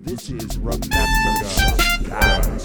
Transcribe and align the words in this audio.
This 0.00 0.30
is 0.30 0.58
Remember 0.58 0.86
Guys. 0.88 2.62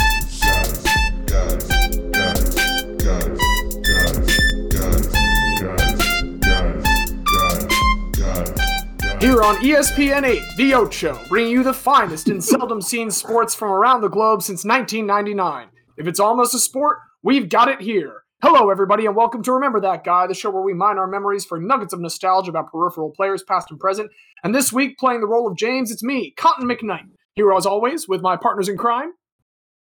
Here 9.22 9.44
on 9.44 9.58
ESPN 9.58 10.24
8, 10.24 10.42
The 10.58 10.74
Ocho, 10.74 11.20
bringing 11.30 11.52
you 11.52 11.64
the 11.64 11.74
finest 11.74 12.30
and 12.30 12.44
seldom 12.44 12.82
seen 12.82 13.12
sports 13.12 13.54
from 13.54 13.72
around 13.72 14.02
the 14.02 14.08
globe 14.08 14.42
since 14.42 14.66
1999. 14.66 15.68
If 15.98 16.08
it's 16.08 16.20
almost 16.20 16.54
a 16.54 16.60
sport, 16.60 17.00
we've 17.22 17.50
got 17.50 17.68
it 17.68 17.82
here. 17.82 18.24
Hello, 18.42 18.70
everybody, 18.70 19.06
and 19.06 19.18
welcome 19.18 19.44
to 19.44 19.52
Remember 19.52 19.82
That 19.82 20.06
Guy, 20.06 20.26
the 20.28 20.34
show 20.34 20.50
where 20.50 20.62
we 20.64 20.74
mine 20.74 20.98
our 20.98 21.08
memories 21.08 21.44
for 21.44 21.60
nuggets 21.60 21.92
of 21.92 22.00
nostalgia 22.00 22.50
about 22.52 22.72
peripheral 22.72 23.12
players, 23.12 23.44
past 23.44 23.70
and 23.70 23.80
present. 23.80 24.10
And 24.44 24.56
this 24.56 24.72
week, 24.72 24.98
playing 24.98 25.20
the 25.20 25.28
role 25.28 25.46
of 25.46 25.58
James, 25.58 25.92
it's 25.92 26.02
me, 26.02 26.32
Cotton 26.38 26.66
McKnight. 26.66 27.10
Here, 27.40 27.54
as 27.54 27.66
always, 27.66 28.06
with 28.06 28.22
my 28.22 28.36
partners 28.36 28.68
in 28.68 28.76
crime. 28.76 29.14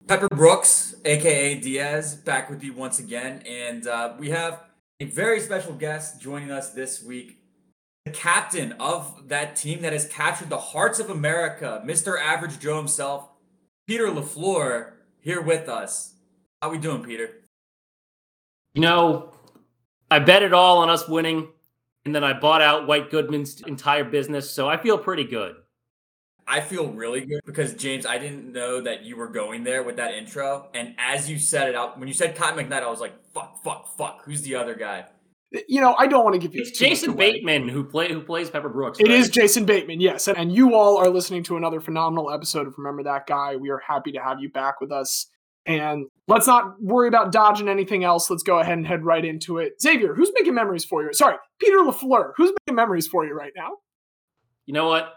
Pepper 0.06 0.28
Brooks, 0.28 0.94
aka 1.06 1.54
Diaz, 1.54 2.14
back 2.14 2.50
with 2.50 2.62
you 2.62 2.74
once 2.74 2.98
again, 2.98 3.42
and 3.48 3.86
uh, 3.86 4.12
we 4.18 4.28
have 4.28 4.64
a 5.00 5.06
very 5.06 5.40
special 5.40 5.72
guest 5.72 6.20
joining 6.20 6.50
us 6.50 6.74
this 6.74 7.02
week. 7.02 7.38
The 8.04 8.10
captain 8.10 8.72
of 8.72 9.28
that 9.28 9.56
team 9.56 9.80
that 9.80 9.94
has 9.94 10.06
captured 10.06 10.50
the 10.50 10.58
hearts 10.58 10.98
of 10.98 11.08
America, 11.08 11.82
Mr. 11.82 12.20
Average 12.20 12.58
Joe 12.60 12.76
himself, 12.76 13.26
Peter 13.86 14.08
Lafleur, 14.08 14.92
here 15.20 15.40
with 15.40 15.66
us. 15.70 16.12
How 16.60 16.68
we 16.68 16.76
doing, 16.76 17.02
Peter? 17.02 17.30
You 18.74 18.82
know, 18.82 19.32
I 20.10 20.18
bet 20.18 20.42
it 20.42 20.52
all 20.52 20.76
on 20.76 20.90
us 20.90 21.08
winning, 21.08 21.48
and 22.04 22.14
then 22.14 22.22
I 22.22 22.38
bought 22.38 22.60
out 22.60 22.86
White 22.86 23.10
Goodman's 23.10 23.62
entire 23.62 24.04
business, 24.04 24.50
so 24.50 24.68
I 24.68 24.76
feel 24.76 24.98
pretty 24.98 25.24
good. 25.24 25.56
I 26.46 26.60
feel 26.60 26.88
really 26.88 27.26
good 27.26 27.40
because 27.44 27.74
James, 27.74 28.06
I 28.06 28.18
didn't 28.18 28.52
know 28.52 28.80
that 28.80 29.04
you 29.04 29.16
were 29.16 29.28
going 29.28 29.64
there 29.64 29.82
with 29.82 29.96
that 29.96 30.14
intro, 30.14 30.68
and 30.74 30.94
as 30.98 31.28
you 31.28 31.38
said 31.38 31.68
it 31.68 31.74
out, 31.74 31.98
when 31.98 32.06
you 32.08 32.14
said 32.14 32.36
Cotton 32.36 32.64
McKnight, 32.64 32.82
I 32.82 32.90
was 32.90 33.00
like, 33.00 33.14
"Fuck, 33.32 33.62
fuck, 33.64 33.96
fuck." 33.96 34.22
Who's 34.24 34.42
the 34.42 34.54
other 34.54 34.74
guy? 34.74 35.06
You 35.68 35.80
know, 35.80 35.94
I 35.96 36.06
don't 36.06 36.24
want 36.24 36.34
to 36.34 36.40
give 36.40 36.54
you 36.54 36.62
It's 36.62 36.76
too 36.76 36.84
much 36.84 36.90
Jason 36.90 37.10
away. 37.10 37.32
Bateman 37.32 37.68
who 37.68 37.84
play 37.84 38.12
who 38.12 38.20
plays 38.20 38.50
Pepper 38.50 38.68
Brooks. 38.68 38.98
It 38.98 39.08
right? 39.08 39.12
is 39.12 39.28
Jason 39.30 39.64
Bateman, 39.64 40.00
yes. 40.00 40.28
And 40.28 40.52
you 40.52 40.74
all 40.74 40.96
are 40.98 41.08
listening 41.08 41.42
to 41.44 41.56
another 41.56 41.80
phenomenal 41.80 42.30
episode 42.30 42.66
of 42.66 42.74
Remember 42.78 43.04
That 43.04 43.26
Guy. 43.26 43.56
We 43.56 43.70
are 43.70 43.78
happy 43.78 44.12
to 44.12 44.18
have 44.18 44.40
you 44.40 44.50
back 44.50 44.80
with 44.80 44.92
us. 44.92 45.26
And 45.64 46.06
let's 46.28 46.46
not 46.46 46.80
worry 46.80 47.08
about 47.08 47.32
dodging 47.32 47.68
anything 47.68 48.04
else. 48.04 48.30
Let's 48.30 48.42
go 48.42 48.60
ahead 48.60 48.78
and 48.78 48.86
head 48.86 49.04
right 49.04 49.24
into 49.24 49.58
it. 49.58 49.80
Xavier, 49.80 50.14
who's 50.14 50.30
making 50.34 50.54
memories 50.54 50.84
for 50.84 51.02
you? 51.02 51.12
Sorry, 51.12 51.36
Peter 51.60 51.78
LaFleur, 51.78 52.32
who's 52.36 52.52
making 52.66 52.76
memories 52.76 53.08
for 53.08 53.26
you 53.26 53.34
right 53.34 53.52
now? 53.56 53.70
You 54.66 54.74
know 54.74 54.86
what? 54.88 55.12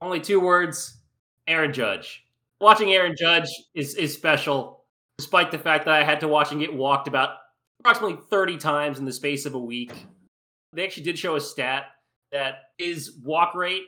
Only 0.00 0.20
two 0.20 0.40
words: 0.40 0.98
Aaron 1.46 1.72
Judge. 1.72 2.24
Watching 2.60 2.92
Aaron 2.92 3.14
Judge 3.18 3.48
is 3.74 3.94
is 3.94 4.14
special, 4.14 4.84
despite 5.18 5.50
the 5.50 5.58
fact 5.58 5.84
that 5.84 5.94
I 5.94 6.04
had 6.04 6.20
to 6.20 6.28
watch 6.28 6.52
and 6.52 6.60
get 6.60 6.74
walked 6.74 7.08
about 7.08 7.36
approximately 7.80 8.18
thirty 8.30 8.56
times 8.56 8.98
in 8.98 9.04
the 9.04 9.12
space 9.12 9.46
of 9.46 9.54
a 9.54 9.58
week. 9.58 9.92
They 10.72 10.84
actually 10.84 11.04
did 11.04 11.18
show 11.18 11.36
a 11.36 11.40
stat 11.40 11.86
that 12.32 12.70
his 12.78 13.18
walk 13.24 13.54
rate 13.54 13.82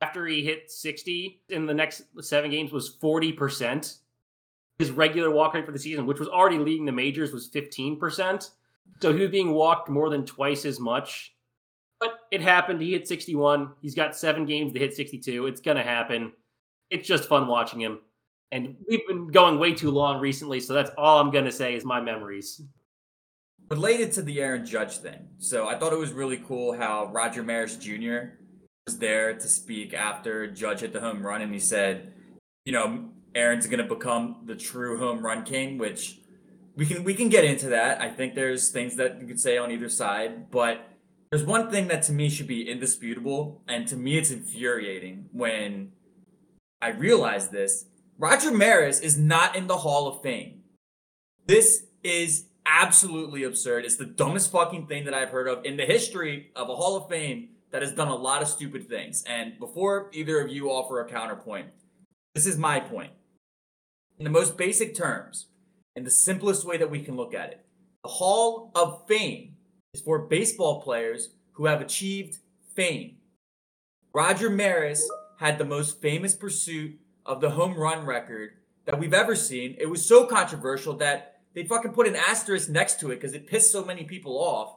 after 0.00 0.26
he 0.26 0.42
hit 0.42 0.70
sixty 0.70 1.42
in 1.48 1.66
the 1.66 1.74
next 1.74 2.02
seven 2.20 2.50
games 2.50 2.72
was 2.72 2.96
forty 3.00 3.32
percent. 3.32 3.98
His 4.78 4.90
regular 4.90 5.30
walk 5.30 5.54
rate 5.54 5.64
for 5.64 5.72
the 5.72 5.78
season, 5.78 6.04
which 6.04 6.18
was 6.18 6.28
already 6.28 6.58
leading 6.58 6.84
the 6.84 6.92
majors, 6.92 7.32
was 7.32 7.46
fifteen 7.46 7.98
percent. 7.98 8.50
So 9.00 9.12
he 9.12 9.20
was 9.20 9.30
being 9.30 9.52
walked 9.52 9.88
more 9.88 10.10
than 10.10 10.26
twice 10.26 10.64
as 10.64 10.80
much. 10.80 11.34
But 12.00 12.20
it 12.30 12.42
happened. 12.42 12.82
He 12.82 12.92
hit 12.92 13.08
61. 13.08 13.72
He's 13.80 13.94
got 13.94 14.16
seven 14.16 14.44
games 14.44 14.72
to 14.72 14.78
hit 14.78 14.94
62. 14.94 15.46
It's 15.46 15.60
going 15.60 15.76
to 15.76 15.82
happen. 15.82 16.32
It's 16.90 17.08
just 17.08 17.28
fun 17.28 17.46
watching 17.46 17.80
him. 17.80 18.00
And 18.52 18.76
we've 18.88 19.06
been 19.08 19.28
going 19.28 19.58
way 19.58 19.74
too 19.74 19.90
long 19.90 20.20
recently, 20.20 20.60
so 20.60 20.72
that's 20.72 20.90
all 20.96 21.18
I'm 21.20 21.30
going 21.30 21.46
to 21.46 21.52
say 21.52 21.74
is 21.74 21.84
my 21.84 22.00
memories. 22.00 22.62
related 23.70 24.12
to 24.12 24.22
the 24.22 24.40
Aaron 24.40 24.64
Judge 24.64 24.98
thing. 24.98 25.26
So 25.38 25.66
I 25.66 25.76
thought 25.76 25.92
it 25.92 25.98
was 25.98 26.12
really 26.12 26.36
cool 26.38 26.72
how 26.76 27.06
Roger 27.12 27.42
Maris 27.42 27.76
Jr. 27.76 28.36
was 28.86 28.98
there 28.98 29.34
to 29.34 29.48
speak 29.48 29.94
after 29.94 30.46
Judge 30.46 30.80
hit 30.80 30.92
the 30.92 31.00
home 31.00 31.24
run, 31.26 31.42
and 31.42 31.52
he 31.52 31.58
said, 31.58 32.12
you 32.64 32.72
know, 32.72 33.10
Aaron's 33.34 33.66
going 33.66 33.86
to 33.86 33.94
become 33.94 34.42
the 34.46 34.54
true 34.54 34.98
home 34.98 35.24
run 35.24 35.42
king, 35.42 35.78
which 35.78 36.20
we 36.76 36.86
can 36.86 37.04
we 37.04 37.14
can 37.14 37.28
get 37.28 37.44
into 37.44 37.70
that. 37.70 38.00
I 38.00 38.10
think 38.10 38.34
there's 38.34 38.70
things 38.70 38.96
that 38.96 39.20
you 39.20 39.26
could 39.26 39.40
say 39.40 39.58
on 39.58 39.70
either 39.70 39.88
side, 39.88 40.50
but 40.50 40.88
there's 41.36 41.46
one 41.46 41.70
thing 41.70 41.88
that 41.88 42.00
to 42.00 42.14
me 42.14 42.30
should 42.30 42.46
be 42.46 42.66
indisputable, 42.66 43.60
and 43.68 43.86
to 43.88 43.94
me 43.94 44.16
it's 44.16 44.30
infuriating 44.30 45.28
when 45.32 45.92
I 46.80 46.88
realize 46.88 47.50
this. 47.50 47.84
Roger 48.18 48.50
Maris 48.50 49.00
is 49.00 49.18
not 49.18 49.54
in 49.54 49.66
the 49.66 49.76
Hall 49.76 50.08
of 50.08 50.22
Fame. 50.22 50.62
This 51.44 51.84
is 52.02 52.46
absolutely 52.64 53.42
absurd. 53.42 53.84
It's 53.84 53.96
the 53.96 54.06
dumbest 54.06 54.50
fucking 54.50 54.86
thing 54.86 55.04
that 55.04 55.12
I've 55.12 55.28
heard 55.28 55.46
of 55.46 55.62
in 55.66 55.76
the 55.76 55.84
history 55.84 56.52
of 56.56 56.70
a 56.70 56.74
Hall 56.74 56.96
of 56.96 57.10
Fame 57.10 57.50
that 57.70 57.82
has 57.82 57.92
done 57.92 58.08
a 58.08 58.16
lot 58.16 58.40
of 58.40 58.48
stupid 58.48 58.88
things. 58.88 59.22
And 59.28 59.58
before 59.58 60.08
either 60.14 60.40
of 60.40 60.50
you 60.50 60.70
offer 60.70 61.02
a 61.02 61.06
counterpoint, 61.06 61.66
this 62.34 62.46
is 62.46 62.56
my 62.56 62.80
point. 62.80 63.12
In 64.18 64.24
the 64.24 64.30
most 64.30 64.56
basic 64.56 64.96
terms, 64.96 65.48
in 65.94 66.04
the 66.04 66.10
simplest 66.10 66.64
way 66.64 66.78
that 66.78 66.90
we 66.90 67.02
can 67.02 67.14
look 67.14 67.34
at 67.34 67.50
it, 67.50 67.66
the 68.02 68.08
Hall 68.08 68.72
of 68.74 69.06
Fame 69.06 69.55
is 69.96 70.02
for 70.02 70.18
baseball 70.18 70.82
players 70.82 71.30
who 71.52 71.66
have 71.66 71.80
achieved 71.80 72.38
fame. 72.74 73.16
Roger 74.12 74.50
Maris 74.50 75.08
had 75.38 75.58
the 75.58 75.64
most 75.64 76.02
famous 76.02 76.34
pursuit 76.34 76.98
of 77.24 77.40
the 77.40 77.50
home 77.50 77.74
run 77.74 78.04
record 78.04 78.50
that 78.84 78.98
we've 78.98 79.14
ever 79.14 79.34
seen. 79.34 79.74
It 79.78 79.86
was 79.86 80.06
so 80.06 80.26
controversial 80.26 80.94
that 80.98 81.40
they 81.54 81.64
fucking 81.64 81.92
put 81.92 82.06
an 82.06 82.16
asterisk 82.16 82.68
next 82.68 83.00
to 83.00 83.10
it 83.10 83.16
because 83.16 83.32
it 83.32 83.46
pissed 83.46 83.72
so 83.72 83.84
many 83.84 84.04
people 84.04 84.36
off. 84.38 84.76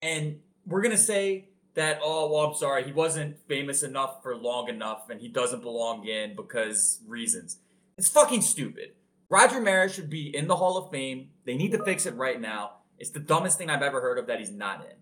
And 0.00 0.38
we're 0.64 0.82
gonna 0.82 0.96
say 0.96 1.48
that, 1.74 1.98
oh 2.02 2.30
well, 2.30 2.46
I'm 2.46 2.54
sorry, 2.54 2.84
he 2.84 2.92
wasn't 2.92 3.38
famous 3.48 3.82
enough 3.82 4.22
for 4.22 4.36
long 4.36 4.68
enough 4.68 5.10
and 5.10 5.20
he 5.20 5.28
doesn't 5.28 5.62
belong 5.62 6.06
in 6.06 6.36
because 6.36 7.00
reasons. 7.06 7.58
It's 7.98 8.08
fucking 8.08 8.42
stupid. 8.42 8.92
Roger 9.28 9.60
Maris 9.60 9.94
should 9.94 10.10
be 10.10 10.34
in 10.34 10.46
the 10.46 10.56
Hall 10.56 10.76
of 10.76 10.90
Fame. 10.92 11.30
They 11.46 11.56
need 11.56 11.72
to 11.72 11.84
fix 11.84 12.06
it 12.06 12.14
right 12.14 12.40
now. 12.40 12.81
It's 12.98 13.10
the 13.10 13.20
dumbest 13.20 13.58
thing 13.58 13.70
I've 13.70 13.82
ever 13.82 14.00
heard 14.00 14.18
of 14.18 14.26
that 14.26 14.38
he's 14.38 14.50
not 14.50 14.84
in. 14.84 14.96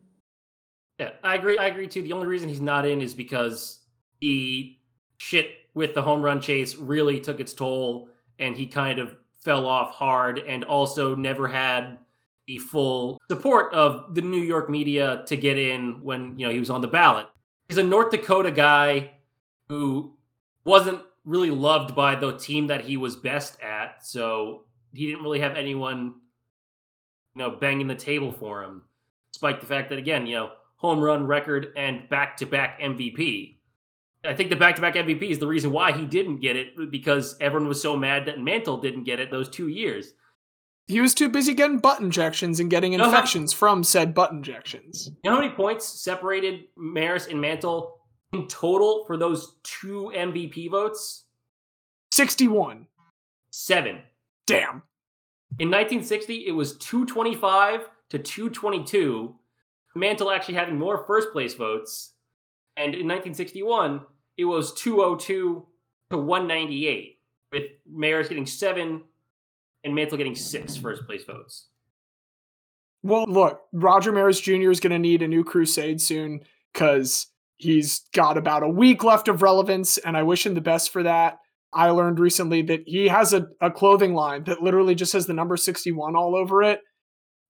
Yeah, 0.99 1.11
I 1.23 1.35
agree. 1.35 1.59
I 1.59 1.67
agree 1.67 1.87
too. 1.87 2.03
The 2.03 2.13
only 2.13 2.27
reason 2.27 2.49
he's 2.49 2.61
not 2.61 2.87
in 2.87 3.01
is 3.01 3.15
because 3.15 3.81
he 4.21 4.81
shit 5.19 5.51
with 5.75 5.95
the 5.95 6.03
home 6.03 6.23
run 6.23 6.41
chase 6.41 6.77
really 6.77 7.21
took 7.21 7.41
its 7.41 7.53
toll 7.53 8.09
and 8.39 8.57
he 8.57 8.67
kind 8.67 8.99
of 8.99 9.17
fell 9.41 9.67
off 9.67 9.93
hard 9.95 10.39
and 10.41 10.65
also 10.65 11.15
never 11.15 11.49
had 11.49 11.99
the 12.47 12.59
full 12.59 13.21
support 13.31 13.73
of 13.73 14.15
the 14.15 14.21
New 14.21 14.41
York 14.41 14.69
media 14.69 15.23
to 15.27 15.37
get 15.37 15.57
in 15.57 16.03
when, 16.03 16.39
you 16.39 16.47
know, 16.47 16.53
he 16.53 16.59
was 16.59 16.71
on 16.71 16.81
the 16.81 16.89
ballot. 16.89 17.27
He's 17.69 17.79
a 17.79 17.83
North 17.83 18.11
Dakota 18.11 18.51
guy 18.51 19.13
who 19.69 20.17
wasn't 20.65 21.01
really 21.25 21.51
loved 21.51 21.95
by 21.95 22.15
the 22.15 22.37
team 22.37 22.67
that 22.67 22.85
he 22.85 22.97
was 22.97 23.15
best 23.15 23.61
at, 23.61 24.05
so 24.05 24.65
he 24.93 25.07
didn't 25.07 25.23
really 25.23 25.41
have 25.41 25.57
anyone 25.57 26.15
you 27.41 27.47
know 27.49 27.57
banging 27.57 27.87
the 27.87 27.95
table 27.95 28.31
for 28.33 28.63
him 28.63 28.83
despite 29.33 29.61
the 29.61 29.67
fact 29.67 29.89
that 29.91 29.99
again, 29.99 30.27
you 30.27 30.35
know, 30.35 30.51
home 30.77 30.99
run 31.01 31.25
record 31.27 31.69
and 31.77 32.07
back-to-back 32.11 32.81
MVP. 32.81 33.57
I 34.25 34.35
think 34.35 34.51
the 34.51 34.57
back-to-back 34.57 34.95
MVP 34.97 35.31
is 35.31 35.39
the 35.39 35.47
reason 35.47 35.71
why 35.71 35.93
he 35.93 36.05
didn't 36.05 36.41
get 36.41 36.57
it 36.57 36.91
because 36.91 37.37
everyone 37.41 37.69
was 37.69 37.81
so 37.81 37.97
mad 37.97 38.27
that 38.27 38.41
Mantle 38.41 38.79
didn't 38.79 39.05
get 39.05 39.21
it 39.21 39.31
those 39.31 39.49
two 39.49 39.69
years. 39.69 40.13
He 40.89 41.01
was 41.01 41.15
too 41.15 41.29
busy 41.29 41.55
getting 41.55 41.79
butt 41.79 42.01
injections 42.01 42.59
and 42.61 42.69
getting 42.69 42.93
No, 42.97 43.05
how- 43.05 43.11
infections 43.11 43.53
from 43.53 43.85
said 43.85 44.13
butt 44.15 44.33
injections. 44.33 45.09
You 45.23 45.31
know 45.31 45.37
how 45.37 45.43
many 45.43 45.55
points 45.55 45.87
separated 45.87 46.65
Maris 46.77 47.29
and 47.29 47.41
Mantle 47.41 47.99
in 48.33 48.49
total 48.49 49.05
for 49.07 49.17
those 49.17 49.55
two 49.63 50.11
MVP 50.15 50.69
votes? 50.71 51.25
61. 52.13 52.87
Seven. 53.53 54.01
Damn. 54.47 54.83
In 55.59 55.69
1960, 55.69 56.47
it 56.47 56.53
was 56.53 56.77
225 56.79 57.89
to 58.11 58.19
222. 58.19 59.35
Mantle 59.95 60.31
actually 60.31 60.55
having 60.55 60.79
more 60.79 61.05
first 61.07 61.33
place 61.33 61.55
votes. 61.55 62.13
And 62.77 62.95
in 62.95 63.07
1961, 63.07 64.01
it 64.39 64.45
was 64.45 64.73
202 64.75 65.67
to 66.11 66.17
198, 66.17 67.19
with 67.53 67.65
Maris 67.87 68.29
getting 68.29 68.47
seven 68.47 69.03
and 69.85 69.95
Mantle 69.95 70.19
getting 70.19 70.35
six 70.35 70.77
first 70.77 71.05
place 71.07 71.25
votes. 71.25 71.67
Well, 73.03 73.27
look, 73.27 73.63
Roger 73.73 74.13
Maris 74.13 74.41
Jr. 74.41 74.71
is 74.71 74.81
going 74.81 74.93
to 74.93 74.99
need 74.99 75.23
a 75.23 75.29
new 75.29 75.43
crusade 75.43 76.01
soon 76.01 76.41
because 76.73 77.27
he's 77.57 78.01
got 78.13 78.37
about 78.37 78.63
a 78.63 78.69
week 78.69 79.05
left 79.05 79.29
of 79.29 79.43
relevance, 79.43 79.99
and 79.99 80.17
I 80.17 80.23
wish 80.23 80.47
him 80.47 80.55
the 80.55 80.61
best 80.61 80.91
for 80.91 81.03
that. 81.03 81.39
I 81.73 81.91
learned 81.91 82.19
recently 82.19 82.63
that 82.63 82.83
he 82.87 83.09
has 83.09 83.33
a, 83.33 83.47
a 83.61 83.71
clothing 83.71 84.15
line 84.15 84.45
that 84.45 84.63
literally 84.63 84.95
just 84.95 85.13
has 85.13 85.27
the 85.27 85.33
number 85.33 85.57
61 85.57 86.17
all 86.17 86.35
over 86.35 86.63
it. 86.63 86.81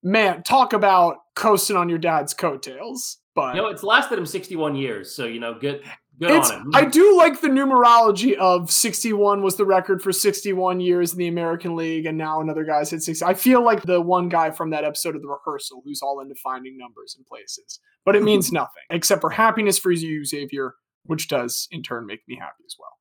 Man, 0.02 0.42
talk 0.42 0.72
about 0.72 1.16
coasting 1.36 1.76
on 1.76 1.88
your 1.88 1.98
dad's 1.98 2.34
coattails. 2.34 3.18
But 3.34 3.54
You 3.54 3.62
know, 3.62 3.68
it's 3.68 3.82
lasted 3.82 4.18
him 4.18 4.26
61 4.26 4.74
years, 4.74 5.14
so, 5.14 5.24
you 5.24 5.40
know, 5.40 5.54
good 5.54 5.82
Good 6.20 6.32
on 6.32 6.60
him. 6.60 6.70
I 6.74 6.84
do 6.84 7.16
like 7.16 7.40
the 7.40 7.48
numerology 7.48 8.34
of 8.34 8.70
61 8.70 9.42
was 9.42 9.56
the 9.56 9.64
record 9.64 10.02
for 10.02 10.12
61 10.12 10.80
years 10.80 11.12
in 11.12 11.18
the 11.18 11.28
American 11.28 11.76
League, 11.76 12.04
and 12.04 12.18
now 12.18 12.42
another 12.42 12.62
guy's 12.62 12.90
hit 12.90 13.02
60. 13.02 13.24
I 13.24 13.32
feel 13.32 13.64
like 13.64 13.82
the 13.82 14.02
one 14.02 14.28
guy 14.28 14.50
from 14.50 14.70
that 14.70 14.84
episode 14.84 15.16
of 15.16 15.22
The 15.22 15.28
Rehearsal 15.28 15.80
who's 15.82 16.02
all 16.02 16.20
into 16.20 16.34
finding 16.34 16.76
numbers 16.76 17.14
and 17.16 17.24
places, 17.24 17.80
but 18.04 18.16
it 18.16 18.22
means 18.30 18.52
nothing 18.52 18.82
except 18.90 19.22
for 19.22 19.30
happiness 19.30 19.78
for 19.78 19.90
you, 19.90 20.26
Xavier, 20.26 20.74
which 21.04 21.28
does 21.28 21.66
in 21.70 21.82
turn 21.82 22.04
make 22.04 22.20
me 22.28 22.36
happy 22.36 22.64
as 22.66 22.76
well. 22.78 22.99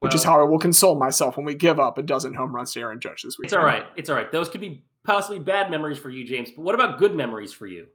Which 0.00 0.14
is 0.14 0.24
how 0.24 0.40
I 0.40 0.44
will 0.44 0.58
console 0.58 0.98
myself 0.98 1.36
when 1.36 1.44
we 1.44 1.54
give 1.54 1.78
up 1.78 1.98
a 1.98 2.02
dozen 2.02 2.32
home 2.32 2.56
runs 2.56 2.72
to 2.72 2.80
Aaron 2.80 3.00
Judge 3.00 3.22
this 3.22 3.38
week. 3.38 3.46
It's 3.46 3.54
all 3.54 3.64
right. 3.64 3.84
It's 3.96 4.08
all 4.08 4.16
right. 4.16 4.32
Those 4.32 4.48
could 4.48 4.62
be 4.62 4.82
possibly 5.04 5.38
bad 5.38 5.70
memories 5.70 5.98
for 5.98 6.08
you, 6.08 6.24
James. 6.24 6.50
But 6.50 6.62
what 6.62 6.74
about 6.74 6.98
good 6.98 7.14
memories 7.14 7.52
for 7.52 7.66
you? 7.66 7.86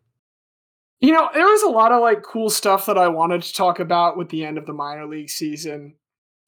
You 1.02 1.14
know, 1.14 1.30
there 1.34 1.46
was 1.46 1.64
a 1.64 1.70
lot 1.70 1.92
of 1.92 2.02
like 2.02 2.24
cool 2.24 2.50
stuff 2.50 2.86
that 2.86 2.98
I 2.98 3.08
wanted 3.08 3.42
to 3.42 3.54
talk 3.54 3.80
about 3.80 4.18
with 4.18 4.30
the 4.30 4.46
end 4.46 4.58
of 4.58 4.66
the 4.66 4.74
minor 4.74 5.08
league 5.08 5.30
season. 5.30 5.96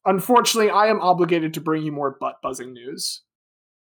Unfortunately, 0.06 0.70
I 0.70 0.86
am 0.86 1.00
obligated 1.00 1.54
to 1.54 1.60
bring 1.60 1.82
you 1.82 1.92
more 1.92 2.16
butt 2.18 2.36
buzzing 2.42 2.72
news. 2.72 3.22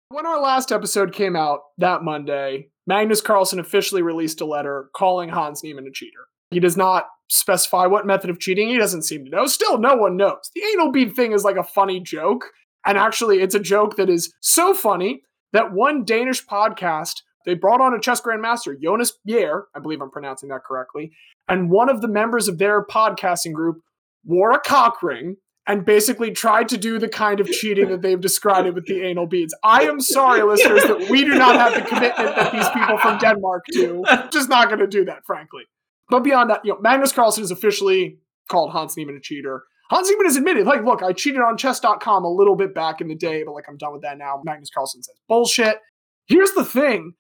When 0.09 0.25
our 0.25 0.41
last 0.41 0.71
episode 0.71 1.13
came 1.13 1.35
out 1.35 1.61
that 1.77 2.03
Monday, 2.03 2.69
Magnus 2.87 3.21
Carlsen 3.21 3.59
officially 3.59 4.01
released 4.01 4.41
a 4.41 4.45
letter 4.45 4.89
calling 4.93 5.29
Hans 5.29 5.63
Niemann 5.63 5.87
a 5.87 5.91
cheater. 5.91 6.27
He 6.51 6.59
does 6.59 6.77
not 6.77 7.07
specify 7.29 7.85
what 7.85 8.05
method 8.05 8.29
of 8.29 8.39
cheating. 8.39 8.69
He 8.69 8.77
doesn't 8.77 9.03
seem 9.03 9.25
to 9.25 9.31
know. 9.31 9.45
Still, 9.45 9.77
no 9.77 9.95
one 9.95 10.17
knows. 10.17 10.51
The 10.53 10.63
anal 10.73 10.91
bead 10.91 11.15
thing 11.15 11.31
is 11.31 11.43
like 11.43 11.57
a 11.57 11.63
funny 11.63 11.99
joke. 11.99 12.51
And 12.85 12.97
actually, 12.97 13.41
it's 13.41 13.55
a 13.55 13.59
joke 13.59 13.95
that 13.95 14.09
is 14.09 14.33
so 14.41 14.73
funny 14.73 15.23
that 15.53 15.73
one 15.73 16.05
Danish 16.05 16.45
podcast 16.45 17.21
they 17.45 17.53
brought 17.53 17.79
on 17.79 17.93
a 17.93 17.99
chess 17.99 18.21
grandmaster, 18.21 18.79
Jonas 18.79 19.13
Bjerre, 19.27 19.63
I 19.75 19.79
believe 19.79 20.01
I'm 20.01 20.09
pronouncing 20.09 20.49
that 20.49 20.63
correctly, 20.63 21.11
and 21.47 21.69
one 21.69 21.89
of 21.89 22.01
the 22.01 22.07
members 22.07 22.47
of 22.47 22.57
their 22.57 22.83
podcasting 22.83 23.53
group 23.53 23.81
wore 24.25 24.51
a 24.51 24.59
cock 24.59 25.03
ring 25.03 25.37
and 25.67 25.85
basically 25.85 26.31
tried 26.31 26.69
to 26.69 26.77
do 26.77 26.99
the 26.99 27.07
kind 27.07 27.39
of 27.39 27.47
cheating 27.47 27.89
that 27.89 28.01
they've 28.01 28.21
described 28.21 28.67
it 28.67 28.73
with 28.73 28.85
the 28.85 29.01
anal 29.01 29.25
beads. 29.25 29.55
I 29.63 29.83
am 29.83 29.99
sorry, 29.99 30.43
listeners, 30.43 30.83
that 30.83 31.09
we 31.09 31.23
do 31.23 31.35
not 31.35 31.55
have 31.55 31.73
the 31.73 31.81
commitment 31.87 32.35
that 32.35 32.51
these 32.51 32.69
people 32.69 32.97
from 32.97 33.17
Denmark 33.17 33.65
do. 33.71 34.03
Just 34.31 34.49
not 34.49 34.67
going 34.67 34.79
to 34.79 34.87
do 34.87 35.05
that, 35.05 35.25
frankly. 35.25 35.63
But 36.09 36.23
beyond 36.23 36.49
that, 36.49 36.61
you 36.63 36.73
know, 36.73 36.79
Magnus 36.81 37.11
Carlsen 37.11 37.43
is 37.43 37.51
officially 37.51 38.19
called 38.49 38.71
Hans 38.71 38.95
Niemann 38.95 39.15
a 39.15 39.19
cheater. 39.19 39.63
Hans 39.89 40.09
Niemann 40.09 40.25
has 40.25 40.35
admitted, 40.35 40.65
like, 40.65 40.83
look, 40.83 41.03
I 41.03 41.13
cheated 41.13 41.41
on 41.41 41.57
chess.com 41.57 42.23
a 42.23 42.31
little 42.31 42.55
bit 42.55 42.73
back 42.73 43.01
in 43.01 43.07
the 43.07 43.15
day, 43.15 43.43
but 43.43 43.53
like 43.53 43.65
I'm 43.67 43.77
done 43.77 43.93
with 43.93 44.01
that 44.01 44.17
now. 44.17 44.41
Magnus 44.43 44.69
Carlsen 44.73 45.03
says 45.03 45.15
bullshit. 45.27 45.79
Here's 46.27 46.51
the 46.51 46.65
thing 46.65 47.13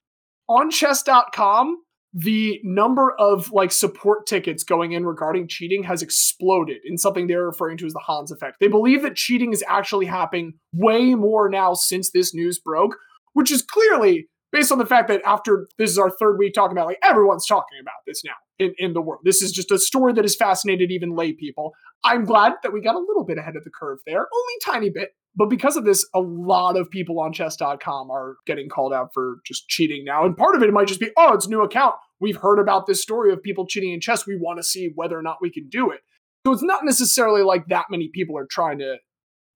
on 0.49 0.71
chess.com, 0.71 1.77
the 2.13 2.59
number 2.63 3.13
of 3.19 3.51
like 3.51 3.71
support 3.71 4.25
tickets 4.25 4.63
going 4.63 4.93
in 4.93 5.05
regarding 5.05 5.47
cheating 5.47 5.83
has 5.83 6.01
exploded 6.01 6.77
in 6.85 6.97
something 6.97 7.27
they're 7.27 7.45
referring 7.45 7.77
to 7.77 7.85
as 7.85 7.93
the 7.93 7.99
Hans 7.99 8.31
effect. 8.31 8.57
They 8.59 8.67
believe 8.67 9.03
that 9.03 9.15
cheating 9.15 9.53
is 9.53 9.63
actually 9.67 10.05
happening 10.05 10.53
way 10.73 11.13
more 11.13 11.49
now 11.49 11.73
since 11.73 12.11
this 12.11 12.33
news 12.33 12.59
broke, 12.59 12.97
which 13.33 13.51
is 13.51 13.61
clearly 13.61 14.27
based 14.51 14.71
on 14.71 14.77
the 14.77 14.85
fact 14.85 15.07
that 15.09 15.21
after 15.25 15.67
this 15.77 15.89
is 15.91 15.97
our 15.97 16.09
third 16.09 16.37
week 16.37 16.53
talking 16.53 16.77
about 16.77 16.87
like 16.87 16.99
everyone's 17.03 17.45
talking 17.45 17.77
about 17.81 17.95
this 18.07 18.23
now 18.23 18.33
in, 18.59 18.73
in 18.77 18.93
the 18.93 19.01
world. 19.01 19.21
This 19.23 19.41
is 19.41 19.51
just 19.51 19.71
a 19.71 19.79
story 19.79 20.13
that 20.13 20.23
has 20.23 20.35
fascinated 20.35 20.91
even 20.91 21.15
lay 21.15 21.33
people. 21.33 21.73
I'm 22.03 22.25
glad 22.25 22.53
that 22.63 22.73
we 22.73 22.81
got 22.81 22.95
a 22.95 22.99
little 22.99 23.25
bit 23.25 23.37
ahead 23.37 23.55
of 23.55 23.63
the 23.63 23.69
curve 23.69 23.99
there, 24.05 24.19
only 24.19 24.53
tiny 24.65 24.89
bit. 24.89 25.11
But 25.35 25.49
because 25.49 25.75
of 25.75 25.83
this, 25.83 26.07
a 26.13 26.21
lot 26.21 26.77
of 26.77 26.89
people 26.89 27.19
on 27.19 27.33
chess.com 27.33 28.09
are 28.09 28.37
getting 28.45 28.69
called 28.69 28.93
out 28.93 29.13
for 29.13 29.37
just 29.45 29.67
cheating 29.67 30.05
now. 30.05 30.25
And 30.25 30.37
part 30.37 30.55
of 30.55 30.63
it 30.63 30.71
might 30.71 30.87
just 30.87 31.01
be, 31.01 31.11
oh, 31.17 31.33
it's 31.33 31.45
a 31.45 31.49
new 31.49 31.61
account. 31.61 31.95
We've 32.21 32.37
heard 32.37 32.59
about 32.59 32.87
this 32.87 33.01
story 33.01 33.33
of 33.33 33.43
people 33.43 33.67
cheating 33.67 33.91
in 33.91 33.99
chess. 33.99 34.25
We 34.25 34.37
want 34.37 34.59
to 34.59 34.63
see 34.63 34.91
whether 34.95 35.17
or 35.17 35.21
not 35.21 35.37
we 35.41 35.51
can 35.51 35.67
do 35.67 35.91
it. 35.91 35.99
So 36.45 36.53
it's 36.53 36.63
not 36.63 36.85
necessarily 36.85 37.41
like 37.41 37.67
that 37.67 37.87
many 37.89 38.09
people 38.13 38.37
are 38.37 38.47
trying 38.49 38.79
to 38.79 38.95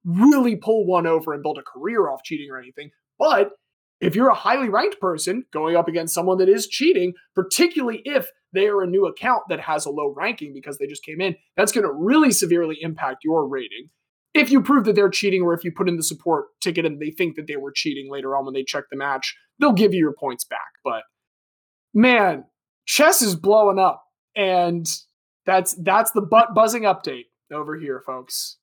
really 0.04 0.56
pull 0.58 0.86
one 0.86 1.08
over 1.08 1.34
and 1.34 1.44
build 1.44 1.60
a 1.60 1.64
career 1.64 2.10
off 2.10 2.24
cheating 2.24 2.50
or 2.52 2.58
anything. 2.58 2.90
But 3.18 3.52
if 4.02 4.16
you're 4.16 4.30
a 4.30 4.36
highly 4.36 4.70
ranked 4.70 5.00
person 5.00 5.46
going 5.52 5.76
up 5.76 5.88
against 5.88 6.14
someone 6.14 6.38
that 6.38 6.50
is 6.50 6.68
cheating, 6.68 7.14
particularly 7.36 8.02
if 8.06 8.30
they 8.54 8.68
are 8.68 8.82
a 8.82 8.88
new 8.88 9.06
account 9.06 9.44
that 9.50 9.60
has 9.60 9.86
a 9.86 9.92
low 9.92 10.14
ranking 10.16 10.54
because 10.54 10.78
they 10.78 10.88
just 10.88 11.04
came 11.04 11.22
in, 11.22 11.36
that's 11.58 11.72
going 11.72 11.86
to 11.86 11.94
really 11.94 12.32
severely 12.32 12.78
impact 12.82 13.24
your 13.24 13.48
rating. 13.48 13.90
If 14.34 14.52
you 14.52 14.62
prove 14.62 14.86
that 14.86 14.96
they're 14.96 15.10
cheating, 15.10 15.42
or 15.42 15.54
if 15.54 15.64
you 15.64 15.72
put 15.72 15.90
in 15.90 15.98
the 15.98 16.04
support 16.04 16.46
ticket 16.62 16.86
and 16.86 17.00
they 17.00 17.10
think 17.10 17.36
that 17.36 17.48
they 17.48 17.56
were 17.56 17.72
cheating 17.72 18.12
later 18.12 18.36
on 18.36 18.46
when 18.46 18.54
they 18.54 18.64
check 18.64 18.86
the 18.90 18.98
match, 18.98 19.36
they'll 19.60 19.74
give 19.74 19.94
you 19.94 20.00
your 20.00 20.14
points 20.14 20.46
back. 20.46 20.70
But 20.84 21.02
man, 21.94 22.46
chess 22.86 23.22
is 23.22 23.36
blowing 23.36 23.80
up, 23.80 24.04
and 24.36 24.88
that's 25.46 25.74
that's 25.74 26.12
the 26.12 26.22
butt 26.22 26.54
buzzing 26.54 26.84
update 26.84 27.26
over 27.52 27.78
here, 27.78 28.04
folks. 28.06 28.59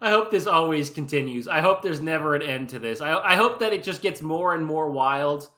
I 0.00 0.10
hope 0.10 0.30
this 0.30 0.46
always 0.46 0.88
continues. 0.88 1.46
I 1.46 1.60
hope 1.60 1.82
there's 1.82 2.00
never 2.00 2.34
an 2.34 2.42
end 2.42 2.70
to 2.70 2.78
this. 2.78 3.00
I, 3.00 3.14
I 3.18 3.36
hope 3.36 3.58
that 3.60 3.72
it 3.72 3.84
just 3.84 4.00
gets 4.00 4.22
more 4.22 4.54
and 4.54 4.64
more 4.64 4.90
wild. 4.90 5.50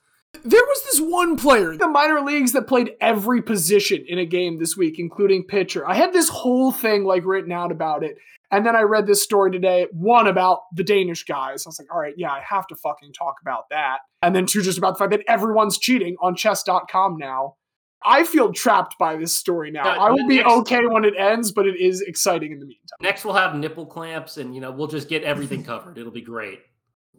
There 0.45 0.65
was 0.65 0.83
this 0.85 1.01
one 1.01 1.37
player 1.37 1.77
the 1.77 1.87
minor 1.87 2.21
leagues 2.21 2.53
that 2.53 2.67
played 2.67 2.93
every 3.01 3.43
position 3.43 4.05
in 4.09 4.19
a 4.19 4.25
game 4.25 4.59
this 4.59 4.77
week, 4.77 4.99
including 4.99 5.45
pitcher. 5.45 5.87
I 5.87 5.95
had 5.95 6.13
this 6.13 6.29
whole 6.29 6.73
thing 6.73 7.05
like 7.05 7.25
written 7.25 7.53
out 7.53 7.71
about 7.71 8.03
it. 8.03 8.17
And 8.51 8.67
then 8.67 8.77
I 8.77 8.83
read 8.83 9.07
this 9.07 9.23
story 9.23 9.51
today, 9.51 9.87
one 9.93 10.27
about 10.27 10.61
the 10.75 10.85
Danish 10.85 11.25
guys. 11.25 11.65
I 11.65 11.69
was 11.69 11.79
like, 11.79 11.93
all 11.93 12.01
right, 12.01 12.15
yeah, 12.19 12.33
I 12.33 12.41
have 12.47 12.67
to 12.67 12.77
fucking 12.77 13.13
talk 13.13 13.37
about 13.41 13.71
that. 13.71 14.01
And 14.21 14.35
then 14.35 14.47
two, 14.47 14.61
just 14.63 14.77
about 14.77 14.95
the 14.95 14.99
fact 14.99 15.13
that 15.13 15.25
everyone's 15.27 15.79
cheating 15.79 16.17
on 16.21 16.35
chess.com 16.35 17.17
now. 17.17 17.57
I 18.05 18.25
feel 18.25 18.53
trapped 18.53 18.99
by 18.99 19.17
this 19.17 19.35
story 19.35 19.71
now. 19.71 19.85
Yeah, 19.85 20.01
I 20.01 20.11
will 20.11 20.27
be 20.27 20.43
okay 20.43 20.87
when 20.87 21.05
it 21.05 21.15
ends, 21.19 21.53
but 21.53 21.67
it 21.67 21.81
is 21.81 22.01
exciting 22.03 22.53
in 22.53 22.59
the 22.59 22.67
meantime. 22.67 22.99
Next, 23.01 23.25
we'll 23.25 23.35
have 23.35 23.55
nipple 23.55 23.87
clamps, 23.87 24.37
and 24.37 24.55
you 24.55 24.61
know 24.61 24.71
we'll 24.71 24.89
just 24.89 25.09
get 25.09 25.23
everything 25.23 25.65
covered. 25.65 25.99
It'll 25.99 26.13
be 26.13 26.21
great. 26.21 26.61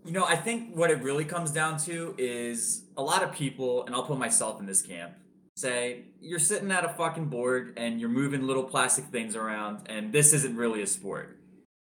You 0.06 0.12
know, 0.12 0.25
I 0.25 0.35
think 0.35 0.75
what 0.75 0.91
it 0.91 1.01
really 1.01 1.24
comes 1.24 1.51
down 1.51 1.77
to 1.80 2.13
is 2.18 2.83
a 2.97 3.01
lot 3.01 3.24
of 3.24 3.31
people, 3.31 3.85
and 3.85 3.95
I'll 3.95 4.03
put 4.03 4.18
myself 4.18 4.59
in 4.59 4.65
this 4.65 4.81
camp, 4.81 5.13
say 5.56 6.06
you're 6.19 6.39
sitting 6.39 6.71
at 6.71 6.83
a 6.83 6.89
fucking 6.89 7.27
board 7.27 7.74
and 7.77 8.00
you're 8.00 8.09
moving 8.09 8.45
little 8.45 8.63
plastic 8.63 9.06
things 9.06 9.36
around, 9.36 9.88
and 9.88 10.12
this 10.12 10.33
isn't 10.33 10.57
really 10.57 10.81
a 10.81 10.88
sport. 10.88 11.38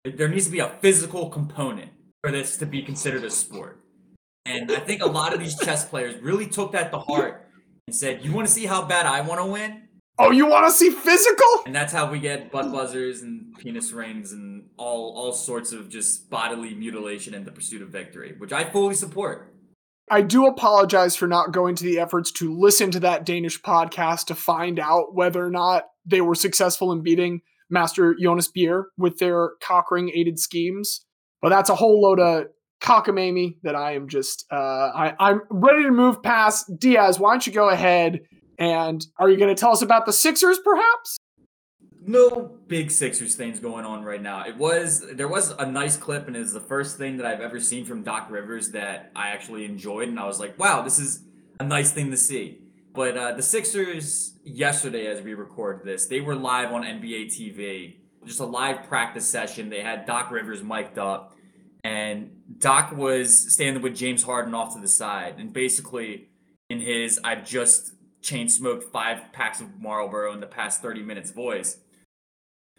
There 0.03 0.27
needs 0.27 0.45
to 0.45 0.51
be 0.51 0.59
a 0.59 0.69
physical 0.81 1.29
component 1.29 1.91
for 2.21 2.31
this 2.31 2.57
to 2.57 2.65
be 2.65 2.81
considered 2.81 3.23
a 3.23 3.29
sport. 3.29 3.79
And 4.45 4.71
I 4.71 4.79
think 4.79 5.01
a 5.01 5.07
lot 5.07 5.33
of 5.33 5.39
these 5.39 5.57
chess 5.57 5.85
players 5.85 6.21
really 6.21 6.47
took 6.47 6.73
that 6.73 6.91
to 6.91 6.99
heart 6.99 7.42
and 7.87 7.95
said, 7.95 8.23
You 8.23 8.31
want 8.31 8.47
to 8.47 8.53
see 8.53 8.65
how 8.65 8.83
bad 8.83 9.05
I 9.05 9.21
want 9.21 9.39
to 9.41 9.45
win? 9.45 9.83
Oh, 10.19 10.31
you 10.31 10.45
want 10.45 10.67
to 10.67 10.71
see 10.71 10.91
physical? 10.91 11.63
And 11.65 11.73
that's 11.73 11.91
how 11.91 12.11
we 12.11 12.19
get 12.19 12.51
butt 12.51 12.71
buzzers 12.71 13.23
and 13.23 13.57
penis 13.57 13.91
rings 13.91 14.31
and 14.31 14.69
all 14.77 15.13
all 15.15 15.33
sorts 15.33 15.71
of 15.71 15.89
just 15.89 16.29
bodily 16.29 16.75
mutilation 16.75 17.33
in 17.33 17.43
the 17.43 17.51
pursuit 17.51 17.81
of 17.81 17.89
victory, 17.89 18.35
which 18.37 18.53
I 18.53 18.63
fully 18.63 18.95
support. 18.95 19.53
I 20.11 20.21
do 20.21 20.45
apologize 20.45 21.15
for 21.15 21.27
not 21.27 21.51
going 21.51 21.75
to 21.75 21.83
the 21.83 21.99
efforts 21.99 22.31
to 22.33 22.55
listen 22.55 22.91
to 22.91 22.99
that 23.01 23.25
Danish 23.25 23.61
podcast 23.61 24.25
to 24.25 24.35
find 24.35 24.77
out 24.77 25.15
whether 25.15 25.43
or 25.43 25.49
not 25.49 25.85
they 26.05 26.21
were 26.21 26.35
successful 26.35 26.91
in 26.91 27.01
beating 27.01 27.41
Master 27.69 28.13
Jonas 28.13 28.49
Beer 28.49 28.87
with 28.97 29.17
their 29.17 29.51
cockring 29.63 30.11
aided 30.13 30.39
schemes. 30.39 31.05
But 31.41 31.49
that's 31.49 31.69
a 31.69 31.75
whole 31.75 32.01
load 32.01 32.19
of 32.19 32.47
cockamamie 32.83 33.55
that 33.63 33.75
I 33.75 33.95
am 33.95 34.07
just 34.07 34.45
uh, 34.51 34.55
I, 34.55 35.13
I'm 35.19 35.41
ready 35.49 35.83
to 35.83 35.91
move 35.91 36.21
past. 36.21 36.77
Diaz, 36.77 37.19
why 37.19 37.31
don't 37.31 37.47
you 37.47 37.53
go 37.53 37.69
ahead 37.69 38.19
and 38.59 39.05
are 39.17 39.29
you 39.29 39.37
going 39.37 39.53
to 39.53 39.59
tell 39.59 39.71
us 39.71 39.81
about 39.81 40.05
the 40.05 40.13
Sixers, 40.13 40.59
perhaps? 40.59 41.17
No 42.05 42.57
big 42.67 42.91
Sixers 42.91 43.35
things 43.35 43.59
going 43.59 43.85
on 43.85 44.03
right 44.03 44.21
now. 44.21 44.45
It 44.45 44.57
was 44.57 45.05
there 45.13 45.29
was 45.29 45.51
a 45.51 45.65
nice 45.65 45.95
clip, 45.95 46.27
and 46.27 46.35
it's 46.35 46.53
the 46.53 46.59
first 46.59 46.97
thing 46.97 47.17
that 47.17 47.25
I've 47.25 47.39
ever 47.39 47.59
seen 47.59 47.85
from 47.85 48.03
Doc 48.03 48.29
Rivers 48.29 48.71
that 48.71 49.11
I 49.15 49.29
actually 49.29 49.63
enjoyed, 49.65 50.09
and 50.09 50.19
I 50.19 50.25
was 50.25 50.39
like, 50.39 50.59
wow, 50.59 50.81
this 50.81 50.99
is 50.99 51.23
a 51.59 51.63
nice 51.63 51.91
thing 51.91 52.11
to 52.11 52.17
see. 52.17 52.59
But 52.93 53.17
uh, 53.17 53.31
the 53.31 53.41
Sixers 53.41 54.37
yesterday, 54.43 55.07
as 55.07 55.21
we 55.21 55.33
record 55.33 55.83
this, 55.85 56.05
they 56.07 56.19
were 56.19 56.35
live 56.35 56.73
on 56.73 56.83
NBA 56.83 57.27
TV, 57.27 57.95
just 58.25 58.41
a 58.41 58.45
live 58.45 58.83
practice 58.83 59.27
session. 59.27 59.69
They 59.69 59.81
had 59.81 60.05
Doc 60.05 60.29
Rivers 60.29 60.61
mic'd 60.61 60.99
up, 60.99 61.35
and 61.85 62.31
Doc 62.57 62.91
was 62.91 63.53
standing 63.53 63.81
with 63.81 63.95
James 63.95 64.23
Harden 64.23 64.53
off 64.53 64.73
to 64.75 64.81
the 64.81 64.87
side, 64.87 65.35
and 65.37 65.53
basically 65.53 66.29
in 66.69 66.79
his 66.79 67.19
"I've 67.23 67.45
just 67.45 67.93
chain 68.21 68.49
smoked 68.49 68.91
five 68.91 69.31
packs 69.33 69.61
of 69.61 69.79
Marlboro 69.79 70.33
in 70.33 70.39
the 70.39 70.47
past 70.47 70.81
thirty 70.81 71.01
minutes" 71.01 71.31
voice. 71.31 71.79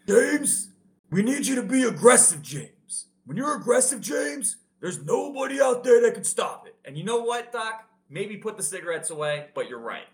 James, 0.07 0.69
we 1.11 1.23
need 1.23 1.47
you 1.47 1.55
to 1.55 1.63
be 1.63 1.83
aggressive, 1.83 2.41
James. 2.41 3.07
When 3.25 3.37
you're 3.37 3.55
aggressive, 3.55 4.01
James, 4.01 4.57
there's 4.81 5.03
nobody 5.03 5.59
out 5.59 5.83
there 5.83 6.01
that 6.01 6.13
can 6.13 6.23
stop 6.23 6.67
it. 6.67 6.75
And 6.85 6.97
you 6.97 7.03
know 7.03 7.21
what, 7.21 7.51
Doc? 7.51 7.89
Maybe 8.09 8.37
put 8.37 8.55
the 8.55 8.63
cigarettes 8.63 9.09
away, 9.09 9.47
but 9.55 9.67
you're 9.67 9.79
right. 9.79 10.05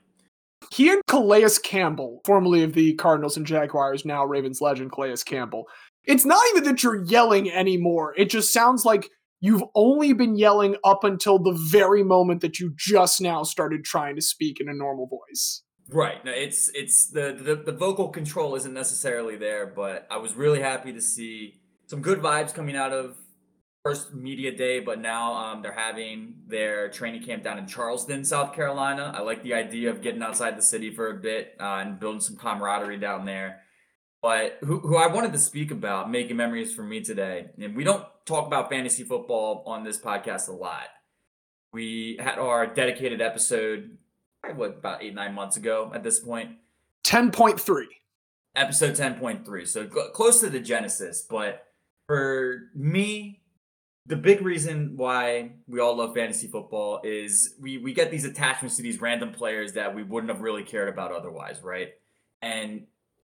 He 0.72 0.90
and 0.90 1.02
Calais 1.08 1.50
Campbell, 1.64 2.22
formerly 2.24 2.64
of 2.64 2.74
the 2.74 2.94
Cardinals 2.94 3.36
and 3.36 3.46
Jaguars, 3.46 4.06
now 4.06 4.24
Ravens 4.24 4.62
legend 4.62 4.92
Calais 4.94 5.16
Campbell. 5.26 5.68
It's 6.06 6.24
not 6.24 6.42
even 6.52 6.64
that 6.64 6.84
you're 6.84 7.04
yelling 7.04 7.52
anymore. 7.52 8.14
It 8.16 8.30
just 8.30 8.54
sounds 8.54 8.86
like 8.86 9.10
you've 9.42 9.64
only 9.76 10.14
been 10.14 10.38
yelling 10.38 10.78
up 10.84 11.04
until 11.04 11.40
the 11.40 11.52
very 11.52 12.04
moment 12.04 12.40
that 12.42 12.60
you 12.60 12.74
just 12.78 13.20
now 13.20 13.44
started 13.44 13.84
trying 13.84 14.16
to 14.16 14.22
speak 14.22 14.62
in 14.62 14.70
a 14.70 14.74
normal 14.74 15.08
voice. 15.08 15.64
Right. 15.90 16.24
No, 16.24 16.32
it's 16.32 16.70
it's 16.74 17.08
the, 17.08 17.38
the 17.38 17.56
the 17.56 17.78
vocal 17.78 18.08
control 18.10 18.56
isn't 18.56 18.74
necessarily 18.74 19.36
there, 19.36 19.66
but 19.66 20.08
I 20.10 20.18
was 20.18 20.36
really 20.36 20.62
happy 20.62 20.94
to 20.94 21.02
see 21.02 21.60
some 21.88 22.02
good 22.02 22.20
vibes 22.20 22.54
coming 22.54 22.78
out 22.78 22.94
of 22.94 23.18
first 23.84 24.14
media 24.14 24.56
day, 24.56 24.80
but 24.80 25.02
now 25.02 25.34
um, 25.34 25.62
they're 25.62 25.74
having 25.74 26.36
their 26.48 26.90
training 26.90 27.24
camp 27.24 27.44
down 27.44 27.58
in 27.58 27.66
Charleston, 27.66 28.24
South 28.24 28.54
Carolina. 28.54 29.12
I 29.14 29.22
like 29.22 29.44
the 29.44 29.56
idea 29.56 29.90
of 29.90 30.02
getting 30.02 30.22
outside 30.22 30.56
the 30.56 30.62
city 30.62 30.94
for 30.94 31.10
a 31.10 31.16
bit 31.16 31.56
uh, 31.60 31.82
and 31.82 32.00
building 32.00 32.22
some 32.22 32.38
camaraderie 32.38 33.00
down 33.00 33.26
there. 33.26 33.62
But 34.22 34.60
who, 34.62 34.80
who 34.80 34.98
I 34.98 35.08
wanted 35.08 35.34
to 35.34 35.40
speak 35.40 35.72
about, 35.72 36.12
making 36.12 36.38
memories 36.38 36.74
for 36.76 36.84
me 36.84 37.02
today, 37.02 37.48
and 37.60 37.76
we 37.76 37.84
don't 37.84 38.06
talk 38.26 38.48
about 38.48 38.70
fantasy 38.70 39.04
football 39.04 39.64
on 39.66 39.84
this 39.84 39.98
podcast 39.98 40.50
a 40.50 40.54
lot. 40.54 40.88
We 41.74 42.18
had 42.20 42.38
our 42.38 42.68
dedicated 42.68 43.22
episode, 43.22 43.98
what, 44.56 44.78
about 44.78 45.04
eight, 45.04 45.14
nine 45.14 45.34
months 45.34 45.58
ago 45.58 45.92
at 45.94 46.04
this 46.04 46.20
point. 46.20 46.58
10.3. 47.04 47.86
Episode 48.56 48.96
10.3. 48.96 49.68
So 49.68 49.88
close 49.88 50.42
to 50.42 50.50
the 50.50 50.60
Genesis. 50.60 51.26
But 51.30 51.66
for 52.08 52.70
me, 52.76 53.42
the 54.06 54.16
big 54.16 54.42
reason 54.42 54.98
why 54.98 55.54
we 55.68 55.80
all 55.80 55.96
love 55.96 56.14
fantasy 56.14 56.48
football 56.48 57.00
is 57.04 57.56
we 57.62 57.78
we 57.78 57.94
get 57.94 58.12
these 58.12 58.26
attachments 58.26 58.76
to 58.78 58.82
these 58.82 59.00
random 59.00 59.32
players 59.32 59.74
that 59.74 59.96
we 59.96 60.04
wouldn't 60.04 60.32
have 60.32 60.42
really 60.42 60.64
cared 60.64 60.90
about 60.90 61.12
otherwise, 61.12 61.62
right? 61.64 61.94
And 62.42 62.88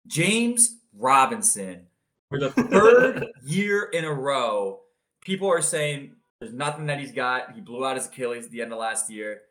James 0.06 0.78
Robinson, 0.96 1.86
for 2.30 2.38
the 2.38 2.50
third 2.50 3.26
year 3.44 3.90
in 3.92 4.04
a 4.04 4.12
row, 4.12 4.80
people 5.20 5.48
are 5.48 5.60
saying 5.60 6.14
there's 6.40 6.54
nothing 6.54 6.86
that 6.86 7.00
he's 7.00 7.12
got. 7.12 7.52
He 7.54 7.60
blew 7.60 7.84
out 7.84 7.96
his 7.96 8.06
Achilles 8.06 8.46
at 8.46 8.52
the 8.52 8.62
end 8.62 8.72
of 8.72 8.78
last 8.78 9.10
year. 9.10 9.42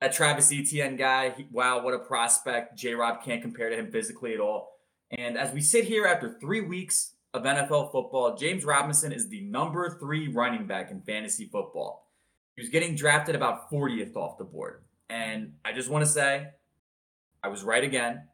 That 0.00 0.12
Travis 0.12 0.52
Etienne 0.52 0.96
guy, 0.96 1.30
he, 1.30 1.46
wow, 1.50 1.82
what 1.82 1.94
a 1.94 1.98
prospect. 1.98 2.76
J 2.78 2.94
Rob 2.94 3.22
can't 3.22 3.42
compare 3.42 3.68
to 3.68 3.76
him 3.76 3.90
physically 3.90 4.34
at 4.34 4.40
all. 4.40 4.70
And 5.10 5.36
as 5.36 5.52
we 5.52 5.60
sit 5.60 5.84
here 5.84 6.06
after 6.06 6.38
three 6.40 6.60
weeks 6.60 7.12
of 7.34 7.42
NFL 7.42 7.92
football, 7.92 8.36
James 8.36 8.64
Robinson 8.64 9.12
is 9.12 9.28
the 9.28 9.42
number 9.42 9.98
three 10.00 10.28
running 10.28 10.66
back 10.66 10.90
in 10.90 11.02
fantasy 11.02 11.48
football. 11.52 12.08
He 12.56 12.62
was 12.62 12.70
getting 12.70 12.94
drafted 12.94 13.34
about 13.34 13.70
40th 13.70 14.16
off 14.16 14.38
the 14.38 14.44
board. 14.44 14.82
And 15.10 15.54
I 15.64 15.72
just 15.72 15.90
want 15.90 16.04
to 16.04 16.10
say, 16.10 16.48
I 17.42 17.48
was 17.48 17.62
right 17.62 17.84
again. 17.84 18.26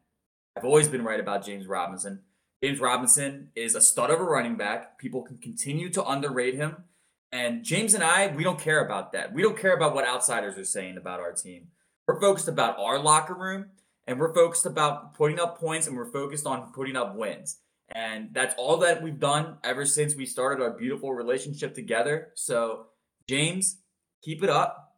I've 0.55 0.65
always 0.65 0.87
been 0.87 1.03
right 1.03 1.19
about 1.19 1.45
James 1.45 1.67
Robinson. 1.67 2.21
James 2.61 2.79
Robinson 2.79 3.49
is 3.55 3.75
a 3.75 3.81
stud 3.81 4.09
of 4.09 4.19
a 4.19 4.23
running 4.23 4.55
back. 4.55 4.97
People 4.97 5.21
can 5.21 5.37
continue 5.37 5.89
to 5.91 6.05
underrate 6.05 6.55
him. 6.55 6.83
And 7.31 7.63
James 7.63 7.93
and 7.93 8.03
I, 8.03 8.27
we 8.35 8.43
don't 8.43 8.59
care 8.59 8.83
about 8.83 9.13
that. 9.13 9.33
We 9.33 9.41
don't 9.41 9.57
care 9.57 9.75
about 9.75 9.93
what 9.93 10.07
outsiders 10.07 10.57
are 10.57 10.65
saying 10.65 10.97
about 10.97 11.19
our 11.19 11.31
team. 11.31 11.67
We're 12.07 12.19
focused 12.19 12.47
about 12.47 12.77
our 12.79 12.99
locker 12.99 13.35
room 13.35 13.67
and 14.07 14.19
we're 14.19 14.33
focused 14.33 14.65
about 14.65 15.13
putting 15.13 15.39
up 15.39 15.59
points 15.59 15.87
and 15.87 15.95
we're 15.95 16.11
focused 16.11 16.45
on 16.45 16.73
putting 16.73 16.95
up 16.95 17.15
wins. 17.15 17.57
And 17.91 18.29
that's 18.33 18.55
all 18.57 18.77
that 18.77 19.01
we've 19.01 19.19
done 19.19 19.57
ever 19.63 19.85
since 19.85 20.15
we 20.15 20.25
started 20.25 20.61
our 20.63 20.71
beautiful 20.71 21.13
relationship 21.13 21.73
together. 21.73 22.29
So, 22.35 22.87
James, 23.27 23.77
keep 24.23 24.43
it 24.43 24.49
up. 24.49 24.97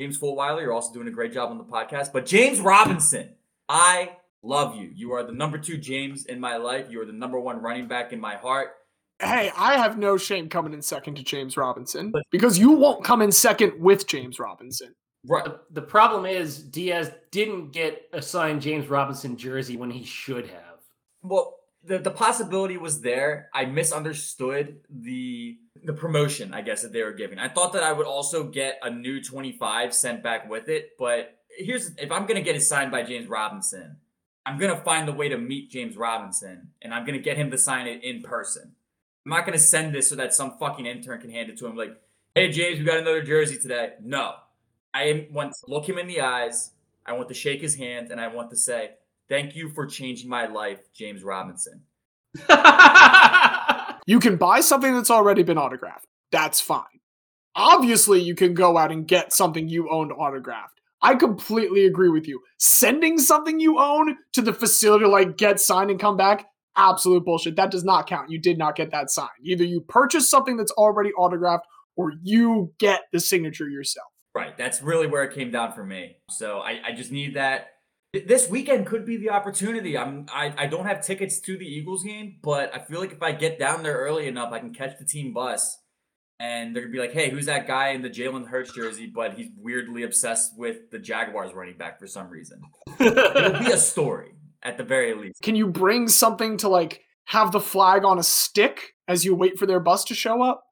James 0.00 0.18
Fulweiler, 0.18 0.62
you're 0.62 0.72
also 0.72 0.92
doing 0.92 1.08
a 1.08 1.12
great 1.12 1.32
job 1.32 1.50
on 1.50 1.58
the 1.58 1.64
podcast. 1.64 2.12
But 2.12 2.26
James 2.26 2.60
Robinson, 2.60 3.30
I 3.68 4.16
love 4.42 4.76
you. 4.76 4.90
You 4.94 5.12
are 5.12 5.22
the 5.22 5.32
number 5.32 5.58
two 5.58 5.76
James 5.78 6.26
in 6.26 6.40
my 6.40 6.56
life. 6.56 6.86
You 6.90 7.00
are 7.00 7.06
the 7.06 7.12
number 7.12 7.38
one 7.38 7.60
running 7.60 7.88
back 7.88 8.12
in 8.12 8.20
my 8.20 8.36
heart. 8.36 8.70
Hey, 9.18 9.52
I 9.56 9.76
have 9.76 9.98
no 9.98 10.16
shame 10.16 10.48
coming 10.48 10.72
in 10.72 10.82
second 10.82 11.14
to 11.16 11.22
James 11.22 11.56
Robinson 11.56 12.12
because 12.30 12.58
you 12.58 12.72
won't 12.72 13.04
come 13.04 13.22
in 13.22 13.30
second 13.30 13.80
with 13.80 14.06
James 14.06 14.38
Robinson. 14.38 14.94
Right. 15.28 15.46
The 15.70 15.82
problem 15.82 16.26
is 16.26 16.58
Diaz 16.58 17.12
didn't 17.30 17.70
get 17.70 18.08
a 18.12 18.20
signed 18.20 18.62
James 18.62 18.88
Robinson 18.88 19.36
jersey 19.36 19.76
when 19.76 19.90
he 19.90 20.04
should 20.04 20.48
have 20.48 20.72
well, 21.22 21.58
the, 21.84 21.98
the 21.98 22.10
possibility 22.10 22.76
was 22.76 23.00
there. 23.00 23.48
I 23.54 23.64
misunderstood 23.64 24.80
the 24.90 25.58
the 25.84 25.92
promotion, 25.92 26.54
I 26.54 26.62
guess, 26.62 26.82
that 26.82 26.92
they 26.92 27.02
were 27.02 27.12
giving. 27.12 27.38
I 27.38 27.48
thought 27.48 27.72
that 27.72 27.82
I 27.82 27.92
would 27.92 28.06
also 28.06 28.44
get 28.44 28.78
a 28.82 28.90
new 28.90 29.20
25 29.20 29.92
sent 29.92 30.22
back 30.22 30.48
with 30.48 30.68
it, 30.68 30.90
but 30.98 31.38
here's 31.58 31.90
if 31.96 32.12
I'm 32.12 32.26
gonna 32.26 32.42
get 32.42 32.54
it 32.54 32.60
signed 32.60 32.92
by 32.92 33.02
James 33.02 33.28
Robinson, 33.28 33.96
I'm 34.44 34.58
gonna 34.58 34.80
find 34.80 35.06
the 35.06 35.12
way 35.12 35.28
to 35.28 35.38
meet 35.38 35.70
James 35.70 35.96
Robinson 35.96 36.70
and 36.80 36.92
I'm 36.92 37.06
gonna 37.06 37.18
get 37.18 37.36
him 37.36 37.50
to 37.50 37.58
sign 37.58 37.86
it 37.86 38.02
in 38.02 38.22
person. 38.22 38.72
I'm 39.24 39.30
not 39.30 39.46
gonna 39.46 39.58
send 39.58 39.94
this 39.94 40.08
so 40.08 40.16
that 40.16 40.34
some 40.34 40.56
fucking 40.58 40.86
intern 40.86 41.20
can 41.20 41.30
hand 41.30 41.50
it 41.50 41.58
to 41.58 41.66
him 41.66 41.76
like, 41.76 41.96
hey 42.34 42.50
James, 42.50 42.78
we 42.78 42.84
got 42.84 42.98
another 42.98 43.22
jersey 43.22 43.58
today. 43.58 43.92
No. 44.02 44.34
I 44.94 45.28
want 45.30 45.52
to 45.52 45.70
look 45.70 45.88
him 45.88 45.98
in 45.98 46.06
the 46.06 46.20
eyes, 46.20 46.72
I 47.06 47.12
want 47.14 47.28
to 47.28 47.34
shake 47.34 47.60
his 47.60 47.76
hand, 47.76 48.10
and 48.10 48.20
I 48.20 48.28
want 48.28 48.50
to 48.50 48.56
say, 48.56 48.90
Thank 49.28 49.56
you 49.56 49.70
for 49.70 49.86
changing 49.86 50.28
my 50.28 50.46
life, 50.46 50.80
James 50.92 51.22
Robinson. 51.22 51.80
you 54.06 54.20
can 54.20 54.36
buy 54.36 54.60
something 54.60 54.92
that's 54.92 55.10
already 55.10 55.42
been 55.42 55.56
autographed. 55.56 56.06
That's 56.30 56.60
fine. 56.60 56.84
Obviously, 57.54 58.20
you 58.20 58.34
can 58.34 58.52
go 58.52 58.76
out 58.76 58.92
and 58.92 59.08
get 59.08 59.32
something 59.32 59.70
you 59.70 59.88
owned 59.90 60.12
autographed. 60.12 60.81
I 61.02 61.16
completely 61.16 61.84
agree 61.84 62.08
with 62.08 62.28
you. 62.28 62.40
Sending 62.58 63.18
something 63.18 63.58
you 63.58 63.78
own 63.78 64.16
to 64.34 64.42
the 64.42 64.52
facility, 64.52 65.04
to 65.04 65.10
like 65.10 65.36
get 65.36 65.60
signed 65.60 65.90
and 65.90 65.98
come 65.98 66.16
back, 66.16 66.46
absolute 66.76 67.24
bullshit. 67.24 67.56
That 67.56 67.70
does 67.70 67.84
not 67.84 68.06
count. 68.06 68.30
You 68.30 68.38
did 68.38 68.58
not 68.58 68.76
get 68.76 68.90
that 68.92 69.10
signed. 69.10 69.30
Either 69.42 69.64
you 69.64 69.80
purchase 69.80 70.30
something 70.30 70.56
that's 70.56 70.72
already 70.72 71.12
autographed 71.12 71.66
or 71.96 72.12
you 72.22 72.72
get 72.78 73.02
the 73.12 73.20
signature 73.20 73.68
yourself. 73.68 74.06
Right. 74.34 74.56
That's 74.56 74.80
really 74.80 75.06
where 75.06 75.24
it 75.24 75.34
came 75.34 75.50
down 75.50 75.72
for 75.72 75.84
me. 75.84 76.16
So 76.30 76.60
I, 76.60 76.80
I 76.86 76.92
just 76.92 77.12
need 77.12 77.34
that 77.34 77.68
this 78.12 78.48
weekend 78.48 78.86
could 78.86 79.04
be 79.04 79.16
the 79.16 79.30
opportunity. 79.30 79.96
I'm 79.96 80.26
I, 80.32 80.52
I 80.56 80.66
don't 80.66 80.86
have 80.86 81.04
tickets 81.04 81.40
to 81.40 81.56
the 81.56 81.66
Eagles 81.66 82.04
game, 82.04 82.36
but 82.42 82.74
I 82.74 82.78
feel 82.78 83.00
like 83.00 83.12
if 83.12 83.22
I 83.22 83.32
get 83.32 83.58
down 83.58 83.82
there 83.82 83.96
early 83.96 84.26
enough, 84.26 84.52
I 84.52 84.58
can 84.58 84.72
catch 84.72 84.98
the 84.98 85.04
team 85.04 85.32
bus. 85.32 85.78
And 86.40 86.74
they're 86.74 86.82
gonna 86.82 86.92
be 86.92 86.98
like, 86.98 87.12
"Hey, 87.12 87.30
who's 87.30 87.46
that 87.46 87.66
guy 87.66 87.90
in 87.90 88.02
the 88.02 88.10
Jalen 88.10 88.46
Hurts 88.46 88.72
jersey?" 88.72 89.06
But 89.06 89.34
he's 89.34 89.50
weirdly 89.56 90.02
obsessed 90.02 90.58
with 90.58 90.90
the 90.90 90.98
Jaguars 90.98 91.54
running 91.54 91.76
back 91.76 91.98
for 92.00 92.06
some 92.06 92.28
reason. 92.28 92.60
It'll 92.98 93.58
be 93.60 93.70
a 93.70 93.76
story 93.76 94.34
at 94.62 94.76
the 94.76 94.84
very 94.84 95.14
least. 95.14 95.42
Can 95.42 95.54
you 95.54 95.66
bring 95.66 96.08
something 96.08 96.56
to 96.58 96.68
like 96.68 97.02
have 97.26 97.52
the 97.52 97.60
flag 97.60 98.04
on 98.04 98.18
a 98.18 98.22
stick 98.22 98.94
as 99.08 99.24
you 99.24 99.34
wait 99.34 99.58
for 99.58 99.66
their 99.66 99.80
bus 99.80 100.04
to 100.04 100.14
show 100.14 100.42
up? 100.42 100.64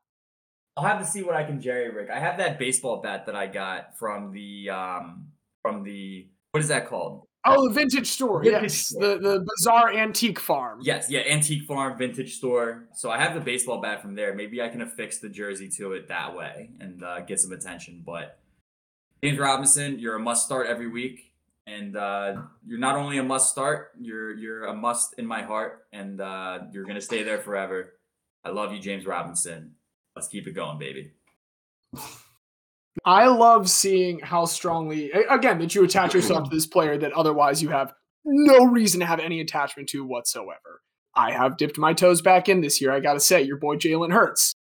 I'll 0.76 0.84
have 0.84 1.00
to 1.00 1.06
see 1.06 1.22
what 1.22 1.36
I 1.36 1.44
can 1.44 1.60
jerry 1.60 1.90
rig. 1.90 2.10
I 2.10 2.18
have 2.18 2.38
that 2.38 2.58
baseball 2.58 3.00
bat 3.02 3.26
that 3.26 3.36
I 3.36 3.46
got 3.46 3.98
from 3.98 4.32
the 4.32 4.70
um 4.70 5.28
from 5.62 5.82
the 5.82 6.28
what 6.52 6.60
is 6.60 6.68
that 6.68 6.88
called? 6.88 7.26
Oh, 7.44 7.68
the 7.68 7.74
vintage 7.74 8.06
store. 8.06 8.42
Vintage 8.42 8.62
yes, 8.62 8.88
store. 8.88 9.00
the 9.00 9.18
the 9.18 9.46
bizarre 9.56 9.92
antique 9.92 10.38
farm. 10.38 10.80
Yes, 10.82 11.10
yeah, 11.10 11.20
antique 11.20 11.64
farm, 11.64 11.96
vintage 11.96 12.36
store. 12.36 12.88
So 12.94 13.10
I 13.10 13.18
have 13.18 13.34
the 13.34 13.40
baseball 13.40 13.80
bat 13.80 14.02
from 14.02 14.14
there. 14.14 14.34
Maybe 14.34 14.60
I 14.60 14.68
can 14.68 14.82
affix 14.82 15.18
the 15.18 15.28
jersey 15.28 15.68
to 15.78 15.92
it 15.92 16.08
that 16.08 16.36
way 16.36 16.70
and 16.80 17.02
uh, 17.02 17.20
get 17.20 17.40
some 17.40 17.52
attention. 17.52 18.02
But 18.04 18.38
James 19.22 19.38
Robinson, 19.38 19.98
you're 19.98 20.16
a 20.16 20.20
must 20.20 20.44
start 20.44 20.66
every 20.66 20.88
week, 20.88 21.32
and 21.66 21.96
uh, 21.96 22.42
you're 22.66 22.78
not 22.78 22.96
only 22.96 23.16
a 23.16 23.22
must 23.22 23.50
start, 23.50 23.92
you're 23.98 24.34
you're 24.34 24.64
a 24.64 24.74
must 24.74 25.14
in 25.18 25.26
my 25.26 25.42
heart, 25.42 25.86
and 25.92 26.20
uh, 26.20 26.60
you're 26.72 26.84
gonna 26.84 27.00
stay 27.00 27.22
there 27.22 27.38
forever. 27.38 27.94
I 28.44 28.50
love 28.50 28.72
you, 28.72 28.80
James 28.80 29.06
Robinson. 29.06 29.74
Let's 30.14 30.28
keep 30.28 30.46
it 30.46 30.52
going, 30.52 30.78
baby. 30.78 31.12
I 33.04 33.28
love 33.28 33.68
seeing 33.70 34.20
how 34.20 34.44
strongly, 34.44 35.10
again, 35.12 35.58
that 35.58 35.74
you 35.74 35.84
attach 35.84 36.14
yourself 36.14 36.48
to 36.48 36.50
this 36.56 36.66
player 36.66 36.98
that 36.98 37.12
otherwise 37.12 37.62
you 37.62 37.68
have 37.70 37.92
no 38.24 38.64
reason 38.66 39.00
to 39.00 39.06
have 39.06 39.20
any 39.20 39.40
attachment 39.40 39.88
to 39.90 40.04
whatsoever. 40.04 40.82
I 41.14 41.32
have 41.32 41.56
dipped 41.56 41.78
my 41.78 41.92
toes 41.92 42.22
back 42.22 42.48
in 42.48 42.60
this 42.60 42.80
year. 42.80 42.92
I 42.92 43.00
got 43.00 43.14
to 43.14 43.20
say, 43.20 43.42
your 43.42 43.56
boy 43.56 43.76
Jalen 43.76 44.12
Hurts 44.12 44.54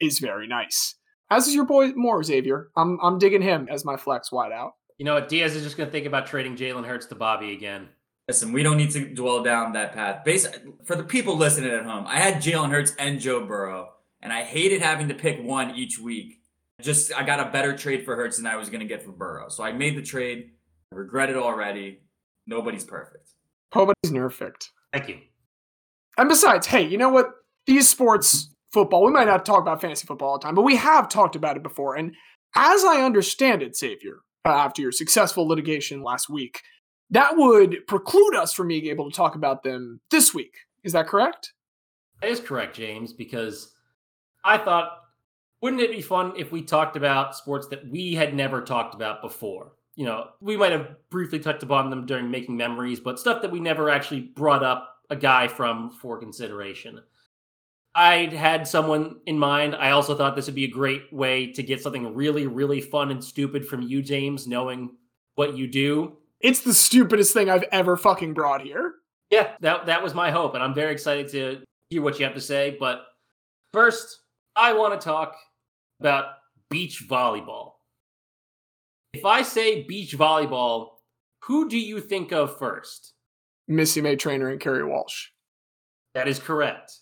is 0.00 0.18
very 0.18 0.46
nice. 0.46 0.96
As 1.30 1.46
is 1.46 1.54
your 1.54 1.64
boy 1.64 1.92
Moore 1.94 2.22
Xavier. 2.22 2.68
I'm 2.76 2.98
I'm 3.02 3.18
digging 3.18 3.42
him 3.42 3.66
as 3.70 3.84
my 3.84 3.96
flex 3.96 4.30
wide 4.30 4.52
out. 4.52 4.72
You 4.98 5.04
know 5.04 5.14
what? 5.14 5.28
Diaz 5.28 5.56
is 5.56 5.64
just 5.64 5.76
going 5.76 5.88
to 5.88 5.92
think 5.92 6.06
about 6.06 6.26
trading 6.26 6.56
Jalen 6.56 6.84
Hurts 6.84 7.06
to 7.06 7.14
Bobby 7.14 7.52
again. 7.52 7.88
Listen, 8.28 8.52
we 8.52 8.62
don't 8.62 8.76
need 8.76 8.90
to 8.92 9.12
dwell 9.14 9.42
down 9.42 9.72
that 9.72 9.92
path. 9.92 10.24
Base 10.24 10.46
for 10.84 10.96
the 10.96 11.02
people 11.02 11.36
listening 11.36 11.72
at 11.72 11.84
home, 11.84 12.06
I 12.06 12.18
had 12.18 12.42
Jalen 12.42 12.70
Hurts 12.70 12.94
and 12.98 13.20
Joe 13.20 13.44
Burrow, 13.44 13.90
and 14.22 14.32
I 14.32 14.42
hated 14.44 14.80
having 14.80 15.08
to 15.08 15.14
pick 15.14 15.42
one 15.42 15.74
each 15.74 15.98
week. 15.98 16.40
Just 16.80 17.14
I 17.14 17.24
got 17.24 17.40
a 17.40 17.50
better 17.50 17.76
trade 17.76 18.04
for 18.04 18.16
Hurts 18.16 18.36
than 18.36 18.46
I 18.46 18.56
was 18.56 18.68
going 18.68 18.80
to 18.80 18.86
get 18.86 19.02
for 19.02 19.12
Burrow. 19.12 19.48
So 19.48 19.62
I 19.62 19.72
made 19.72 19.96
the 19.96 20.02
trade. 20.02 20.50
I 20.92 20.96
regret 20.96 21.30
it 21.30 21.36
already. 21.36 22.00
Nobody's 22.46 22.84
perfect. 22.84 23.30
Nobody's 23.74 24.12
perfect. 24.12 24.70
Thank 24.92 25.08
you. 25.08 25.18
And 26.18 26.28
besides, 26.28 26.66
hey, 26.66 26.82
you 26.86 26.98
know 26.98 27.08
what? 27.08 27.30
These 27.66 27.88
sports, 27.88 28.50
football, 28.72 29.04
we 29.04 29.12
might 29.12 29.26
not 29.26 29.46
talk 29.46 29.60
about 29.60 29.80
fantasy 29.80 30.06
football 30.06 30.30
all 30.30 30.38
the 30.38 30.44
time, 30.44 30.54
but 30.54 30.62
we 30.62 30.76
have 30.76 31.08
talked 31.08 31.36
about 31.36 31.56
it 31.56 31.62
before. 31.62 31.96
And 31.96 32.14
as 32.54 32.84
I 32.84 33.02
understand 33.02 33.62
it, 33.62 33.76
Xavier, 33.76 34.18
uh, 34.44 34.50
after 34.50 34.82
your 34.82 34.92
successful 34.92 35.48
litigation 35.48 36.02
last 36.02 36.28
week, 36.28 36.60
that 37.10 37.36
would 37.36 37.86
preclude 37.86 38.34
us 38.34 38.52
from 38.52 38.68
being 38.68 38.86
able 38.86 39.10
to 39.10 39.16
talk 39.16 39.34
about 39.34 39.62
them 39.62 40.00
this 40.10 40.34
week. 40.34 40.54
Is 40.82 40.92
that 40.92 41.06
correct? 41.06 41.52
That 42.20 42.30
is 42.30 42.40
correct, 42.40 42.76
James, 42.76 43.12
because 43.12 43.74
I 44.44 44.58
thought 44.58 44.90
wouldn't 45.64 45.82
it 45.82 45.90
be 45.90 46.02
fun 46.02 46.34
if 46.36 46.52
we 46.52 46.62
talked 46.62 46.96
about 46.96 47.34
sports 47.34 47.66
that 47.68 47.88
we 47.88 48.14
had 48.14 48.34
never 48.34 48.60
talked 48.60 48.94
about 48.94 49.22
before? 49.22 49.72
you 49.96 50.04
know, 50.04 50.28
we 50.40 50.56
might 50.56 50.72
have 50.72 50.96
briefly 51.10 51.38
touched 51.38 51.62
upon 51.62 51.90
them 51.90 52.06
during 52.06 52.30
making 52.30 52.56
memories, 52.56 53.00
but 53.00 53.18
stuff 53.18 53.42
that 53.42 53.50
we 53.50 53.60
never 53.60 53.90
actually 53.90 54.20
brought 54.20 54.64
up 54.64 54.96
a 55.10 55.16
guy 55.16 55.46
from 55.46 55.90
for 55.90 56.18
consideration. 56.18 57.00
I 57.94 58.26
had 58.26 58.66
someone 58.66 59.20
in 59.26 59.38
mind. 59.38 59.76
I 59.76 59.92
also 59.92 60.16
thought 60.16 60.34
this 60.34 60.46
would 60.46 60.54
be 60.56 60.64
a 60.64 60.70
great 60.70 61.12
way 61.12 61.52
to 61.52 61.62
get 61.62 61.80
something 61.80 62.12
really, 62.12 62.48
really 62.48 62.80
fun 62.80 63.12
and 63.12 63.22
stupid 63.22 63.68
from 63.68 63.82
you, 63.82 64.02
James, 64.02 64.48
knowing 64.48 64.96
what 65.36 65.56
you 65.56 65.68
do. 65.68 66.16
It's 66.40 66.62
the 66.62 66.74
stupidest 66.74 67.32
thing 67.32 67.48
I've 67.48 67.64
ever 67.70 67.96
fucking 67.96 68.34
brought 68.34 68.62
here. 68.62 68.94
Yeah, 69.30 69.52
that 69.60 69.86
that 69.86 70.02
was 70.02 70.12
my 70.12 70.32
hope, 70.32 70.54
and 70.54 70.62
I'm 70.62 70.74
very 70.74 70.92
excited 70.92 71.28
to 71.28 71.62
hear 71.88 72.02
what 72.02 72.18
you 72.18 72.24
have 72.24 72.34
to 72.34 72.40
say. 72.40 72.76
But 72.80 73.06
first, 73.72 74.22
I 74.56 74.72
want 74.72 75.00
to 75.00 75.04
talk 75.04 75.36
about 76.00 76.26
beach 76.70 77.04
volleyball. 77.08 77.72
If 79.12 79.24
I 79.24 79.42
say 79.42 79.84
beach 79.84 80.16
volleyball, 80.16 80.88
who 81.44 81.68
do 81.68 81.78
you 81.78 82.00
think 82.00 82.32
of 82.32 82.58
first? 82.58 83.12
Misty 83.68 84.00
May 84.00 84.16
Treanor 84.16 84.50
and 84.50 84.60
Kerri 84.60 84.86
Walsh. 84.86 85.28
That 86.14 86.28
is 86.28 86.38
correct. 86.38 86.92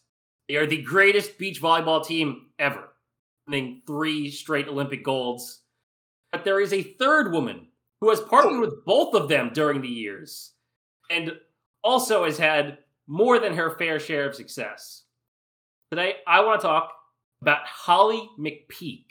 They 0.48 0.56
are 0.56 0.66
the 0.66 0.82
greatest 0.82 1.38
beach 1.38 1.60
volleyball 1.60 2.04
team 2.04 2.48
ever, 2.58 2.88
winning 3.46 3.82
three 3.86 4.30
straight 4.30 4.68
Olympic 4.68 5.04
golds. 5.04 5.62
But 6.30 6.44
there 6.44 6.60
is 6.60 6.72
a 6.72 6.82
third 6.82 7.32
woman 7.32 7.68
who 8.00 8.10
has 8.10 8.20
partnered 8.20 8.60
with 8.60 8.84
both 8.84 9.14
of 9.14 9.28
them 9.28 9.50
during 9.54 9.80
the 9.80 9.88
years 9.88 10.52
and 11.10 11.32
also 11.84 12.24
has 12.24 12.38
had 12.38 12.78
more 13.06 13.38
than 13.38 13.54
her 13.54 13.76
fair 13.78 14.00
share 14.00 14.28
of 14.28 14.34
success. 14.34 15.04
Today, 15.90 16.16
I 16.26 16.40
want 16.40 16.60
to 16.60 16.66
talk 16.66 16.92
about 17.42 17.66
Holly 17.66 18.30
McPeak. 18.38 19.04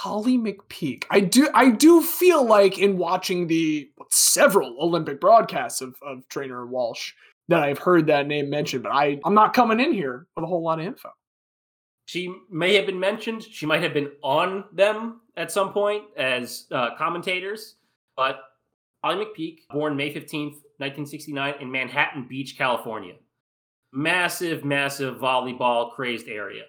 Holly 0.00 0.36
McPeak. 0.36 1.04
I 1.10 1.20
do 1.20 1.48
I 1.54 1.70
do 1.70 2.02
feel 2.02 2.44
like 2.44 2.78
in 2.78 2.98
watching 2.98 3.46
the 3.46 3.88
several 4.10 4.76
Olympic 4.80 5.20
broadcasts 5.20 5.80
of, 5.80 5.96
of 6.02 6.28
Treanor 6.28 6.66
Walsh 6.68 7.12
that 7.48 7.62
I've 7.62 7.78
heard 7.78 8.06
that 8.08 8.26
name 8.26 8.50
mentioned, 8.50 8.82
but 8.82 8.92
I, 8.92 9.20
I'm 9.24 9.34
not 9.34 9.54
coming 9.54 9.80
in 9.80 9.92
here 9.92 10.26
with 10.34 10.44
a 10.44 10.46
whole 10.46 10.62
lot 10.62 10.80
of 10.80 10.86
info. 10.86 11.10
She 12.06 12.34
may 12.50 12.74
have 12.74 12.86
been 12.86 13.00
mentioned. 13.00 13.42
She 13.42 13.66
might 13.66 13.82
have 13.82 13.94
been 13.94 14.12
on 14.22 14.64
them 14.72 15.20
at 15.36 15.52
some 15.52 15.72
point 15.72 16.04
as 16.16 16.66
uh, 16.72 16.96
commentators. 16.96 17.76
But 18.16 18.40
Holly 19.02 19.24
McPeak, 19.24 19.60
born 19.70 19.96
May 19.96 20.12
15th, 20.12 20.60
1969, 20.78 21.54
in 21.60 21.70
Manhattan 21.70 22.26
Beach, 22.28 22.56
California. 22.58 23.14
Massive, 23.92 24.64
massive 24.64 25.16
volleyball 25.16 25.92
crazed 25.92 26.28
area. 26.28 26.64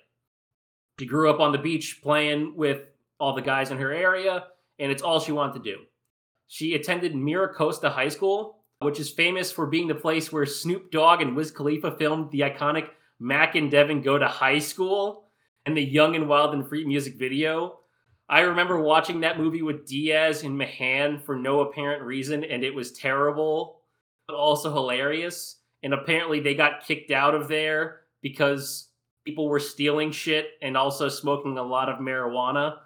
She 0.99 1.05
grew 1.05 1.29
up 1.29 1.39
on 1.39 1.51
the 1.51 1.57
beach 1.57 1.99
playing 2.01 2.55
with 2.55 2.83
all 3.19 3.33
the 3.33 3.41
guys 3.41 3.71
in 3.71 3.77
her 3.77 3.91
area, 3.91 4.45
and 4.79 4.91
it's 4.91 5.01
all 5.01 5.19
she 5.19 5.31
wanted 5.31 5.63
to 5.63 5.71
do. 5.71 5.81
She 6.47 6.75
attended 6.75 7.15
Mira 7.15 7.53
Costa 7.53 7.89
High 7.89 8.09
School, 8.09 8.63
which 8.79 8.99
is 8.99 9.09
famous 9.09 9.51
for 9.51 9.65
being 9.65 9.87
the 9.87 9.95
place 9.95 10.31
where 10.31 10.45
Snoop 10.45 10.91
Dogg 10.91 11.21
and 11.21 11.35
Wiz 11.35 11.51
Khalifa 11.51 11.97
filmed 11.97 12.31
the 12.31 12.41
iconic 12.41 12.89
Mac 13.19 13.55
and 13.55 13.71
Devin 13.71 14.01
Go 14.01 14.17
to 14.17 14.27
High 14.27 14.59
School 14.59 15.29
and 15.65 15.75
the 15.75 15.83
Young 15.83 16.15
and 16.15 16.29
Wild 16.29 16.53
and 16.53 16.67
Free 16.67 16.85
music 16.85 17.15
video. 17.15 17.79
I 18.27 18.41
remember 18.41 18.79
watching 18.79 19.19
that 19.21 19.39
movie 19.39 19.61
with 19.61 19.85
Diaz 19.85 20.43
and 20.43 20.57
Mahan 20.57 21.19
for 21.19 21.35
no 21.35 21.61
apparent 21.61 22.03
reason, 22.03 22.43
and 22.43 22.63
it 22.63 22.73
was 22.73 22.91
terrible, 22.91 23.81
but 24.27 24.35
also 24.35 24.73
hilarious. 24.73 25.57
And 25.83 25.93
apparently, 25.93 26.39
they 26.39 26.55
got 26.55 26.85
kicked 26.85 27.11
out 27.11 27.35
of 27.35 27.47
there 27.47 28.01
because 28.21 28.87
people 29.25 29.49
were 29.49 29.59
stealing 29.59 30.11
shit 30.11 30.51
and 30.61 30.77
also 30.77 31.09
smoking 31.09 31.57
a 31.57 31.63
lot 31.63 31.89
of 31.89 31.99
marijuana. 31.99 32.77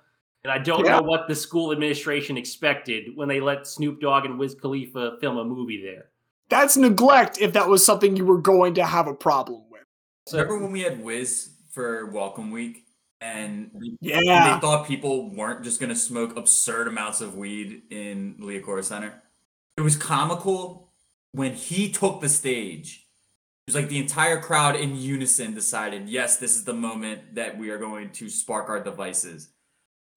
And 0.44 0.52
I 0.52 0.58
don't 0.58 0.86
yeah. 0.86 1.00
know 1.00 1.02
what 1.04 1.28
the 1.28 1.36
school 1.36 1.72
administration 1.72 2.38
expected 2.38 3.16
when 3.16 3.28
they 3.28 3.42
let 3.42 3.68
Snoop 3.68 4.00
Dogg 4.00 4.26
and 4.26 4.40
Wiz 4.40 4.56
Khalifa 4.56 5.18
film 5.20 5.38
a 5.38 5.44
movie 5.44 5.82
there. 5.84 6.06
That's 6.50 6.78
neglect 6.78 7.40
if 7.40 7.54
that 7.54 7.68
was 7.68 7.86
something 7.86 8.16
you 8.16 8.26
were 8.26 8.40
going 8.40 8.74
to 8.76 8.86
have 8.86 9.08
a 9.08 9.14
problem 9.14 9.64
with. 9.70 9.82
So, 10.28 10.38
Remember 10.38 10.64
when 10.64 10.72
we 10.72 10.82
had 10.82 11.04
Wiz 11.04 11.50
for 11.72 12.08
Welcome 12.08 12.52
Week? 12.52 12.86
And 13.22 13.70
yeah. 14.00 14.56
they 14.56 14.62
thought 14.62 14.88
people 14.88 15.30
weren't 15.36 15.64
just 15.64 15.82
going 15.82 15.90
to 15.90 15.96
smoke 15.96 16.38
absurd 16.38 16.88
amounts 16.88 17.20
of 17.20 17.36
weed 17.36 17.82
in 17.90 18.36
Liacouras 18.40 18.86
Center. 18.86 19.22
It 19.76 19.82
was 19.82 19.98
comical 19.98 20.94
when 21.34 21.54
he 21.54 21.92
took 21.92 22.22
the 22.22 22.30
stage. 22.30 23.09
It 23.70 23.76
was 23.76 23.82
like 23.84 23.90
the 23.90 24.00
entire 24.00 24.40
crowd 24.40 24.76
in 24.76 24.96
unison 24.96 25.54
decided, 25.54 26.10
yes, 26.10 26.38
this 26.38 26.56
is 26.56 26.64
the 26.64 26.74
moment 26.74 27.36
that 27.36 27.58
we 27.58 27.70
are 27.70 27.78
going 27.78 28.10
to 28.12 28.30
spark 28.30 28.70
our 28.70 28.84
devices 28.84 29.50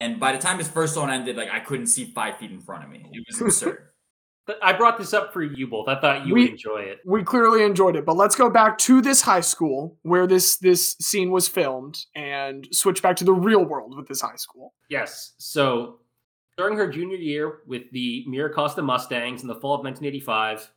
and 0.02 0.18
by 0.18 0.32
the 0.32 0.38
time 0.38 0.58
his 0.58 0.68
first 0.68 0.94
song 0.94 1.10
ended, 1.10 1.36
like 1.36 1.48
I 1.50 1.60
couldn't 1.60 1.86
see 1.86 2.06
five 2.06 2.36
feet 2.36 2.50
in 2.50 2.60
front 2.60 2.82
of 2.82 2.90
me. 2.90 3.06
It 3.12 3.24
was 3.28 3.40
absurd. 3.40 3.78
But 4.44 4.58
I 4.60 4.72
brought 4.72 4.98
this 4.98 5.14
up 5.14 5.32
for 5.32 5.40
you 5.40 5.68
both. 5.68 5.86
I 5.86 6.00
thought 6.00 6.26
you 6.26 6.34
we, 6.34 6.40
would 6.40 6.50
enjoy 6.50 6.78
it. 6.78 6.98
We 7.06 7.22
clearly 7.22 7.62
enjoyed 7.62 7.94
it, 7.94 8.04
but 8.04 8.16
let's 8.16 8.34
go 8.34 8.50
back 8.50 8.76
to 8.78 9.00
this 9.00 9.22
high 9.22 9.40
school 9.40 9.96
where 10.02 10.26
this 10.26 10.56
this 10.56 10.96
scene 11.00 11.30
was 11.30 11.46
filmed 11.46 12.06
and 12.16 12.66
switch 12.72 13.02
back 13.02 13.14
to 13.18 13.24
the 13.24 13.32
real 13.32 13.64
world 13.64 13.96
with 13.96 14.08
this 14.08 14.20
high 14.20 14.34
school. 14.34 14.74
Yes. 14.88 15.34
So 15.38 16.00
during 16.58 16.76
her 16.76 16.88
junior 16.88 17.18
year 17.18 17.60
with 17.68 17.84
the 17.92 18.24
Mira 18.26 18.52
Costa 18.52 18.82
Mustangs 18.82 19.42
in 19.42 19.46
the 19.46 19.54
fall 19.54 19.74
of 19.74 19.84
1985, 19.84 20.72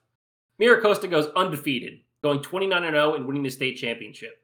Mira 0.60 0.80
Costa 0.80 1.08
goes 1.08 1.30
undefeated, 1.36 2.02
going 2.26 2.42
29 2.42 2.82
0 2.82 3.14
and 3.14 3.28
winning 3.28 3.44
the 3.44 3.52
state 3.52 3.78
championship. 3.78 4.42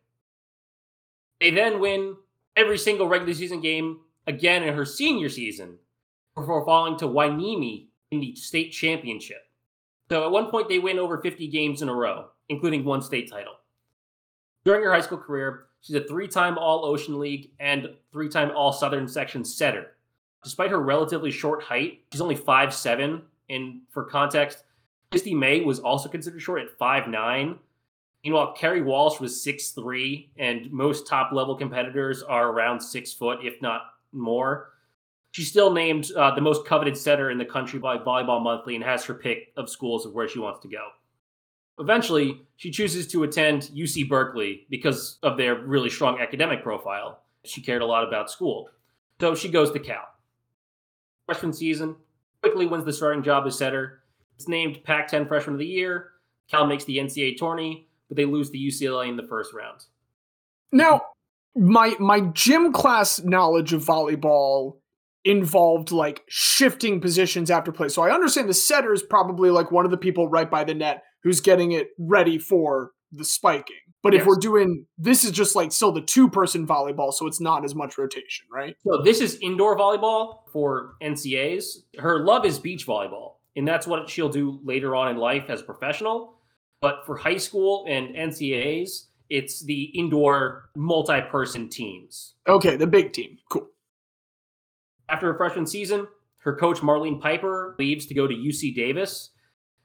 They 1.40 1.50
then 1.50 1.80
win 1.80 2.16
every 2.56 2.78
single 2.78 3.08
regular 3.08 3.34
season 3.34 3.60
game 3.60 4.02
again 4.28 4.62
in 4.62 4.76
her 4.76 4.86
senior 4.86 5.30
season 5.30 5.80
before 6.36 6.64
falling 6.64 6.98
to 7.00 7.08
Hueneme 7.08 7.88
in 8.12 8.20
the 8.20 8.36
state 8.36 8.72
championship. 8.72 9.48
So 10.12 10.24
at 10.24 10.32
one 10.32 10.52
point, 10.52 10.70
they 10.70 10.78
win 10.78 11.00
over 11.00 11.20
50 11.22 11.48
games 11.48 11.82
in 11.82 11.90
a 11.90 11.96
row, 11.96 12.28
including 12.50 12.86
one 12.86 13.02
state 13.02 13.32
title. 13.32 13.54
During 14.64 14.84
her 14.84 14.94
high 14.94 15.02
school 15.02 15.18
career, 15.18 15.66
she's 15.82 15.96
a 15.96 16.04
three 16.04 16.28
time 16.28 16.60
All 16.60 16.86
Ocean 16.86 17.18
League 17.20 17.50
and 17.60 17.90
three 18.14 18.30
time 18.30 18.52
All 18.56 18.72
Southern 18.72 19.08
Section 19.08 19.44
setter. 19.44 19.96
Despite 20.44 20.70
her 20.70 20.80
relatively 20.80 21.32
short 21.32 21.64
height, 21.64 22.02
she's 22.12 22.22
only 22.22 22.36
5'7. 22.36 23.22
And 23.50 23.82
for 23.90 24.04
context, 24.04 24.66
Misty 25.12 25.34
May 25.34 25.62
was 25.62 25.80
also 25.80 26.10
considered 26.10 26.42
short 26.42 26.62
at 26.62 26.78
5'9. 26.78 27.58
Meanwhile, 28.24 28.56
Kerri 28.58 28.84
Walsh 28.84 29.20
was 29.20 29.44
6'3, 29.44 30.30
and 30.38 30.72
most 30.72 31.08
top 31.08 31.32
level 31.32 31.56
competitors 31.56 32.22
are 32.22 32.50
around 32.50 32.80
six 32.80 33.12
foot, 33.12 33.40
if 33.44 33.62
not 33.62 33.82
more. 34.12 34.70
She's 35.32 35.48
still 35.48 35.72
named 35.72 36.12
uh, 36.16 36.36
the 36.36 36.42
most 36.42 36.66
coveted 36.66 36.98
setter 36.98 37.32
in 37.32 37.38
the 37.38 37.46
country 37.46 37.80
by 37.80 37.98
Volleyball 37.98 38.44
Monthly 38.44 38.76
and 38.76 38.84
has 38.84 39.06
her 39.06 39.14
pick 39.14 39.54
of 39.58 39.70
schools 39.70 40.06
of 40.06 40.14
where 40.14 40.28
she 40.28 40.40
wants 40.40 40.60
to 40.62 40.68
go. 40.68 40.90
Eventually, 41.80 42.42
she 42.58 42.70
chooses 42.70 43.08
to 43.08 43.24
attend 43.24 43.72
UC 43.74 44.08
Berkeley 44.08 44.68
because 44.70 45.18
of 45.24 45.38
their 45.38 45.56
really 45.56 45.90
strong 45.90 46.20
academic 46.20 46.62
profile. 46.62 47.24
She 47.44 47.62
cared 47.62 47.82
a 47.82 47.86
lot 47.86 48.08
about 48.08 48.30
school. 48.30 48.70
So 49.20 49.34
she 49.34 49.50
goes 49.50 49.72
to 49.72 49.80
Cal. 49.80 50.04
Freshman 51.26 51.54
season, 51.54 51.96
quickly 52.44 52.66
wins 52.66 52.86
the 52.86 52.94
starting 52.94 53.24
job 53.24 53.48
as 53.48 53.58
setter. 53.58 54.04
It's 54.36 54.48
named 54.48 54.84
Pac 54.84 55.08
10 55.08 55.28
Freshman 55.28 55.56
of 55.56 55.60
the 55.60 55.66
Year. 55.66 56.12
Cal 56.50 56.68
makes 56.68 56.84
the 56.84 56.98
NCAA 56.98 57.40
tourney, 57.40 57.88
but 58.12 58.18
they 58.18 58.26
lose 58.26 58.50
to 58.50 58.58
UCLA 58.58 59.08
in 59.08 59.16
the 59.16 59.24
first 59.24 59.54
round. 59.54 59.86
Now, 60.74 61.04
my 61.56 61.96
my 61.98 62.20
gym 62.34 62.74
class 62.74 63.24
knowledge 63.24 63.72
of 63.72 63.86
volleyball 63.86 64.80
involved 65.24 65.94
like 65.94 66.24
shifting 66.28 67.00
positions 67.00 67.50
after 67.50 67.72
play. 67.72 67.88
So 67.88 68.02
I 68.02 68.14
understand 68.14 68.50
the 68.50 68.54
setter 68.54 68.92
is 68.92 69.02
probably 69.02 69.50
like 69.50 69.72
one 69.72 69.86
of 69.86 69.92
the 69.92 69.98
people 69.98 70.28
right 70.28 70.52
by 70.52 70.66
the 70.66 70.74
net 70.74 71.04
who's 71.24 71.40
getting 71.40 71.72
it 71.72 71.92
ready 71.98 72.38
for 72.38 72.92
the 73.14 73.24
spiking. 73.24 73.78
But 74.04 74.12
yes. 74.12 74.24
if 74.24 74.28
we're 74.28 74.40
doing 74.40 74.86
this 74.98 75.24
is 75.24 75.32
just 75.32 75.56
like 75.56 75.72
still 75.72 75.94
the 75.94 76.02
two 76.02 76.30
person 76.30 76.68
volleyball, 76.68 77.14
so 77.14 77.28
it's 77.28 77.40
not 77.40 77.64
as 77.64 77.74
much 77.76 77.98
rotation, 77.98 78.46
right? 78.52 78.76
So 78.86 79.02
this 79.04 79.22
is 79.22 79.38
indoor 79.42 79.78
volleyball 79.78 80.40
for 80.52 80.96
NCAs. 81.02 81.64
Her 81.98 82.26
love 82.26 82.46
is 82.46 82.60
beach 82.60 82.86
volleyball, 82.86 83.36
and 83.56 83.66
that's 83.66 83.88
what 83.88 84.10
she'll 84.10 84.28
do 84.28 84.60
later 84.66 84.98
on 84.98 85.08
in 85.08 85.16
life 85.16 85.46
as 85.50 85.62
a 85.62 85.64
professional. 85.64 86.41
But 86.82 87.06
for 87.06 87.16
high 87.16 87.38
school 87.38 87.86
and 87.88 88.16
NCAs, 88.16 89.06
it's 89.30 89.62
the 89.62 89.84
indoor 89.84 90.70
multi-person 90.76 91.70
teams. 91.70 92.34
Okay, 92.48 92.76
the 92.76 92.88
big 92.88 93.14
team. 93.14 93.38
Cool. 93.50 93.68
After 95.08 95.32
her 95.32 95.38
freshman 95.38 95.68
season, 95.68 96.08
her 96.40 96.56
coach 96.56 96.80
Marlene 96.80 97.22
Piper 97.22 97.76
leaves 97.78 98.08
to 98.08 98.14
go 98.14 98.26
to 98.28 98.34
UC 98.34 98.76
Davis 98.76 99.30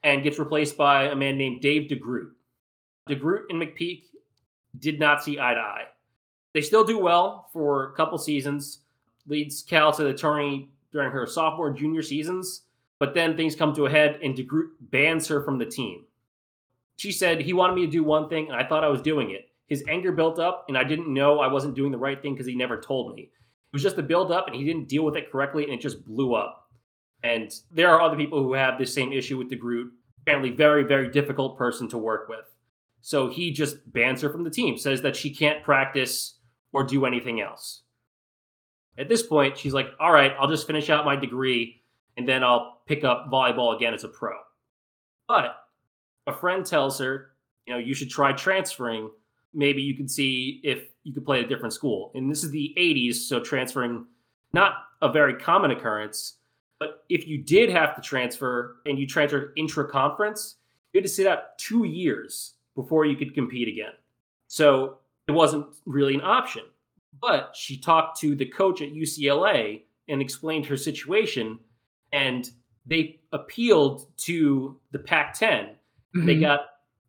and 0.03 0.23
gets 0.23 0.39
replaced 0.39 0.75
by 0.75 1.03
a 1.03 1.15
man 1.15 1.37
named 1.37 1.61
Dave 1.61 1.89
DeGroot. 1.89 2.31
DeGroot 3.07 3.43
and 3.49 3.61
McPeak 3.61 4.03
did 4.79 4.99
not 4.99 5.23
see 5.23 5.39
eye 5.39 5.53
to 5.53 5.59
eye. 5.59 5.83
They 6.53 6.61
still 6.61 6.83
do 6.83 6.97
well 6.97 7.49
for 7.53 7.91
a 7.91 7.93
couple 7.93 8.17
seasons, 8.17 8.79
leads 9.27 9.61
Cal 9.61 9.91
to 9.93 10.03
the 10.03 10.13
tourney 10.13 10.69
during 10.91 11.11
her 11.11 11.27
sophomore 11.27 11.67
and 11.67 11.77
junior 11.77 12.01
seasons, 12.01 12.63
but 12.99 13.13
then 13.13 13.37
things 13.37 13.55
come 13.55 13.75
to 13.75 13.85
a 13.85 13.89
head 13.89 14.19
and 14.23 14.35
DeGroot 14.35 14.69
bans 14.81 15.27
her 15.27 15.43
from 15.43 15.59
the 15.59 15.65
team. 15.65 16.06
She 16.97 17.11
said 17.11 17.41
he 17.41 17.53
wanted 17.53 17.75
me 17.75 17.85
to 17.85 17.91
do 17.91 18.03
one 18.03 18.27
thing, 18.27 18.47
and 18.47 18.55
I 18.55 18.67
thought 18.67 18.83
I 18.83 18.89
was 18.89 19.01
doing 19.01 19.31
it. 19.31 19.45
His 19.67 19.83
anger 19.87 20.11
built 20.11 20.39
up, 20.39 20.65
and 20.67 20.77
I 20.77 20.83
didn't 20.83 21.13
know 21.13 21.39
I 21.39 21.51
wasn't 21.51 21.75
doing 21.75 21.91
the 21.91 21.97
right 21.97 22.21
thing 22.21 22.33
because 22.33 22.47
he 22.47 22.55
never 22.55 22.79
told 22.79 23.15
me. 23.15 23.23
It 23.23 23.73
was 23.73 23.83
just 23.83 23.97
a 23.97 24.03
build 24.03 24.31
up, 24.31 24.47
and 24.47 24.55
he 24.55 24.65
didn't 24.65 24.89
deal 24.89 25.03
with 25.03 25.15
it 25.15 25.31
correctly, 25.31 25.63
and 25.63 25.73
it 25.73 25.81
just 25.81 26.05
blew 26.05 26.33
up. 26.33 26.69
And 27.23 27.51
there 27.71 27.89
are 27.89 28.01
other 28.01 28.17
people 28.17 28.41
who 28.41 28.53
have 28.53 28.77
the 28.77 28.85
same 28.85 29.11
issue 29.11 29.37
with 29.37 29.51
DeGroot. 29.51 29.89
Apparently, 30.21 30.51
very, 30.51 30.83
very 30.83 31.09
difficult 31.09 31.57
person 31.57 31.87
to 31.89 31.97
work 31.97 32.27
with. 32.29 32.45
So 33.01 33.29
he 33.29 33.51
just 33.51 33.91
bans 33.91 34.21
her 34.21 34.29
from 34.29 34.43
the 34.43 34.49
team, 34.49 34.77
says 34.77 35.01
that 35.01 35.15
she 35.15 35.33
can't 35.33 35.63
practice 35.63 36.39
or 36.73 36.83
do 36.83 37.05
anything 37.05 37.39
else. 37.39 37.83
At 38.97 39.09
this 39.09 39.23
point, 39.23 39.57
she's 39.57 39.73
like, 39.73 39.87
all 39.99 40.11
right, 40.11 40.33
I'll 40.39 40.49
just 40.49 40.67
finish 40.67 40.89
out 40.89 41.05
my 41.05 41.15
degree 41.15 41.83
and 42.17 42.27
then 42.27 42.43
I'll 42.43 42.81
pick 42.87 43.03
up 43.03 43.29
volleyball 43.31 43.75
again 43.75 43.93
as 43.93 44.03
a 44.03 44.09
pro. 44.09 44.33
But 45.27 45.55
a 46.27 46.33
friend 46.33 46.65
tells 46.65 46.99
her, 46.99 47.31
you 47.65 47.73
know, 47.73 47.79
you 47.79 47.93
should 47.93 48.09
try 48.09 48.33
transferring. 48.33 49.09
Maybe 49.53 49.81
you 49.81 49.95
could 49.95 50.11
see 50.11 50.61
if 50.63 50.89
you 51.03 51.13
could 51.13 51.25
play 51.25 51.39
at 51.39 51.45
a 51.45 51.47
different 51.47 51.73
school. 51.73 52.11
And 52.13 52.29
this 52.29 52.43
is 52.43 52.51
the 52.51 52.75
80s, 52.77 53.15
so 53.15 53.39
transferring 53.39 54.05
not 54.53 54.73
a 55.01 55.11
very 55.11 55.33
common 55.35 55.71
occurrence. 55.71 56.35
But 56.79 57.05
if 57.09 57.27
you 57.27 57.37
did 57.37 57.69
have 57.69 57.95
to 57.95 58.01
transfer 58.01 58.77
and 58.85 58.99
you 58.99 59.07
transferred 59.07 59.53
intra 59.57 59.89
conference, 59.89 60.55
you 60.93 60.99
had 60.99 61.05
to 61.05 61.13
sit 61.13 61.27
out 61.27 61.57
two 61.57 61.85
years 61.85 62.53
before 62.75 63.05
you 63.05 63.15
could 63.15 63.33
compete 63.33 63.67
again. 63.67 63.93
So 64.47 64.99
it 65.27 65.31
wasn't 65.31 65.65
really 65.85 66.13
an 66.13 66.21
option. 66.21 66.63
But 67.19 67.55
she 67.55 67.77
talked 67.77 68.19
to 68.19 68.35
the 68.35 68.45
coach 68.45 68.81
at 68.81 68.93
UCLA 68.93 69.83
and 70.07 70.21
explained 70.21 70.65
her 70.67 70.77
situation, 70.77 71.59
and 72.13 72.49
they 72.85 73.19
appealed 73.31 74.07
to 74.17 74.79
the 74.91 74.99
Pac 74.99 75.33
10. 75.33 75.69
Mm-hmm. 76.15 76.25
They 76.25 76.39
got 76.39 76.61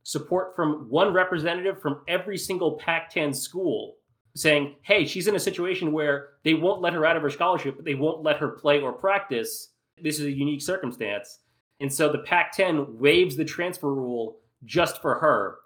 support 0.02 0.56
from 0.56 0.86
one 0.88 1.12
representative 1.12 1.80
from 1.80 2.00
every 2.08 2.38
single 2.38 2.78
Pac 2.78 3.10
10 3.10 3.34
school 3.34 3.96
saying, 4.34 4.76
hey, 4.82 5.04
she's 5.04 5.26
in 5.26 5.36
a 5.36 5.40
situation 5.40 5.92
where 5.92 6.30
they 6.44 6.54
won't 6.54 6.80
let 6.80 6.92
her 6.92 7.04
out 7.04 7.16
of 7.16 7.22
her 7.22 7.30
scholarship, 7.30 7.76
but 7.76 7.84
they 7.84 7.94
won't 7.94 8.22
let 8.22 8.38
her 8.38 8.48
play 8.48 8.80
or 8.80 8.92
practice. 8.92 9.72
This 10.00 10.18
is 10.18 10.26
a 10.26 10.32
unique 10.32 10.62
circumstance. 10.62 11.40
And 11.80 11.92
so 11.92 12.10
the 12.10 12.18
Pac 12.18 12.52
10 12.52 12.98
waives 12.98 13.36
the 13.36 13.44
transfer 13.44 13.92
rule 13.92 14.38
just 14.64 15.02
for 15.02 15.18
her. 15.18 15.58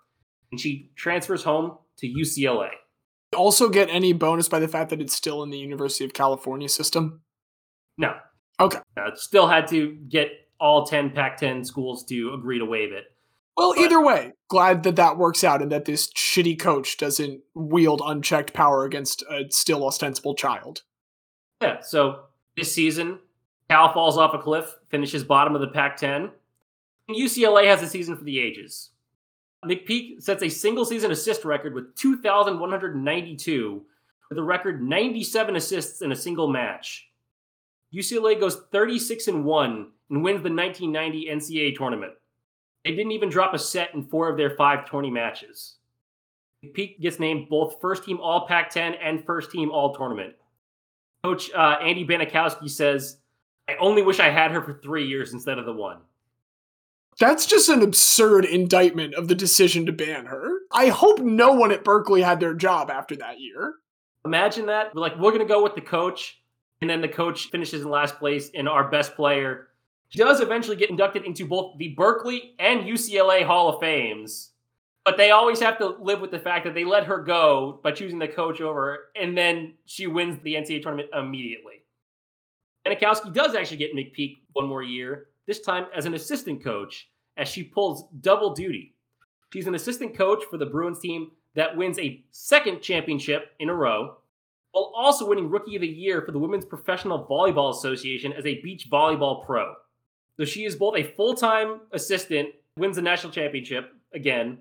And 0.51 0.61
she 0.61 0.91
transfers 0.97 1.43
home 1.43 1.79
to 1.99 2.09
UCLA. 2.09 2.71
Also, 3.35 3.69
get 3.69 3.89
any 3.89 4.13
bonus 4.13 4.49
by 4.49 4.59
the 4.59 4.69
fact 4.69 4.91
that 4.91 5.01
it's 5.01 5.15
still 5.15 5.43
in 5.43 5.51
the 5.51 5.59
University 5.59 6.05
of 6.05 6.13
California 6.13 6.69
system? 6.69 7.23
No. 7.97 8.15
Okay. 8.61 8.79
Uh, 8.97 9.15
still 9.15 9.47
had 9.47 9.67
to 9.69 9.93
get 10.09 10.29
all 10.61 10.85
10 10.85 11.11
Pac 11.11 11.39
10 11.39 11.65
schools 11.65 12.05
to 12.05 12.35
agree 12.35 12.59
to 12.59 12.65
waive 12.65 12.93
it. 12.93 13.05
Well, 13.57 13.75
but, 13.75 13.83
either 13.83 14.03
way, 14.03 14.33
glad 14.49 14.83
that 14.85 14.97
that 14.97 15.19
works 15.19 15.45
out 15.45 15.61
and 15.63 15.71
that 15.73 15.85
this 15.85 16.11
shitty 16.13 16.59
coach 16.59 16.97
doesn't 16.97 17.41
wield 17.55 18.01
unchecked 18.05 18.55
power 18.55 18.85
against 18.85 19.23
a 19.31 19.45
still 19.51 19.85
ostensible 19.85 20.35
child. 20.35 20.83
Yeah, 21.61 21.81
so 21.81 22.25
this 22.57 22.73
season, 22.73 23.19
Cal 23.69 23.93
falls 23.93 24.17
off 24.19 24.35
a 24.35 24.39
cliff, 24.39 24.75
finishes 24.89 25.23
bottom 25.23 25.55
of 25.55 25.61
the 25.61 25.69
Pac 25.69 25.97
10. 25.97 26.31
UCLA 27.11 27.67
has 27.67 27.83
a 27.83 27.87
season 27.87 28.17
for 28.17 28.25
the 28.25 28.39
ages. 28.39 28.91
McPeak 29.65 30.23
sets 30.23 30.43
a 30.43 30.49
single 30.49 30.85
season 30.85 31.11
assist 31.11 31.45
record 31.45 31.75
with 31.75 31.95
2,192, 31.97 33.83
with 34.29 34.39
a 34.39 34.43
record 34.43 34.83
97 34.83 35.57
assists 35.57 36.03
in 36.03 36.11
a 36.11 36.17
single 36.17 36.49
match. 36.49 37.09
UCLA 37.95 38.41
goes 38.41 38.63
36 38.73 39.29
and 39.29 39.45
1 39.45 39.87
and 40.11 40.25
wins 40.25 40.43
the 40.43 40.53
1990 40.53 41.29
NCAA 41.31 41.77
tournament. 41.77 42.13
They 42.85 42.91
didn't 42.91 43.13
even 43.13 43.29
drop 43.29 43.55
a 43.55 43.59
set 43.59 43.95
in 43.95 44.03
four 44.03 44.29
of 44.29 44.37
their 44.37 44.51
five 44.57 44.87
20 44.87 45.11
matches. 45.11 45.77
Pete 46.75 47.01
gets 47.01 47.19
named 47.19 47.49
both 47.49 47.81
first 47.81 48.05
team 48.05 48.19
All 48.21 48.47
Pac 48.47 48.71
10 48.71 48.95
and 48.95 49.25
first 49.25 49.51
team 49.51 49.71
All 49.71 49.95
Tournament. 49.95 50.35
Coach 51.25 51.51
uh, 51.53 51.77
Andy 51.81 52.05
Banachowski 52.05 52.69
says, 52.69 53.19
I 53.69 53.75
only 53.77 54.03
wish 54.03 54.21
I 54.21 54.31
had 54.31 54.51
her 54.51 54.63
for 54.63 54.75
three 54.75 55.07
years 55.07 55.33
instead 55.33 55.59
of 55.59 55.67
the 55.67 55.73
one. 55.73 55.99
That's 57.19 57.47
just 57.47 57.69
an 57.69 57.83
absurd 57.83 58.45
indictment 58.45 59.15
of 59.15 59.29
the 59.29 59.35
decision 59.35 59.87
to 59.87 59.93
ban 59.93 60.27
her. 60.27 60.61
I 60.73 60.89
hope 60.89 61.21
no 61.21 61.53
one 61.53 61.71
at 61.71 61.85
Berkeley 61.85 62.23
had 62.23 62.41
their 62.41 62.55
job 62.55 62.91
after 62.91 63.15
that 63.17 63.39
year. 63.39 63.75
Imagine 64.25 64.67
that. 64.67 64.95
We're 64.95 65.03
like, 65.03 65.17
we're 65.19 65.31
going 65.31 65.41
to 65.41 65.45
go 65.45 65.63
with 65.63 65.75
the 65.75 65.81
coach, 65.81 66.43
and 66.81 66.89
then 66.89 67.01
the 67.01 67.09
coach 67.09 67.51
finishes 67.51 67.83
in 67.83 67.91
last 67.91 68.19
place, 68.19 68.51
and 68.55 68.69
our 68.69 68.91
best 68.91 69.15
player 69.15 69.69
does 70.13 70.41
eventually 70.41 70.77
get 70.77 70.91
inducted 70.91 71.25
into 71.25 71.47
both 71.47 71.79
the 71.79 71.95
Berkeley 71.97 72.55
and 72.59 72.81
UCLA 72.81 73.45
Hall 73.45 73.69
of 73.69 73.81
Fames. 73.81 74.51
But 75.05 75.17
they 75.17 75.31
always 75.31 75.59
have 75.61 75.79
to 75.79 75.97
live 76.01 76.21
with 76.21 76.31
the 76.31 76.39
fact 76.39 76.65
that 76.65 76.75
they 76.75 76.85
let 76.85 77.05
her 77.05 77.19
go 77.19 77.81
by 77.83 77.93
choosing 77.93 78.19
the 78.19 78.29
coach 78.29 78.61
over, 78.61 79.11
and 79.21 79.37
then 79.37 79.75
she 79.85 80.07
wins 80.07 80.39
the 80.43 80.55
NCAA 80.55 80.83
tournament 80.83 81.09
immediately. 81.13 81.83
Banachowski 82.87 83.33
does 83.33 83.55
actually 83.55 83.79
get 83.79 83.97
McPeak 83.97 84.39
one 84.53 84.69
more 84.69 84.83
year, 84.83 85.29
this 85.47 85.61
time 85.61 85.87
as 85.95 86.07
an 86.07 86.15
assistant 86.15 86.63
coach, 86.63 87.09
as 87.37 87.49
she 87.49 87.65
pulls 87.65 88.09
double 88.21 88.55
duty. 88.55 88.95
She's 89.53 89.67
an 89.67 89.75
assistant 89.75 90.17
coach 90.17 90.45
for 90.51 90.57
the 90.57 90.67
Bruins 90.67 91.01
team 91.01 91.33
that 91.55 91.77
wins 91.77 91.99
a 91.99 92.25
second 92.31 92.81
championship 92.81 93.53
in 93.59 93.69
a 93.69 93.75
row, 93.75 94.17
while 94.73 94.93
also 94.97 95.29
winning 95.29 95.51
Rookie 95.51 95.77
of 95.77 95.83
the 95.83 95.89
Year 95.89 96.23
for 96.23 96.33
the 96.33 96.39
Women's 96.39 96.65
Professional 96.65 97.27
Volleyball 97.27 97.71
Association 97.71 98.33
as 98.33 98.47
a 98.47 98.61
beach 98.63 98.89
volleyball 98.91 99.45
pro. 99.45 99.75
So 100.39 100.45
she 100.45 100.65
is 100.65 100.77
both 100.77 100.97
a 100.97 101.03
full 101.03 101.35
time 101.35 101.81
assistant, 101.93 102.51
wins 102.77 102.97
the 102.97 103.03
national 103.03 103.33
championship 103.33 103.93
again, 104.15 104.59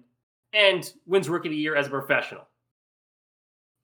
and 0.54 0.92
wins 1.06 1.30
Rookie 1.30 1.50
of 1.50 1.52
the 1.52 1.58
Year 1.58 1.76
as 1.76 1.88
a 1.88 1.90
professional. 1.90 2.48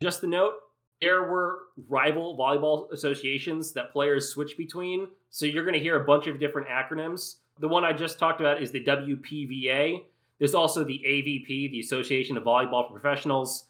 Just 0.01 0.23
a 0.23 0.27
note 0.27 0.53
there 1.01 1.23
were 1.23 1.59
rival 1.87 2.37
volleyball 2.37 2.91
associations 2.91 3.71
that 3.73 3.91
players 3.91 4.29
switch 4.29 4.57
between. 4.57 5.07
So 5.29 5.45
you're 5.45 5.63
going 5.63 5.75
to 5.75 5.79
hear 5.79 6.01
a 6.01 6.05
bunch 6.05 6.27
of 6.27 6.39
different 6.39 6.67
acronyms. 6.67 7.35
The 7.59 7.67
one 7.67 7.83
I 7.83 7.93
just 7.93 8.17
talked 8.17 8.39
about 8.39 8.61
is 8.61 8.71
the 8.71 8.83
WPVA. 8.83 10.03
There's 10.39 10.55
also 10.55 10.83
the 10.83 11.01
AVP, 11.05 11.71
the 11.71 11.79
Association 11.79 12.37
of 12.37 12.43
Volleyball 12.43 12.91
Professionals. 12.91 13.65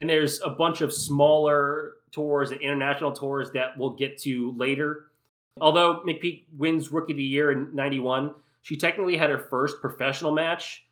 And 0.00 0.10
there's 0.10 0.40
a 0.40 0.50
bunch 0.50 0.80
of 0.80 0.92
smaller 0.92 1.94
tours 2.10 2.50
and 2.50 2.60
international 2.60 3.12
tours 3.12 3.50
that 3.52 3.78
we'll 3.78 3.94
get 3.94 4.18
to 4.18 4.52
later. 4.56 5.06
Although 5.60 6.02
McPeak 6.06 6.44
wins 6.56 6.90
Rookie 6.90 7.12
of 7.12 7.18
the 7.18 7.22
Year 7.22 7.52
in 7.52 7.74
91, 7.74 8.34
she 8.62 8.76
technically 8.76 9.16
had 9.16 9.30
her 9.30 9.38
first 9.38 9.80
professional 9.80 10.32
match 10.32 10.84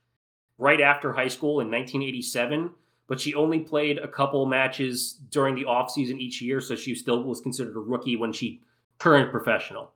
right 0.58 0.80
after 0.80 1.12
high 1.12 1.28
school 1.28 1.60
in 1.60 1.70
1987 1.70 2.70
but 3.10 3.20
she 3.20 3.34
only 3.34 3.58
played 3.58 3.98
a 3.98 4.06
couple 4.06 4.46
matches 4.46 5.14
during 5.30 5.56
the 5.56 5.64
offseason 5.64 6.20
each 6.20 6.40
year, 6.40 6.60
so 6.60 6.76
she 6.76 6.94
still 6.94 7.24
was 7.24 7.40
considered 7.40 7.74
a 7.74 7.80
rookie 7.80 8.14
when 8.14 8.32
she 8.32 8.62
turned 9.00 9.32
professional. 9.32 9.90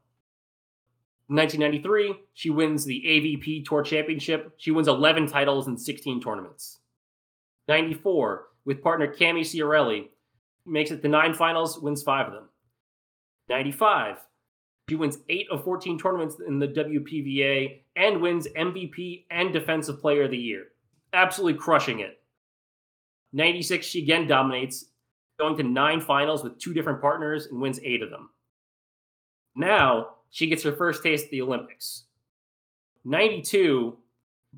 In 1.31 1.37
1993, 1.37 2.17
she 2.33 2.51
wins 2.51 2.85
the 2.85 3.01
AVP 3.07 3.65
Tour 3.65 3.85
Championship. 3.85 4.55
She 4.57 4.73
wins 4.73 4.89
11 4.89 5.29
titles 5.29 5.69
in 5.69 5.79
16 5.79 6.21
tournaments. 6.21 6.81
94, 7.69 8.47
with 8.65 8.83
partner 8.83 9.07
Cammy 9.07 9.43
Ciarelli, 9.43 10.09
makes 10.67 10.91
it 10.91 11.01
to 11.03 11.09
nine 11.09 11.35
finals, 11.35 11.79
wins 11.79 12.03
five 12.03 12.27
of 12.27 12.33
them. 12.33 12.49
95, 13.49 14.17
she 14.89 14.97
wins 14.97 15.19
eight 15.29 15.47
of 15.51 15.65
14 15.65 15.99
tournaments 15.99 16.37
in 16.47 16.59
the 16.59 16.69
WPVA 16.69 17.83
and 17.97 18.21
wins 18.21 18.47
MVP 18.57 19.25
and 19.31 19.53
Defensive 19.53 20.01
Player 20.01 20.25
of 20.25 20.31
the 20.31 20.37
Year. 20.37 20.65
Absolutely 21.13 21.59
crushing 21.59 22.01
it. 22.01 22.21
96, 23.33 23.87
she 23.87 24.03
again 24.03 24.27
dominates, 24.27 24.87
going 25.39 25.57
to 25.57 25.63
nine 25.63 26.01
finals 26.01 26.45
with 26.45 26.59
two 26.59 26.75
different 26.75 27.01
partners 27.01 27.47
and 27.47 27.61
wins 27.61 27.81
eight 27.83 28.03
of 28.03 28.11
them. 28.11 28.31
Now 29.57 30.17
she 30.31 30.47
gets 30.47 30.63
her 30.63 30.73
first 30.73 31.03
taste 31.03 31.27
of 31.27 31.31
the 31.31 31.43
Olympics. 31.43 32.05
92, 33.05 33.97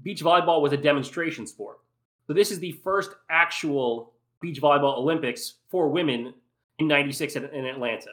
beach 0.03 0.23
volleyball 0.23 0.61
was 0.61 0.73
a 0.73 0.77
demonstration 0.77 1.47
sport. 1.47 1.79
So 2.27 2.33
this 2.33 2.51
is 2.51 2.59
the 2.59 2.73
first 2.85 3.11
actual 3.31 4.13
beach 4.41 4.61
volleyball 4.61 4.99
Olympics 4.99 5.55
for 5.71 5.89
women 5.89 6.35
in 6.79 6.89
96 6.89 7.37
in, 7.37 7.45
Atlanta. 7.45 8.11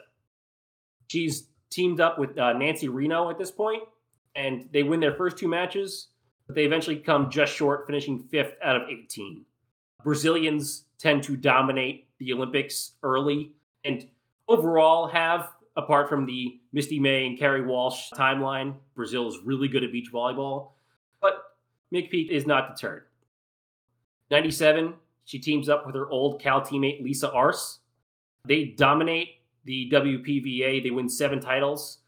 She's 1.08 1.48
teamed 1.74 2.00
up 2.00 2.18
with 2.18 2.38
uh, 2.38 2.52
Nancy 2.52 2.88
Reno 2.88 3.28
at 3.30 3.38
this 3.38 3.50
point, 3.50 3.82
and 4.36 4.68
they 4.72 4.82
win 4.82 5.00
their 5.00 5.14
first 5.14 5.36
two 5.36 5.48
matches, 5.48 6.08
but 6.46 6.54
they 6.54 6.64
eventually 6.64 6.96
come 6.96 7.30
just 7.30 7.52
short, 7.52 7.86
finishing 7.86 8.20
fifth 8.30 8.54
out 8.62 8.76
of 8.76 8.82
18. 8.88 9.44
Brazilians 10.04 10.84
tend 10.98 11.22
to 11.24 11.36
dominate 11.36 12.08
the 12.18 12.32
Olympics 12.32 12.92
early 13.02 13.52
and 13.84 14.06
overall 14.48 15.08
have, 15.08 15.50
apart 15.76 16.08
from 16.08 16.26
the 16.26 16.60
Misty 16.72 17.00
May 17.00 17.26
and 17.26 17.38
Kerri 17.38 17.66
Walsh 17.66 18.10
timeline, 18.12 18.74
Brazil 18.94 19.28
is 19.28 19.38
really 19.44 19.66
good 19.66 19.82
at 19.82 19.90
beach 19.90 20.10
volleyball. 20.12 20.70
But 21.20 21.42
McPeak 21.92 22.30
is 22.30 22.46
not 22.46 22.76
deterred. 22.76 23.04
97, 24.30 24.94
she 25.24 25.38
teams 25.38 25.68
up 25.68 25.86
with 25.86 25.94
her 25.94 26.08
old 26.08 26.40
Cal 26.40 26.60
teammate 26.60 27.02
Lisa 27.02 27.30
Arce. 27.32 27.80
They 28.46 28.66
dominate 28.66 29.40
the 29.64 29.90
WPVA. 29.90 30.82
They 30.82 30.90
win 30.90 31.08
seven 31.08 31.40
titles. 31.40 31.98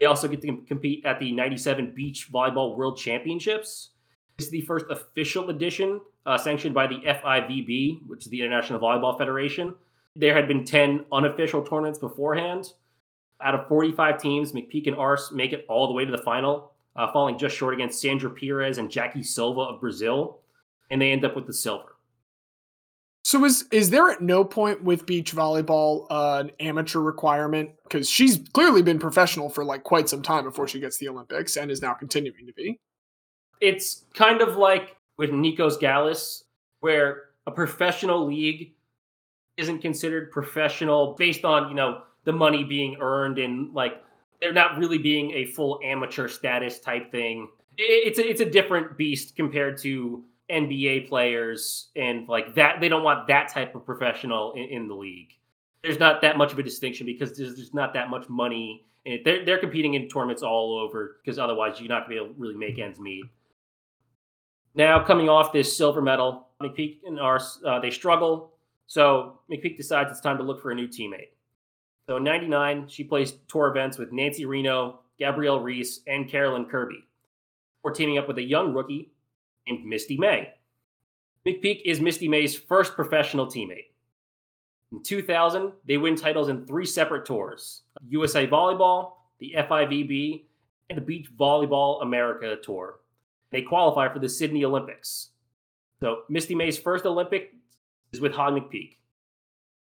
They 0.00 0.06
also 0.06 0.28
get 0.28 0.42
to 0.42 0.56
compete 0.68 1.04
at 1.04 1.18
the 1.18 1.32
97 1.32 1.92
Beach 1.94 2.28
Volleyball 2.32 2.76
World 2.76 2.98
Championships. 2.98 3.90
This 4.36 4.46
is 4.46 4.52
the 4.52 4.60
first 4.62 4.86
official 4.90 5.48
edition 5.48 6.00
uh, 6.26 6.36
sanctioned 6.36 6.74
by 6.74 6.86
the 6.86 7.00
FIVB, 7.06 8.06
which 8.06 8.26
is 8.26 8.30
the 8.30 8.42
International 8.42 8.78
Volleyball 8.78 9.16
Federation. 9.16 9.74
There 10.14 10.34
had 10.34 10.48
been 10.48 10.64
10 10.64 11.06
unofficial 11.12 11.62
tournaments 11.62 11.98
beforehand. 11.98 12.72
Out 13.40 13.54
of 13.54 13.68
45 13.68 14.20
teams, 14.20 14.52
McPeak 14.52 14.86
and 14.86 14.96
Arce 14.96 15.30
make 15.30 15.52
it 15.52 15.64
all 15.68 15.86
the 15.86 15.92
way 15.92 16.04
to 16.04 16.12
the 16.12 16.18
final, 16.18 16.72
uh, 16.96 17.10
falling 17.12 17.38
just 17.38 17.56
short 17.56 17.74
against 17.74 18.00
Sandra 18.00 18.30
Pires 18.30 18.78
and 18.78 18.90
Jackie 18.90 19.22
Silva 19.22 19.60
of 19.60 19.80
Brazil, 19.80 20.40
and 20.90 21.00
they 21.00 21.12
end 21.12 21.24
up 21.24 21.36
with 21.36 21.46
the 21.46 21.52
silver. 21.52 21.95
So 23.26 23.44
is 23.44 23.64
is 23.72 23.90
there 23.90 24.08
at 24.08 24.20
no 24.20 24.44
point 24.44 24.84
with 24.84 25.04
beach 25.04 25.34
volleyball 25.34 26.06
uh, 26.10 26.44
an 26.44 26.52
amateur 26.60 27.00
requirement? 27.00 27.70
Because 27.82 28.08
she's 28.08 28.38
clearly 28.52 28.82
been 28.82 29.00
professional 29.00 29.48
for 29.48 29.64
like 29.64 29.82
quite 29.82 30.08
some 30.08 30.22
time 30.22 30.44
before 30.44 30.68
she 30.68 30.78
gets 30.78 30.98
the 30.98 31.08
Olympics, 31.08 31.56
and 31.56 31.68
is 31.68 31.82
now 31.82 31.92
continuing 31.92 32.46
to 32.46 32.52
be. 32.52 32.78
It's 33.60 34.04
kind 34.14 34.42
of 34.42 34.56
like 34.56 34.94
with 35.18 35.30
Nikos 35.30 35.80
Galis, 35.80 36.44
where 36.78 37.30
a 37.48 37.50
professional 37.50 38.24
league 38.24 38.74
isn't 39.56 39.80
considered 39.80 40.30
professional 40.30 41.16
based 41.18 41.44
on 41.44 41.68
you 41.68 41.74
know 41.74 42.02
the 42.22 42.32
money 42.32 42.62
being 42.62 42.96
earned 43.00 43.40
and 43.40 43.74
like 43.74 44.04
they're 44.40 44.52
not 44.52 44.78
really 44.78 44.98
being 44.98 45.32
a 45.32 45.46
full 45.46 45.80
amateur 45.82 46.28
status 46.28 46.78
type 46.78 47.10
thing. 47.10 47.48
It's 47.76 48.20
a, 48.20 48.30
it's 48.30 48.40
a 48.40 48.48
different 48.48 48.96
beast 48.96 49.34
compared 49.34 49.78
to 49.78 50.22
NBA 50.50 51.08
players 51.08 51.88
and 51.96 52.28
like 52.28 52.54
that. 52.54 52.80
They 52.80 52.88
don't 52.88 53.02
want 53.02 53.26
that 53.28 53.52
type 53.52 53.74
of 53.74 53.84
professional 53.84 54.52
in, 54.52 54.64
in 54.64 54.88
the 54.88 54.94
league. 54.94 55.32
There's 55.82 55.98
not 55.98 56.22
that 56.22 56.36
much 56.36 56.52
of 56.52 56.58
a 56.58 56.62
distinction 56.62 57.06
because 57.06 57.36
there's 57.36 57.74
not 57.74 57.94
that 57.94 58.10
much 58.10 58.28
money. 58.28 58.84
And 59.04 59.20
they're 59.24 59.44
they're 59.44 59.58
competing 59.58 59.94
in 59.94 60.08
tournaments 60.08 60.42
all 60.42 60.78
over 60.78 61.16
because 61.22 61.38
otherwise 61.38 61.80
you're 61.80 61.88
not 61.88 62.04
gonna 62.04 62.08
be 62.08 62.16
able 62.16 62.34
to 62.34 62.40
really 62.40 62.56
make 62.56 62.78
ends 62.78 62.98
meet. 62.98 63.24
Now 64.74 65.02
coming 65.04 65.28
off 65.28 65.52
this 65.52 65.76
silver 65.76 66.02
medal, 66.02 66.48
McPeak 66.62 66.98
and 67.04 67.20
Arce 67.20 67.60
uh, 67.66 67.80
they 67.80 67.90
struggle. 67.90 68.52
So 68.86 69.40
McPeak 69.50 69.76
decides 69.76 70.10
it's 70.10 70.20
time 70.20 70.38
to 70.38 70.44
look 70.44 70.62
for 70.62 70.70
a 70.70 70.74
new 70.74 70.88
teammate. 70.88 71.30
So 72.06 72.18
in 72.18 72.24
'99, 72.24 72.86
she 72.88 73.02
plays 73.02 73.34
tour 73.48 73.68
events 73.68 73.98
with 73.98 74.12
Nancy 74.12 74.44
Reno, 74.44 75.00
Gabrielle 75.18 75.60
Reece, 75.60 76.00
and 76.06 76.28
Karolyn 76.28 76.68
Kirby. 76.68 77.04
We're 77.82 77.94
teaming 77.94 78.18
up 78.18 78.28
with 78.28 78.38
a 78.38 78.42
young 78.42 78.74
rookie 78.74 79.10
named 79.68 79.84
Misty 79.84 80.16
May. 80.16 80.52
McPeak 81.46 81.82
is 81.84 82.00
Misty 82.00 82.28
May's 82.28 82.56
first 82.56 82.94
professional 82.94 83.46
teammate. 83.46 83.86
In 84.92 85.02
2000, 85.02 85.72
they 85.86 85.96
win 85.96 86.16
titles 86.16 86.48
in 86.48 86.66
three 86.66 86.86
separate 86.86 87.26
tours 87.26 87.82
USA 88.08 88.46
Volleyball, 88.46 89.12
the 89.38 89.54
FIVB, 89.56 90.44
and 90.90 90.96
the 90.96 91.02
Beach 91.02 91.28
Volleyball 91.36 92.02
America 92.02 92.56
Tour. 92.62 93.00
They 93.50 93.62
qualify 93.62 94.12
for 94.12 94.18
the 94.18 94.28
Sydney 94.28 94.64
Olympics. 94.64 95.30
So, 96.00 96.22
Misty 96.28 96.54
May's 96.54 96.78
first 96.78 97.06
Olympic 97.06 97.54
is 98.12 98.20
with 98.20 98.32
Hog 98.32 98.54
McPeak. 98.54 98.96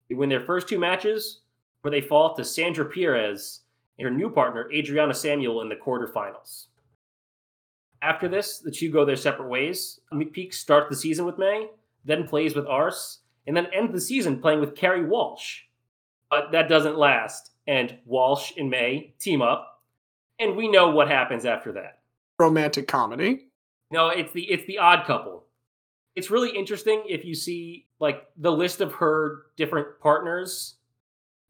They 0.09 0.15
win 0.15 0.29
their 0.29 0.45
first 0.45 0.67
two 0.67 0.79
matches, 0.79 1.41
where 1.81 1.91
they 1.91 2.01
fall 2.01 2.33
to 2.35 2.45
Sandra 2.45 2.85
Pires 2.85 3.61
and 3.97 4.07
her 4.07 4.13
new 4.13 4.29
partner, 4.29 4.69
Adriana 4.71 5.13
Samuel, 5.13 5.61
in 5.61 5.69
the 5.69 5.75
quarterfinals. 5.75 6.67
After 8.01 8.27
this, 8.27 8.59
the 8.59 8.71
two 8.71 8.91
go 8.91 9.05
their 9.05 9.15
separate 9.15 9.49
ways. 9.49 9.99
McPeak 10.13 10.53
starts 10.53 10.89
the 10.89 10.95
season 10.95 11.25
with 11.25 11.37
May, 11.37 11.69
then 12.05 12.27
plays 12.27 12.55
with 12.55 12.67
Arce, 12.67 13.19
and 13.47 13.55
then 13.55 13.67
ends 13.73 13.93
the 13.93 14.01
season 14.01 14.39
playing 14.39 14.59
with 14.59 14.75
Kerri 14.75 15.07
Walsh. 15.07 15.61
But 16.29 16.51
that 16.51 16.69
doesn't 16.69 16.97
last, 16.97 17.51
and 17.65 17.97
Walsh 18.05 18.53
and 18.57 18.69
May 18.69 19.13
team 19.19 19.41
up, 19.41 19.81
and 20.39 20.55
we 20.55 20.67
know 20.67 20.89
what 20.89 21.07
happens 21.07 21.45
after 21.45 21.71
that. 21.73 21.99
Romantic 22.37 22.87
comedy. 22.87 23.47
No, 23.89 24.09
it's 24.09 24.31
the 24.33 24.43
it's 24.43 24.65
the 24.67 24.77
odd 24.77 25.05
couple. 25.05 25.45
It's 26.15 26.29
really 26.29 26.49
interesting 26.49 27.03
if 27.07 27.23
you 27.25 27.33
see 27.33 27.87
like 27.99 28.27
the 28.37 28.51
list 28.51 28.81
of 28.81 28.93
her 28.93 29.43
different 29.55 29.99
partners. 30.01 30.75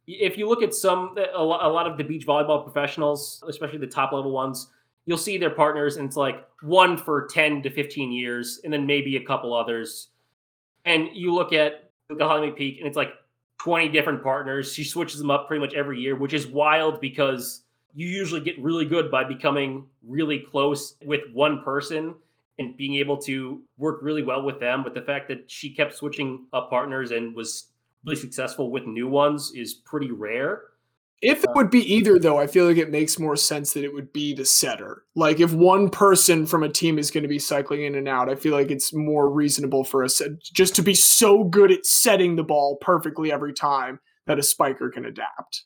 If 0.05 0.37
you 0.37 0.47
look 0.47 0.61
at 0.61 0.73
some 0.73 1.15
a 1.33 1.43
lot 1.43 1.87
of 1.87 1.97
the 1.97 2.03
beach 2.03 2.25
volleyball 2.25 2.63
professionals, 2.63 3.43
especially 3.47 3.79
the 3.79 3.87
top 3.87 4.11
level 4.13 4.31
ones, 4.31 4.67
you'll 5.07 5.17
see 5.17 5.39
their 5.39 5.49
partners 5.49 5.95
and 5.95 6.05
it's 6.05 6.17
like 6.17 6.45
one 6.61 6.97
for 6.97 7.27
10 7.27 7.63
to 7.63 7.71
15 7.71 8.11
years 8.11 8.59
and 8.63 8.71
then 8.71 8.85
maybe 8.85 9.15
a 9.15 9.23
couple 9.23 9.55
others. 9.55 10.09
And 10.85 11.09
you 11.13 11.33
look 11.33 11.53
at 11.53 11.91
the 12.09 12.27
Holly 12.27 12.51
Peak 12.51 12.77
and 12.77 12.87
it's 12.87 12.97
like 12.97 13.13
20 13.59 13.89
different 13.89 14.21
partners. 14.21 14.71
She 14.71 14.83
switches 14.83 15.17
them 15.17 15.31
up 15.31 15.47
pretty 15.47 15.61
much 15.61 15.73
every 15.73 15.99
year 15.99 16.15
which 16.15 16.33
is 16.33 16.45
wild 16.45 17.01
because 17.01 17.63
you 17.95 18.05
usually 18.05 18.41
get 18.41 18.61
really 18.61 18.85
good 18.85 19.09
by 19.09 19.23
becoming 19.23 19.87
really 20.05 20.39
close 20.39 20.95
with 21.03 21.21
one 21.33 21.63
person 21.63 22.13
and 22.59 22.75
being 22.75 22.95
able 22.95 23.17
to 23.17 23.61
work 23.77 23.99
really 24.01 24.23
well 24.23 24.43
with 24.43 24.59
them. 24.59 24.83
But 24.83 24.93
the 24.93 25.01
fact 25.01 25.29
that 25.29 25.49
she 25.49 25.73
kept 25.73 25.95
switching 25.95 26.45
up 26.51 26.69
partners 26.69 27.11
and 27.11 27.33
was 27.33 27.67
really 28.05 28.19
successful 28.19 28.71
with 28.71 28.85
new 28.85 29.07
ones 29.07 29.53
is 29.55 29.73
pretty 29.73 30.11
rare 30.11 30.63
if 31.21 31.43
it 31.43 31.49
uh, 31.49 31.53
would 31.55 31.69
be 31.69 31.81
either, 31.93 32.19
though, 32.19 32.37
I 32.37 32.47
feel 32.47 32.67
like 32.67 32.77
it 32.77 32.91
makes 32.91 33.17
more 33.17 33.35
sense 33.35 33.73
that 33.73 33.83
it 33.83 33.93
would 33.93 34.13
be 34.13 34.33
the 34.33 34.45
setter. 34.45 35.03
Like 35.15 35.39
if 35.39 35.51
one 35.51 35.89
person 35.89 36.45
from 36.45 36.63
a 36.63 36.69
team 36.69 36.99
is 36.99 37.09
going 37.09 37.23
to 37.23 37.27
be 37.27 37.39
cycling 37.39 37.85
in 37.85 37.95
and 37.95 38.07
out, 38.07 38.29
I 38.29 38.35
feel 38.35 38.53
like 38.53 38.69
it's 38.69 38.93
more 38.93 39.29
reasonable 39.29 39.83
for 39.83 40.03
us 40.03 40.21
just 40.41 40.75
to 40.75 40.83
be 40.83 40.93
so 40.93 41.43
good 41.43 41.71
at 41.71 41.85
setting 41.85 42.35
the 42.35 42.43
ball 42.43 42.77
perfectly 42.81 43.31
every 43.31 43.53
time 43.53 43.99
that 44.27 44.37
a 44.37 44.43
spiker 44.43 44.89
can 44.89 45.05
adapt. 45.05 45.63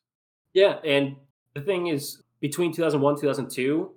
Yeah, 0.53 0.77
and 0.85 1.15
the 1.53 1.61
thing 1.61 1.87
is, 1.87 2.21
between 2.39 2.71
2001 2.73 3.19
2002, 3.19 3.91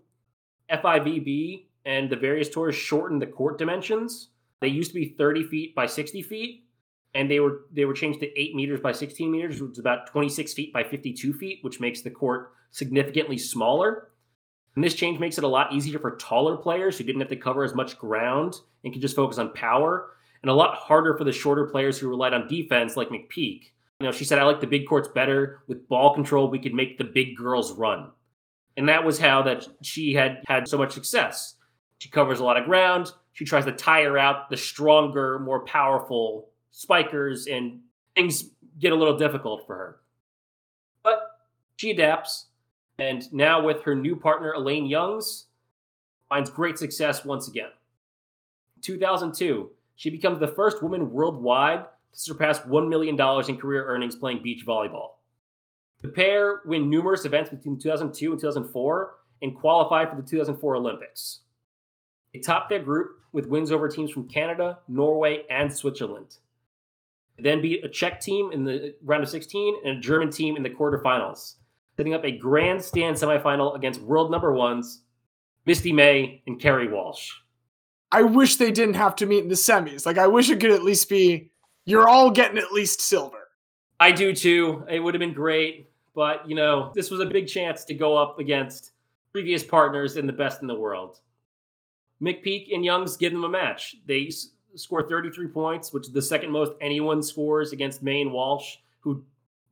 FIVB 0.71 1.67
and 1.85 2.11
the 2.11 2.17
various 2.17 2.49
tours 2.49 2.75
shortened 2.75 3.23
the 3.23 3.27
court 3.27 3.59
dimensions. 3.59 4.31
They 4.61 4.69
used 4.69 4.91
to 4.93 4.95
be 4.95 5.15
30 5.17 5.45
feet 5.45 5.75
by 5.75 5.87
60 5.87 6.23
feet 6.23 6.65
and 7.15 7.31
they 7.31 7.41
were 7.41 7.67
they 7.73 7.85
were 7.85 7.95
changed 7.95 8.21
to 8.21 8.41
eight 8.41 8.55
meters 8.55 8.81
by 8.81 8.93
16 8.93 9.31
meters, 9.31 9.61
which 9.61 9.73
is 9.73 9.79
about 9.79 10.07
26 10.09 10.53
feet 10.53 10.73
by 10.73 10.83
52 10.83 11.33
feet, 11.35 11.59
which 11.63 11.81
makes 11.81 12.03
the 12.03 12.11
court 12.11 12.53
significantly 12.71 13.39
smaller. 13.39 14.09
And 14.75 14.83
this 14.83 14.95
change 14.95 15.21
makes 15.21 15.39
it 15.39 15.45
a 15.45 15.49
lot 15.49 15.73
easier 15.73 16.01
for 16.01 16.17
taller 16.17 16.57
players 16.57 16.99
who 16.99 17.05
didn't 17.05 17.21
have 17.21 17.31
to 17.31 17.37
cover 17.37 17.63
as 17.63 17.75
much 17.75 17.97
ground 17.97 18.57
and 18.83 18.93
could 18.93 19.03
just 19.03 19.15
focus 19.15 19.39
on 19.39 19.53
power, 19.53 20.11
and 20.43 20.51
a 20.51 20.55
lot 20.55 20.75
harder 20.75 21.17
for 21.17 21.25
the 21.25 21.33
shorter 21.33 21.67
players 21.67 21.99
who 21.99 22.09
relied 22.09 22.35
on 22.35 22.49
defense, 22.49 22.97
like 22.97 23.11
McPeak. 23.11 23.71
You 24.01 24.07
know, 24.07 24.13
she 24.13 24.25
said, 24.25 24.41
"I 24.41 24.45
like 24.45 24.61
the 24.61 24.67
big 24.67 24.89
courts 24.89 25.09
better. 25.09 25.63
With 25.69 25.89
ball 25.89 26.15
control, 26.15 26.51
we 26.51 26.59
could 26.59 26.75
make 26.75 26.99
the 26.99 27.05
big 27.05 27.37
girls 27.37 27.73
run." 27.73 28.11
And 28.77 28.89
that 28.89 29.05
was 29.05 29.21
how 29.21 29.43
that 29.43 29.69
she 29.83 30.15
had 30.15 30.43
had 30.49 30.67
so 30.67 30.77
much 30.77 30.93
success. 30.93 31.55
She 31.99 32.09
covers 32.09 32.41
a 32.41 32.45
lot 32.45 32.57
of 32.57 32.65
ground. 32.65 33.13
She 33.33 33.45
tries 33.45 33.65
to 33.67 33.73
tire 33.73 34.19
out 34.19 34.51
the 34.51 34.57
stronger, 34.57 35.39
more 35.39 35.65
powerful 35.65 36.51
spikers 36.75 37.47
and 37.47 37.79
things 38.17 38.51
get 38.81 38.93
a 38.93 38.97
little 38.97 39.17
difficult 39.17 39.65
for 39.65 39.77
her. 39.77 39.97
But 41.05 41.21
she 41.77 41.93
adapts, 41.93 42.47
and 42.99 43.33
now 43.33 43.65
with 43.65 43.83
her 43.83 43.95
new 43.95 44.17
partner, 44.17 44.53
Elaine 44.53 44.87
Youngs, 44.87 45.47
finds 46.29 46.51
great 46.51 46.77
success 46.77 47.25
once 47.25 47.47
again. 47.47 47.71
In 48.77 48.83
2002, 48.83 49.71
she 49.95 50.11
becomes 50.11 50.41
the 50.41 50.49
first 50.49 50.83
woman 50.83 51.13
worldwide 51.13 51.85
to 51.85 52.19
surpass 52.19 52.59
$1 52.61 52.89
million 52.89 53.15
in 53.49 53.57
career 53.57 53.87
earnings 53.87 54.17
playing 54.17 54.43
beach 54.43 54.67
volleyball. 54.67 55.11
The 56.03 56.09
pair 56.09 56.61
win 56.67 56.91
numerous 56.91 57.25
events 57.25 57.51
between 57.51 57.79
2002 57.79 58.33
and 58.33 58.41
2004 58.41 59.15
and 59.43 59.55
qualify 59.55 60.07
for 60.07 60.17
the 60.17 60.29
2004 60.29 60.75
Olympics. 60.75 61.41
They 62.33 62.41
top 62.41 62.69
their 62.69 62.83
group 62.83 63.21
with 63.33 63.47
wins 63.47 63.71
over 63.71 63.89
teams 63.89 64.11
from 64.11 64.29
Canada, 64.29 64.81
Norway, 64.89 65.45
and 65.49 65.73
Switzerland 65.73 66.39
then 67.39 67.61
beat 67.61 67.85
a 67.85 67.89
Czech 67.89 68.21
team 68.21 68.51
in 68.53 68.65
the 68.65 68.95
round 69.03 69.23
of 69.23 69.29
16 69.29 69.77
and 69.85 69.99
a 69.99 70.01
German 70.01 70.31
team 70.31 70.57
in 70.57 70.63
the 70.63 70.71
quarterfinals, 70.71 71.55
setting 71.97 72.15
up 72.15 72.25
a 72.25 72.31
grandstand 72.31 73.17
semifinal 73.17 73.75
against 73.77 74.01
world 74.01 74.31
number 74.31 74.53
ones 74.53 75.03
Misty 75.67 75.93
May 75.93 76.43
and 76.47 76.61
Kerri 76.61 76.91
Walsh. 76.91 77.33
I 78.13 78.23
wish 78.23 78.57
they 78.57 78.71
didn't 78.71 78.95
have 78.95 79.17
to 79.17 79.27
meet 79.27 79.43
in 79.43 79.49
the 79.49 79.55
semis. 79.55 80.07
Like, 80.07 80.19
I 80.19 80.27
wish 80.27 80.51
it 80.51 80.61
could 80.61 80.71
at 80.71 80.85
least 80.85 81.09
be 81.09 81.51
you're 81.85 82.09
all 82.09 82.31
getting 82.31 82.59
at 82.59 82.73
least 82.73 83.01
silver. 83.01 83.49
I 83.99 84.13
do 84.13 84.35
too. 84.35 84.85
It 84.89 85.01
would 85.01 85.15
have 85.15 85.21
been 85.21 85.33
great. 85.33 85.91
But, 86.15 86.49
you 86.49 86.55
know, 86.55 86.93
this 86.95 87.11
was 87.11 87.21
a 87.21 87.27
big 87.27 87.49
chance 87.49 87.85
to 87.87 87.95
go 87.95 88.17
up 88.17 88.39
against 88.39 88.93
previous 89.33 89.65
partners 89.65 90.17
and 90.17 90.29
the 90.29 90.33
best 90.33 90.63
in 90.63 90.69
the 90.69 90.79
world. 90.79 91.19
McPeak 92.23 92.73
and 92.73 92.85
Youngs 92.85 93.17
give 93.17 93.33
them 93.33 93.45
a 93.45 93.49
match. 93.49 93.97
They 94.07 94.31
score 94.77 95.09
33 95.09 95.49
points, 95.49 95.93
which 95.93 96.07
is 96.07 96.13
the 96.13 96.23
second 96.23 96.51
most 96.51 96.73
anyone 96.81 97.23
scores 97.23 97.73
against 97.73 98.03
May 98.03 98.25
Walsh, 98.25 98.77
who 99.01 99.25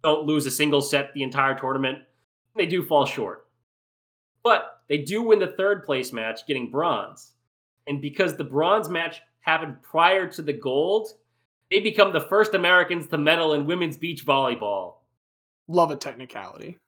don't 0.03 0.27
lose 0.27 0.47
a 0.47 0.51
single 0.51 0.81
set 0.81 1.13
the 1.15 1.23
entire 1.23 1.59
tournament. 1.59 1.99
They 2.57 2.67
do 2.67 2.85
fall 2.85 3.07
short. 3.07 3.47
But 4.43 4.81
they 4.89 4.99
do 4.99 5.23
win 5.23 5.39
the 5.39 5.47
third 5.47 5.85
place 5.85 6.13
match, 6.13 6.47
getting 6.47 6.71
bronze. 6.71 7.33
And 7.87 8.01
because 8.01 8.37
the 8.37 8.45
bronze 8.45 8.89
match 8.89 9.21
happened 9.41 9.83
prior 9.83 10.27
to 10.29 10.43
the 10.43 10.53
gold, 10.53 11.15
they 11.71 11.81
become 11.81 12.13
the 12.13 12.21
first 12.21 12.55
Americans 12.55 13.09
to 13.09 13.19
medal 13.19 13.55
in 13.55 13.67
women's 13.67 13.97
beach 13.97 14.27
volleyball. 14.27 14.97
Love 15.69 15.91
a 15.91 15.97
technicality. 15.97 16.79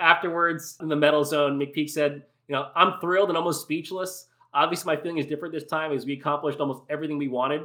Afterwards, 0.00 0.76
in 0.80 0.88
the 0.88 0.96
medal 0.96 1.24
zone, 1.24 1.58
McPeak 1.58 1.90
said, 1.90 2.24
You 2.48 2.54
know, 2.54 2.68
I'm 2.74 3.00
thrilled 3.00 3.28
and 3.28 3.38
almost 3.38 3.62
speechless. 3.62 4.26
Obviously, 4.54 4.94
my 4.94 5.00
feeling 5.00 5.18
is 5.18 5.26
different 5.26 5.52
this 5.52 5.64
time 5.64 5.92
as 5.92 6.06
we 6.06 6.14
accomplished 6.14 6.60
almost 6.60 6.82
everything 6.88 7.18
we 7.18 7.28
wanted. 7.28 7.62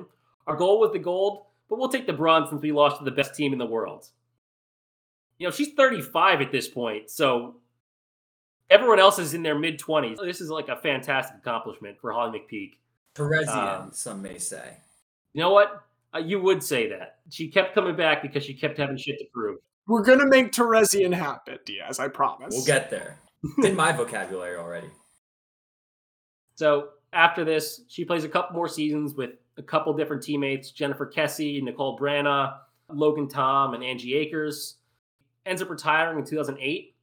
Our 0.47 0.55
goal 0.55 0.79
was 0.79 0.91
the 0.91 0.99
gold, 0.99 1.45
but 1.69 1.77
we'll 1.77 1.89
take 1.89 2.07
the 2.07 2.13
bronze 2.13 2.49
since 2.49 2.61
we 2.61 2.71
lost 2.71 2.97
to 2.97 3.03
the 3.03 3.11
best 3.11 3.35
team 3.35 3.53
in 3.53 3.59
the 3.59 3.65
world. 3.65 4.07
You 5.37 5.47
know, 5.47 5.51
she's 5.51 5.73
35 5.73 6.41
at 6.41 6.51
this 6.51 6.67
point, 6.67 7.09
so 7.09 7.55
everyone 8.69 8.99
else 8.99 9.19
is 9.19 9.33
in 9.33 9.43
their 9.43 9.57
mid 9.57 9.79
20s. 9.79 10.17
This 10.21 10.41
is 10.41 10.49
like 10.49 10.67
a 10.67 10.75
fantastic 10.75 11.37
accomplishment 11.37 11.97
for 12.01 12.11
Holly 12.11 12.39
McPeak. 12.39 12.73
Teresian, 13.15 13.47
Um, 13.83 13.91
some 13.93 14.21
may 14.21 14.37
say. 14.37 14.77
You 15.33 15.41
know 15.41 15.51
what? 15.51 15.83
Uh, 16.13 16.19
you 16.19 16.41
would 16.41 16.63
say 16.63 16.89
that. 16.89 17.19
She 17.29 17.47
kept 17.49 17.75
coming 17.75 17.95
back 17.95 18.21
because 18.23 18.43
she 18.43 18.53
kept 18.55 18.77
having 18.77 18.97
shit 18.97 19.19
to 19.19 19.25
prove. 19.31 19.59
We're 19.85 20.03
gonna 20.03 20.27
make 20.27 20.51
Teresian 20.51 21.13
happen, 21.13 21.59
Diaz. 21.65 21.99
I 21.99 22.07
promise. 22.07 22.53
We'll 22.55 22.65
get 22.65 22.89
there. 22.89 23.19
In 23.63 23.75
my 23.75 23.91
vocabulary 23.91 24.57
already. 24.57 24.87
So 26.59 26.89
after 27.13 27.45
this, 27.45 27.83
she 27.87 28.03
plays 28.03 28.25
a 28.25 28.27
couple 28.27 28.53
more 28.53 28.67
seasons 28.67 29.13
with 29.13 29.29
a 29.55 29.63
couple 29.63 29.93
different 29.93 30.21
teammates 30.21 30.71
Jennifer 30.71 31.09
Kessy, 31.09 31.63
Nicole 31.63 31.97
Branagh, 31.97 32.53
Logan 32.89 33.29
Tom, 33.29 33.75
and 33.75 33.81
Angie 33.81 34.13
Akers. 34.15 34.75
Ends 35.45 35.61
up 35.61 35.69
retiring 35.69 36.19
in 36.19 36.25
2008, 36.25 36.93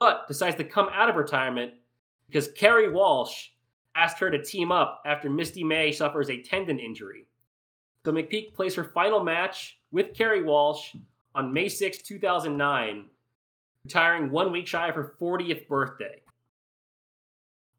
but 0.00 0.26
decides 0.26 0.56
to 0.56 0.64
come 0.64 0.88
out 0.94 1.10
of 1.10 1.16
retirement 1.16 1.74
because 2.26 2.48
Kerri 2.48 2.90
Walsh 2.90 3.48
asked 3.94 4.18
her 4.18 4.30
to 4.30 4.42
team 4.42 4.72
up 4.72 5.02
after 5.04 5.28
Misty 5.28 5.62
May 5.62 5.92
suffers 5.92 6.30
a 6.30 6.40
tendon 6.40 6.78
injury. 6.78 7.26
So 8.06 8.12
McPeak 8.12 8.54
plays 8.54 8.74
her 8.76 8.84
final 8.84 9.22
match 9.22 9.78
with 9.90 10.14
Kerri 10.14 10.42
Walsh 10.42 10.96
on 11.34 11.52
May 11.52 11.68
6, 11.68 11.98
2009, 11.98 13.04
retiring 13.84 14.30
one 14.30 14.50
week 14.52 14.66
shy 14.66 14.88
of 14.88 14.94
her 14.94 15.16
40th 15.20 15.68
birthday. 15.68 16.22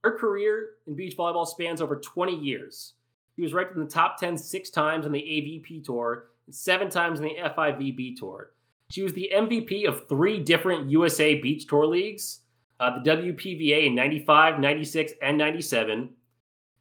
Her 0.08 0.18
career 0.18 0.70
in 0.88 0.96
beach 0.96 1.18
volleyball 1.18 1.46
spans 1.46 1.82
over 1.82 1.98
20 1.98 2.34
years. 2.34 2.94
She 3.36 3.42
was 3.42 3.54
ranked 3.54 3.76
in 3.76 3.84
the 3.84 3.90
top 3.90 4.18
10 4.18 4.38
six 4.38 4.70
times 4.70 5.06
on 5.06 5.12
the 5.12 5.20
AVP 5.20 5.84
Tour 5.84 6.28
and 6.46 6.56
seven 6.56 6.90
times 6.90 7.20
on 7.20 7.26
the 7.26 7.36
FIVB 7.36 8.18
Tour. 8.18 8.52
She 8.90 9.04
was 9.04 9.12
the 9.12 9.30
MVP 9.36 9.86
of 9.86 10.08
three 10.08 10.40
different 10.40 10.90
USA 10.90 11.42
Beach 11.42 11.68
Tour 11.68 11.88
leagues 11.88 12.40
uh, 12.80 13.04
the 13.04 13.10
WPVA 13.10 13.88
in 13.88 13.96
95, 13.96 14.62
96, 14.62 15.12
and 15.22 15.38
97, 15.38 16.10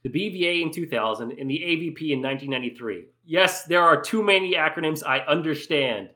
the 0.05 0.09
BVA 0.09 0.63
in 0.63 0.71
2000, 0.71 1.33
and 1.33 1.51
the 1.51 1.59
AVP 1.59 2.13
in 2.13 2.23
1993. 2.23 3.07
Yes, 3.25 3.65
there 3.65 3.83
are 3.83 4.01
too 4.01 4.23
many 4.23 4.55
acronyms, 4.55 5.05
I 5.05 5.19
understand, 5.21 6.11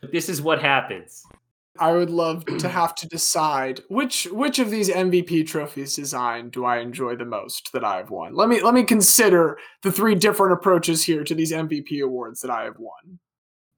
but 0.00 0.10
this 0.10 0.28
is 0.28 0.42
what 0.42 0.60
happens. 0.60 1.24
I 1.78 1.92
would 1.92 2.10
love 2.10 2.44
to 2.46 2.68
have 2.68 2.94
to 2.96 3.08
decide 3.08 3.80
which 3.88 4.24
which 4.32 4.58
of 4.58 4.70
these 4.70 4.90
MVP 4.90 5.46
trophies 5.46 5.94
design 5.94 6.50
do 6.50 6.64
I 6.64 6.78
enjoy 6.78 7.16
the 7.16 7.24
most 7.24 7.72
that 7.72 7.84
I 7.84 7.96
have 7.96 8.10
won. 8.10 8.34
Let 8.34 8.48
me 8.48 8.60
let 8.60 8.74
me 8.74 8.84
consider 8.84 9.58
the 9.82 9.92
three 9.92 10.14
different 10.14 10.52
approaches 10.52 11.04
here 11.04 11.24
to 11.24 11.34
these 11.34 11.52
MVP 11.52 12.02
awards 12.02 12.40
that 12.40 12.50
I 12.50 12.64
have 12.64 12.78
won. 12.78 13.18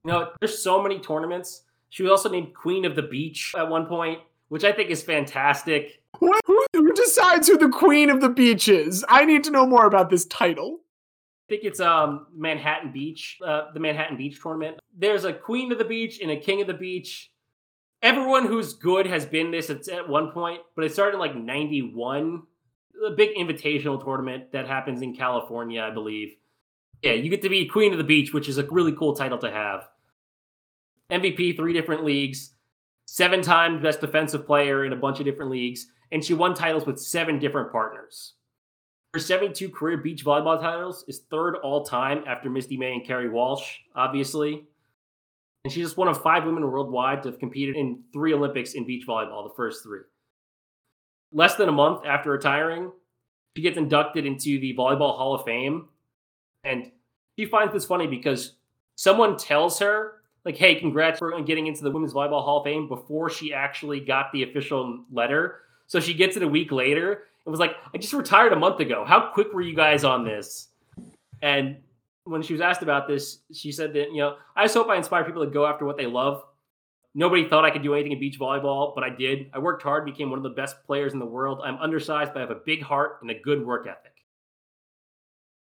You 0.05 0.11
know, 0.11 0.29
there's 0.39 0.57
so 0.57 0.81
many 0.81 0.99
tournaments. 0.99 1.63
She 1.89 2.03
was 2.03 2.11
also 2.11 2.29
named 2.29 2.53
Queen 2.53 2.85
of 2.85 2.95
the 2.95 3.01
Beach 3.01 3.53
at 3.57 3.67
one 3.67 3.85
point, 3.85 4.19
which 4.49 4.63
I 4.63 4.71
think 4.71 4.89
is 4.89 5.01
fantastic. 5.01 6.01
What, 6.19 6.41
who, 6.45 6.65
who 6.73 6.93
decides 6.93 7.47
who 7.47 7.57
the 7.57 7.69
queen 7.69 8.09
of 8.09 8.19
the 8.21 8.29
beach 8.29 8.67
is? 8.67 9.05
I 9.07 9.25
need 9.25 9.43
to 9.45 9.51
know 9.51 9.65
more 9.65 9.85
about 9.85 10.09
this 10.09 10.25
title. 10.25 10.79
I 11.47 11.55
think 11.55 11.63
it's 11.63 11.79
um 11.79 12.27
Manhattan 12.35 12.91
Beach, 12.91 13.39
uh, 13.43 13.71
the 13.73 13.79
Manhattan 13.79 14.17
Beach 14.17 14.39
tournament. 14.41 14.79
There's 14.95 15.25
a 15.25 15.33
Queen 15.33 15.71
of 15.71 15.77
the 15.77 15.85
Beach 15.85 16.19
and 16.21 16.31
a 16.31 16.37
King 16.37 16.61
of 16.61 16.67
the 16.67 16.73
Beach. 16.73 17.31
Everyone 18.01 18.45
who's 18.45 18.73
good 18.73 19.05
has 19.07 19.25
been 19.25 19.51
this 19.51 19.69
at, 19.69 19.87
at 19.89 20.07
one 20.07 20.31
point, 20.31 20.61
but 20.75 20.85
it 20.85 20.93
started 20.93 21.15
in 21.15 21.19
like 21.19 21.35
91. 21.35 22.43
A 23.07 23.11
big 23.11 23.35
invitational 23.35 24.03
tournament 24.03 24.51
that 24.51 24.67
happens 24.67 25.01
in 25.01 25.15
California, 25.15 25.81
I 25.81 25.91
believe. 25.91 26.35
Yeah, 27.01 27.13
you 27.13 27.29
get 27.29 27.41
to 27.43 27.49
be 27.49 27.65
Queen 27.65 27.91
of 27.91 27.97
the 27.97 28.03
Beach, 28.03 28.33
which 28.33 28.49
is 28.49 28.57
a 28.57 28.65
really 28.65 28.93
cool 28.93 29.15
title 29.15 29.37
to 29.39 29.51
have. 29.51 29.87
MVP, 31.11 31.55
three 31.55 31.73
different 31.73 32.03
leagues, 32.03 32.51
seven 33.05 33.41
times 33.41 33.81
best 33.81 34.01
defensive 34.01 34.45
player 34.45 34.85
in 34.85 34.93
a 34.93 34.97
bunch 34.97 35.19
of 35.19 35.25
different 35.25 35.51
leagues, 35.51 35.87
and 36.11 36.23
she 36.23 36.33
won 36.33 36.53
titles 36.53 36.85
with 36.85 36.99
seven 36.99 37.39
different 37.39 37.71
partners. 37.71 38.33
Her 39.13 39.19
72 39.19 39.69
career 39.69 39.97
beach 39.97 40.23
volleyball 40.23 40.61
titles 40.61 41.03
is 41.07 41.23
third 41.31 41.55
all 41.63 41.83
time 41.83 42.23
after 42.27 42.49
Misty 42.49 42.77
May 42.77 42.93
and 42.93 43.03
Kerri 43.05 43.31
Walsh, 43.31 43.79
obviously. 43.95 44.65
And 45.63 45.73
she's 45.73 45.85
just 45.85 45.97
one 45.97 46.07
of 46.07 46.21
five 46.21 46.45
women 46.45 46.69
worldwide 46.69 47.23
to 47.23 47.29
have 47.29 47.39
competed 47.39 47.75
in 47.75 48.03
three 48.13 48.33
Olympics 48.33 48.73
in 48.73 48.85
beach 48.85 49.05
volleyball, 49.07 49.47
the 49.47 49.53
first 49.55 49.83
three. 49.83 50.01
Less 51.31 51.55
than 51.55 51.69
a 51.69 51.73
month 51.73 52.05
after 52.05 52.31
retiring, 52.31 52.91
she 53.55 53.61
gets 53.61 53.77
inducted 53.77 54.25
into 54.25 54.59
the 54.59 54.73
Volleyball 54.75 55.17
Hall 55.17 55.35
of 55.35 55.43
Fame. 55.43 55.89
And 56.63 56.91
she 57.37 57.45
finds 57.45 57.73
this 57.73 57.85
funny 57.85 58.07
because 58.07 58.53
someone 58.95 59.37
tells 59.37 59.79
her, 59.79 60.13
like, 60.45 60.55
hey, 60.55 60.75
congrats 60.75 61.19
for 61.19 61.39
getting 61.41 61.67
into 61.67 61.83
the 61.83 61.91
Women's 61.91 62.13
Volleyball 62.13 62.43
Hall 62.43 62.59
of 62.59 62.63
Fame 62.63 62.87
before 62.87 63.29
she 63.29 63.53
actually 63.53 63.99
got 63.99 64.31
the 64.31 64.43
official 64.43 65.03
letter. 65.11 65.59
So 65.87 65.99
she 65.99 66.13
gets 66.13 66.37
it 66.37 66.43
a 66.43 66.47
week 66.47 66.71
later 66.71 67.23
and 67.45 67.51
was 67.51 67.59
like, 67.59 67.75
I 67.93 67.97
just 67.97 68.13
retired 68.13 68.53
a 68.53 68.55
month 68.55 68.79
ago. 68.79 69.03
How 69.05 69.31
quick 69.33 69.51
were 69.53 69.61
you 69.61 69.75
guys 69.75 70.03
on 70.03 70.23
this? 70.23 70.69
And 71.41 71.77
when 72.29 72.41
she 72.41 72.53
was 72.53 72.61
asked 72.61 72.81
about 72.81 73.07
this, 73.07 73.39
she 73.53 73.71
said 73.71 73.93
that, 73.93 74.11
you 74.11 74.17
know, 74.17 74.35
I 74.55 74.63
just 74.63 74.75
hope 74.75 74.87
I 74.89 74.97
inspire 74.97 75.23
people 75.23 75.43
to 75.43 75.51
go 75.51 75.65
after 75.65 75.85
what 75.85 75.97
they 75.97 76.05
love. 76.05 76.43
Nobody 77.15 77.47
thought 77.47 77.65
I 77.65 77.71
could 77.71 77.83
do 77.83 77.95
anything 77.95 78.11
in 78.11 78.19
beach 78.19 78.39
volleyball, 78.39 78.93
but 78.93 79.03
I 79.03 79.09
did. 79.09 79.49
I 79.53 79.59
worked 79.59 79.81
hard, 79.81 80.05
became 80.05 80.29
one 80.29 80.39
of 80.39 80.43
the 80.43 80.49
best 80.49 80.75
players 80.85 81.13
in 81.13 81.19
the 81.19 81.25
world. 81.25 81.59
I'm 81.63 81.77
undersized, 81.77 82.33
but 82.33 82.39
I 82.39 82.41
have 82.41 82.51
a 82.51 82.61
big 82.65 82.83
heart 82.83 83.17
and 83.21 83.31
a 83.31 83.39
good 83.39 83.65
work 83.65 83.87
ethic. 83.87 84.13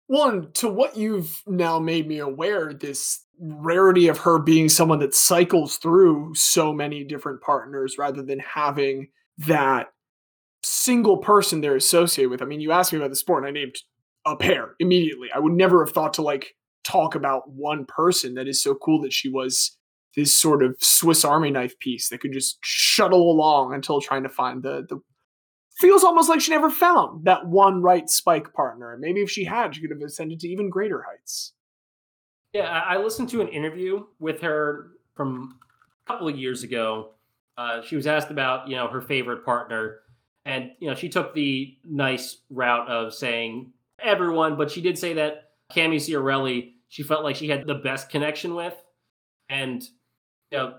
One, 0.07 0.51
to 0.55 0.68
what 0.68 0.96
you've 0.96 1.42
now 1.46 1.79
made 1.79 2.07
me 2.09 2.18
aware, 2.18 2.75
this 2.75 3.25
rarity 3.38 4.09
of 4.09 4.18
her 4.18 4.38
being 4.38 4.68
someone 4.68 4.99
that 4.99 5.14
cycles 5.14 5.77
through 5.77 6.35
so 6.35 6.73
many 6.73 7.05
different 7.05 7.40
partners 7.40 7.96
rather 7.96 8.23
than 8.23 8.40
having 8.40 9.09
that 9.38 9.92
single 10.62 11.18
person 11.18 11.61
they're 11.61 11.77
associated 11.77 12.31
with. 12.31 12.42
I 12.42 12.44
mean, 12.44 12.61
you 12.61 12.73
asked 12.73 12.92
me 12.92 12.99
about 12.99 13.11
the 13.11 13.16
sport 13.16 13.44
and 13.44 13.49
I 13.49 13.53
named 13.53 13.77
a 14.24 14.37
pair 14.37 14.74
immediately. 14.78 15.28
I 15.35 15.38
would 15.38 15.52
never 15.52 15.85
have 15.85 15.94
thought 15.94 16.14
to 16.14 16.22
like 16.22 16.54
talk 16.85 17.14
about 17.14 17.50
one 17.50 17.85
person 17.87 18.35
that 18.35 18.48
is 18.48 18.62
so 18.62 18.74
cool 18.74 19.00
that 19.02 19.12
she 19.12 19.28
was 19.28 19.76
this 20.16 20.37
sort 20.37 20.62
of 20.62 20.76
Swiss 20.80 21.24
Army 21.24 21.50
knife 21.50 21.78
piece 21.78 22.09
that 22.09 22.20
could 22.20 22.33
just 22.33 22.59
shuttle 22.62 23.30
along 23.30 23.74
until 23.74 24.00
trying 24.00 24.22
to 24.24 24.28
find 24.28 24.62
the 24.62 24.87
the 24.88 25.00
feels 25.80 26.04
almost 26.04 26.28
like 26.28 26.40
she 26.40 26.50
never 26.50 26.68
found 26.68 27.24
that 27.24 27.46
one 27.46 27.80
right 27.80 28.09
spike 28.11 28.52
partner. 28.52 28.92
And 28.92 29.00
maybe 29.00 29.20
if 29.20 29.30
she 29.30 29.44
had, 29.44 29.74
she 29.74 29.80
could 29.80 29.90
have 29.90 30.02
ascended 30.02 30.40
to 30.40 30.48
even 30.48 30.68
greater 30.68 31.02
heights. 31.09 31.54
Yeah, 32.52 32.68
I 32.68 32.98
listened 32.98 33.30
to 33.30 33.40
an 33.40 33.48
interview 33.48 34.04
with 34.18 34.40
her 34.42 34.90
from 35.14 35.59
a 36.04 36.12
couple 36.12 36.28
of 36.28 36.37
years 36.37 36.64
ago. 36.64 37.12
Uh, 37.56 37.80
she 37.83 37.96
was 37.96 38.06
asked 38.06 38.30
about, 38.30 38.68
you 38.68 38.76
know, 38.76 38.88
her 38.88 39.00
favorite 39.00 39.44
partner, 39.44 40.00
and 40.44 40.70
you 40.80 40.88
know, 40.88 40.94
she 40.94 41.09
took 41.09 41.35
the 41.35 41.76
nice 41.85 42.38
route 42.50 42.88
of 42.88 43.14
saying 43.14 43.72
everyone, 44.02 44.56
but 44.56 44.70
she 44.70 44.80
did 44.80 44.98
say 44.98 45.14
that 45.14 45.50
Cammy 45.72 45.96
Ciarelli, 45.96 46.72
she 46.88 47.02
felt 47.02 47.24
like 47.24 47.36
she 47.36 47.48
had 47.48 47.66
the 47.66 47.74
best 47.74 48.10
connection 48.10 48.54
with, 48.54 48.74
and 49.48 49.82
you 50.50 50.58
know, 50.58 50.74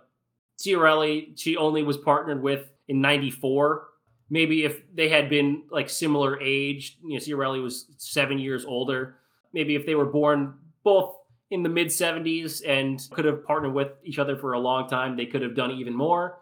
Ciarelli, 0.60 1.40
she 1.40 1.58
only 1.58 1.84
was 1.84 1.98
partnered 1.98 2.42
with 2.42 2.70
in 2.88 3.02
'94. 3.02 3.88
Maybe 4.30 4.64
if 4.64 4.82
they 4.94 5.10
had 5.10 5.30
been 5.30 5.64
like 5.72 5.90
similar 5.90 6.40
age, 6.42 6.98
you 7.04 7.14
know, 7.14 7.20
Ciarelli 7.20 7.62
was 7.62 7.88
seven 7.98 8.40
years 8.40 8.66
older. 8.66 9.18
Maybe 9.54 9.76
if 9.76 9.86
they 9.86 9.96
were 9.96 10.06
born 10.06 10.54
both 10.84 11.16
in 11.50 11.64
the 11.64 11.70
mid 11.70 11.88
70s 11.88 12.62
and 12.66 13.06
could 13.12 13.26
have 13.26 13.46
partnered 13.46 13.74
with 13.74 13.90
each 14.04 14.20
other 14.20 14.38
for 14.38 14.54
a 14.54 14.60
long 14.60 14.88
time, 14.88 15.18
they 15.18 15.26
could 15.26 15.42
have 15.42 15.54
done 15.54 15.72
even 15.72 15.94
more. 15.94 16.40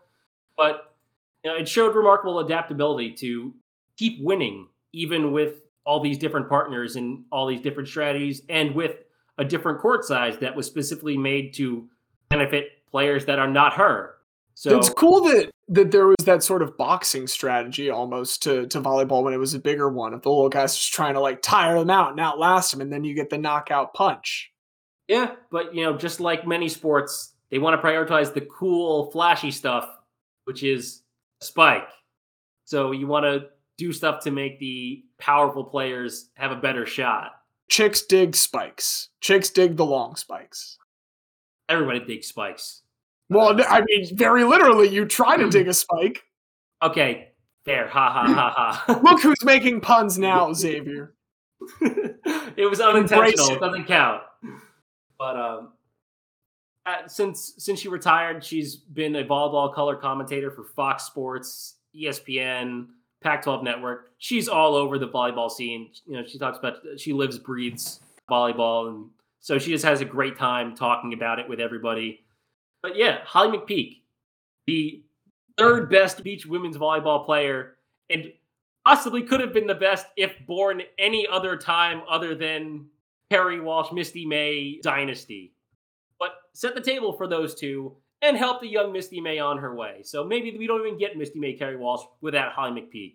But 0.55 0.93
you 1.43 1.49
know, 1.49 1.57
it 1.57 1.67
showed 1.67 1.95
remarkable 1.95 2.39
adaptability 2.39 3.13
to 3.13 3.53
keep 3.97 4.21
winning, 4.21 4.67
even 4.93 5.31
with 5.31 5.55
all 5.89 5.99
these 5.99 6.19
different 6.19 6.47
partners 6.47 6.95
and 6.97 7.23
all 7.31 7.47
these 7.47 7.61
different 7.61 7.89
strategies, 7.89 8.43
and 8.47 8.75
with 8.75 8.97
a 9.39 9.43
different 9.43 9.79
court 9.79 10.05
size 10.05 10.37
that 10.37 10.55
was 10.55 10.67
specifically 10.67 11.17
made 11.17 11.51
to 11.55 11.89
benefit 12.29 12.65
players 12.91 13.25
that 13.25 13.39
are 13.39 13.49
not 13.49 13.73
her. 13.73 14.13
So 14.53 14.77
it's 14.77 14.89
cool 14.89 15.21
that 15.21 15.49
that 15.69 15.89
there 15.89 16.05
was 16.05 16.25
that 16.25 16.43
sort 16.43 16.61
of 16.61 16.77
boxing 16.77 17.25
strategy 17.25 17.89
almost 17.89 18.43
to 18.43 18.67
to 18.67 18.79
volleyball 18.79 19.23
when 19.23 19.33
it 19.33 19.37
was 19.37 19.55
a 19.55 19.59
bigger 19.59 19.89
one 19.89 20.13
of 20.13 20.21
the 20.21 20.29
little 20.29 20.49
guys 20.49 20.75
just 20.75 20.93
trying 20.93 21.15
to 21.15 21.21
like 21.21 21.41
tire 21.41 21.79
them 21.79 21.89
out 21.89 22.11
and 22.11 22.19
outlast 22.19 22.71
them, 22.71 22.81
and 22.81 22.93
then 22.93 23.03
you 23.03 23.15
get 23.15 23.31
the 23.31 23.39
knockout 23.39 23.95
punch. 23.95 24.51
Yeah, 25.07 25.31
but 25.49 25.73
you 25.73 25.83
know, 25.83 25.97
just 25.97 26.19
like 26.19 26.45
many 26.45 26.69
sports, 26.69 27.33
they 27.49 27.57
want 27.57 27.81
to 27.81 27.87
prioritize 27.87 28.31
the 28.31 28.41
cool, 28.41 29.09
flashy 29.09 29.49
stuff, 29.49 29.89
which 30.43 30.61
is 30.61 31.01
spike. 31.41 31.89
So 32.65 32.91
you 32.91 33.07
want 33.07 33.25
to 33.25 33.47
do 33.79 33.91
stuff 33.91 34.23
to 34.25 34.31
make 34.31 34.59
the 34.59 35.03
powerful 35.19 35.63
players 35.63 36.29
have 36.35 36.51
a 36.51 36.55
better 36.55 36.85
shot. 36.85 37.31
Chicks 37.69 38.01
dig 38.01 38.35
spikes. 38.35 39.09
Chicks 39.21 39.49
dig 39.49 39.77
the 39.77 39.85
long 39.85 40.15
spikes. 40.15 40.77
Everybody 41.67 41.99
digs 41.99 42.27
spikes. 42.27 42.81
Well, 43.29 43.59
I 43.67 43.81
mean, 43.81 44.15
very 44.15 44.43
literally, 44.43 44.89
you 44.89 45.05
try 45.05 45.37
to 45.37 45.49
dig 45.49 45.67
a 45.67 45.73
spike. 45.73 46.23
Okay, 46.81 47.29
fair. 47.63 47.87
Ha 47.87 48.11
ha 48.11 48.33
ha 48.33 48.83
ha. 48.85 48.99
Look 49.03 49.21
who's 49.21 49.43
making 49.43 49.81
puns 49.81 50.17
now, 50.17 50.51
Xavier. 50.51 51.13
it 51.81 52.67
was 52.67 52.81
unintentional. 52.81 53.49
It 53.49 53.53
it. 53.53 53.59
doesn't 53.59 53.85
count. 53.85 54.23
But 55.19 55.37
um, 55.37 55.73
uh, 56.87 57.07
since 57.07 57.53
since 57.57 57.79
she 57.79 57.89
retired, 57.89 58.43
she's 58.43 58.77
been 58.77 59.15
a 59.17 59.23
volleyball 59.23 59.71
color 59.71 59.95
commentator 59.95 60.49
for 60.49 60.63
Fox 60.63 61.03
Sports, 61.03 61.75
ESPN, 61.95 62.87
Pac-12 63.21 63.63
Network. 63.63 64.11
She's 64.17 64.47
all 64.47 64.75
over 64.75 64.97
the 64.97 65.07
volleyball 65.07 65.49
scene. 65.49 65.89
You 66.05 66.17
know, 66.17 66.25
she 66.25 66.37
talks 66.37 66.57
about 66.57 66.77
she 66.97 67.13
lives, 67.13 67.37
breathes 67.37 67.99
volleyball, 68.29 68.89
and 68.89 69.09
so 69.39 69.57
she 69.57 69.71
just 69.71 69.85
has 69.85 70.01
a 70.01 70.05
great 70.05 70.37
time 70.37 70.75
talking 70.75 71.13
about 71.13 71.39
it 71.39 71.47
with 71.47 71.59
everybody. 71.59 72.23
But 72.81 72.95
yeah, 72.95 73.19
Holly 73.25 73.57
McPeak, 73.57 74.01
the 74.67 75.03
third 75.57 75.89
best 75.89 76.23
beach 76.23 76.45
women's 76.45 76.77
volleyball 76.77 77.25
player, 77.25 77.75
and 78.09 78.31
possibly 78.85 79.21
could 79.21 79.41
have 79.41 79.53
been 79.53 79.67
the 79.67 79.75
best 79.75 80.07
if 80.15 80.33
born 80.47 80.81
any 80.97 81.27
other 81.27 81.57
time 81.57 82.01
other 82.09 82.35
than 82.35 82.85
Kerri 83.31 83.61
Walsh, 83.61 83.91
Misty 83.91 84.25
May 84.25 84.79
dynasty. 84.81 85.53
But 86.19 86.31
set 86.53 86.73
the 86.73 86.81
table 86.81 87.13
for 87.13 87.27
those 87.27 87.53
two 87.53 87.95
and 88.21 88.37
help 88.37 88.61
the 88.61 88.67
young 88.67 88.91
Misty 88.91 89.21
May 89.21 89.39
on 89.39 89.57
her 89.57 89.75
way. 89.75 90.01
So 90.03 90.23
maybe 90.23 90.55
we 90.57 90.67
don't 90.67 90.85
even 90.85 90.99
get 90.99 91.17
Misty 91.17 91.39
May 91.39 91.57
Kerri 91.57 91.77
Walsh 91.77 92.05
without 92.21 92.51
Holly 92.51 92.81
McPeak. 92.81 93.13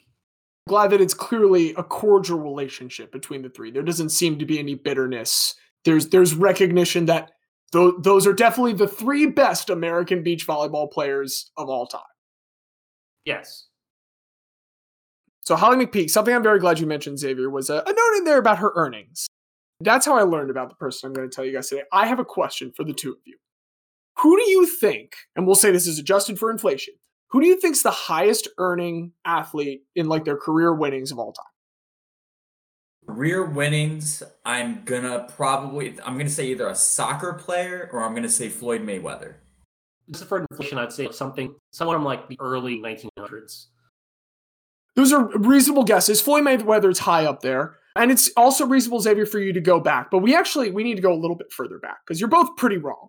Glad 0.66 0.90
that 0.90 1.00
it's 1.00 1.14
clearly 1.14 1.74
a 1.74 1.82
cordial 1.82 2.38
relationship 2.38 3.12
between 3.12 3.42
the 3.42 3.50
three. 3.50 3.70
There 3.70 3.82
doesn't 3.82 4.08
seem 4.10 4.38
to 4.38 4.46
be 4.46 4.58
any 4.58 4.74
bitterness. 4.74 5.54
There's 5.84 6.08
there's 6.08 6.34
recognition 6.34 7.04
that 7.06 7.32
th- 7.72 7.94
those 7.98 8.26
are 8.26 8.32
definitely 8.32 8.72
the 8.72 8.88
three 8.88 9.26
best 9.26 9.68
American 9.68 10.22
beach 10.22 10.46
volleyball 10.46 10.90
players 10.90 11.50
of 11.58 11.68
all 11.68 11.86
time. 11.86 12.00
Yes. 13.26 13.66
So 15.42 15.56
Holly 15.56 15.84
McPeak, 15.84 16.08
something 16.08 16.34
I'm 16.34 16.42
very 16.42 16.58
glad 16.58 16.78
you 16.78 16.86
mentioned, 16.86 17.18
Xavier, 17.18 17.50
was 17.50 17.68
a, 17.68 17.82
a 17.86 17.92
note 17.92 18.18
in 18.18 18.24
there 18.24 18.38
about 18.38 18.58
her 18.58 18.72
earnings. 18.74 19.26
That's 19.80 20.06
how 20.06 20.16
I 20.16 20.22
learned 20.22 20.48
about 20.48 20.70
the 20.70 20.76
person 20.76 21.08
I'm 21.08 21.12
going 21.12 21.28
to 21.28 21.34
tell 21.34 21.44
you 21.44 21.52
guys 21.52 21.68
today. 21.68 21.82
I 21.92 22.06
have 22.06 22.18
a 22.18 22.24
question 22.24 22.72
for 22.74 22.84
the 22.84 22.94
two 22.94 23.10
of 23.10 23.18
you. 23.26 23.36
Who 24.18 24.36
do 24.36 24.48
you 24.48 24.66
think, 24.66 25.14
and 25.34 25.46
we'll 25.46 25.56
say 25.56 25.70
this 25.70 25.86
is 25.86 25.98
adjusted 25.98 26.38
for 26.38 26.50
inflation, 26.50 26.94
who 27.28 27.40
do 27.40 27.46
you 27.46 27.60
think's 27.60 27.82
the 27.82 27.90
highest 27.90 28.48
earning 28.58 29.12
athlete 29.24 29.82
in 29.96 30.08
like 30.08 30.24
their 30.24 30.36
career 30.36 30.72
winnings 30.72 31.10
of 31.10 31.18
all 31.18 31.32
time? 31.32 31.44
Career 33.08 33.44
winnings, 33.44 34.22
I'm 34.44 34.84
gonna 34.84 35.26
probably 35.36 35.98
I'm 36.04 36.16
gonna 36.16 36.30
say 36.30 36.46
either 36.46 36.68
a 36.68 36.74
soccer 36.74 37.34
player 37.34 37.90
or 37.92 38.04
I'm 38.04 38.14
gonna 38.14 38.28
say 38.28 38.48
Floyd 38.48 38.82
Mayweather. 38.82 39.34
Just 40.10 40.26
for 40.26 40.46
inflation, 40.50 40.78
I'd 40.78 40.92
say 40.92 41.10
something 41.10 41.54
someone 41.72 41.96
from 41.96 42.04
like 42.04 42.28
the 42.28 42.38
early 42.40 42.78
1900s. 42.78 43.66
Those 44.96 45.12
are 45.12 45.26
reasonable 45.38 45.84
guesses. 45.84 46.20
Floyd 46.20 46.44
Mayweather's 46.44 47.00
high 47.00 47.24
up 47.24 47.40
there. 47.40 47.78
And 47.96 48.10
it's 48.10 48.30
also 48.36 48.66
reasonable, 48.66 49.00
Xavier, 49.00 49.26
for 49.26 49.38
you 49.38 49.52
to 49.52 49.60
go 49.60 49.78
back. 49.78 50.10
But 50.10 50.18
we 50.18 50.34
actually 50.34 50.70
we 50.70 50.84
need 50.84 50.96
to 50.96 51.02
go 51.02 51.12
a 51.12 51.18
little 51.18 51.36
bit 51.36 51.52
further 51.52 51.78
back 51.78 51.98
because 52.06 52.20
you're 52.20 52.28
both 52.28 52.56
pretty 52.56 52.76
wrong. 52.76 53.08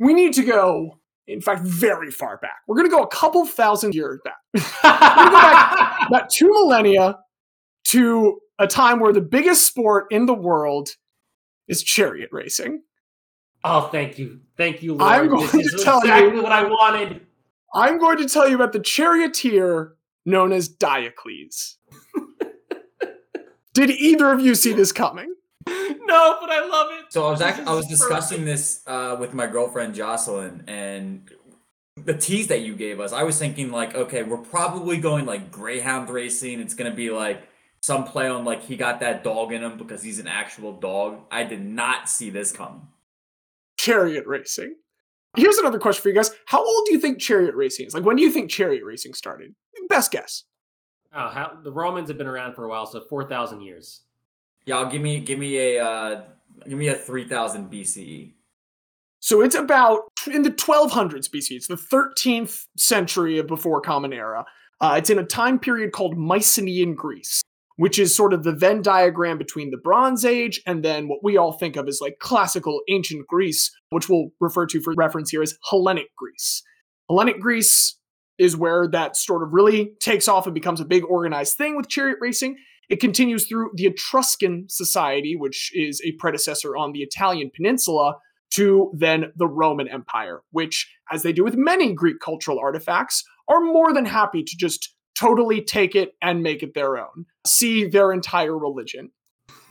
We 0.00 0.14
need 0.14 0.32
to 0.32 0.42
go, 0.42 0.98
in 1.28 1.40
fact, 1.40 1.62
very 1.62 2.10
far 2.10 2.38
back. 2.38 2.62
We're 2.66 2.76
going 2.76 2.90
to 2.90 2.96
go 2.96 3.02
a 3.02 3.08
couple 3.08 3.46
thousand 3.46 3.94
years 3.94 4.18
back. 4.24 4.38
We're 4.54 4.60
going 4.60 4.98
to 4.98 5.30
go 5.30 5.40
back 5.40 5.98
about 6.08 6.30
two 6.30 6.48
millennia 6.48 7.18
to 7.84 8.40
a 8.58 8.66
time 8.66 8.98
where 8.98 9.12
the 9.12 9.20
biggest 9.20 9.66
sport 9.66 10.06
in 10.10 10.26
the 10.26 10.34
world 10.34 10.96
is 11.68 11.82
chariot 11.82 12.30
racing. 12.32 12.82
Oh, 13.62 13.82
thank 13.82 14.18
you, 14.18 14.40
thank 14.56 14.82
you, 14.82 14.94
Lord. 14.94 15.12
I'm 15.12 15.28
going 15.28 15.46
this 15.52 15.74
to 15.74 15.84
tell 15.84 16.00
exactly 16.00 16.36
you 16.36 16.42
what 16.42 16.52
I 16.52 16.64
wanted. 16.64 17.26
I'm 17.74 17.98
going 17.98 18.16
to 18.18 18.26
tell 18.26 18.48
you 18.48 18.54
about 18.56 18.72
the 18.72 18.80
charioteer 18.80 19.94
known 20.24 20.52
as 20.52 20.68
Diocles. 20.68 21.76
Did 23.74 23.90
either 23.90 24.32
of 24.32 24.40
you 24.40 24.54
see 24.54 24.72
this 24.72 24.92
coming? 24.92 25.34
No, 26.02 26.38
but 26.40 26.50
I 26.50 26.66
love 26.66 26.88
it. 26.90 27.12
So 27.12 27.24
I 27.24 27.30
was 27.30 27.40
actually 27.40 27.66
I 27.66 27.74
was 27.74 27.86
discussing 27.86 28.44
this 28.44 28.82
uh, 28.86 29.16
with 29.20 29.32
my 29.32 29.46
girlfriend 29.46 29.94
Jocelyn, 29.94 30.64
and 30.66 31.30
the 31.96 32.14
tease 32.14 32.48
that 32.48 32.62
you 32.62 32.74
gave 32.74 32.98
us, 32.98 33.12
I 33.12 33.22
was 33.22 33.38
thinking 33.38 33.70
like, 33.70 33.94
okay, 33.94 34.24
we're 34.24 34.38
probably 34.38 34.96
going 34.96 35.24
like 35.24 35.52
Greyhound 35.52 36.10
racing. 36.10 36.58
It's 36.60 36.74
gonna 36.74 36.94
be 36.94 37.10
like 37.10 37.48
some 37.80 38.04
play 38.04 38.28
on 38.28 38.44
like 38.44 38.62
he 38.62 38.76
got 38.76 39.00
that 39.00 39.22
dog 39.22 39.52
in 39.52 39.62
him 39.62 39.78
because 39.78 40.02
he's 40.02 40.18
an 40.18 40.26
actual 40.26 40.72
dog. 40.72 41.20
I 41.30 41.44
did 41.44 41.64
not 41.64 42.08
see 42.08 42.30
this 42.30 42.50
coming. 42.50 42.88
Chariot 43.78 44.26
racing. 44.26 44.74
Here's 45.36 45.58
another 45.58 45.78
question 45.78 46.02
for 46.02 46.08
you 46.08 46.14
guys. 46.14 46.30
How 46.46 46.58
old 46.58 46.86
do 46.86 46.92
you 46.92 46.98
think 46.98 47.20
chariot 47.20 47.54
racing 47.54 47.86
is? 47.86 47.94
Like, 47.94 48.04
when 48.04 48.16
do 48.16 48.22
you 48.22 48.32
think 48.32 48.50
chariot 48.50 48.84
racing 48.84 49.14
started? 49.14 49.54
Best 49.88 50.10
guess. 50.10 50.44
Oh, 51.14 51.28
how, 51.28 51.58
the 51.62 51.72
Romans 51.72 52.08
have 52.08 52.18
been 52.18 52.26
around 52.26 52.54
for 52.54 52.64
a 52.64 52.68
while, 52.68 52.86
so 52.86 53.00
four 53.08 53.24
thousand 53.24 53.62
years. 53.62 54.02
Y'all 54.66 54.90
give 54.90 55.02
me 55.02 55.20
give 55.20 55.38
me 55.38 55.56
a 55.56 55.84
uh, 55.84 56.22
give 56.68 56.78
me 56.78 56.88
a 56.88 56.94
three 56.94 57.26
thousand 57.26 57.70
BCE. 57.70 58.32
So 59.20 59.42
it's 59.42 59.54
about 59.54 60.10
in 60.32 60.42
the 60.42 60.50
1200s 60.50 61.28
BC. 61.28 61.50
It's 61.50 61.66
the 61.68 61.76
13th 61.76 62.64
century 62.78 63.38
of 63.38 63.46
before 63.46 63.82
Common 63.82 64.14
Era. 64.14 64.46
Uh, 64.80 64.94
it's 64.96 65.10
in 65.10 65.18
a 65.18 65.24
time 65.24 65.58
period 65.58 65.92
called 65.92 66.16
Mycenaean 66.16 66.94
Greece, 66.94 67.42
which 67.76 67.98
is 67.98 68.16
sort 68.16 68.32
of 68.32 68.44
the 68.44 68.52
Venn 68.52 68.80
diagram 68.80 69.36
between 69.36 69.70
the 69.70 69.76
Bronze 69.76 70.24
Age 70.24 70.62
and 70.66 70.82
then 70.82 71.06
what 71.06 71.22
we 71.22 71.36
all 71.36 71.52
think 71.52 71.76
of 71.76 71.86
as 71.86 72.00
like 72.00 72.18
classical 72.18 72.80
ancient 72.88 73.26
Greece, 73.26 73.70
which 73.90 74.08
we'll 74.08 74.30
refer 74.40 74.64
to 74.66 74.80
for 74.80 74.94
reference 74.96 75.30
here 75.30 75.42
as 75.42 75.58
Hellenic 75.68 76.16
Greece. 76.16 76.62
Hellenic 77.10 77.40
Greece 77.40 77.98
is 78.38 78.56
where 78.56 78.88
that 78.88 79.16
sort 79.16 79.42
of 79.42 79.52
really 79.52 79.92
takes 80.00 80.28
off 80.28 80.46
and 80.46 80.54
becomes 80.54 80.80
a 80.80 80.84
big 80.86 81.04
organized 81.04 81.58
thing 81.58 81.76
with 81.76 81.88
chariot 81.88 82.16
racing. 82.22 82.56
It 82.90 82.98
continues 82.98 83.46
through 83.46 83.70
the 83.74 83.86
Etruscan 83.86 84.66
society, 84.68 85.36
which 85.36 85.70
is 85.74 86.02
a 86.04 86.12
predecessor 86.12 86.76
on 86.76 86.92
the 86.92 87.02
Italian 87.02 87.50
peninsula, 87.54 88.16
to 88.50 88.90
then 88.92 89.32
the 89.36 89.46
Roman 89.46 89.88
Empire, 89.88 90.42
which, 90.50 90.92
as 91.10 91.22
they 91.22 91.32
do 91.32 91.44
with 91.44 91.54
many 91.56 91.94
Greek 91.94 92.18
cultural 92.18 92.58
artifacts, 92.58 93.22
are 93.48 93.60
more 93.60 93.92
than 93.92 94.06
happy 94.06 94.42
to 94.42 94.56
just 94.56 94.92
totally 95.16 95.62
take 95.62 95.94
it 95.94 96.14
and 96.20 96.42
make 96.42 96.64
it 96.64 96.74
their 96.74 96.98
own. 96.98 97.26
See 97.46 97.86
their 97.86 98.12
entire 98.12 98.58
religion. 98.58 99.12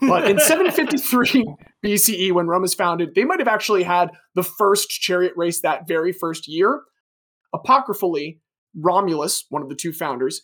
But 0.00 0.30
in 0.30 0.38
753 0.40 1.44
BCE, 1.84 2.32
when 2.32 2.46
Rome 2.46 2.62
was 2.62 2.74
founded, 2.74 3.14
they 3.14 3.24
might 3.24 3.38
have 3.38 3.48
actually 3.48 3.82
had 3.82 4.10
the 4.34 4.42
first 4.42 4.88
chariot 4.88 5.34
race 5.36 5.60
that 5.60 5.86
very 5.86 6.12
first 6.12 6.48
year. 6.48 6.82
Apocryphally, 7.52 8.40
Romulus, 8.74 9.44
one 9.50 9.62
of 9.62 9.68
the 9.68 9.74
two 9.74 9.92
founders, 9.92 10.40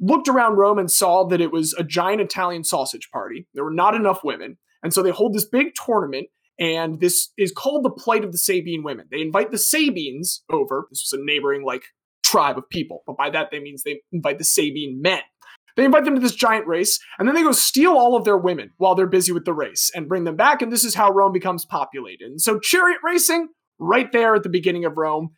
looked 0.00 0.28
around 0.28 0.56
Rome 0.56 0.78
and 0.78 0.90
saw 0.90 1.24
that 1.24 1.40
it 1.40 1.52
was 1.52 1.72
a 1.74 1.84
giant 1.84 2.20
Italian 2.20 2.64
sausage 2.64 3.10
party. 3.10 3.46
There 3.54 3.64
were 3.64 3.70
not 3.70 3.94
enough 3.94 4.22
women. 4.22 4.58
And 4.82 4.92
so 4.92 5.02
they 5.02 5.10
hold 5.10 5.34
this 5.34 5.46
big 5.46 5.74
tournament, 5.74 6.28
and 6.58 7.00
this 7.00 7.30
is 7.36 7.50
called 7.50 7.84
the 7.84 7.90
Plight 7.90 8.24
of 8.24 8.32
the 8.32 8.38
Sabine 8.38 8.82
Women. 8.82 9.06
They 9.10 9.20
invite 9.20 9.50
the 9.50 9.58
Sabines 9.58 10.44
over. 10.50 10.86
This 10.90 11.10
was 11.10 11.18
a 11.18 11.24
neighboring, 11.24 11.64
like, 11.64 11.84
tribe 12.22 12.58
of 12.58 12.68
people. 12.68 13.02
But 13.06 13.16
by 13.16 13.30
that, 13.30 13.50
they 13.50 13.58
means 13.58 13.82
they 13.82 14.00
invite 14.12 14.38
the 14.38 14.44
Sabine 14.44 15.00
men. 15.00 15.22
They 15.76 15.84
invite 15.84 16.04
them 16.04 16.14
to 16.14 16.20
this 16.20 16.34
giant 16.34 16.66
race, 16.66 16.98
and 17.18 17.28
then 17.28 17.34
they 17.34 17.42
go 17.42 17.52
steal 17.52 17.92
all 17.92 18.16
of 18.16 18.24
their 18.24 18.38
women 18.38 18.70
while 18.78 18.94
they're 18.94 19.06
busy 19.06 19.32
with 19.32 19.44
the 19.44 19.52
race 19.52 19.90
and 19.94 20.08
bring 20.08 20.24
them 20.24 20.36
back, 20.36 20.62
and 20.62 20.72
this 20.72 20.84
is 20.84 20.94
how 20.94 21.10
Rome 21.10 21.32
becomes 21.32 21.66
populated. 21.66 22.30
And 22.30 22.40
so 22.40 22.58
chariot 22.58 22.98
racing, 23.04 23.48
right 23.78 24.10
there 24.10 24.34
at 24.34 24.42
the 24.42 24.48
beginning 24.48 24.86
of 24.86 24.96
Rome, 24.96 25.30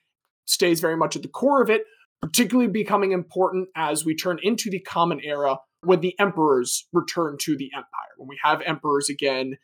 stays 0.45 0.81
very 0.81 0.97
much 0.97 1.17
at 1.17 1.23
the 1.23 1.29
core 1.29 1.61
of 1.61 1.71
it, 1.71 1.83
particularly 2.23 2.71
becoming 2.71 3.13
important 3.13 3.69
as 3.77 4.05
we 4.05 4.15
turn 4.15 4.39
into 4.43 4.71
the 4.71 4.81
Common 4.81 5.21
Era 5.23 5.59
when 5.83 6.01
the 6.01 6.19
emperors 6.19 6.87
return 6.93 7.37
to 7.43 7.57
the 7.57 7.71
empire. 7.75 8.15
When 8.17 8.29
we 8.29 8.39
have 8.43 8.61
emperors 8.63 9.09
again, 9.09 9.57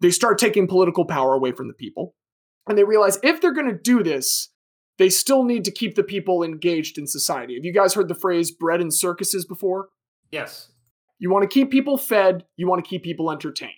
they 0.00 0.10
start 0.10 0.38
taking 0.38 0.66
political 0.66 1.04
power 1.04 1.34
away 1.34 1.52
from 1.52 1.68
the 1.68 1.74
people. 1.74 2.14
And 2.68 2.76
they 2.76 2.84
realize 2.84 3.18
if 3.22 3.40
they're 3.40 3.54
going 3.54 3.70
to 3.70 3.78
do 3.78 4.02
this, 4.02 4.50
they 4.98 5.08
still 5.08 5.44
need 5.44 5.64
to 5.64 5.70
keep 5.70 5.94
the 5.94 6.02
people 6.02 6.42
engaged 6.42 6.98
in 6.98 7.06
society. 7.06 7.54
Have 7.54 7.64
you 7.64 7.72
guys 7.72 7.94
heard 7.94 8.08
the 8.08 8.14
phrase 8.14 8.50
bread 8.50 8.80
and 8.80 8.92
circuses 8.92 9.46
before? 9.46 9.88
Yes. 10.30 10.70
You 11.18 11.30
want 11.30 11.48
to 11.48 11.52
keep 11.52 11.70
people 11.70 11.96
fed, 11.96 12.44
you 12.56 12.68
want 12.68 12.84
to 12.84 12.88
keep 12.88 13.02
people 13.02 13.30
entertained. 13.30 13.72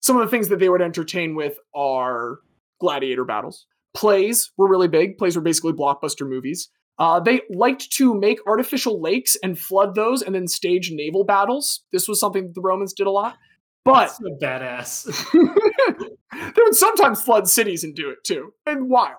Some 0.00 0.16
of 0.16 0.22
the 0.22 0.30
things 0.30 0.48
that 0.48 0.58
they 0.58 0.68
would 0.68 0.82
entertain 0.82 1.34
with 1.34 1.58
are 1.74 2.38
gladiator 2.80 3.24
battles. 3.24 3.66
Plays 3.94 4.52
were 4.58 4.68
really 4.68 4.88
big. 4.88 5.16
Plays 5.16 5.36
were 5.36 5.42
basically 5.42 5.72
blockbuster 5.72 6.28
movies. 6.28 6.68
Uh, 6.98 7.18
they 7.18 7.40
liked 7.50 7.90
to 7.92 8.14
make 8.14 8.38
artificial 8.46 9.00
lakes 9.00 9.36
and 9.42 9.58
flood 9.58 9.94
those 9.94 10.22
and 10.22 10.34
then 10.34 10.46
stage 10.46 10.90
naval 10.92 11.24
battles. 11.24 11.82
This 11.92 12.06
was 12.06 12.20
something 12.20 12.44
that 12.44 12.54
the 12.54 12.60
Romans 12.60 12.92
did 12.92 13.06
a 13.06 13.10
lot. 13.10 13.36
But 13.84 14.06
That's 14.06 14.18
so 14.18 14.38
badass. 14.40 15.32
they 16.32 16.62
would 16.62 16.74
sometimes 16.74 17.22
flood 17.22 17.48
cities 17.48 17.84
and 17.84 17.94
do 17.94 18.10
it 18.10 18.24
too. 18.24 18.54
And 18.64 18.88
wild. 18.88 19.18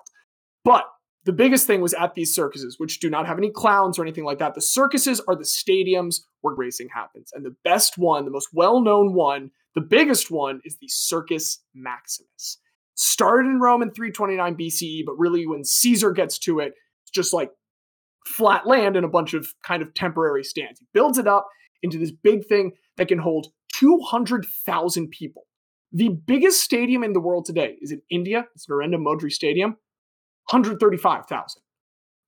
But 0.63 0.85
the 1.25 1.33
biggest 1.33 1.67
thing 1.67 1.81
was 1.81 1.93
at 1.93 2.15
these 2.15 2.33
circuses, 2.33 2.79
which 2.79 2.99
do 2.99 3.09
not 3.09 3.27
have 3.27 3.37
any 3.37 3.51
clowns 3.51 3.99
or 3.99 4.03
anything 4.03 4.23
like 4.23 4.39
that. 4.39 4.55
The 4.55 4.61
circuses 4.61 5.19
are 5.27 5.35
the 5.35 5.43
stadiums 5.43 6.21
where 6.41 6.55
racing 6.55 6.89
happens. 6.93 7.31
And 7.33 7.45
the 7.45 7.55
best 7.63 7.97
one, 7.97 8.25
the 8.25 8.31
most 8.31 8.49
well 8.53 8.79
known 8.79 9.13
one, 9.13 9.51
the 9.75 9.81
biggest 9.81 10.31
one 10.31 10.61
is 10.63 10.77
the 10.77 10.87
Circus 10.87 11.59
Maximus. 11.73 12.59
Started 12.95 13.49
in 13.49 13.59
Rome 13.59 13.81
in 13.81 13.91
329 13.91 14.55
BCE, 14.55 15.05
but 15.05 15.17
really 15.17 15.45
when 15.45 15.63
Caesar 15.63 16.11
gets 16.11 16.39
to 16.39 16.59
it, 16.59 16.73
it's 17.03 17.11
just 17.11 17.33
like 17.33 17.51
flat 18.27 18.67
land 18.67 18.95
and 18.95 19.05
a 19.05 19.09
bunch 19.09 19.33
of 19.33 19.53
kind 19.63 19.81
of 19.81 19.93
temporary 19.93 20.43
stands. 20.43 20.79
He 20.79 20.87
builds 20.93 21.17
it 21.17 21.27
up 21.27 21.47
into 21.83 21.97
this 21.97 22.11
big 22.11 22.45
thing 22.45 22.71
that 22.97 23.07
can 23.07 23.19
hold 23.19 23.47
200,000 23.73 25.09
people. 25.09 25.43
The 25.91 26.09
biggest 26.09 26.61
stadium 26.61 27.03
in 27.03 27.13
the 27.13 27.19
world 27.19 27.45
today 27.45 27.75
is 27.81 27.91
in 27.91 28.01
India. 28.09 28.45
It's 28.55 28.67
Narendra 28.67 28.99
Modi 28.99 29.29
Stadium, 29.29 29.71
135,000. 30.49 31.61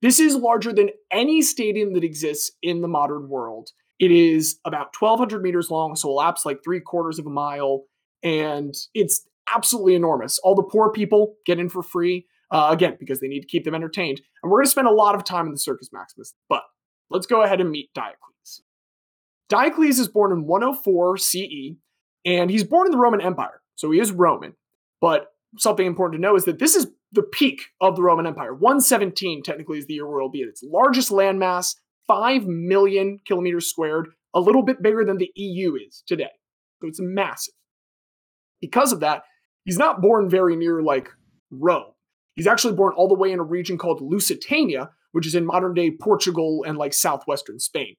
This 0.02 0.20
is 0.20 0.36
larger 0.36 0.72
than 0.72 0.91
any 1.12 1.41
stadium 1.41 1.93
that 1.93 2.04
exists 2.04 2.52
in 2.62 2.82
the 2.82 2.88
modern 2.88 3.30
world. 3.30 3.72
It 4.00 4.12
is 4.12 4.60
about 4.64 4.93
1,200 4.98 5.41
meters 5.41 5.72
long, 5.72 5.95
so 5.95 6.10
it 6.10 6.14
laps 6.14 6.45
like 6.45 6.64
three 6.64 6.80
quarters 6.80 7.18
of 7.18 7.26
a 7.26 7.32
mile, 7.32 7.86
and 8.22 8.76
it's 8.93 9.28
absolutely 9.54 9.95
enormous. 9.95 10.38
All 10.43 10.54
the 10.54 10.64
poor 10.64 10.91
people 10.91 11.36
get 11.45 11.60
in 11.60 11.68
for 11.68 11.82
free, 11.82 12.28
uh, 12.52 12.70
again, 12.72 12.98
because 13.00 13.20
they 13.20 13.28
need 13.28 13.41
to 13.41 13.48
keep 13.48 13.64
them 13.64 13.76
entertained. 13.76 14.22
And 14.41 14.52
we're 14.52 14.60
going 14.60 14.66
to 14.66 14.72
spend 14.72 14.88
a 14.88 14.93
lot 14.93 15.16
of 15.16 15.24
time 15.24 15.45
in 15.45 15.52
the 15.52 15.60
Circus 15.60 15.89
Maximus, 15.91 16.34
but 16.50 16.64
let's 17.10 17.28
go 17.28 17.43
ahead 17.43 17.62
and 17.62 17.70
meet 17.70 17.93
Diocles. 17.93 18.64
Diocles 19.50 20.00
is 20.00 20.08
born 20.08 20.32
in 20.32 20.45
104 20.45 21.18
CE, 21.18 21.76
and 22.26 22.50
he's 22.50 22.64
born 22.64 22.88
in 22.88 22.91
the 22.91 22.98
Roman 22.98 23.22
Empire, 23.22 23.62
so 23.76 23.91
he 23.91 24.00
is 24.00 24.12
Roman. 24.12 24.54
But 25.00 25.28
something 25.58 25.86
important 25.86 26.20
to 26.20 26.22
know 26.22 26.36
is 26.36 26.45
that 26.45 26.60
this 26.60 26.76
is 26.76 26.88
the 27.12 27.24
peak 27.24 27.62
of 27.80 27.95
the 27.95 28.02
Roman 28.02 28.28
Empire. 28.28 28.54
117 28.54 29.43
technically 29.43 29.80
is 29.80 29.86
the 29.86 29.95
year 29.95 30.08
where 30.08 30.20
it'll 30.20 30.30
be 30.30 30.41
at 30.41 30.50
its 30.50 30.64
largest 30.64 31.12
landmass, 31.12 31.76
5 32.08 32.45
million 32.45 33.20
kilometers 33.26 33.68
squared, 33.68 34.10
a 34.34 34.39
little 34.39 34.64
bit 34.64 34.82
bigger 34.82 35.06
than 35.06 35.18
the 35.18 35.32
EU 35.36 35.76
is 35.76 36.04
today. 36.06 36.30
So 36.82 36.88
it's 36.88 37.00
massive. 37.02 37.54
Because 38.62 38.91
of 38.91 39.00
that, 39.00 39.24
he's 39.66 39.78
not 39.78 40.02
born 40.02 40.30
very 40.30 40.56
near 40.56 40.82
like 40.82 41.10
Rome. 41.52 41.93
He's 42.38 42.47
actually 42.47 42.75
born 42.75 42.93
all 42.95 43.07
the 43.07 43.15
way 43.15 43.31
in 43.31 43.39
a 43.39 43.43
region 43.43 43.77
called 43.77 43.99
Lusitania, 43.99 44.91
which 45.11 45.25
is 45.25 45.35
in 45.35 45.45
modern 45.45 45.73
day 45.73 45.91
Portugal 45.91 46.63
and 46.65 46.77
like 46.77 46.93
southwestern 46.93 47.59
Spain. 47.59 47.95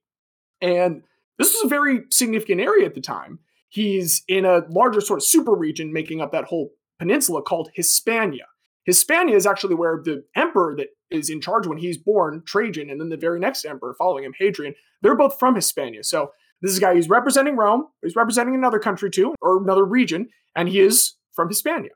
And 0.61 1.03
this 1.37 1.53
was 1.53 1.65
a 1.65 1.67
very 1.67 2.03
significant 2.09 2.61
area 2.61 2.85
at 2.85 2.95
the 2.95 3.01
time. 3.01 3.39
He's 3.67 4.23
in 4.27 4.45
a 4.45 4.61
larger 4.69 5.01
sort 5.01 5.19
of 5.19 5.25
super 5.25 5.53
region 5.53 5.93
making 5.93 6.21
up 6.21 6.31
that 6.31 6.45
whole 6.45 6.71
peninsula 6.99 7.41
called 7.41 7.69
Hispania. 7.73 8.45
Hispania 8.85 9.35
is 9.35 9.45
actually 9.45 9.75
where 9.75 10.01
the 10.03 10.23
emperor 10.35 10.73
that 10.77 10.87
is 11.11 11.29
in 11.29 11.41
charge 11.41 11.67
when 11.67 11.77
he's 11.77 11.97
born, 11.97 12.41
Trajan, 12.45 12.89
and 12.89 12.99
then 12.99 13.09
the 13.09 13.17
very 13.17 13.39
next 13.39 13.65
emperor 13.65 13.93
following 13.97 14.23
him, 14.23 14.33
Hadrian, 14.39 14.73
they're 15.01 15.17
both 15.17 15.37
from 15.37 15.55
Hispania. 15.55 16.03
So 16.03 16.31
this 16.61 16.71
is 16.71 16.77
a 16.77 16.81
guy 16.81 16.93
who's 16.93 17.09
representing 17.09 17.57
Rome, 17.57 17.87
he's 18.01 18.15
representing 18.15 18.55
another 18.55 18.79
country 18.79 19.09
too, 19.11 19.35
or 19.41 19.61
another 19.61 19.85
region, 19.85 20.29
and 20.55 20.69
he 20.69 20.79
is 20.79 21.15
from 21.33 21.49
Hispania. 21.49 21.91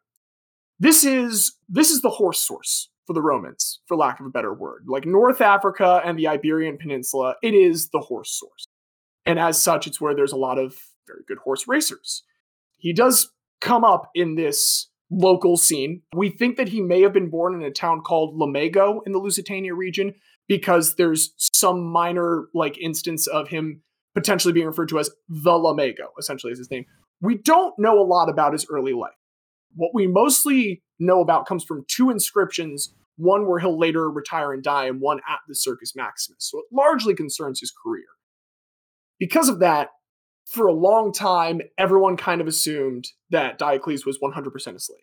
This 0.79 1.03
is 1.03 1.57
this 1.69 1.89
is 1.89 2.01
the 2.01 2.09
horse 2.09 2.41
source 2.41 2.89
for 3.05 3.13
the 3.13 3.21
Romans, 3.21 3.79
for 3.85 3.97
lack 3.97 4.19
of 4.19 4.25
a 4.25 4.29
better 4.29 4.53
word. 4.53 4.85
Like 4.87 5.05
North 5.05 5.41
Africa 5.41 6.01
and 6.05 6.17
the 6.17 6.27
Iberian 6.27 6.77
Peninsula, 6.77 7.35
it 7.41 7.53
is 7.53 7.89
the 7.89 7.99
horse 7.99 8.31
source. 8.31 8.67
And 9.25 9.39
as 9.39 9.61
such, 9.61 9.87
it's 9.87 10.01
where 10.01 10.15
there's 10.15 10.31
a 10.31 10.37
lot 10.37 10.57
of 10.57 10.77
very 11.07 11.21
good 11.27 11.37
horse 11.39 11.67
racers. 11.67 12.23
He 12.77 12.93
does 12.93 13.31
come 13.61 13.83
up 13.83 14.09
in 14.13 14.35
this 14.35 14.89
local 15.09 15.57
scene. 15.57 16.01
We 16.15 16.29
think 16.29 16.57
that 16.57 16.69
he 16.69 16.81
may 16.81 17.01
have 17.01 17.13
been 17.13 17.29
born 17.29 17.53
in 17.53 17.61
a 17.61 17.71
town 17.71 18.01
called 18.01 18.39
Lamego 18.39 19.01
in 19.05 19.11
the 19.11 19.19
Lusitania 19.19 19.73
region 19.73 20.15
because 20.47 20.95
there's 20.95 21.33
some 21.37 21.83
minor 21.83 22.45
like 22.53 22.77
instance 22.77 23.27
of 23.27 23.49
him 23.49 23.81
potentially 24.15 24.53
being 24.53 24.67
referred 24.67 24.89
to 24.89 24.99
as 24.99 25.09
the 25.27 25.51
Lamego, 25.51 26.07
essentially 26.19 26.51
is 26.51 26.59
his 26.59 26.71
name. 26.71 26.85
We 27.21 27.37
don't 27.37 27.73
know 27.79 27.99
a 27.99 28.03
lot 28.03 28.29
about 28.29 28.53
his 28.53 28.65
early 28.69 28.93
life. 28.93 29.13
What 29.75 29.93
we 29.93 30.07
mostly 30.07 30.81
know 30.99 31.21
about 31.21 31.45
comes 31.45 31.63
from 31.63 31.85
two 31.87 32.09
inscriptions, 32.09 32.93
one 33.17 33.47
where 33.47 33.59
he'll 33.59 33.79
later 33.79 34.09
retire 34.09 34.53
and 34.53 34.63
die, 34.63 34.85
and 34.85 35.01
one 35.01 35.19
at 35.27 35.39
the 35.47 35.55
Circus 35.55 35.95
Maximus. 35.95 36.49
So 36.49 36.59
it 36.59 36.65
largely 36.71 37.15
concerns 37.15 37.59
his 37.59 37.73
career. 37.83 38.05
Because 39.19 39.49
of 39.49 39.59
that, 39.59 39.89
for 40.45 40.67
a 40.67 40.73
long 40.73 41.13
time, 41.13 41.61
everyone 41.77 42.17
kind 42.17 42.41
of 42.41 42.47
assumed 42.47 43.07
that 43.29 43.57
Diocles 43.57 44.05
was 44.05 44.19
100% 44.19 44.53
a 44.75 44.79
slave. 44.79 44.99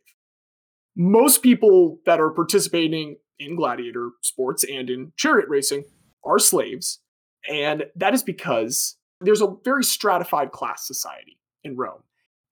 Most 0.96 1.42
people 1.42 1.98
that 2.04 2.20
are 2.20 2.30
participating 2.30 3.16
in 3.38 3.56
gladiator 3.56 4.10
sports 4.22 4.64
and 4.64 4.90
in 4.90 5.12
chariot 5.16 5.48
racing 5.48 5.84
are 6.24 6.38
slaves. 6.38 7.00
And 7.48 7.84
that 7.96 8.12
is 8.12 8.22
because 8.22 8.96
there's 9.20 9.40
a 9.40 9.54
very 9.64 9.82
stratified 9.82 10.52
class 10.52 10.86
society 10.86 11.38
in 11.64 11.76
Rome. 11.76 12.02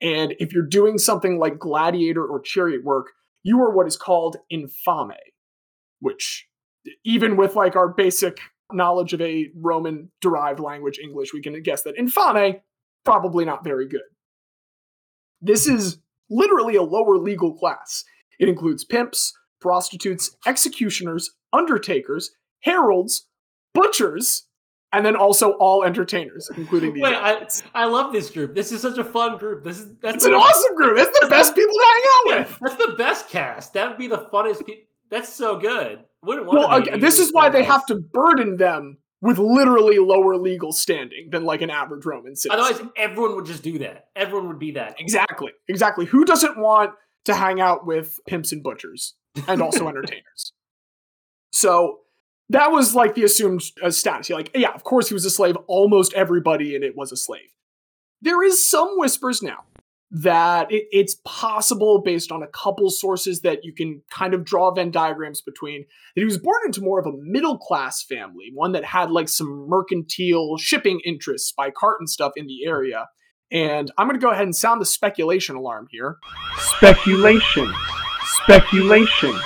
And 0.00 0.34
if 0.38 0.52
you're 0.52 0.66
doing 0.66 0.98
something 0.98 1.38
like 1.38 1.58
gladiator 1.58 2.24
or 2.24 2.40
chariot 2.40 2.84
work, 2.84 3.08
you 3.42 3.60
are 3.60 3.74
what 3.74 3.86
is 3.86 3.96
called 3.96 4.36
infame, 4.50 5.12
which, 6.00 6.46
even 7.04 7.36
with 7.36 7.56
like 7.56 7.76
our 7.76 7.88
basic 7.88 8.38
knowledge 8.72 9.12
of 9.12 9.20
a 9.20 9.48
Roman 9.56 10.10
derived 10.20 10.60
language, 10.60 10.98
English, 11.02 11.32
we 11.32 11.42
can 11.42 11.60
guess 11.62 11.82
that 11.82 11.96
infame 11.96 12.56
probably 13.04 13.44
not 13.44 13.64
very 13.64 13.88
good. 13.88 14.02
This 15.40 15.66
is 15.66 15.98
literally 16.28 16.76
a 16.76 16.82
lower 16.82 17.16
legal 17.16 17.54
class. 17.54 18.04
It 18.38 18.48
includes 18.48 18.84
pimps, 18.84 19.32
prostitutes, 19.60 20.36
executioners, 20.46 21.30
undertakers, 21.52 22.30
heralds, 22.60 23.26
butchers, 23.72 24.47
and 24.92 25.04
then 25.04 25.16
also 25.16 25.52
all 25.52 25.84
entertainers, 25.84 26.50
including 26.56 26.94
the. 26.94 27.02
Wait, 27.02 27.14
I, 27.14 27.46
I 27.74 27.84
love 27.86 28.12
this 28.12 28.30
group. 28.30 28.54
This 28.54 28.72
is 28.72 28.80
such 28.80 28.98
a 28.98 29.04
fun 29.04 29.38
group. 29.38 29.64
This 29.64 29.80
is 29.80 29.94
that's 30.00 30.16
it's 30.16 30.24
an 30.24 30.34
awesome 30.34 30.76
group. 30.76 30.98
It's 30.98 31.18
the 31.20 31.28
best 31.28 31.54
people 31.54 31.74
to 31.74 31.84
hang 31.84 32.02
out 32.04 32.38
with. 32.38 32.58
That's 32.60 32.86
the 32.86 32.94
best 32.96 33.28
cast. 33.28 33.74
That 33.74 33.88
would 33.88 33.98
be 33.98 34.06
the 34.06 34.26
funnest. 34.32 34.66
Pe- 34.66 34.84
that's 35.10 35.32
so 35.32 35.58
good. 35.58 36.00
well, 36.22 36.74
again, 36.74 37.00
this 37.00 37.18
is 37.18 37.32
why 37.32 37.48
they 37.48 37.64
have 37.64 37.86
to 37.86 37.96
burden 37.96 38.56
them 38.56 38.98
with 39.20 39.38
literally 39.38 39.98
lower 39.98 40.36
legal 40.36 40.72
standing 40.72 41.28
than 41.30 41.44
like 41.44 41.60
an 41.62 41.70
average 41.70 42.04
Roman 42.04 42.36
citizen. 42.36 42.60
Otherwise, 42.60 42.88
everyone 42.96 43.34
would 43.36 43.46
just 43.46 43.62
do 43.62 43.78
that. 43.78 44.08
Everyone 44.14 44.48
would 44.48 44.58
be 44.58 44.72
that. 44.72 44.96
Exactly. 45.00 45.52
Exactly. 45.68 46.06
Who 46.06 46.24
doesn't 46.24 46.56
want 46.58 46.92
to 47.24 47.34
hang 47.34 47.60
out 47.60 47.86
with 47.86 48.18
pimps 48.26 48.52
and 48.52 48.62
butchers 48.62 49.14
and 49.48 49.60
also 49.60 49.88
entertainers? 49.88 50.52
So 51.52 52.00
that 52.50 52.72
was 52.72 52.94
like 52.94 53.14
the 53.14 53.24
assumed 53.24 53.62
uh, 53.82 53.90
status. 53.90 54.28
You're 54.28 54.38
like, 54.38 54.50
yeah, 54.54 54.72
of 54.72 54.84
course 54.84 55.08
he 55.08 55.14
was 55.14 55.24
a 55.24 55.30
slave. 55.30 55.56
Almost 55.66 56.14
everybody 56.14 56.74
in 56.74 56.82
it 56.82 56.96
was 56.96 57.12
a 57.12 57.16
slave. 57.16 57.50
There 58.20 58.42
is 58.42 58.66
some 58.66 58.98
whispers 58.98 59.42
now 59.42 59.64
that 60.10 60.72
it, 60.72 60.86
it's 60.90 61.16
possible, 61.24 62.00
based 62.00 62.32
on 62.32 62.42
a 62.42 62.46
couple 62.46 62.88
sources 62.90 63.42
that 63.42 63.64
you 63.64 63.74
can 63.74 64.02
kind 64.10 64.32
of 64.32 64.44
draw 64.44 64.72
Venn 64.72 64.90
diagrams 64.90 65.42
between, 65.42 65.84
that 66.14 66.20
he 66.22 66.24
was 66.24 66.38
born 66.38 66.60
into 66.64 66.80
more 66.80 66.98
of 66.98 67.06
a 67.06 67.12
middle 67.20 67.58
class 67.58 68.02
family, 68.02 68.50
one 68.54 68.72
that 68.72 68.84
had 68.84 69.10
like 69.10 69.28
some 69.28 69.66
mercantile 69.68 70.56
shipping 70.56 71.00
interests 71.04 71.52
by 71.52 71.70
cart 71.70 71.96
and 72.00 72.08
stuff 72.08 72.32
in 72.36 72.46
the 72.46 72.64
area. 72.64 73.08
And 73.50 73.90
I'm 73.96 74.06
going 74.06 74.18
to 74.18 74.24
go 74.24 74.30
ahead 74.30 74.44
and 74.44 74.56
sound 74.56 74.80
the 74.80 74.86
speculation 74.86 75.56
alarm 75.56 75.88
here. 75.90 76.16
Speculation, 76.58 77.72
speculation, 78.44 79.38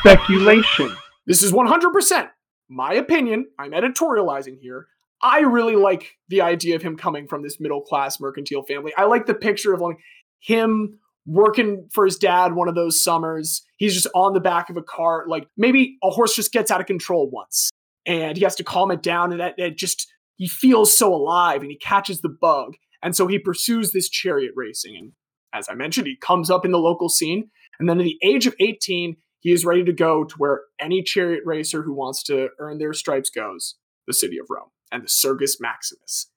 speculation. 0.00 0.96
This 1.28 1.42
is 1.42 1.52
100% 1.52 2.30
my 2.70 2.94
opinion. 2.94 3.46
I'm 3.58 3.72
editorializing 3.72 4.58
here. 4.60 4.88
I 5.22 5.40
really 5.40 5.76
like 5.76 6.16
the 6.28 6.40
idea 6.40 6.74
of 6.74 6.82
him 6.82 6.96
coming 6.96 7.28
from 7.28 7.42
this 7.42 7.60
middle 7.60 7.82
class 7.82 8.18
mercantile 8.18 8.62
family. 8.62 8.92
I 8.96 9.04
like 9.04 9.26
the 9.26 9.34
picture 9.34 9.74
of 9.74 9.80
like 9.80 9.98
him 10.40 10.98
working 11.26 11.86
for 11.92 12.06
his 12.06 12.16
dad 12.16 12.54
one 12.54 12.68
of 12.68 12.74
those 12.74 13.02
summers. 13.02 13.62
He's 13.76 13.94
just 13.94 14.06
on 14.14 14.32
the 14.32 14.40
back 14.40 14.70
of 14.70 14.78
a 14.78 14.82
cart. 14.82 15.28
Like 15.28 15.48
maybe 15.56 15.98
a 16.02 16.08
horse 16.08 16.34
just 16.34 16.50
gets 16.50 16.70
out 16.70 16.80
of 16.80 16.86
control 16.86 17.28
once 17.30 17.70
and 18.06 18.36
he 18.38 18.44
has 18.44 18.54
to 18.56 18.64
calm 18.64 18.90
it 18.90 19.02
down. 19.02 19.32
And 19.32 19.40
that 19.40 19.76
just, 19.76 20.10
he 20.36 20.48
feels 20.48 20.96
so 20.96 21.14
alive 21.14 21.60
and 21.60 21.70
he 21.70 21.76
catches 21.76 22.22
the 22.22 22.30
bug. 22.30 22.74
And 23.02 23.14
so 23.14 23.26
he 23.26 23.38
pursues 23.38 23.92
this 23.92 24.08
chariot 24.08 24.52
racing. 24.56 24.96
And 24.96 25.12
as 25.52 25.68
I 25.68 25.74
mentioned, 25.74 26.06
he 26.06 26.16
comes 26.16 26.50
up 26.50 26.64
in 26.64 26.70
the 26.70 26.78
local 26.78 27.10
scene. 27.10 27.50
And 27.78 27.88
then 27.88 28.00
at 28.00 28.04
the 28.04 28.18
age 28.22 28.46
of 28.46 28.54
18, 28.60 29.16
he 29.40 29.52
is 29.52 29.64
ready 29.64 29.84
to 29.84 29.92
go 29.92 30.24
to 30.24 30.34
where 30.36 30.62
any 30.80 31.02
chariot 31.02 31.42
racer 31.44 31.82
who 31.82 31.94
wants 31.94 32.22
to 32.24 32.48
earn 32.58 32.78
their 32.78 32.92
stripes 32.92 33.30
goes 33.30 33.76
the 34.06 34.14
city 34.14 34.38
of 34.38 34.46
Rome 34.48 34.70
and 34.90 35.04
the 35.04 35.08
Circus 35.08 35.60
Maximus. 35.60 36.30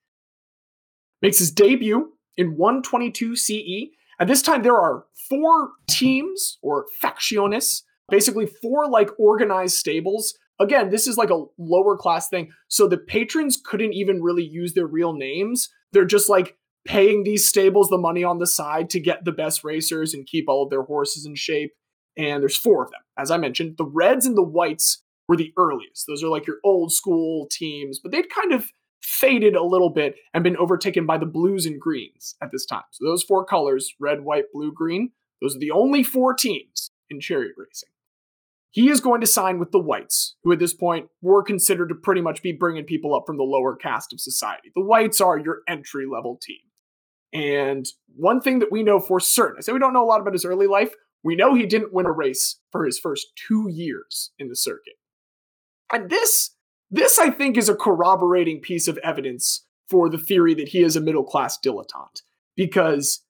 Makes 1.22 1.39
his 1.39 1.52
debut 1.52 2.14
in 2.38 2.58
122 2.58 3.36
CE. 3.36 3.91
At 4.20 4.28
this 4.28 4.41
time, 4.41 4.64
there 4.64 4.78
are 4.78 5.06
four 5.30 5.72
teams 5.88 6.58
or 6.62 6.86
factiones, 7.02 7.82
basically 8.10 8.45
four 8.62 8.89
like 8.89 9.10
organized 9.18 9.78
stables. 9.78 10.38
Again, 10.60 10.89
this 10.89 11.08
is 11.08 11.18
like 11.18 11.30
a 11.30 11.43
lower 11.58 11.97
class 11.97 12.30
thing. 12.30 12.52
So 12.68 12.88
the 12.88 12.97
patrons 12.97 13.60
couldn't 13.64 13.93
even 13.93 14.22
really 14.22 14.43
use 14.43 14.74
their 14.74 14.86
real 14.86 15.14
names. 15.14 15.70
They're 15.91 16.06
just 16.06 16.30
like 16.30 16.58
paying 16.86 17.24
these 17.24 17.47
stables 17.47 17.89
the 17.89 17.97
money 17.97 18.24
on 18.24 18.39
the 18.39 18.47
side 18.47 18.89
to 18.91 18.99
get 18.99 19.26
the 19.26 19.32
best 19.32 19.64
racers 19.64 20.14
and 20.14 20.28
keep 20.28 20.45
all 20.47 20.64
of 20.64 20.70
their 20.70 20.84
horses 20.84 21.26
in 21.26 21.36
shape. 21.36 21.72
And 22.18 22.41
there's 22.41 22.57
four 22.57 22.84
of 22.84 22.91
them. 22.91 23.01
As 23.18 23.32
I 23.32 23.38
mentioned, 23.38 23.78
the 23.78 23.86
Reds 23.86 24.26
and 24.26 24.38
the 24.38 24.43
Whites 24.43 25.03
were 25.28 25.38
the 25.38 25.53
earliest. 25.57 26.07
Those 26.07 26.24
are 26.24 26.30
like 26.30 26.45
your 26.45 26.57
old 26.64 26.91
school 26.91 27.47
teams, 27.49 27.99
but 27.99 28.12
they'd 28.12 28.30
kind 28.30 28.51
of 28.51 28.72
faded 29.01 29.55
a 29.55 29.64
little 29.64 29.89
bit 29.89 30.16
and 30.34 30.43
been 30.43 30.57
overtaken 30.57 31.05
by 31.05 31.18
the 31.18 31.26
blues 31.26 31.66
and 31.66 31.80
greens 31.80 32.36
at 32.41 32.51
this 32.51 32.66
time. 32.66 32.84
So 32.91 33.05
those 33.05 33.24
four 33.24 33.45
colors, 33.45 33.93
red, 33.99 34.22
white, 34.22 34.45
blue, 34.53 34.74
green, 34.74 35.12
those 35.41 35.55
are 35.55 35.59
the 35.59 35.72
only 35.72 36.03
four 36.03 36.34
teams 36.34 36.91
in 37.09 37.20
chariot 37.20 37.53
racing. 37.57 37.89
He 38.70 38.89
is 38.89 39.01
going 39.01 39.20
to 39.22 39.28
sign 39.28 39.59
with 39.59 39.72
the 39.72 39.80
whites, 39.80 40.36
who 40.43 40.51
at 40.53 40.59
this 40.59 40.74
point 40.74 41.09
were 41.22 41.43
considered 41.43 41.89
to 41.89 41.95
pretty 41.95 42.22
much 42.22 42.41
be 42.41 42.53
bringing 42.53 42.86
people 42.86 43.14
up 43.14 43.24
from 43.26 43.38
the 43.38 43.43
lower 43.43 43.76
caste 43.76 44.14
of 44.14 44.22
society. 44.22 44.72
The 44.74 44.84
whites 44.84 45.20
are 45.20 45.38
your 45.38 45.59
entry 45.68 46.05
level 46.05 46.38
team. 46.41 46.59
And 47.34 47.86
one 48.16 48.39
thing 48.39 48.59
that 48.59 48.72
we 48.72 48.84
know 48.84 48.99
for 48.99 49.20
certain, 49.20 49.57
I 49.57 49.62
say 49.62 49.74
we 49.74 49.80
don't 49.80 49.93
know 49.93 50.03
a 50.03 50.07
lot 50.07 50.22
about 50.22 50.34
his 50.34 50.45
early 50.45 50.68
life. 50.68 50.93
We 51.24 51.36
know 51.36 51.53
he 51.53 51.65
didn't 51.65 51.93
win 51.93 52.05
a 52.05 52.11
race 52.11 52.59
for 52.72 52.86
his 52.86 52.99
first 52.99 53.28
two 53.36 53.67
years 53.69 54.32
in 54.39 54.49
the 54.49 54.55
circuit. 54.55 54.95
And 55.91 56.09
this, 56.09 56.51
this 56.89 57.19
I 57.19 57.30
think 57.30 57.57
is 57.57 57.69
a 57.69 57.76
corroborating 57.76 58.59
piece 58.61 58.88
of 58.88 58.97
evidence 58.99 59.65
for 59.89 60.09
the 60.09 60.17
theory 60.17 60.53
that 60.55 60.69
he 60.69 60.82
is 60.82 60.95
a 60.95 61.01
middle 61.01 61.24
class 61.24 61.59
dilettante. 61.59 62.22
Because 62.55 63.24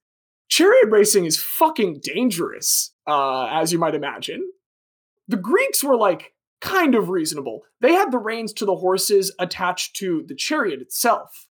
chariot 0.47 0.89
racing 0.89 1.25
is 1.25 1.37
fucking 1.37 2.01
dangerous, 2.03 2.93
uh, 3.07 3.47
as 3.47 3.73
you 3.73 3.79
might 3.79 3.95
imagine. 3.95 4.51
The 5.27 5.37
Greeks 5.37 5.83
were 5.83 5.97
like 5.97 6.33
kind 6.61 6.93
of 6.93 7.09
reasonable. 7.09 7.61
They 7.81 7.93
had 7.93 8.11
the 8.11 8.19
reins 8.19 8.53
to 8.53 8.65
the 8.65 8.75
horses 8.75 9.33
attached 9.39 9.95
to 9.97 10.23
the 10.27 10.35
chariot 10.35 10.81
itself. 10.81 11.47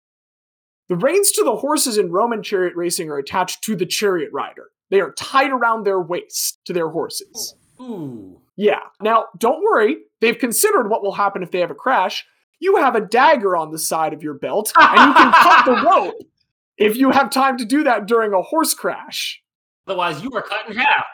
The 0.90 0.96
reins 0.96 1.32
to 1.32 1.44
the 1.44 1.58
horses 1.58 1.98
in 1.98 2.12
Roman 2.12 2.44
chariot 2.44 2.76
racing 2.76 3.10
are 3.10 3.18
attached 3.18 3.64
to 3.64 3.76
the 3.76 3.86
chariot 3.86 4.30
rider. 4.34 4.72
They 4.90 5.02
are 5.02 5.12
tied 5.12 5.52
around 5.52 5.86
their 5.86 6.02
waist 6.02 6.60
to 6.66 6.74
their 6.74 6.90
horses. 6.90 7.56
Ooh. 7.82 8.42
Yeah. 8.56 8.80
Now, 9.02 9.26
don't 9.38 9.62
worry. 9.64 9.98
They've 10.20 10.38
considered 10.38 10.90
what 10.90 11.04
will 11.04 11.14
happen 11.14 11.44
if 11.44 11.52
they 11.52 11.60
have 11.60 11.72
a 11.72 11.76
crash. 11.76 12.26
You 12.60 12.78
have 12.78 12.96
a 12.96 13.02
dagger 13.02 13.56
on 13.56 13.72
the 13.72 13.78
side 13.78 14.14
of 14.14 14.24
your 14.24 14.34
belt, 14.34 14.72
and 14.76 15.10
you 15.10 15.14
can 15.14 15.32
cut 15.32 15.66
the 15.66 15.82
rope 15.86 16.16
if 16.78 16.98
you 16.98 17.12
have 17.12 17.30
time 17.30 17.58
to 17.58 17.66
do 17.66 17.84
that 17.84 18.08
during 18.08 18.34
a 18.34 18.42
horse 18.42 18.74
crash. 18.74 19.42
Otherwise, 19.86 20.24
you 20.24 20.32
are 20.34 20.42
cut 20.42 20.70
in 20.70 20.76
half. 20.76 21.06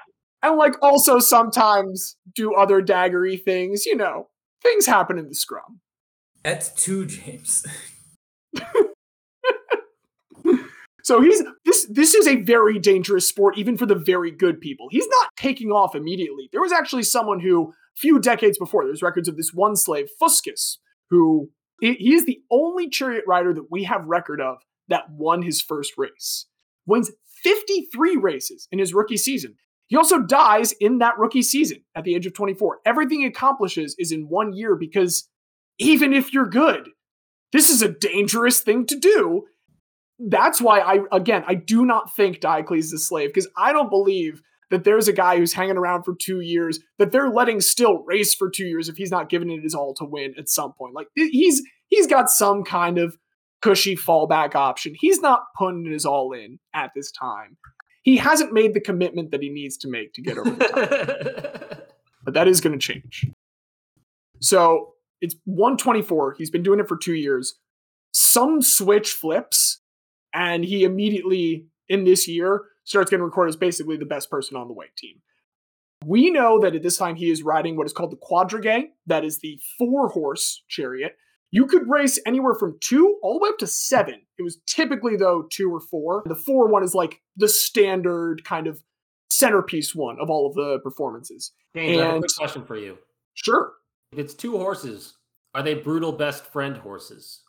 And 0.42 0.58
like 0.58 0.76
also 0.82 1.20
sometimes 1.20 2.18
do 2.34 2.54
other 2.54 2.82
daggery 2.82 3.42
things, 3.42 3.86
you 3.86 3.96
know. 3.96 4.30
Things 4.62 4.86
happen 4.86 5.18
in 5.18 5.28
the 5.28 5.36
scrum. 5.36 5.82
That's 6.44 6.70
two, 6.74 7.06
James. 7.06 7.66
So 11.04 11.22
he's 11.22 11.44
this 11.66 11.86
this 11.90 12.16
is 12.16 12.28
a 12.28 12.42
very 12.42 12.80
dangerous 12.80 13.28
sport 13.28 13.58
even 13.58 13.78
for 13.78 13.86
the 13.86 13.96
very 13.96 14.32
good 14.32 14.60
people. 14.60 14.88
He's 14.90 15.08
not 15.08 15.30
taking 15.38 15.70
off 15.70 15.96
immediately. 15.96 16.50
There 16.52 16.62
was 16.62 16.72
actually 16.72 17.04
someone 17.04 17.42
who 17.42 17.70
a 17.70 18.00
few 18.00 18.20
decades 18.20 18.58
before 18.58 18.86
there's 18.86 19.04
records 19.04 19.28
of 19.28 19.38
this 19.38 19.52
one 19.54 19.76
slave 19.76 20.08
Fuscus 20.20 20.78
who 21.10 21.50
he 21.82 22.14
is 22.14 22.26
the 22.26 22.40
only 22.50 22.90
chariot 22.90 23.26
rider 23.28 23.54
that 23.54 23.70
we 23.70 23.84
have 23.84 24.06
record 24.06 24.40
of 24.40 24.58
that 24.88 25.04
won 25.12 25.42
his 25.42 25.62
first 25.62 25.94
race. 25.98 26.48
Wins 26.86 27.12
53 27.44 28.18
races 28.18 28.68
in 28.72 28.80
his 28.80 28.94
rookie 28.94 29.18
season. 29.18 29.56
He 29.88 29.98
also 29.98 30.22
dies 30.22 30.72
in 30.80 31.00
that 31.00 31.18
rookie 31.20 31.42
season 31.42 31.84
at 31.94 32.06
the 32.06 32.16
age 32.16 32.26
of 32.26 32.34
24. 32.34 32.80
Everything 32.86 33.20
he 33.20 33.26
accomplishes 33.26 33.96
is 34.00 34.14
in 34.14 34.30
one 34.30 34.54
year 34.54 34.76
because 34.76 35.28
even 35.78 36.14
if 36.14 36.34
you're 36.34 36.48
good, 36.48 36.90
this 37.52 37.70
is 37.70 37.82
a 37.82 37.90
dangerous 37.90 38.62
thing 38.62 38.86
to 38.86 38.98
do 38.98 39.46
that's 40.28 40.62
why 40.62 40.80
I 40.80 41.00
again 41.12 41.44
I 41.48 41.56
do 41.56 41.86
not 41.86 42.16
think 42.16 42.40
Diocles 42.40 42.86
is 42.86 42.94
a 42.94 42.98
slave 42.98 43.30
because 43.30 43.50
I 43.58 43.74
don't 43.74 43.90
believe 43.90 44.42
that 44.70 44.84
there's 44.84 45.08
a 45.08 45.14
guy 45.14 45.38
who's 45.38 45.54
hanging 45.54 45.78
around 45.78 46.04
for 46.04 46.16
two 46.20 46.40
years 46.40 46.80
that 46.98 47.12
they're 47.12 47.30
letting 47.30 47.62
still 47.62 48.04
race 48.06 48.34
for 48.34 48.50
two 48.50 48.66
years 48.66 48.90
if 48.90 48.98
he's 48.98 49.12
not 49.12 49.30
giving 49.30 49.52
it 49.52 49.62
his 49.62 49.76
all 49.76 49.94
to 49.94 50.06
win 50.06 50.34
at 50.38 50.50
some 50.50 50.74
point. 50.74 50.96
Like 50.96 51.08
he's 51.16 51.62
he's 51.90 52.08
got 52.08 52.30
some 52.30 52.64
kind 52.64 52.98
of 52.98 53.18
cushy 53.62 53.96
fallback 53.96 54.56
option. 54.56 54.94
He's 55.00 55.22
not 55.22 55.42
putting 55.58 55.86
his 55.86 56.06
all 56.06 56.34
in 56.34 56.60
at 56.74 56.92
this 56.96 57.12
time. 57.12 57.58
He 58.04 58.18
hasn't 58.18 58.52
made 58.52 58.74
the 58.74 58.82
commitment 58.82 59.32
that 59.32 59.42
he 59.42 59.50
needs 59.50 59.78
to 59.78 59.88
make 59.88 60.14
to 60.14 60.22
get 60.22 60.38
over 60.38 60.50
the 60.50 60.66
top. 60.66 61.88
but 62.26 62.34
that 62.34 62.48
is 62.48 62.60
going 62.60 62.78
to 62.78 62.80
change. 62.80 63.26
So 64.42 64.94
it's 65.22 65.36
124. 65.46 66.36
He's 66.38 66.50
been 66.50 66.64
doing 66.64 66.82
it 66.82 66.88
for 66.90 66.98
two 66.98 67.14
years. 67.14 67.56
Some 68.12 68.62
switch 68.62 69.12
flips 69.12 69.80
and 70.34 70.64
he 70.64 70.84
immediately 70.84 71.68
in 71.88 72.04
this 72.04 72.28
year 72.28 72.66
starts 72.84 73.10
getting 73.10 73.24
recorded 73.24 73.50
as 73.50 73.56
basically 73.56 73.98
the 73.98 74.06
best 74.06 74.30
person 74.30 74.58
on 74.58 74.68
the 74.68 74.74
white 74.74 74.96
team. 74.98 75.22
We 76.06 76.30
know 76.32 76.60
that 76.60 76.76
at 76.76 76.84
this 76.84 76.98
time 76.98 77.16
he 77.16 77.32
is 77.32 77.44
riding 77.44 77.78
what 77.78 77.86
is 77.86 77.94
called 77.94 78.12
the 78.12 78.18
quadrigae, 78.18 78.88
that 79.08 79.24
is 79.24 79.40
the 79.40 79.60
four 79.78 80.10
horse 80.10 80.64
chariot. 80.68 81.16
You 81.52 81.68
could 81.68 81.88
race 81.88 82.20
anywhere 82.26 82.56
from 82.56 82.78
two 82.82 83.20
all 83.22 83.38
the 83.38 83.44
way 83.44 83.50
up 83.50 83.60
to 83.60 83.68
seven. 83.68 84.22
It 84.40 84.42
was 84.42 84.60
typically, 84.66 85.16
though, 85.16 85.48
two 85.52 85.72
or 85.72 85.80
four. 85.80 86.24
The 86.26 86.36
four 86.36 86.68
one 86.68 86.84
is 86.84 86.96
like 86.96 87.22
the 87.38 87.48
standard 87.48 88.44
kind 88.44 88.66
of 88.66 88.82
centerpiece 89.30 89.94
one 89.94 90.18
of 90.20 90.30
all 90.32 90.48
of 90.48 90.56
the 90.56 90.80
performances. 90.80 91.52
James, 91.76 92.02
I 92.02 92.06
have 92.06 92.16
a 92.16 92.20
quick 92.20 92.36
question 92.36 92.66
for 92.66 92.76
you. 92.76 92.98
Sure. 93.36 93.74
If 94.12 94.20
it's 94.20 94.34
two 94.34 94.58
horses, 94.58 95.14
are 95.54 95.62
they 95.62 95.76
brutal 95.76 96.12
best 96.12 96.46
friend 96.48 96.76
horses? 96.76 97.43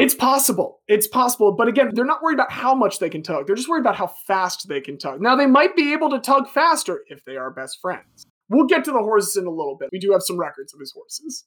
It's 0.00 0.14
possible. 0.14 0.80
It's 0.88 1.06
possible. 1.06 1.52
But 1.52 1.68
again, 1.68 1.90
they're 1.92 2.04
not 2.04 2.22
worried 2.22 2.34
about 2.34 2.50
how 2.50 2.74
much 2.74 2.98
they 2.98 3.10
can 3.10 3.22
tug. 3.22 3.46
They're 3.46 3.56
just 3.56 3.68
worried 3.68 3.82
about 3.82 3.96
how 3.96 4.06
fast 4.26 4.66
they 4.68 4.80
can 4.80 4.96
tug. 4.96 5.20
Now, 5.20 5.36
they 5.36 5.46
might 5.46 5.76
be 5.76 5.92
able 5.92 6.10
to 6.10 6.18
tug 6.18 6.48
faster 6.48 7.02
if 7.08 7.24
they 7.24 7.36
are 7.36 7.50
best 7.50 7.78
friends. 7.82 8.26
We'll 8.48 8.66
get 8.66 8.84
to 8.84 8.92
the 8.92 8.98
horses 8.98 9.36
in 9.36 9.46
a 9.46 9.50
little 9.50 9.76
bit. 9.78 9.90
We 9.92 9.98
do 9.98 10.12
have 10.12 10.22
some 10.22 10.38
records 10.38 10.72
of 10.72 10.80
his 10.80 10.92
horses. 10.92 11.44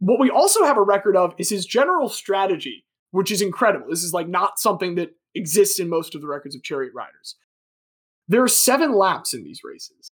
What 0.00 0.18
we 0.18 0.30
also 0.30 0.64
have 0.64 0.78
a 0.78 0.82
record 0.82 1.16
of 1.16 1.34
is 1.38 1.50
his 1.50 1.66
general 1.66 2.08
strategy, 2.08 2.84
which 3.10 3.30
is 3.30 3.42
incredible. 3.42 3.86
This 3.90 4.02
is 4.02 4.12
like 4.12 4.28
not 4.28 4.58
something 4.58 4.94
that 4.96 5.14
exists 5.34 5.78
in 5.78 5.88
most 5.88 6.14
of 6.14 6.20
the 6.20 6.26
records 6.26 6.56
of 6.56 6.62
chariot 6.62 6.92
riders. 6.94 7.36
There 8.26 8.42
are 8.42 8.48
seven 8.48 8.94
laps 8.94 9.34
in 9.34 9.44
these 9.44 9.60
races. 9.62 10.10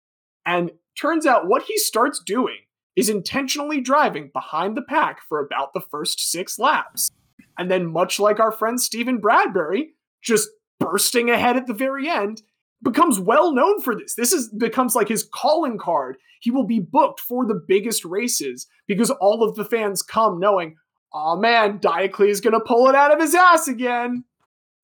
And 0.46 0.70
turns 0.98 1.26
out 1.26 1.48
what 1.48 1.64
he 1.64 1.76
starts 1.76 2.22
doing 2.24 2.58
is 2.96 3.08
intentionally 3.08 3.80
driving 3.80 4.30
behind 4.32 4.76
the 4.76 4.82
pack 4.82 5.20
for 5.28 5.40
about 5.40 5.72
the 5.72 5.80
first 5.80 6.20
six 6.20 6.58
laps. 6.58 7.10
And 7.58 7.70
then, 7.70 7.86
much 7.86 8.18
like 8.18 8.40
our 8.40 8.52
friend 8.52 8.80
Steven 8.80 9.18
Bradbury, 9.18 9.94
just 10.22 10.48
bursting 10.80 11.30
ahead 11.30 11.56
at 11.56 11.66
the 11.66 11.74
very 11.74 12.08
end, 12.08 12.42
becomes 12.82 13.18
well 13.18 13.52
known 13.52 13.80
for 13.80 13.96
this. 13.96 14.14
This 14.14 14.32
is 14.32 14.48
becomes 14.48 14.94
like 14.94 15.08
his 15.08 15.28
calling 15.32 15.78
card. 15.78 16.16
He 16.40 16.50
will 16.50 16.66
be 16.66 16.80
booked 16.80 17.20
for 17.20 17.46
the 17.46 17.60
biggest 17.66 18.04
races 18.04 18.66
because 18.86 19.10
all 19.10 19.42
of 19.42 19.56
the 19.56 19.64
fans 19.64 20.02
come 20.02 20.38
knowing, 20.38 20.76
oh 21.12 21.36
man, 21.36 21.78
Diocles 21.80 22.28
is 22.28 22.40
gonna 22.40 22.60
pull 22.60 22.88
it 22.88 22.94
out 22.94 23.12
of 23.12 23.20
his 23.20 23.34
ass 23.34 23.66
again. 23.66 24.24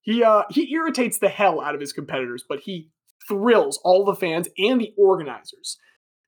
He 0.01 0.25
uh 0.25 0.45
he 0.51 0.73
irritates 0.73 1.19
the 1.19 1.29
hell 1.29 1.61
out 1.61 1.75
of 1.75 1.81
his 1.81 1.93
competitors, 1.93 2.45
but 2.49 2.61
he 2.61 2.91
thrills 3.29 3.79
all 3.85 4.05
the 4.05 4.15
fans 4.15 4.49
and 4.59 4.81
the 4.81 4.93
organizers. 4.97 5.79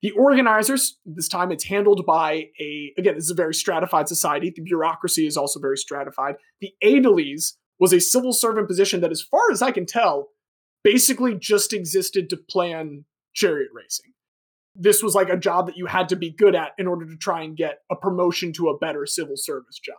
The 0.02 0.10
organizers, 0.12 0.98
this 1.06 1.28
time 1.28 1.52
it's 1.52 1.64
handled 1.64 2.04
by 2.04 2.48
a, 2.60 2.92
again, 2.98 3.14
this 3.14 3.24
is 3.24 3.30
a 3.30 3.34
very 3.34 3.54
stratified 3.54 4.08
society. 4.08 4.52
The 4.54 4.62
bureaucracy 4.62 5.28
is 5.28 5.36
also 5.36 5.60
very 5.60 5.76
stratified. 5.76 6.34
The 6.60 6.74
aediles 6.82 7.52
was 7.78 7.92
a 7.92 8.00
civil 8.00 8.32
servant 8.32 8.66
position 8.66 9.00
that, 9.00 9.12
as 9.12 9.22
far 9.22 9.52
as 9.52 9.62
I 9.62 9.70
can 9.70 9.86
tell, 9.86 10.30
basically 10.82 11.36
just 11.36 11.72
existed 11.72 12.28
to 12.30 12.36
plan 12.36 13.04
chariot 13.32 13.68
racing. 13.72 14.12
This 14.74 15.02
was 15.02 15.14
like 15.14 15.28
a 15.28 15.36
job 15.36 15.66
that 15.66 15.76
you 15.76 15.86
had 15.86 16.08
to 16.08 16.16
be 16.16 16.30
good 16.30 16.56
at 16.56 16.72
in 16.78 16.88
order 16.88 17.06
to 17.06 17.16
try 17.16 17.42
and 17.42 17.56
get 17.56 17.78
a 17.90 17.94
promotion 17.94 18.52
to 18.54 18.68
a 18.68 18.78
better 18.78 19.06
civil 19.06 19.36
service 19.36 19.78
job. 19.78 19.96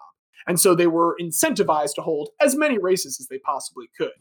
And 0.47 0.59
so 0.59 0.75
they 0.75 0.87
were 0.87 1.15
incentivized 1.21 1.95
to 1.95 2.01
hold 2.01 2.29
as 2.41 2.57
many 2.57 2.77
races 2.77 3.19
as 3.19 3.27
they 3.27 3.37
possibly 3.37 3.85
could. 3.97 4.11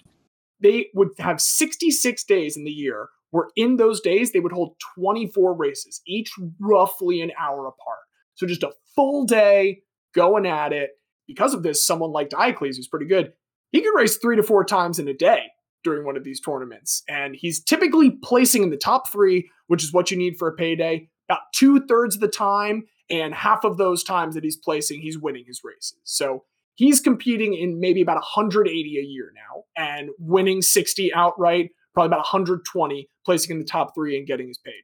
They 0.61 0.91
would 0.95 1.09
have 1.18 1.41
66 1.41 2.22
days 2.24 2.57
in 2.57 2.64
the 2.64 2.70
year 2.70 3.09
where 3.33 3.49
in 3.57 3.76
those 3.76 4.01
days 4.01 4.30
they 4.30 4.41
would 4.41 4.53
hold 4.53 4.76
24 4.95 5.55
races, 5.55 6.01
each 6.07 6.30
roughly 6.61 7.20
an 7.20 7.33
hour 7.41 7.66
apart. 7.66 7.99
So 8.35 8.47
just 8.47 8.62
a 8.62 8.72
full 8.95 9.24
day 9.24 9.83
going 10.14 10.47
at 10.47 10.72
it. 10.72 10.91
Because 11.26 11.55
of 11.55 11.62
this, 11.62 11.85
someone 11.85 12.12
like 12.12 12.28
Diocles, 12.28 12.76
who's 12.76 12.89
pretty 12.89 13.07
good, 13.07 13.33
he 13.70 13.80
could 13.80 13.97
race 13.97 14.18
three 14.18 14.37
to 14.37 14.43
four 14.43 14.64
times 14.64 14.99
in 14.99 15.09
a 15.09 15.14
day 15.14 15.45
during 15.83 16.05
one 16.05 16.16
of 16.16 16.24
these 16.24 16.41
tournaments. 16.41 17.03
And 17.09 17.35
he's 17.35 17.62
typically 17.62 18.11
placing 18.22 18.62
in 18.62 18.70
the 18.70 18.76
top 18.76 19.11
three, 19.11 19.49
which 19.66 19.83
is 19.83 19.93
what 19.93 20.11
you 20.11 20.16
need 20.18 20.37
for 20.39 20.49
a 20.49 20.53
payday, 20.53 21.09
about 21.28 21.41
two 21.55 21.80
thirds 21.87 22.16
of 22.16 22.20
the 22.20 22.28
time. 22.28 22.85
And 23.09 23.35
half 23.35 23.64
of 23.64 23.78
those 23.78 24.05
times 24.05 24.35
that 24.35 24.45
he's 24.45 24.57
placing, 24.57 25.01
he's 25.01 25.18
winning 25.18 25.45
his 25.47 25.62
races. 25.64 25.99
So 26.05 26.45
he's 26.74 27.01
competing 27.01 27.55
in 27.55 27.80
maybe 27.80 28.03
about 28.03 28.16
180 28.16 28.72
a 28.99 29.03
year 29.03 29.33
now 29.35 29.64
and 29.76 30.11
winning 30.18 30.62
60 30.62 31.12
outright 31.14 31.70
probably 31.95 32.09
about 32.09 32.18
120, 32.18 33.09
placing 33.24 33.53
in 33.53 33.59
the 33.59 33.64
top 33.64 33.95
three 33.95 34.16
and 34.16 34.26
getting 34.26 34.49
his 34.49 34.59
payday. 34.59 34.76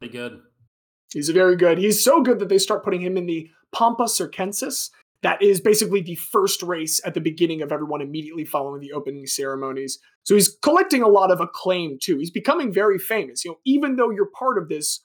Pretty 0.00 0.12
good. 0.12 0.40
He's 1.12 1.28
very 1.28 1.56
good. 1.56 1.78
He's 1.78 2.02
so 2.02 2.22
good 2.22 2.38
that 2.38 2.48
they 2.48 2.58
start 2.58 2.84
putting 2.84 3.02
him 3.02 3.16
in 3.16 3.26
the 3.26 3.50
Pompa 3.74 4.08
Circensis. 4.08 4.90
That 5.22 5.40
is 5.40 5.60
basically 5.60 6.02
the 6.02 6.16
first 6.16 6.62
race 6.62 7.00
at 7.04 7.14
the 7.14 7.20
beginning 7.20 7.62
of 7.62 7.70
everyone 7.70 8.00
immediately 8.00 8.44
following 8.44 8.80
the 8.80 8.92
opening 8.92 9.26
ceremonies. 9.26 9.98
So 10.24 10.34
he's 10.34 10.56
collecting 10.62 11.02
a 11.02 11.08
lot 11.08 11.30
of 11.30 11.40
acclaim 11.40 11.98
too. 12.02 12.18
He's 12.18 12.30
becoming 12.30 12.72
very 12.72 12.98
famous. 12.98 13.44
You 13.44 13.52
know, 13.52 13.58
even 13.64 13.96
though 13.96 14.10
you're 14.10 14.30
part 14.36 14.58
of 14.58 14.68
this 14.68 15.00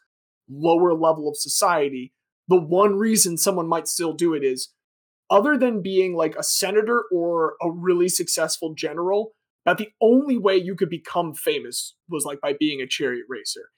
lower 0.50 0.94
level 0.94 1.30
of 1.30 1.38
society, 1.38 2.14
the 2.48 2.60
one 2.60 2.96
reason 2.96 3.38
someone 3.38 3.68
might 3.68 3.88
still 3.88 4.14
do 4.14 4.34
it 4.34 4.44
is 4.44 4.70
other 5.30 5.58
than 5.58 5.82
being 5.82 6.16
like 6.16 6.36
a 6.36 6.44
senator 6.44 7.04
or 7.12 7.56
a 7.62 7.70
really 7.70 8.10
successful 8.10 8.74
general, 8.74 9.34
that 9.68 9.78
the 9.78 9.90
only 10.02 10.38
way 10.38 10.56
you 10.56 10.76
could 10.76 10.90
become 10.90 11.34
famous 11.34 11.94
was 12.08 12.24
like 12.24 12.40
by 12.40 12.54
being 12.58 12.80
a 12.82 12.88
chariot 12.88 13.26
racer. 13.28 13.70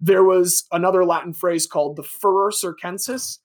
There 0.00 0.24
was 0.24 0.64
another 0.72 1.04
Latin 1.04 1.34
phrase 1.34 1.66
called 1.66 1.96
the 1.96 2.02
furor 2.02 2.50
circensis. 2.50 3.40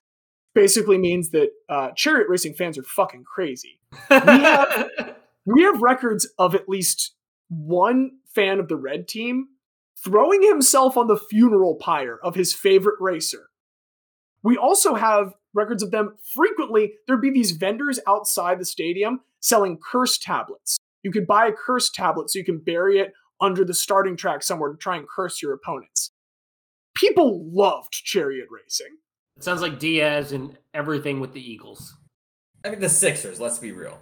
Basically 0.56 0.98
means 0.98 1.32
that 1.32 1.50
uh, 1.68 1.90
chariot 1.98 2.28
racing 2.30 2.54
fans 2.54 2.78
are 2.78 2.84
fucking 2.84 3.26
crazy. 3.26 3.78
We 4.10 4.16
have, 4.16 4.90
we 5.46 5.64
have 5.64 5.82
records 5.82 6.30
of 6.40 6.56
at 6.56 6.70
least 6.70 7.14
one 7.50 8.12
fan 8.34 8.60
of 8.60 8.70
the 8.70 8.78
red 8.78 9.10
team 9.10 9.50
throwing 10.02 10.42
himself 10.42 10.96
on 10.96 11.08
the 11.08 11.18
funeral 11.18 11.76
pyre 11.76 12.20
of 12.24 12.36
his 12.36 12.54
favorite 12.54 13.02
racer. 13.02 13.50
We 14.44 14.56
also 14.56 14.96
have 14.96 15.34
records 15.54 15.84
of 15.84 15.92
them 15.92 16.16
frequently. 16.34 16.94
There'd 17.06 17.20
be 17.20 17.32
these 17.32 17.52
vendors 17.52 18.00
outside 18.08 18.60
the 18.60 18.66
stadium 18.66 19.20
selling 19.42 19.78
curse 19.78 20.18
tablets. 20.18 20.79
You 21.04 21.12
could 21.12 21.28
buy 21.28 21.48
a 21.48 21.54
curse 21.54 21.90
tablet 21.90 22.30
so 22.30 22.40
you 22.40 22.46
can 22.46 22.60
bury 22.60 23.00
it 23.00 23.14
under 23.42 23.64
the 23.64 23.74
starting 23.74 24.18
track 24.18 24.44
somewhere 24.44 24.72
to 24.72 24.78
try 24.78 24.98
and 24.98 25.08
curse 25.08 25.42
your 25.42 25.54
opponents. 25.54 26.12
People 26.96 27.50
loved 27.52 27.94
chariot 27.94 28.48
racing. 28.50 28.98
It 29.38 29.44
sounds 29.44 29.62
like 29.62 29.80
Diaz 29.80 30.34
and 30.34 30.58
everything 30.74 31.20
with 31.20 31.34
the 31.34 31.42
Eagles. 31.42 31.96
I 32.66 32.72
mean, 32.72 32.82
the 32.82 32.90
Sixers. 32.90 33.40
Let's 33.40 33.58
be 33.58 33.72
real. 33.72 33.98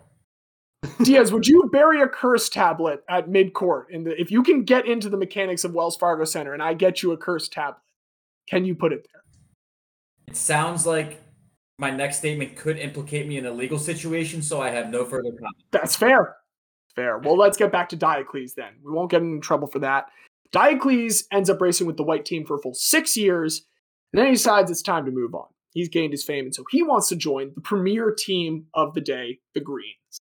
Diaz, 1.04 1.32
would 1.32 1.46
you 1.46 1.70
bury 1.72 2.02
a 2.02 2.08
curse 2.08 2.50
tablet 2.50 3.04
at 3.10 3.28
midcourt? 3.28 3.86
In 3.92 4.04
the 4.04 4.20
if 4.20 4.32
you 4.32 4.42
can 4.42 4.64
get 4.64 4.88
into 4.88 5.10
the 5.10 5.18
mechanics 5.18 5.64
of 5.64 5.74
Wells 5.74 5.96
Fargo 5.96 6.24
Center 6.24 6.54
and 6.54 6.64
I 6.64 6.74
get 6.74 7.04
you 7.04 7.12
a 7.12 7.18
curse 7.18 7.48
tablet, 7.48 7.82
can 8.50 8.66
you 8.66 8.74
put 8.74 8.94
it 8.94 9.08
there? 9.12 9.22
It 10.28 10.36
sounds 10.36 10.86
like 10.86 11.22
my 11.80 11.92
next 11.92 12.18
statement 12.18 12.56
could 12.56 12.78
implicate 12.78 13.28
me 13.28 13.38
in 13.38 13.46
a 13.46 13.52
legal 13.52 13.78
situation, 13.78 14.42
so 14.42 14.60
I 14.60 14.70
have 14.72 14.90
no 14.90 15.06
further 15.06 15.30
comment. 15.30 15.56
That's 15.72 15.96
fair. 15.96 16.36
Fair. 16.98 17.20
Well, 17.20 17.38
let's 17.38 17.58
get 17.58 17.72
back 17.72 17.90
to 17.90 17.96
Diocles 17.96 18.56
then. 18.56 18.74
We 18.84 18.92
won't 18.92 19.12
get 19.12 19.22
in 19.22 19.40
trouble 19.40 19.68
for 19.68 19.78
that. 19.80 20.08
Diocles 20.52 21.26
ends 21.32 21.48
up 21.48 21.62
racing 21.62 21.86
with 21.86 21.96
the 21.96 22.04
white 22.04 22.26
team 22.26 22.44
for 22.44 22.56
a 22.56 22.60
full 22.60 22.74
six 22.74 23.16
years, 23.16 23.68
and 24.12 24.20
then 24.20 24.26
he 24.26 24.34
decides 24.34 24.72
it's 24.72 24.82
time 24.82 25.06
to 25.06 25.12
move 25.12 25.36
on. 25.36 25.46
He's 25.74 25.90
gained 25.90 26.12
his 26.12 26.24
fame, 26.24 26.46
and 26.46 26.56
so 26.56 26.64
he 26.72 26.82
wants 26.82 27.08
to 27.10 27.16
join 27.16 27.52
the 27.54 27.62
premier 27.62 28.12
team 28.18 28.66
of 28.74 28.96
the 28.96 29.02
day, 29.02 29.38
the 29.54 29.60
Greens. 29.60 30.22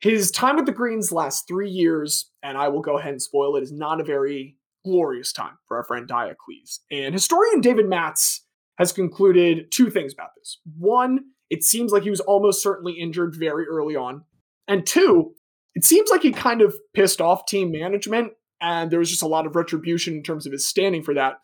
His 0.00 0.30
time 0.30 0.56
with 0.56 0.66
the 0.66 0.72
Greens 0.72 1.10
lasts 1.10 1.44
three 1.48 1.70
years, 1.70 2.30
and 2.42 2.58
I 2.58 2.68
will 2.68 2.82
go 2.82 2.98
ahead 2.98 3.12
and 3.12 3.22
spoil 3.22 3.56
it, 3.56 3.62
is 3.62 3.72
not 3.72 4.02
a 4.02 4.04
very 4.04 4.58
glorious 4.84 5.32
time 5.32 5.56
for 5.66 5.78
our 5.78 5.84
friend 5.84 6.06
Diocles. 6.06 6.80
And 6.90 7.14
historian 7.14 7.62
David 7.62 7.88
Matz 7.88 8.42
has 8.76 8.92
concluded 8.92 9.70
two 9.70 9.88
things 9.88 10.12
about 10.12 10.34
this. 10.36 10.58
One, 10.76 11.20
it 11.48 11.64
seems 11.64 11.90
like 11.90 12.02
he 12.02 12.10
was 12.10 12.20
almost 12.20 12.62
certainly 12.62 12.92
injured 13.00 13.34
very 13.34 13.66
early 13.66 13.96
on. 13.96 14.24
And 14.68 14.86
two, 14.86 15.34
it 15.74 15.84
seems 15.84 16.10
like 16.10 16.22
he 16.22 16.32
kind 16.32 16.62
of 16.62 16.74
pissed 16.94 17.20
off 17.20 17.46
team 17.46 17.70
management, 17.70 18.32
and 18.60 18.90
there 18.90 18.98
was 18.98 19.10
just 19.10 19.22
a 19.22 19.28
lot 19.28 19.46
of 19.46 19.56
retribution 19.56 20.14
in 20.14 20.22
terms 20.22 20.46
of 20.46 20.52
his 20.52 20.66
standing 20.66 21.02
for 21.02 21.14
that. 21.14 21.38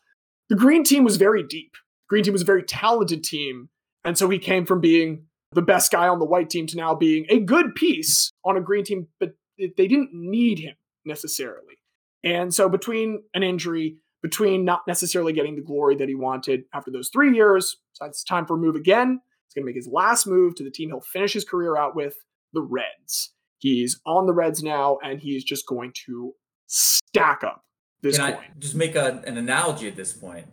The 0.49 0.57
Green 0.57 0.85
team 0.85 1.05
was 1.05 1.17
very 1.17 1.43
deep. 1.43 1.73
Green 2.09 2.25
team 2.25 2.33
was 2.33 2.43
a 2.43 2.47
very 2.47 2.63
talented 2.63 3.23
team, 3.23 3.69
and 4.05 4.17
so 4.17 4.29
he 4.29 4.39
came 4.39 4.67
from 4.67 4.81
being 4.81 5.27
the 5.53 5.63
best 5.63 5.91
guy 5.91 6.09
on 6.09 6.19
the 6.19 6.25
white 6.25 6.51
team 6.51 6.67
to 6.69 6.77
now 6.77 6.95
being 6.95 7.27
a 7.29 7.41
good 7.41 7.75
piece 7.75 8.33
on 8.45 8.57
a 8.57 8.61
green 8.61 8.85
team, 8.85 9.09
but 9.19 9.35
they 9.59 9.89
didn't 9.89 10.11
need 10.13 10.59
him 10.61 10.75
necessarily. 11.05 11.79
And 12.23 12.55
so 12.55 12.69
between 12.69 13.23
an 13.35 13.43
injury, 13.43 13.97
between 14.23 14.65
not 14.65 14.83
necessarily 14.87 15.33
getting 15.33 15.57
the 15.57 15.63
glory 15.63 15.97
that 15.97 16.09
he 16.09 16.15
wanted 16.15 16.65
after 16.75 16.91
those 16.91 17.09
three 17.09 17.35
years, 17.35 17.77
so 17.93 18.05
it's 18.05 18.23
time 18.23 18.47
for 18.47 18.55
a 18.55 18.59
move 18.59 18.77
again. 18.77 19.21
He's 19.47 19.55
going 19.55 19.65
to 19.65 19.67
make 19.67 19.77
his 19.77 19.89
last 19.91 20.27
move 20.27 20.55
to 20.57 20.65
the 20.65 20.71
team 20.71 20.91
he'll 20.91 21.01
finish 21.01 21.33
his 21.33 21.45
career 21.45 21.77
out 21.77 21.97
with, 21.97 22.15
the 22.53 22.61
Reds. 22.61 23.33
He's 23.61 24.01
on 24.05 24.27
the 24.27 24.33
Reds 24.33 24.63
now, 24.63 24.99
and 25.05 25.21
he's 25.21 25.45
just 25.45 25.67
going 25.67 25.93
to 26.07 26.35
stack 26.67 27.45
up 27.45 27.63
this 28.03 28.17
Can 28.17 28.35
coin. 28.35 28.43
I 28.43 28.59
just 28.59 28.75
make 28.75 28.97
a, 28.97 29.23
an 29.27 29.37
analogy 29.37 29.87
at 29.87 29.97
this 29.97 30.13
point? 30.13 30.47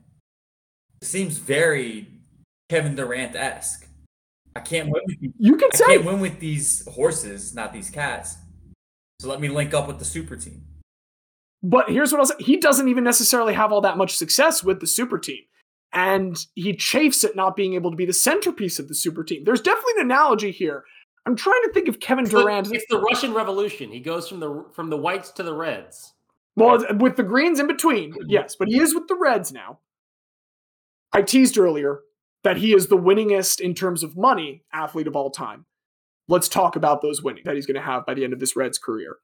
It 1.01 1.07
seems 1.07 1.37
very 1.37 2.07
Kevin 2.69 2.95
Durant 2.95 3.35
esque. 3.35 3.87
I 4.55 4.59
can't 4.59 4.89
win 4.89 5.01
with 5.05 5.19
these, 5.19 5.31
you 5.37 5.55
can 5.55 5.69
I 5.73 5.77
say 5.77 5.85
can't 5.85 6.05
win 6.05 6.19
with 6.19 6.39
these 6.39 6.87
horses, 6.87 7.55
not 7.55 7.73
these 7.73 7.89
cats. 7.89 8.37
So 9.21 9.29
let 9.29 9.39
me 9.39 9.49
link 9.49 9.73
up 9.73 9.87
with 9.87 9.99
the 9.99 10.05
super 10.05 10.35
team. 10.35 10.63
But 11.63 11.89
here's 11.89 12.11
what 12.11 12.19
I'll 12.19 12.25
say. 12.27 12.35
He 12.39 12.57
doesn't 12.57 12.87
even 12.87 13.03
necessarily 13.03 13.53
have 13.53 13.71
all 13.71 13.81
that 13.81 13.97
much 13.97 14.15
success 14.15 14.63
with 14.63 14.79
the 14.79 14.87
super 14.87 15.17
team. 15.17 15.43
And 15.93 16.37
he 16.55 16.75
chafes 16.75 17.23
at 17.23 17.35
not 17.35 17.55
being 17.55 17.73
able 17.73 17.89
to 17.91 17.97
be 17.97 18.05
the 18.05 18.13
centerpiece 18.13 18.77
of 18.79 18.89
the 18.89 18.95
super 18.95 19.23
team. 19.23 19.43
There's 19.45 19.61
definitely 19.61 19.93
an 19.97 20.05
analogy 20.05 20.51
here. 20.51 20.83
I'm 21.27 21.35
trying 21.35 21.61
to 21.63 21.71
think 21.73 21.89
of 21.89 21.99
Kevin 21.99 22.23
It's 22.23 22.33
the- 22.33 22.41
Durant. 22.41 22.71
It's 22.71 22.85
the 22.89 23.01
Russian 23.01 23.33
Revolution. 23.33 23.91
He 23.91 23.99
goes 23.99 24.29
from 24.29 24.39
the 24.39 24.63
from 24.71 24.89
the 24.89 24.95
whites 24.95 25.29
to 25.31 25.43
the 25.43 25.53
reds. 25.53 26.13
Well, 26.55 26.85
with 26.99 27.17
the 27.17 27.23
greens 27.23 27.59
in 27.59 27.67
between, 27.67 28.13
mm-hmm. 28.13 28.29
yes, 28.29 28.55
but 28.57 28.69
he 28.69 28.79
is 28.79 28.95
with 28.95 29.07
the 29.07 29.15
Reds 29.15 29.51
now. 29.51 29.79
I 31.13 31.21
teased 31.21 31.57
earlier 31.57 31.99
that 32.43 32.57
he 32.57 32.73
is 32.73 32.87
the 32.87 32.97
winningest 32.97 33.59
in 33.59 33.75
terms 33.75 34.01
of 34.03 34.17
money 34.17 34.63
athlete 34.73 35.05
of 35.05 35.15
all 35.15 35.29
time. 35.29 35.65
Let's 36.27 36.49
talk 36.49 36.75
about 36.75 37.03
those 37.03 37.21
winning 37.21 37.43
that 37.45 37.53
he's 37.55 37.67
going 37.67 37.75
to 37.75 37.81
have 37.81 38.07
by 38.07 38.15
the 38.15 38.23
end 38.23 38.33
of 38.33 38.39
this 38.39 38.55
Reds 38.55 38.79
career. 38.79 39.17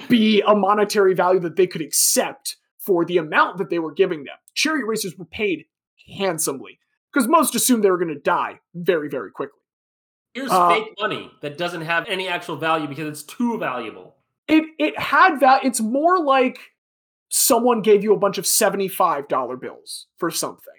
be 0.09 0.43
a 0.47 0.55
monetary 0.55 1.15
value 1.15 1.41
that 1.41 1.57
they 1.57 1.67
could 1.67 1.83
accept 1.83 2.57
for 2.79 3.05
the 3.05 3.19
amount 3.19 3.59
that 3.59 3.71
they 3.71 3.79
were 3.79 3.93
giving 3.93 4.25
them. 4.25 4.37
Chariot 4.55 4.87
racers 4.87 5.17
were 5.17 5.27
paid 5.27 5.67
handsomely 6.17 6.79
because 7.13 7.29
most 7.29 7.55
assumed 7.55 7.85
they 7.85 7.91
were 7.91 7.99
going 7.99 8.15
to 8.15 8.21
die 8.21 8.61
very, 8.75 9.09
very 9.09 9.31
quickly. 9.31 9.61
Here's 10.35 10.51
Uh, 10.51 10.71
fake 10.71 10.95
money 11.01 11.31
that 11.43 11.59
doesn't 11.59 11.83
have 11.83 12.07
any 12.09 12.29
actual 12.29 12.57
value 12.57 12.87
because 12.87 13.09
it's 13.09 13.23
too 13.23 13.59
valuable. 13.59 14.17
It 14.49 14.65
it 14.79 14.99
had 14.99 15.41
that. 15.41 15.65
It's 15.65 15.81
more 15.81 16.23
like 16.23 16.59
someone 17.31 17.81
gave 17.81 18.03
you 18.05 18.13
a 18.13 18.19
bunch 18.19 18.39
of 18.39 18.47
seventy-five 18.47 19.29
dollar 19.29 19.57
bills 19.57 20.07
for 20.19 20.31
something. 20.31 20.75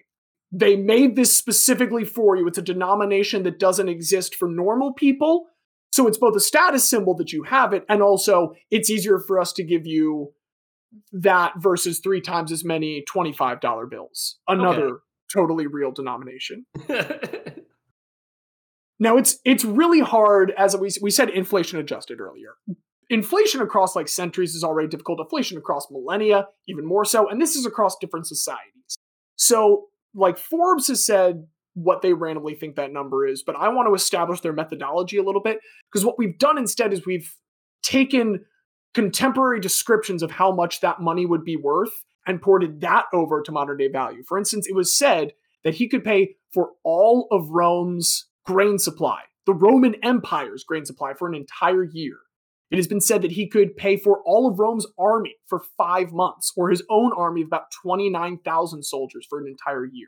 They 0.51 0.75
made 0.75 1.15
this 1.15 1.33
specifically 1.33 2.03
for 2.03 2.35
you. 2.35 2.47
It's 2.47 2.57
a 2.57 2.63
denomination 2.63 3.43
that 3.43 3.59
doesn't 3.59 3.89
exist 3.89 4.35
for 4.35 4.49
normal 4.49 4.93
people. 4.93 5.47
So 5.93 6.07
it's 6.07 6.17
both 6.17 6.35
a 6.35 6.39
status 6.39 6.87
symbol 6.89 7.15
that 7.15 7.33
you 7.33 7.43
have 7.43 7.73
it, 7.73 7.83
and 7.89 8.01
also 8.01 8.53
it's 8.69 8.89
easier 8.89 9.19
for 9.19 9.39
us 9.39 9.51
to 9.53 9.63
give 9.63 9.85
you 9.85 10.33
that 11.13 11.53
versus 11.57 11.99
three 11.99 12.21
times 12.21 12.51
as 12.51 12.65
many 12.65 13.03
$25 13.13 13.89
bills. 13.89 14.39
Another 14.47 14.99
totally 15.33 15.67
real 15.67 15.91
denomination. 15.91 16.65
Now 19.01 19.17
it's 19.17 19.39
it's 19.43 19.65
really 19.65 19.99
hard 19.99 20.53
as 20.55 20.77
we 20.77 20.91
we 21.01 21.09
said 21.09 21.29
inflation 21.31 21.79
adjusted 21.79 22.21
earlier. 22.21 22.51
Inflation 23.11 23.59
across 23.59 23.93
like 23.93 24.07
centuries 24.07 24.55
is 24.55 24.63
already 24.63 24.87
difficult. 24.87 25.19
Inflation 25.19 25.57
across 25.57 25.91
millennia 25.91 26.47
even 26.69 26.85
more 26.85 27.03
so, 27.03 27.27
and 27.29 27.41
this 27.41 27.57
is 27.57 27.65
across 27.65 27.97
different 27.99 28.25
societies. 28.25 28.97
So 29.35 29.87
like 30.15 30.37
Forbes 30.37 30.87
has 30.87 31.05
said 31.05 31.45
what 31.73 32.01
they 32.01 32.13
randomly 32.13 32.55
think 32.55 32.77
that 32.77 32.93
number 32.93 33.27
is, 33.27 33.43
but 33.43 33.57
I 33.57 33.67
want 33.67 33.89
to 33.89 33.93
establish 33.93 34.39
their 34.39 34.53
methodology 34.53 35.17
a 35.17 35.23
little 35.23 35.41
bit 35.41 35.59
because 35.91 36.05
what 36.05 36.17
we've 36.17 36.39
done 36.39 36.57
instead 36.57 36.93
is 36.93 37.05
we've 37.05 37.35
taken 37.83 38.45
contemporary 38.93 39.59
descriptions 39.59 40.23
of 40.23 40.31
how 40.31 40.53
much 40.53 40.79
that 40.79 41.01
money 41.01 41.25
would 41.25 41.43
be 41.43 41.57
worth 41.57 42.03
and 42.25 42.41
ported 42.41 42.79
that 42.79 43.05
over 43.13 43.41
to 43.41 43.51
modern 43.51 43.77
day 43.77 43.89
value. 43.89 44.23
For 44.25 44.37
instance, 44.37 44.67
it 44.67 44.75
was 44.75 44.97
said 44.97 45.33
that 45.65 45.75
he 45.75 45.89
could 45.89 46.05
pay 46.05 46.35
for 46.53 46.69
all 46.85 47.27
of 47.29 47.49
Rome's 47.49 48.27
grain 48.45 48.77
supply, 48.77 49.19
the 49.45 49.53
Roman 49.53 49.95
Empire's 50.01 50.63
grain 50.63 50.85
supply 50.85 51.13
for 51.13 51.27
an 51.27 51.35
entire 51.35 51.83
year. 51.83 52.17
It 52.71 52.77
has 52.77 52.87
been 52.87 53.01
said 53.01 53.21
that 53.21 53.33
he 53.33 53.47
could 53.47 53.75
pay 53.75 53.97
for 53.97 54.21
all 54.25 54.49
of 54.49 54.57
Rome's 54.57 54.87
army 54.97 55.35
for 55.47 55.61
five 55.77 56.13
months, 56.13 56.53
or 56.55 56.69
his 56.69 56.81
own 56.89 57.11
army 57.13 57.41
of 57.41 57.47
about 57.47 57.65
29,000 57.83 58.83
soldiers 58.83 59.27
for 59.29 59.39
an 59.39 59.47
entire 59.47 59.85
year. 59.85 60.07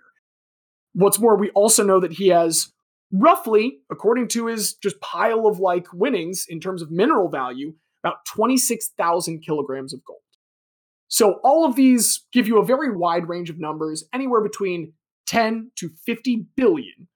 What's 0.93 1.19
more, 1.19 1.35
we 1.35 1.49
also 1.51 1.83
know 1.83 1.99
that 1.99 2.13
he 2.13 2.29
has 2.29 2.71
roughly, 3.11 3.79
according 3.91 4.29
to 4.29 4.47
his 4.47 4.75
just 4.75 4.99
pile 5.01 5.45
of 5.45 5.59
like 5.59 5.91
winnings 5.91 6.45
in 6.47 6.61
terms 6.61 6.81
of 6.81 6.89
mineral 6.89 7.29
value, 7.29 7.73
about 8.03 8.25
26,000 8.25 9.41
kilograms 9.41 9.93
of 9.93 10.03
gold. 10.05 10.19
So 11.09 11.39
all 11.43 11.65
of 11.65 11.75
these 11.75 12.25
give 12.31 12.47
you 12.47 12.59
a 12.59 12.65
very 12.65 12.95
wide 12.95 13.27
range 13.27 13.49
of 13.49 13.59
numbers, 13.59 14.05
anywhere 14.13 14.41
between 14.41 14.93
10 15.27 15.71
to 15.75 15.89
50 16.05 16.45
billion. 16.55 17.07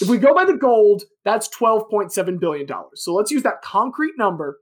If 0.00 0.08
we 0.08 0.18
go 0.18 0.34
by 0.34 0.44
the 0.44 0.56
gold, 0.56 1.04
that's 1.24 1.48
$12.7 1.48 2.40
billion. 2.40 2.66
So 2.94 3.12
let's 3.14 3.30
use 3.30 3.42
that 3.42 3.62
concrete 3.62 4.14
number. 4.16 4.60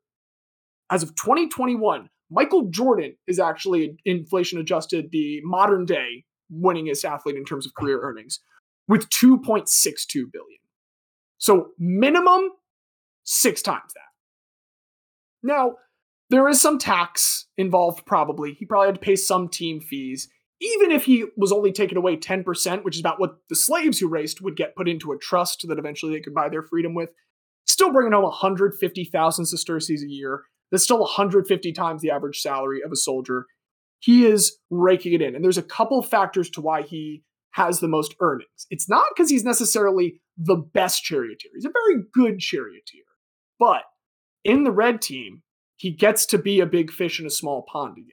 As 0.92 1.02
of 1.02 1.14
2021, 1.14 2.10
Michael 2.30 2.68
Jordan 2.68 3.16
is 3.26 3.38
actually 3.38 3.96
inflation 4.04 4.58
adjusted 4.60 5.08
the 5.10 5.40
modern 5.42 5.86
day 5.86 6.26
winningest 6.52 7.02
athlete 7.06 7.36
in 7.36 7.46
terms 7.46 7.64
of 7.64 7.72
career 7.74 7.98
earnings 8.02 8.40
with 8.86 9.08
2.62 9.08 10.30
billion. 10.30 10.60
So 11.38 11.68
minimum 11.78 12.50
six 13.24 13.62
times 13.62 13.94
that. 13.94 14.10
Now, 15.42 15.76
there 16.28 16.46
is 16.46 16.60
some 16.60 16.78
tax 16.78 17.46
involved, 17.56 18.04
probably. 18.04 18.52
He 18.52 18.66
probably 18.66 18.88
had 18.88 18.96
to 18.96 19.00
pay 19.00 19.16
some 19.16 19.48
team 19.48 19.80
fees. 19.80 20.28
even 20.60 20.92
if 20.92 21.06
he 21.06 21.24
was 21.36 21.52
only 21.52 21.72
taken 21.72 21.96
away 21.96 22.16
10%, 22.16 22.84
which 22.84 22.96
is 22.96 23.00
about 23.00 23.18
what 23.18 23.38
the 23.48 23.56
slaves 23.56 23.98
who 23.98 24.08
raced 24.08 24.42
would 24.42 24.56
get 24.56 24.76
put 24.76 24.88
into 24.88 25.10
a 25.10 25.18
trust 25.18 25.66
that 25.66 25.78
eventually 25.78 26.12
they 26.12 26.20
could 26.20 26.34
buy 26.34 26.48
their 26.50 26.62
freedom 26.62 26.94
with, 26.94 27.10
still 27.66 27.90
bringing 27.90 28.12
home 28.12 28.22
150,000 28.24 29.46
sesterces 29.46 30.02
a 30.04 30.08
year. 30.08 30.42
That's 30.72 30.82
still 30.82 31.00
150 31.00 31.72
times 31.72 32.02
the 32.02 32.10
average 32.10 32.40
salary 32.40 32.80
of 32.84 32.90
a 32.90 32.96
soldier. 32.96 33.46
He 34.00 34.26
is 34.26 34.58
raking 34.70 35.12
it 35.12 35.22
in. 35.22 35.36
And 35.36 35.44
there's 35.44 35.58
a 35.58 35.62
couple 35.62 36.02
factors 36.02 36.50
to 36.50 36.60
why 36.60 36.82
he 36.82 37.22
has 37.52 37.78
the 37.78 37.88
most 37.88 38.16
earnings. 38.20 38.66
It's 38.70 38.88
not 38.88 39.04
because 39.14 39.30
he's 39.30 39.44
necessarily 39.44 40.20
the 40.36 40.56
best 40.56 41.04
charioteer. 41.04 41.50
He's 41.54 41.66
a 41.66 41.70
very 41.70 42.02
good 42.12 42.40
charioteer. 42.40 43.04
But 43.60 43.82
in 44.44 44.64
the 44.64 44.72
red 44.72 45.02
team, 45.02 45.42
he 45.76 45.90
gets 45.90 46.26
to 46.26 46.38
be 46.38 46.58
a 46.58 46.66
big 46.66 46.90
fish 46.90 47.20
in 47.20 47.26
a 47.26 47.30
small 47.30 47.64
pond 47.70 47.98
again. 47.98 48.08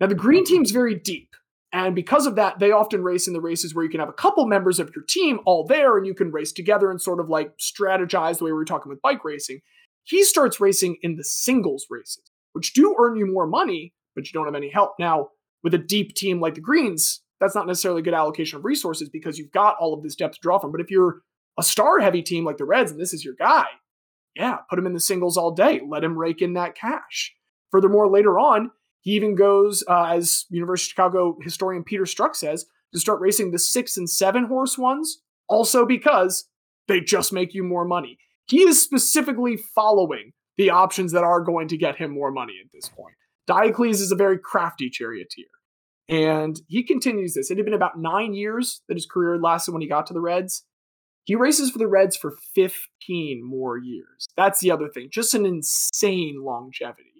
Now, 0.00 0.06
the 0.06 0.14
green 0.14 0.44
team's 0.44 0.70
very 0.70 0.94
deep. 0.94 1.30
And 1.72 1.94
because 1.94 2.26
of 2.26 2.36
that, 2.36 2.60
they 2.60 2.70
often 2.70 3.02
race 3.02 3.26
in 3.26 3.32
the 3.32 3.40
races 3.40 3.74
where 3.74 3.84
you 3.84 3.90
can 3.90 4.00
have 4.00 4.08
a 4.08 4.12
couple 4.12 4.46
members 4.46 4.78
of 4.78 4.90
your 4.94 5.04
team 5.08 5.40
all 5.44 5.66
there 5.66 5.96
and 5.96 6.06
you 6.06 6.14
can 6.14 6.30
race 6.30 6.52
together 6.52 6.90
and 6.90 7.02
sort 7.02 7.20
of 7.20 7.28
like 7.28 7.52
strategize 7.58 8.38
the 8.38 8.44
way 8.44 8.52
we 8.52 8.56
were 8.56 8.64
talking 8.64 8.90
with 8.90 9.02
bike 9.02 9.24
racing. 9.24 9.60
He 10.04 10.22
starts 10.24 10.60
racing 10.60 10.98
in 11.02 11.16
the 11.16 11.24
singles 11.24 11.86
races, 11.90 12.30
which 12.52 12.74
do 12.74 12.94
earn 12.98 13.16
you 13.16 13.26
more 13.26 13.46
money, 13.46 13.92
but 14.14 14.26
you 14.26 14.32
don't 14.32 14.46
have 14.46 14.54
any 14.54 14.70
help. 14.70 14.92
Now, 14.98 15.28
with 15.62 15.74
a 15.74 15.78
deep 15.78 16.14
team 16.14 16.40
like 16.40 16.54
the 16.54 16.60
Greens, 16.60 17.22
that's 17.40 17.54
not 17.54 17.66
necessarily 17.66 18.00
a 18.00 18.04
good 18.04 18.14
allocation 18.14 18.58
of 18.58 18.64
resources 18.64 19.08
because 19.08 19.38
you've 19.38 19.52
got 19.52 19.76
all 19.80 19.94
of 19.94 20.02
this 20.02 20.14
depth 20.14 20.34
to 20.34 20.40
draw 20.40 20.58
from. 20.58 20.72
But 20.72 20.80
if 20.80 20.90
you're 20.90 21.22
a 21.58 21.62
star 21.62 22.00
heavy 22.00 22.22
team 22.22 22.44
like 22.44 22.58
the 22.58 22.64
Reds 22.64 22.90
and 22.90 23.00
this 23.00 23.12
is 23.12 23.24
your 23.24 23.34
guy, 23.34 23.64
yeah, 24.36 24.58
put 24.68 24.78
him 24.78 24.86
in 24.86 24.92
the 24.92 25.00
singles 25.00 25.36
all 25.36 25.52
day. 25.52 25.80
Let 25.86 26.04
him 26.04 26.18
rake 26.18 26.42
in 26.42 26.54
that 26.54 26.74
cash. 26.74 27.34
Furthermore, 27.70 28.08
later 28.08 28.38
on, 28.38 28.70
he 29.00 29.12
even 29.12 29.34
goes, 29.34 29.84
uh, 29.88 30.04
as 30.04 30.46
University 30.50 30.86
of 30.86 30.90
Chicago 30.90 31.38
historian 31.42 31.84
Peter 31.84 32.06
Struck 32.06 32.34
says, 32.34 32.66
to 32.92 33.00
start 33.00 33.20
racing 33.20 33.50
the 33.50 33.58
six 33.58 33.96
and 33.96 34.08
seven 34.08 34.44
horse 34.44 34.78
ones, 34.78 35.20
also 35.48 35.84
because 35.84 36.48
they 36.88 37.00
just 37.00 37.32
make 37.32 37.54
you 37.54 37.62
more 37.62 37.84
money. 37.84 38.18
He 38.46 38.62
is 38.62 38.82
specifically 38.82 39.56
following 39.56 40.32
the 40.56 40.70
options 40.70 41.12
that 41.12 41.24
are 41.24 41.40
going 41.40 41.68
to 41.68 41.76
get 41.76 41.96
him 41.96 42.12
more 42.12 42.30
money 42.30 42.54
at 42.64 42.70
this 42.72 42.88
point. 42.88 43.14
Diocles 43.46 44.00
is 44.00 44.12
a 44.12 44.16
very 44.16 44.38
crafty 44.38 44.88
charioteer. 44.88 45.46
And 46.08 46.60
he 46.68 46.82
continues 46.82 47.34
this. 47.34 47.50
It 47.50 47.56
had 47.56 47.64
been 47.64 47.74
about 47.74 47.98
nine 47.98 48.34
years 48.34 48.82
that 48.88 48.96
his 48.96 49.06
career 49.06 49.38
lasted 49.38 49.72
when 49.72 49.82
he 49.82 49.88
got 49.88 50.06
to 50.08 50.14
the 50.14 50.20
Reds. 50.20 50.64
He 51.24 51.34
races 51.34 51.70
for 51.70 51.78
the 51.78 51.88
Reds 51.88 52.16
for 52.16 52.34
15 52.54 53.42
more 53.42 53.78
years. 53.78 54.28
That's 54.36 54.60
the 54.60 54.70
other 54.70 54.88
thing. 54.88 55.08
Just 55.10 55.32
an 55.32 55.46
insane 55.46 56.42
longevity. 56.44 57.14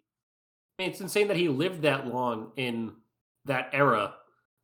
I 0.79 0.83
mean, 0.83 0.91
it's 0.91 1.01
insane 1.01 1.29
that 1.29 1.39
he 1.39 1.49
lived 1.49 1.83
that 1.83 2.07
long 2.07 2.53
in 2.57 2.93
that 3.47 3.71
era, 3.73 4.15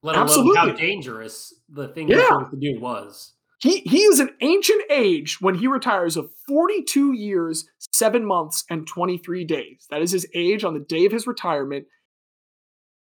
let 0.02 0.16
alone 0.16 0.24
Absolutely. 0.24 0.56
how 0.56 0.72
dangerous 0.72 1.54
the 1.68 1.88
thing 1.88 2.08
yeah. 2.08 2.16
he 2.16 2.20
was 2.20 2.50
to 2.50 2.56
do 2.56 2.80
was. 2.80 3.34
He 3.60 3.80
he 3.80 4.02
is 4.04 4.20
an 4.20 4.30
ancient 4.40 4.82
age 4.90 5.38
when 5.40 5.56
he 5.56 5.66
retires 5.66 6.16
of 6.16 6.30
42 6.48 7.12
years, 7.12 7.66
7 7.92 8.24
months 8.24 8.64
and 8.70 8.86
23 8.86 9.44
days. 9.44 9.86
That 9.90 10.02
is 10.02 10.12
his 10.12 10.26
age 10.34 10.64
on 10.64 10.74
the 10.74 10.80
day 10.80 11.04
of 11.04 11.12
his 11.12 11.26
retirement. 11.26 11.86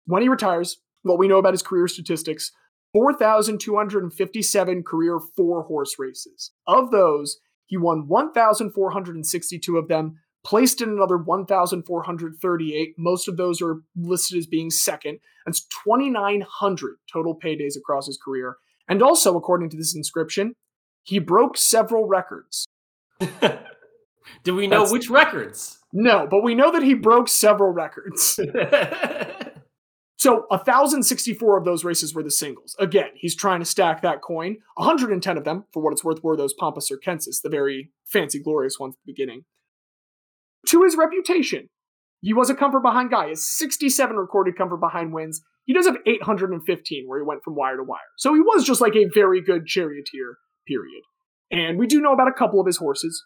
When 0.05 0.21
he 0.21 0.29
retires, 0.29 0.77
what 1.03 1.19
we 1.19 1.27
know 1.27 1.39
about 1.39 1.53
his 1.53 1.61
career 1.61 1.87
statistics, 1.87 2.51
4,257 2.93 4.83
career 4.83 5.19
four 5.35 5.63
horse 5.63 5.95
races. 5.99 6.51
Of 6.65 6.91
those, 6.91 7.37
he 7.65 7.75
won 7.75 8.07
1,462 8.07 9.77
of 9.77 9.87
them, 9.89 10.19
placed 10.45 10.81
in 10.81 10.89
another 10.89 11.17
1,438. 11.17 12.95
Most 12.97 13.27
of 13.27 13.35
those 13.35 13.61
are 13.61 13.81
listed 13.97 14.37
as 14.37 14.47
being 14.47 14.69
second. 14.69 15.19
That's 15.45 15.65
2,900 15.83 16.95
total 17.11 17.37
paydays 17.37 17.75
across 17.75 18.07
his 18.07 18.17
career. 18.23 18.55
And 18.87 19.01
also, 19.01 19.35
according 19.35 19.69
to 19.71 19.77
this 19.77 19.95
inscription, 19.95 20.53
he 21.03 21.19
broke 21.19 21.57
several 21.57 22.07
records. 22.07 22.67
Do 24.43 24.55
we 24.55 24.67
know 24.67 24.81
That's, 24.81 24.91
which 24.91 25.09
records? 25.09 25.79
No, 25.93 26.27
but 26.29 26.43
we 26.43 26.55
know 26.55 26.71
that 26.71 26.83
he 26.83 26.93
broke 26.93 27.27
several 27.27 27.71
records. 27.71 28.35
so 30.17 30.45
1,064 30.49 31.57
of 31.57 31.65
those 31.65 31.83
races 31.83 32.13
were 32.13 32.23
the 32.23 32.31
singles. 32.31 32.75
Again, 32.79 33.09
he's 33.15 33.35
trying 33.35 33.59
to 33.59 33.65
stack 33.65 34.01
that 34.01 34.21
coin. 34.21 34.57
110 34.75 35.37
of 35.37 35.43
them, 35.43 35.65
for 35.71 35.81
what 35.83 35.93
it's 35.93 36.03
worth, 36.03 36.23
were 36.23 36.35
those 36.35 36.55
Pompa 36.55 36.81
Circenses, 36.81 37.41
the 37.41 37.49
very 37.49 37.91
fancy, 38.05 38.41
glorious 38.41 38.79
ones 38.79 38.95
at 38.95 39.05
the 39.05 39.13
beginning 39.13 39.45
to 40.67 40.83
his 40.83 40.95
reputation, 40.95 41.69
he 42.21 42.33
was 42.33 42.49
a 42.49 42.55
comfort 42.55 42.81
behind 42.81 43.11
guy. 43.11 43.29
His 43.29 43.45
67 43.45 44.15
recorded 44.15 44.57
comfort 44.57 44.77
behind 44.77 45.13
wins. 45.13 45.43
He 45.65 45.73
does 45.73 45.87
have 45.87 45.97
815 46.05 47.05
where 47.07 47.19
he 47.19 47.25
went 47.25 47.43
from 47.43 47.55
wire 47.55 47.77
to 47.77 47.83
wire. 47.83 47.99
So 48.17 48.33
he 48.33 48.39
was 48.39 48.63
just 48.63 48.81
like 48.81 48.95
a 48.95 49.09
very 49.13 49.41
good 49.41 49.65
charioteer, 49.65 50.37
period. 50.67 51.01
And 51.51 51.77
we 51.79 51.87
do 51.87 52.01
know 52.01 52.13
about 52.13 52.27
a 52.27 52.33
couple 52.33 52.59
of 52.59 52.67
his 52.67 52.77
horses. 52.77 53.23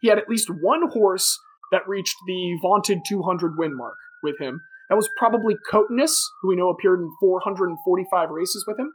He 0.00 0.08
had 0.08 0.18
at 0.18 0.28
least 0.28 0.48
one 0.48 0.90
horse 0.90 1.38
that 1.70 1.86
reached 1.86 2.16
the 2.26 2.58
vaunted 2.60 3.00
200 3.08 3.56
win 3.56 3.76
mark 3.76 3.96
with 4.22 4.38
him. 4.40 4.60
That 4.88 4.96
was 4.96 5.08
probably 5.16 5.54
Cotonus, 5.70 6.20
who 6.42 6.48
we 6.48 6.56
know 6.56 6.68
appeared 6.68 7.00
in 7.00 7.10
445 7.20 8.30
races 8.30 8.64
with 8.66 8.78
him. 8.78 8.92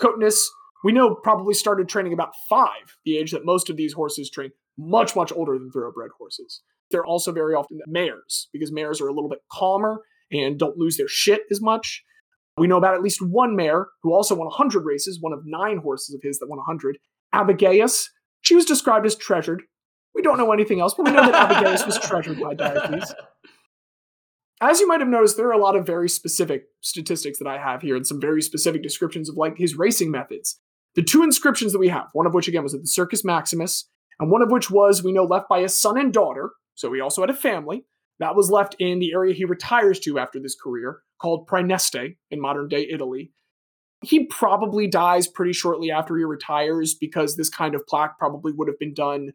Cotonus, 0.00 0.42
we 0.84 0.92
know, 0.92 1.14
probably 1.14 1.54
started 1.54 1.88
training 1.88 2.12
about 2.12 2.32
five, 2.48 2.96
the 3.04 3.18
age 3.18 3.32
that 3.32 3.44
most 3.44 3.68
of 3.68 3.76
these 3.76 3.92
horses 3.92 4.30
train 4.30 4.50
much, 4.78 5.14
much 5.14 5.32
older 5.32 5.58
than 5.58 5.70
thoroughbred 5.70 6.10
horses. 6.16 6.62
They're 6.90 7.04
also 7.04 7.32
very 7.32 7.54
often 7.54 7.80
mares 7.86 8.48
because 8.52 8.72
mares 8.72 9.00
are 9.00 9.08
a 9.08 9.12
little 9.12 9.28
bit 9.28 9.40
calmer 9.52 10.00
and 10.30 10.58
don't 10.58 10.76
lose 10.76 10.96
their 10.96 11.08
shit 11.08 11.42
as 11.50 11.60
much. 11.60 12.04
We 12.56 12.66
know 12.66 12.76
about 12.76 12.94
at 12.94 13.02
least 13.02 13.20
one 13.22 13.54
mare 13.56 13.88
who 14.02 14.12
also 14.12 14.34
won 14.34 14.46
100 14.46 14.84
races, 14.84 15.18
one 15.20 15.32
of 15.32 15.40
nine 15.44 15.78
horses 15.78 16.14
of 16.14 16.20
his 16.22 16.38
that 16.38 16.48
won 16.48 16.58
100. 16.58 16.98
Abigaeus, 17.32 18.10
she 18.40 18.54
was 18.54 18.64
described 18.64 19.06
as 19.06 19.14
treasured. 19.14 19.62
We 20.14 20.22
don't 20.22 20.38
know 20.38 20.52
anything 20.52 20.80
else, 20.80 20.94
but 20.94 21.06
we 21.06 21.12
know 21.12 21.30
that 21.30 21.50
Abigaeus 21.50 21.86
was 21.86 21.98
treasured 21.98 22.40
by 22.40 22.54
Diocles. 22.54 23.14
As 24.60 24.80
you 24.80 24.88
might 24.88 25.00
have 25.00 25.08
noticed, 25.08 25.36
there 25.36 25.46
are 25.46 25.52
a 25.52 25.62
lot 25.62 25.76
of 25.76 25.86
very 25.86 26.08
specific 26.08 26.64
statistics 26.80 27.38
that 27.38 27.46
I 27.46 27.58
have 27.58 27.82
here 27.82 27.94
and 27.94 28.06
some 28.06 28.20
very 28.20 28.42
specific 28.42 28.82
descriptions 28.82 29.28
of 29.28 29.36
like 29.36 29.56
his 29.56 29.76
racing 29.76 30.10
methods. 30.10 30.58
The 30.96 31.04
two 31.04 31.22
inscriptions 31.22 31.72
that 31.72 31.78
we 31.78 31.88
have, 31.88 32.08
one 32.12 32.26
of 32.26 32.34
which 32.34 32.48
again 32.48 32.64
was 32.64 32.74
at 32.74 32.80
the 32.80 32.88
Circus 32.88 33.24
Maximus, 33.24 33.88
and 34.18 34.32
one 34.32 34.42
of 34.42 34.50
which 34.50 34.68
was, 34.68 35.04
we 35.04 35.12
know, 35.12 35.22
left 35.22 35.48
by 35.48 35.58
a 35.58 35.68
son 35.68 35.96
and 35.96 36.12
daughter. 36.12 36.50
So 36.74 36.92
he 36.92 37.00
also 37.00 37.22
had 37.22 37.30
a 37.30 37.34
family. 37.34 37.84
That 38.20 38.34
was 38.34 38.50
left 38.50 38.74
in 38.78 38.98
the 38.98 39.12
area 39.12 39.34
he 39.34 39.44
retires 39.44 40.00
to 40.00 40.18
after 40.18 40.40
this 40.40 40.56
career, 40.56 41.02
called 41.20 41.48
Praeneste 41.48 42.16
in 42.30 42.40
modern 42.40 42.68
day 42.68 42.86
Italy. 42.90 43.32
He 44.02 44.26
probably 44.26 44.86
dies 44.86 45.26
pretty 45.26 45.52
shortly 45.52 45.90
after 45.90 46.16
he 46.16 46.24
retires 46.24 46.94
because 46.94 47.36
this 47.36 47.48
kind 47.48 47.74
of 47.74 47.86
plaque 47.86 48.18
probably 48.18 48.52
would 48.52 48.68
have 48.68 48.78
been 48.78 48.94
done 48.94 49.32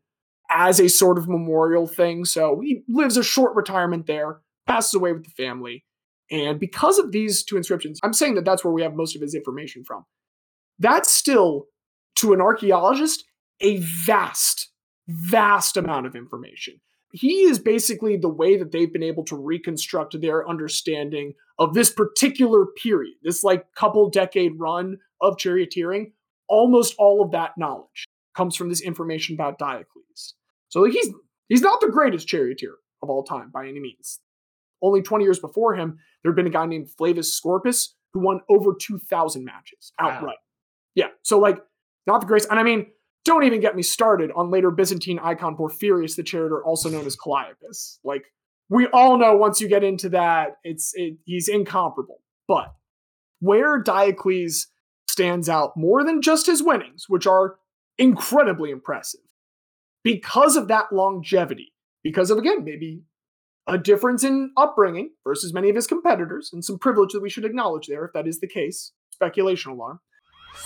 as 0.50 0.80
a 0.80 0.88
sort 0.88 1.18
of 1.18 1.28
memorial 1.28 1.88
thing. 1.88 2.26
So 2.26 2.62
he 2.62 2.84
lives 2.88 3.18
a 3.18 3.24
short 3.24 3.56
retirement 3.56 4.06
there, 4.06 4.40
passes 4.68 4.94
away 4.94 5.12
with 5.12 5.26
the 5.26 5.32
family. 5.32 5.86
And 6.32 6.60
because 6.60 7.00
of 7.00 7.12
these 7.12 7.44
two 7.44 7.58
inscriptions, 7.58 8.00
I'm 8.04 8.14
saying 8.14 8.36
that 8.36 8.46
that's 8.46 8.64
where 8.64 8.74
we 8.74 8.84
have 8.84 8.96
most 8.96 9.16
of 9.16 9.22
his 9.22 9.36
information 9.36 9.84
from. 9.84 10.06
That's 10.80 11.12
still, 11.12 11.66
to 12.16 12.34
an 12.34 12.42
archaeologist, 12.42 13.26
a 13.60 13.78
vast 13.78 14.70
vast 15.08 15.78
amount 15.78 16.06
of 16.06 16.16
information. 16.16 16.80
He 17.16 17.44
is 17.44 17.60
basically 17.60 18.18
the 18.18 18.28
way 18.28 18.58
that 18.58 18.72
they've 18.72 18.92
been 18.92 19.04
able 19.04 19.24
to 19.26 19.36
reconstruct 19.36 20.20
their 20.20 20.48
understanding 20.50 21.34
of 21.60 21.76
this 21.76 21.92
particular 21.92 22.66
period, 22.66 23.14
this 23.22 23.44
like 23.44 23.72
couple 23.76 24.10
decade 24.10 24.60
run 24.60 24.98
of 25.22 25.38
charioteering. 25.38 26.12
Almost 26.50 26.96
all 26.98 27.24
of 27.24 27.32
that 27.32 27.52
knowledge 27.56 28.08
comes 28.36 28.56
from 28.56 28.70
this 28.70 28.82
information 28.82 29.36
about 29.36 29.60
Diocles. 29.60 30.34
So 30.70 30.82
like 30.82 30.94
he's 30.94 31.10
he's 31.50 31.62
not 31.62 31.82
the 31.82 31.90
greatest 31.90 32.28
charioteer 32.28 32.74
of 33.04 33.12
all 33.12 33.24
time 33.24 33.52
by 33.54 33.68
any 33.68 33.80
means. 33.80 34.20
Only 34.82 35.04
20 35.04 35.24
years 35.24 35.40
before 35.40 35.76
him, 35.76 36.00
there 36.24 36.32
had 36.32 36.36
been 36.36 36.48
a 36.48 36.50
guy 36.50 36.66
named 36.66 36.90
Flavius 36.90 37.32
Scorpus 37.32 37.96
who 38.14 38.22
won 38.22 38.42
over 38.50 38.74
2,000 38.74 39.46
matches 39.46 39.94
outright. 40.00 40.24
Wow. 40.24 40.34
Yeah, 40.96 41.08
so 41.22 41.38
like 41.38 41.60
not 42.08 42.22
the 42.22 42.28
greatest. 42.28 42.50
And 42.50 42.60
I 42.60 42.64
mean, 42.64 42.88
don't 43.26 43.44
even 43.44 43.62
get 43.62 43.76
me 43.76 43.84
started 43.84 44.32
on 44.36 44.52
later 44.52 44.72
Byzantine 44.72 45.20
icon 45.20 45.56
Porphyrius 45.56 46.16
the 46.16 46.24
Charioteer, 46.24 46.62
also 46.64 46.90
known 46.90 47.06
as 47.06 47.16
Calliope. 47.16 47.56
Like 48.04 48.26
we 48.70 48.88
all 48.88 49.18
know, 49.18 49.36
once 49.36 49.62
you 49.62 49.68
get 49.68 49.84
into 49.84 50.10
that, 50.10 50.58
it's 50.64 50.92
it, 50.96 51.18
he's 51.26 51.48
incomparable. 51.48 52.22
But 52.48 52.74
where 53.40 53.82
Diocles 53.82 54.68
stands 55.10 55.48
out 55.48 55.74
more 55.78 56.04
than 56.04 56.22
just 56.22 56.48
his 56.48 56.64
winnings, 56.64 57.06
which 57.08 57.28
are 57.28 57.56
incredibly 57.98 58.72
impressive, 58.72 59.22
because 60.04 60.56
of 60.56 60.68
that 60.68 60.92
longevity, 60.92 61.74
because 62.04 62.30
of 62.30 62.38
again 62.38 62.64
maybe 62.64 63.04
a 63.68 63.78
difference 63.78 64.26
in 64.26 64.52
upbringing 64.58 65.12
versus 65.24 65.54
many 65.54 65.70
of 65.70 65.76
his 65.76 65.88
competitors, 65.88 66.50
and 66.52 66.66
some 66.66 66.78
privilege 66.78 67.14
that 67.14 67.22
we 67.22 67.30
should 67.30 67.46
acknowledge 67.46 67.88
there 67.88 68.04
if 68.04 68.12
that 68.14 68.28
is 68.28 68.42
the 68.42 68.48
case. 68.48 68.92
Speculation 69.12 69.72
alarm. 69.72 70.00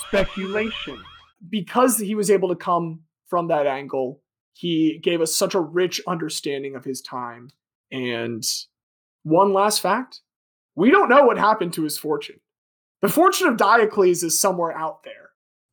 Speculation 0.08 1.04
because 1.50 1.98
he 1.98 2.16
was 2.16 2.30
able 2.30 2.50
to 2.50 2.56
come 2.56 3.02
from 3.28 3.48
that 3.50 3.68
angle, 3.68 4.22
he 4.54 5.00
gave 5.04 5.22
us 5.22 5.36
such 5.36 5.54
a 5.54 5.60
rich 5.60 6.02
understanding 6.08 6.76
of 6.76 6.84
his 6.84 7.02
time. 7.02 7.50
And 7.92 8.44
one 9.24 9.54
last 9.54 9.82
fact 9.82 10.22
We 10.76 10.92
don't 10.92 11.10
know 11.10 11.26
what 11.26 11.38
happened 11.38 11.74
to 11.74 11.84
his 11.84 11.98
fortune. 11.98 12.40
The 13.02 13.10
fortune 13.10 13.48
of 13.48 13.58
Diocles 13.58 14.24
is 14.24 14.40
somewhere 14.40 14.76
out 14.76 15.04
there. 15.04 15.30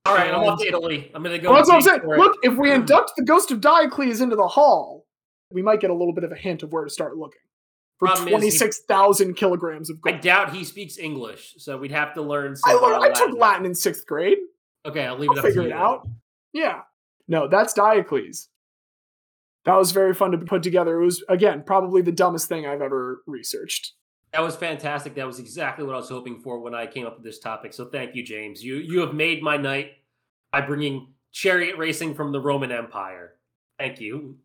All 0.06 0.14
right, 0.14 0.32
I'm 0.32 0.44
off 0.44 0.60
to 0.60 0.66
Italy. 0.66 1.10
I'm 1.14 1.22
gonna 1.22 1.38
go. 1.38 1.50
Well, 1.50 1.58
that's 1.58 1.68
what 1.68 1.76
I'm 1.76 1.82
saying. 1.82 2.18
Look, 2.18 2.36
if 2.42 2.56
we 2.58 2.70
um, 2.70 2.82
induct 2.82 3.12
the 3.16 3.24
ghost 3.24 3.50
of 3.50 3.62
Diocles 3.62 4.20
into 4.20 4.36
the 4.36 4.46
hall, 4.46 5.06
we 5.50 5.62
might 5.62 5.80
get 5.80 5.88
a 5.88 5.94
little 5.94 6.12
bit 6.12 6.24
of 6.24 6.32
a 6.32 6.36
hint 6.36 6.62
of 6.62 6.72
where 6.72 6.84
to 6.84 6.90
start 6.90 7.16
looking. 7.16 7.40
For 7.98 8.08
Problem 8.08 8.28
26,000 8.28 9.34
kilograms 9.34 9.88
of 9.88 10.00
gold. 10.00 10.16
I 10.16 10.18
doubt 10.18 10.52
he 10.54 10.64
speaks 10.64 10.98
English, 10.98 11.54
so 11.58 11.78
we'd 11.78 11.92
have 11.92 12.12
to 12.14 12.22
learn. 12.22 12.56
I, 12.64 12.74
learned, 12.74 13.04
I 13.04 13.10
took 13.12 13.38
Latin 13.38 13.64
in 13.64 13.74
sixth 13.74 14.06
grade. 14.06 14.38
Okay, 14.86 15.06
I'll 15.06 15.18
leave 15.18 15.30
I'll 15.30 15.36
it 15.36 15.40
up 15.40 15.44
figure 15.46 15.62
to 15.62 15.68
it 15.68 15.72
out. 15.72 16.08
Yeah. 16.52 16.82
No, 17.26 17.48
that's 17.48 17.72
Diocles. 17.72 18.48
That 19.64 19.76
was 19.76 19.92
very 19.92 20.12
fun 20.12 20.32
to 20.32 20.38
put 20.38 20.62
together. 20.62 21.00
It 21.00 21.04
was, 21.04 21.24
again, 21.28 21.62
probably 21.64 22.02
the 22.02 22.12
dumbest 22.12 22.48
thing 22.48 22.66
I've 22.66 22.82
ever 22.82 23.22
researched. 23.26 23.92
That 24.34 24.42
was 24.42 24.56
fantastic. 24.56 25.14
That 25.14 25.26
was 25.26 25.38
exactly 25.38 25.84
what 25.86 25.94
I 25.94 25.98
was 25.98 26.08
hoping 26.08 26.40
for 26.40 26.58
when 26.58 26.74
I 26.74 26.86
came 26.86 27.06
up 27.06 27.14
with 27.14 27.24
this 27.24 27.38
topic. 27.38 27.72
So 27.72 27.86
thank 27.86 28.16
you, 28.16 28.24
James. 28.24 28.64
You 28.64 28.76
you 28.76 28.98
have 29.00 29.14
made 29.14 29.44
my 29.44 29.56
night 29.56 29.92
by 30.50 30.60
bringing 30.60 31.14
chariot 31.30 31.78
racing 31.78 32.14
from 32.14 32.32
the 32.32 32.40
Roman 32.40 32.72
Empire. 32.72 33.34
Thank 33.78 34.00
you. 34.00 34.38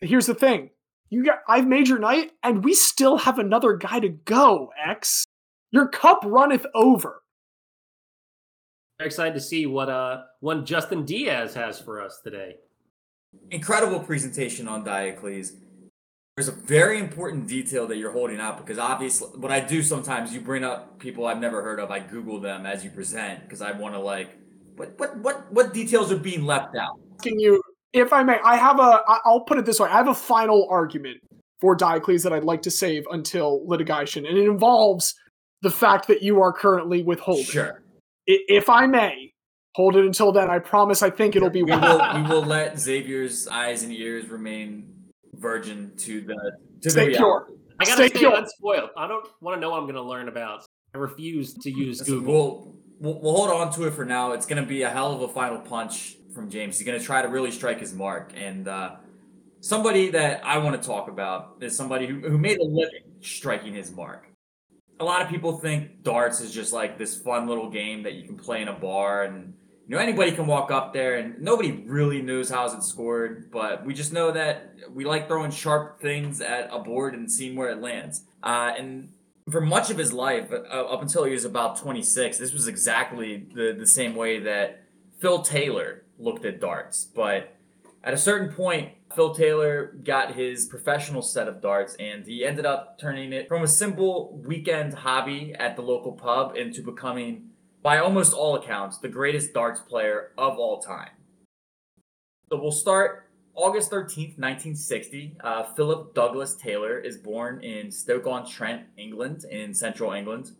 Here's 0.00 0.26
the 0.26 0.34
thing. 0.34 0.70
You 1.10 1.24
got 1.24 1.40
I've 1.48 1.66
made 1.66 1.88
your 1.88 1.98
night, 1.98 2.32
and 2.44 2.62
we 2.62 2.72
still 2.72 3.16
have 3.18 3.40
another 3.40 3.72
guy 3.72 3.98
to 3.98 4.10
go, 4.10 4.70
X. 4.86 5.26
Your 5.72 5.88
cup 5.88 6.20
runneth 6.24 6.66
over. 6.72 7.22
Very 8.98 9.08
excited 9.08 9.34
to 9.34 9.40
see 9.40 9.66
what 9.66 9.88
uh 9.88 10.22
one 10.40 10.64
Justin 10.64 11.04
Diaz 11.04 11.54
has 11.54 11.78
for 11.80 12.00
us 12.00 12.20
today. 12.24 12.56
incredible 13.50 14.00
presentation 14.00 14.66
on 14.68 14.84
Diocles. 14.84 15.52
There's 16.36 16.48
a 16.48 16.52
very 16.52 16.98
important 16.98 17.46
detail 17.46 17.86
that 17.86 17.96
you're 17.96 18.12
holding 18.12 18.40
out 18.40 18.58
because 18.58 18.78
obviously, 18.78 19.28
what 19.38 19.50
I 19.50 19.60
do 19.60 19.82
sometimes, 19.82 20.34
you 20.34 20.40
bring 20.40 20.64
up 20.64 20.98
people 20.98 21.26
I've 21.26 21.38
never 21.40 21.62
heard 21.62 21.80
of. 21.80 21.90
I 21.90 21.98
Google 22.00 22.38
them 22.40 22.66
as 22.66 22.84
you 22.84 22.90
present 22.90 23.42
because 23.42 23.62
I 23.62 23.72
want 23.72 23.94
to 23.94 24.00
like, 24.00 24.36
what 24.76 24.98
what 24.98 25.16
what 25.18 25.52
what 25.52 25.74
details 25.74 26.10
are 26.12 26.18
being 26.18 26.44
left 26.44 26.76
out? 26.76 26.98
Can 27.22 27.38
you, 27.38 27.62
if 27.94 28.12
I 28.12 28.22
may, 28.22 28.38
I 28.44 28.56
have 28.56 28.78
a. 28.80 29.00
I'll 29.24 29.40
put 29.40 29.58
it 29.58 29.64
this 29.66 29.80
way. 29.80 29.88
I 29.88 29.96
have 29.96 30.08
a 30.08 30.14
final 30.14 30.66
argument 30.70 31.18
for 31.60 31.74
Diocles 31.74 32.22
that 32.22 32.32
I'd 32.34 32.44
like 32.44 32.60
to 32.62 32.70
save 32.70 33.04
until 33.10 33.66
litigation, 33.66 34.26
and 34.26 34.36
it 34.36 34.44
involves 34.46 35.14
the 35.62 35.70
fact 35.70 36.06
that 36.08 36.22
you 36.22 36.42
are 36.42 36.52
currently 36.52 37.02
withholding. 37.02 37.44
Sure, 37.44 37.72
I- 37.72 37.85
If 38.26 38.68
I 38.68 38.86
may, 38.86 39.32
hold 39.74 39.96
it 39.96 40.04
until 40.04 40.32
then. 40.32 40.50
I 40.50 40.58
promise 40.58 41.02
I 41.02 41.10
think 41.10 41.36
it'll 41.36 41.50
be 41.50 41.62
we 41.62 41.72
will 41.72 42.02
we 42.14 42.22
will 42.22 42.42
let 42.44 42.78
Xavier's 42.78 43.46
eyes 43.48 43.82
and 43.82 43.92
ears 43.92 44.28
remain 44.28 44.92
virgin 45.34 45.92
to 45.98 46.20
the 46.22 46.34
to 46.34 46.80
the 46.82 46.90
Stay 46.90 47.06
reality. 47.08 47.18
pure. 47.18 47.48
I 47.78 47.84
gotta 47.84 47.96
Stay 47.96 48.08
stay 48.08 48.18
pure. 48.20 48.34
unspoiled. 48.36 48.90
I 48.96 49.06
don't 49.06 49.26
want 49.40 49.56
to 49.56 49.60
know 49.60 49.70
what 49.70 49.80
I'm 49.80 49.86
gonna 49.86 50.02
learn 50.02 50.28
about. 50.28 50.64
I 50.94 50.98
refuse 50.98 51.52
to 51.54 51.70
use 51.70 51.98
Listen, 52.00 52.20
Google. 52.20 52.32
We'll, 52.32 53.12
we'll 53.14 53.20
we'll 53.22 53.36
hold 53.36 53.50
on 53.50 53.72
to 53.74 53.84
it 53.86 53.92
for 53.92 54.04
now. 54.04 54.32
It's 54.32 54.46
gonna 54.46 54.64
be 54.66 54.82
a 54.82 54.90
hell 54.90 55.12
of 55.12 55.20
a 55.20 55.28
final 55.28 55.58
punch 55.58 56.16
from 56.34 56.48
James. 56.50 56.78
He's 56.78 56.86
gonna 56.86 56.98
try 57.00 57.22
to 57.22 57.28
really 57.28 57.50
strike 57.50 57.80
his 57.80 57.92
mark. 57.92 58.32
And 58.34 58.66
uh, 58.66 58.96
somebody 59.60 60.10
that 60.10 60.44
I 60.44 60.58
want 60.58 60.80
to 60.80 60.86
talk 60.86 61.08
about 61.08 61.56
is 61.60 61.76
somebody 61.76 62.06
who, 62.06 62.20
who 62.20 62.38
made 62.38 62.58
a 62.58 62.64
living 62.64 63.02
striking 63.20 63.74
his 63.74 63.92
mark. 63.92 64.26
A 64.98 65.04
lot 65.04 65.22
of 65.22 65.28
people 65.28 65.58
think 65.58 66.02
darts 66.02 66.40
is 66.40 66.52
just 66.52 66.72
like 66.72 66.98
this 66.98 67.16
fun 67.20 67.46
little 67.46 67.68
game 67.68 68.02
that 68.04 68.14
you 68.14 68.24
can 68.24 68.36
play 68.36 68.62
in 68.62 68.68
a 68.68 68.72
bar 68.72 69.24
and 69.24 69.54
you 69.86 69.94
know 69.94 70.00
anybody 70.00 70.32
can 70.32 70.46
walk 70.46 70.70
up 70.70 70.92
there 70.92 71.16
and 71.16 71.40
nobody 71.40 71.70
really 71.86 72.22
knows 72.22 72.50
how 72.50 72.66
it's 72.66 72.88
scored, 72.88 73.50
but 73.50 73.84
we 73.84 73.94
just 73.94 74.12
know 74.12 74.32
that 74.32 74.74
we 74.92 75.04
like 75.04 75.28
throwing 75.28 75.50
sharp 75.50 76.00
things 76.00 76.40
at 76.40 76.68
a 76.72 76.78
board 76.78 77.14
and 77.14 77.30
seeing 77.30 77.56
where 77.56 77.70
it 77.70 77.80
lands. 77.80 78.24
Uh, 78.42 78.72
and 78.76 79.12
for 79.50 79.60
much 79.60 79.90
of 79.90 79.98
his 79.98 80.12
life, 80.12 80.50
uh, 80.50 80.56
up 80.56 81.02
until 81.02 81.24
he 81.24 81.32
was 81.32 81.44
about 81.44 81.78
26, 81.78 82.38
this 82.38 82.52
was 82.52 82.66
exactly 82.66 83.46
the, 83.54 83.76
the 83.78 83.86
same 83.86 84.16
way 84.16 84.40
that 84.40 84.82
Phil 85.20 85.42
Taylor 85.42 86.02
looked 86.18 86.44
at 86.44 86.60
darts. 86.60 87.04
But 87.04 87.54
at 88.02 88.12
a 88.12 88.18
certain 88.18 88.52
point, 88.52 88.92
Phil 89.16 89.34
Taylor 89.34 89.96
got 90.04 90.34
his 90.34 90.66
professional 90.66 91.22
set 91.22 91.48
of 91.48 91.62
darts 91.62 91.94
and 91.94 92.26
he 92.26 92.44
ended 92.44 92.66
up 92.66 92.98
turning 93.00 93.32
it 93.32 93.48
from 93.48 93.62
a 93.62 93.66
simple 93.66 94.38
weekend 94.44 94.92
hobby 94.92 95.54
at 95.58 95.74
the 95.74 95.82
local 95.82 96.12
pub 96.12 96.54
into 96.54 96.82
becoming, 96.82 97.48
by 97.82 97.96
almost 97.96 98.34
all 98.34 98.56
accounts, 98.56 98.98
the 98.98 99.08
greatest 99.08 99.54
darts 99.54 99.80
player 99.80 100.32
of 100.36 100.58
all 100.58 100.80
time. 100.80 101.08
So 102.50 102.60
we'll 102.60 102.72
start 102.72 103.30
August 103.54 103.90
13th, 103.90 104.38
1960. 104.38 105.38
Uh, 105.42 105.64
Philip 105.74 106.14
Douglas 106.14 106.54
Taylor 106.54 106.98
is 106.98 107.16
born 107.16 107.64
in 107.64 107.90
Stoke-on-Trent, 107.90 108.82
England, 108.98 109.44
in 109.50 109.72
central 109.72 110.12
England. 110.12 110.50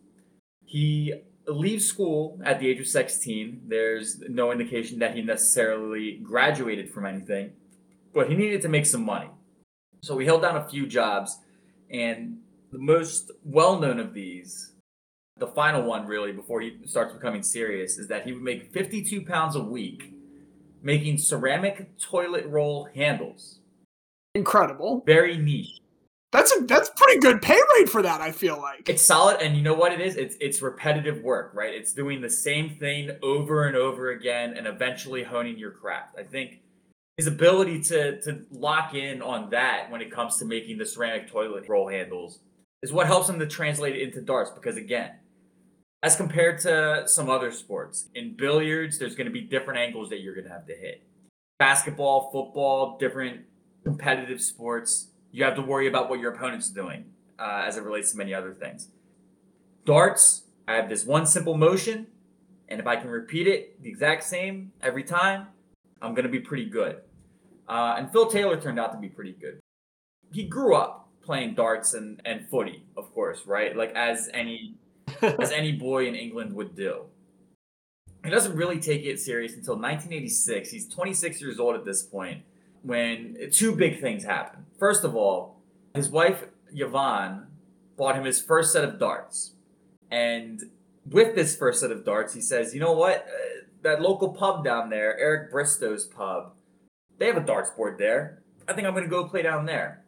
He 0.65 1.13
leaves 1.47 1.85
school 1.85 2.41
at 2.43 2.59
the 2.59 2.69
age 2.69 2.81
of 2.81 2.87
16. 2.87 3.63
There's 3.69 4.19
no 4.29 4.51
indication 4.51 4.99
that 5.01 5.15
he 5.15 5.21
necessarily 5.21 6.21
graduated 6.23 6.91
from 6.91 7.05
anything, 7.05 7.53
but 8.17 8.31
he 8.31 8.35
needed 8.35 8.63
to 8.63 8.69
make 8.69 8.87
some 8.87 9.05
money. 9.05 9.29
So 10.03 10.17
he 10.17 10.25
held 10.25 10.41
down 10.41 10.57
a 10.57 10.65
few 10.65 10.87
jobs, 10.87 11.39
and 11.91 12.39
the 12.73 12.79
most 12.79 13.31
well 13.45 13.79
known 13.79 14.01
of 14.01 14.15
these, 14.15 14.73
the 15.37 15.47
final 15.49 15.83
one 15.83 16.07
really, 16.07 16.33
before 16.33 16.63
he 16.63 16.79
starts 16.87 17.13
becoming 17.13 17.43
serious, 17.43 17.99
is 17.99 18.09
that 18.09 18.25
he 18.25 18.33
would 18.33 18.43
make 18.43 18.73
52 18.73 19.23
pounds 19.27 19.55
a 19.55 19.63
week 19.63 20.15
making 20.83 21.19
ceramic 21.19 21.99
toilet 21.99 22.47
roll 22.47 22.89
handles. 22.95 23.59
incredible. 24.35 25.03
Very 25.05 25.37
niche. 25.37 25.81
That's 26.33 26.55
a 26.57 26.65
that's 26.65 26.91
pretty 26.97 27.21
good 27.21 27.43
pay 27.43 27.59
rate 27.77 27.89
for 27.89 28.03
that. 28.03 28.21
I 28.23 28.33
feel 28.33 28.59
like. 28.61 28.89
It's 28.89 29.03
solid, 29.03 29.43
and 29.43 29.57
you 29.57 29.63
know 29.63 29.75
what 29.75 29.93
it 29.93 30.01
is? 30.01 30.17
It's 30.17 30.37
it's 30.41 30.63
repetitive 30.63 31.23
work, 31.23 31.53
right? 31.55 31.75
It's 31.75 31.93
doing 31.93 32.23
the 32.23 32.31
same 32.31 32.71
thing 32.71 33.11
over 33.23 33.67
and 33.67 33.77
over 33.77 34.11
again, 34.11 34.57
and 34.57 34.67
eventually 34.67 35.23
honing 35.23 35.59
your 35.59 35.71
craft. 35.71 36.17
I 36.19 36.23
think 36.23 36.61
his 37.17 37.27
ability 37.27 37.81
to 37.81 38.21
to 38.21 38.45
lock 38.51 38.95
in 38.95 39.23
on 39.23 39.51
that 39.51 39.91
when 39.91 40.01
it 40.01 40.11
comes 40.11 40.37
to 40.39 40.45
making 40.45 40.79
the 40.79 40.87
ceramic 40.87 41.31
toilet 41.31 41.69
roll 41.69 41.89
handles 41.89 42.41
is 42.83 42.93
what 42.93 43.07
helps 43.07 43.29
him 43.29 43.39
to 43.39 43.47
translate 43.47 43.97
it 43.97 44.03
into 44.03 44.21
darts. 44.21 44.51
Because 44.51 44.77
again, 44.77 45.13
as 46.03 46.15
compared 46.15 46.61
to 46.61 47.05
some 47.07 47.31
other 47.31 47.51
sports, 47.51 48.09
in 48.15 48.37
billiards, 48.37 48.99
there's 48.99 49.15
going 49.15 49.27
to 49.27 49.33
be 49.33 49.41
different 49.41 49.81
angles 49.81 50.11
that 50.11 50.21
you're 50.21 50.35
going 50.35 50.47
to 50.47 50.53
have 50.53 50.67
to 50.67 50.75
hit. 50.75 51.03
Basketball, 51.59 52.31
football, 52.31 52.99
different 52.99 53.41
competitive 53.83 54.43
sports, 54.43 55.09
you 55.33 55.43
have 55.45 55.55
to 55.57 55.63
worry 55.63 55.89
about 55.89 56.11
what 56.11 56.21
your 56.21 56.35
opponent's 56.35 56.71
doing 56.71 57.07
uh, 57.39 57.65
as 57.67 57.77
it 57.77 57.83
relates 57.83 58.13
to 58.13 58.19
many 58.19 58.35
other 58.35 58.53
things. 58.53 58.89
Darts, 59.85 60.43
I 60.69 60.75
have 60.75 60.89
this 60.89 61.07
one 61.07 61.27
simple 61.27 61.57
motion, 61.57 62.09
and 62.69 62.79
if 62.79 62.87
I 62.87 62.97
can 62.97 63.09
repeat 63.09 63.47
it 63.47 63.83
the 63.83 63.89
exact 63.89 64.25
same 64.25 64.73
every 64.83 65.05
time, 65.05 65.47
I'm 66.03 66.15
going 66.15 66.25
to 66.25 66.31
be 66.31 66.41
pretty 66.41 66.67
good. 66.67 67.01
Uh, 67.69 67.97
and 67.99 68.11
Phil 68.11 68.27
Taylor 68.27 68.61
turned 68.61 68.79
out 68.79 68.93
to 68.93 68.99
be 68.99 69.09
pretty 69.09 69.33
good. 69.33 69.61
He 70.33 70.45
grew 70.45 70.77
up 70.77 71.09
playing 71.23 71.55
darts 71.55 71.95
and, 71.95 72.21
and 72.25 72.49
footy, 72.49 72.85
of 72.97 73.13
course, 73.13 73.47
right? 73.47 73.77
Like 73.77 73.93
as 73.95 74.31
any 74.33 74.77
as 75.23 75.53
any 75.53 75.73
boy 75.73 76.07
in 76.07 76.15
England 76.15 76.53
would 76.55 76.75
do. 76.75 77.03
He 78.25 78.31
doesn't 78.31 78.57
really 78.57 78.81
take 78.81 79.05
it 79.05 79.21
serious 79.21 79.55
until 79.55 79.75
1986. 79.75 80.71
He's 80.71 80.89
26 80.89 81.41
years 81.41 81.61
old 81.61 81.77
at 81.77 81.85
this 81.85 82.03
point 82.03 82.43
when 82.83 83.37
two 83.53 83.75
big 83.75 84.01
things 84.01 84.25
happen. 84.25 84.67
First 84.79 85.05
of 85.05 85.15
all, 85.15 85.61
his 85.95 86.09
wife 86.09 86.45
Yvonne 86.73 87.47
bought 87.97 88.17
him 88.17 88.25
his 88.25 88.41
first 88.43 88.73
set 88.73 88.85
of 88.85 88.99
darts. 88.99 89.53
And 90.11 90.63
with 91.09 91.35
this 91.35 91.57
first 91.57 91.81
set 91.81 91.93
of 91.93 92.05
darts, 92.05 92.35
he 92.35 92.41
says, 92.41 92.75
"You 92.75 92.81
know 92.81 92.93
what? 92.93 93.27
Uh, 93.29 93.67
that 93.83 94.03
local 94.03 94.31
pub 94.31 94.65
down 94.65 94.91
there, 94.91 95.17
Eric 95.19 95.53
Bristow's 95.53 96.05
pub, 96.07 96.53
they 97.19 97.27
have 97.27 97.37
a 97.37 97.41
darts 97.41 97.71
board 97.71 97.99
there. 97.99 98.43
I 98.69 98.73
think 98.73 98.87
I'm 98.87 98.95
going 98.95 99.05
to 99.05 99.11
go 99.11 99.29
play 99.29 99.43
down 99.43 99.67
there." 99.67 100.05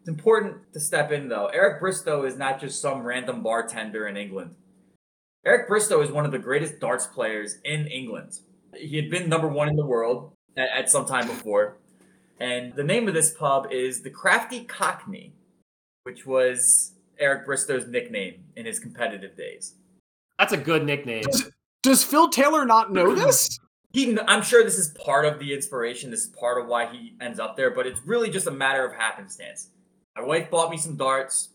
It's 0.00 0.08
important 0.08 0.72
to 0.74 0.80
step 0.80 1.12
in 1.12 1.28
though. 1.28 1.46
Eric 1.46 1.80
Bristow 1.80 2.24
is 2.24 2.36
not 2.36 2.60
just 2.60 2.82
some 2.82 3.02
random 3.02 3.42
bartender 3.42 4.06
in 4.06 4.16
England. 4.16 4.54
Eric 5.46 5.66
Bristow 5.68 6.02
is 6.02 6.10
one 6.10 6.26
of 6.26 6.32
the 6.32 6.38
greatest 6.38 6.78
darts 6.78 7.06
players 7.06 7.56
in 7.64 7.86
England. 7.86 8.32
He 8.74 8.96
had 8.96 9.10
been 9.10 9.28
number 9.28 9.48
one 9.48 9.68
in 9.68 9.76
the 9.76 9.86
world 9.86 10.32
at, 10.56 10.68
at 10.76 10.90
some 10.90 11.06
time 11.06 11.26
before. 11.26 11.78
And 12.40 12.74
the 12.74 12.84
name 12.84 13.08
of 13.08 13.14
this 13.14 13.32
pub 13.32 13.68
is 13.70 14.02
the 14.02 14.10
Crafty 14.10 14.64
Cockney, 14.64 15.34
which 16.02 16.26
was 16.26 16.92
Eric 17.18 17.46
Bristow's 17.46 17.86
nickname 17.86 18.44
in 18.56 18.66
his 18.66 18.78
competitive 18.78 19.36
days. 19.36 19.76
That's 20.38 20.52
a 20.52 20.58
good 20.58 20.84
nickname. 20.84 21.24
Does 21.82 22.02
Phil 22.02 22.28
Taylor 22.28 22.64
not 22.64 22.92
know 22.92 23.14
this? 23.14 23.58
He, 23.94 24.18
I'm 24.26 24.42
sure 24.42 24.64
this 24.64 24.76
is 24.76 24.88
part 24.88 25.24
of 25.24 25.38
the 25.38 25.54
inspiration. 25.54 26.10
This 26.10 26.24
is 26.24 26.26
part 26.26 26.60
of 26.60 26.66
why 26.66 26.86
he 26.86 27.14
ends 27.20 27.38
up 27.38 27.56
there, 27.56 27.70
but 27.70 27.86
it's 27.86 28.00
really 28.04 28.28
just 28.28 28.48
a 28.48 28.50
matter 28.50 28.84
of 28.84 28.92
happenstance. 28.92 29.68
My 30.16 30.22
wife 30.22 30.50
bought 30.50 30.70
me 30.70 30.76
some 30.76 30.96
darts. 30.96 31.50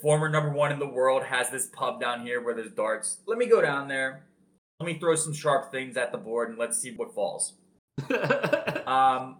Former 0.00 0.28
number 0.28 0.50
one 0.50 0.70
in 0.70 0.78
the 0.78 0.88
world 0.88 1.24
has 1.24 1.50
this 1.50 1.66
pub 1.66 2.00
down 2.00 2.24
here 2.24 2.40
where 2.40 2.54
there's 2.54 2.70
darts. 2.70 3.18
Let 3.26 3.38
me 3.38 3.46
go 3.46 3.60
down 3.60 3.88
there. 3.88 4.24
Let 4.78 4.86
me 4.86 5.00
throw 5.00 5.16
some 5.16 5.32
sharp 5.34 5.72
things 5.72 5.96
at 5.96 6.12
the 6.12 6.18
board 6.18 6.50
and 6.50 6.58
let's 6.58 6.78
see 6.78 6.94
what 6.94 7.14
falls. 7.14 7.54
Um, 8.86 9.38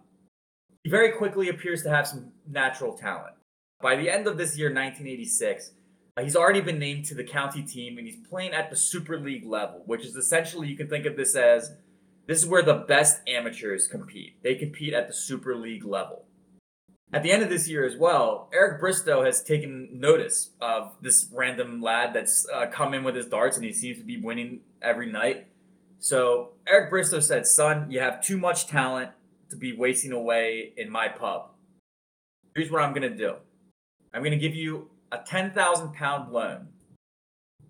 he 0.83 0.89
very 0.89 1.11
quickly 1.11 1.49
appears 1.49 1.83
to 1.83 1.89
have 1.91 2.07
some 2.07 2.31
natural 2.49 2.97
talent. 2.97 3.35
By 3.79 3.95
the 3.95 4.09
end 4.09 4.25
of 4.25 4.37
this 4.37 4.57
year, 4.57 4.69
1986, 4.69 5.71
Uh, 6.17 6.23
He's 6.23 6.35
already 6.35 6.61
been 6.61 6.79
named 6.79 7.05
to 7.05 7.15
the 7.15 7.23
county 7.23 7.61
team 7.61 7.99
and 7.99 8.07
he's 8.07 8.27
playing 8.27 8.53
at 8.53 8.71
the 8.71 8.75
Super 8.75 9.19
League 9.19 9.45
level, 9.45 9.83
which 9.85 10.03
is 10.03 10.15
essentially 10.15 10.67
you 10.67 10.75
can 10.75 10.89
think 10.89 11.05
of 11.05 11.15
this 11.15 11.35
as 11.35 11.73
this 12.27 12.41
is 12.41 12.47
where 12.47 12.63
the 12.63 12.85
best 12.87 13.21
amateurs 13.27 13.87
compete. 13.87 14.41
They 14.43 14.55
compete 14.55 14.93
at 14.93 15.07
the 15.07 15.13
Super 15.13 15.55
League 15.55 15.85
level. 15.85 16.25
At 17.13 17.23
the 17.23 17.31
end 17.31 17.43
of 17.43 17.49
this 17.49 17.69
year 17.69 17.85
as 17.85 17.95
well, 17.95 18.49
Eric 18.53 18.79
Bristow 18.79 19.23
has 19.23 19.43
taken 19.43 19.89
notice 19.93 20.49
of 20.59 20.95
this 21.01 21.29
random 21.31 21.81
lad 21.81 22.13
that's 22.13 22.47
uh, 22.51 22.65
come 22.67 22.93
in 22.93 23.03
with 23.03 23.15
his 23.15 23.27
darts 23.27 23.57
and 23.57 23.65
he 23.65 23.71
seems 23.71 23.99
to 23.99 24.03
be 24.03 24.17
winning 24.17 24.61
every 24.81 25.11
night. 25.11 25.47
So 25.99 26.53
Eric 26.67 26.89
Bristow 26.89 27.19
said, 27.19 27.45
Son, 27.45 27.89
you 27.89 27.99
have 27.99 28.21
too 28.21 28.37
much 28.37 28.67
talent 28.67 29.11
to 29.49 29.55
be 29.55 29.73
wasting 29.75 30.11
away 30.11 30.73
in 30.77 30.89
my 30.89 31.07
pub. 31.07 31.51
Here's 32.55 32.71
what 32.71 32.81
I'm 32.81 32.93
going 32.93 33.09
to 33.09 33.17
do 33.17 33.35
I'm 34.13 34.21
going 34.21 34.31
to 34.31 34.37
give 34.37 34.55
you 34.55 34.89
a 35.11 35.19
10,000 35.19 35.93
pound 35.93 36.31
loan. 36.31 36.69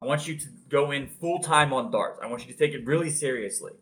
I 0.02 0.06
want 0.06 0.28
you 0.28 0.38
to 0.38 0.48
go 0.70 0.92
in 0.92 1.08
full 1.08 1.40
time 1.40 1.74
on 1.74 1.92
darts. 1.92 2.20
I 2.24 2.28
want 2.28 2.46
you 2.46 2.54
to 2.54 2.58
take 2.58 2.74
it 2.74 2.86
really 2.86 3.10
seriously. 3.10 3.74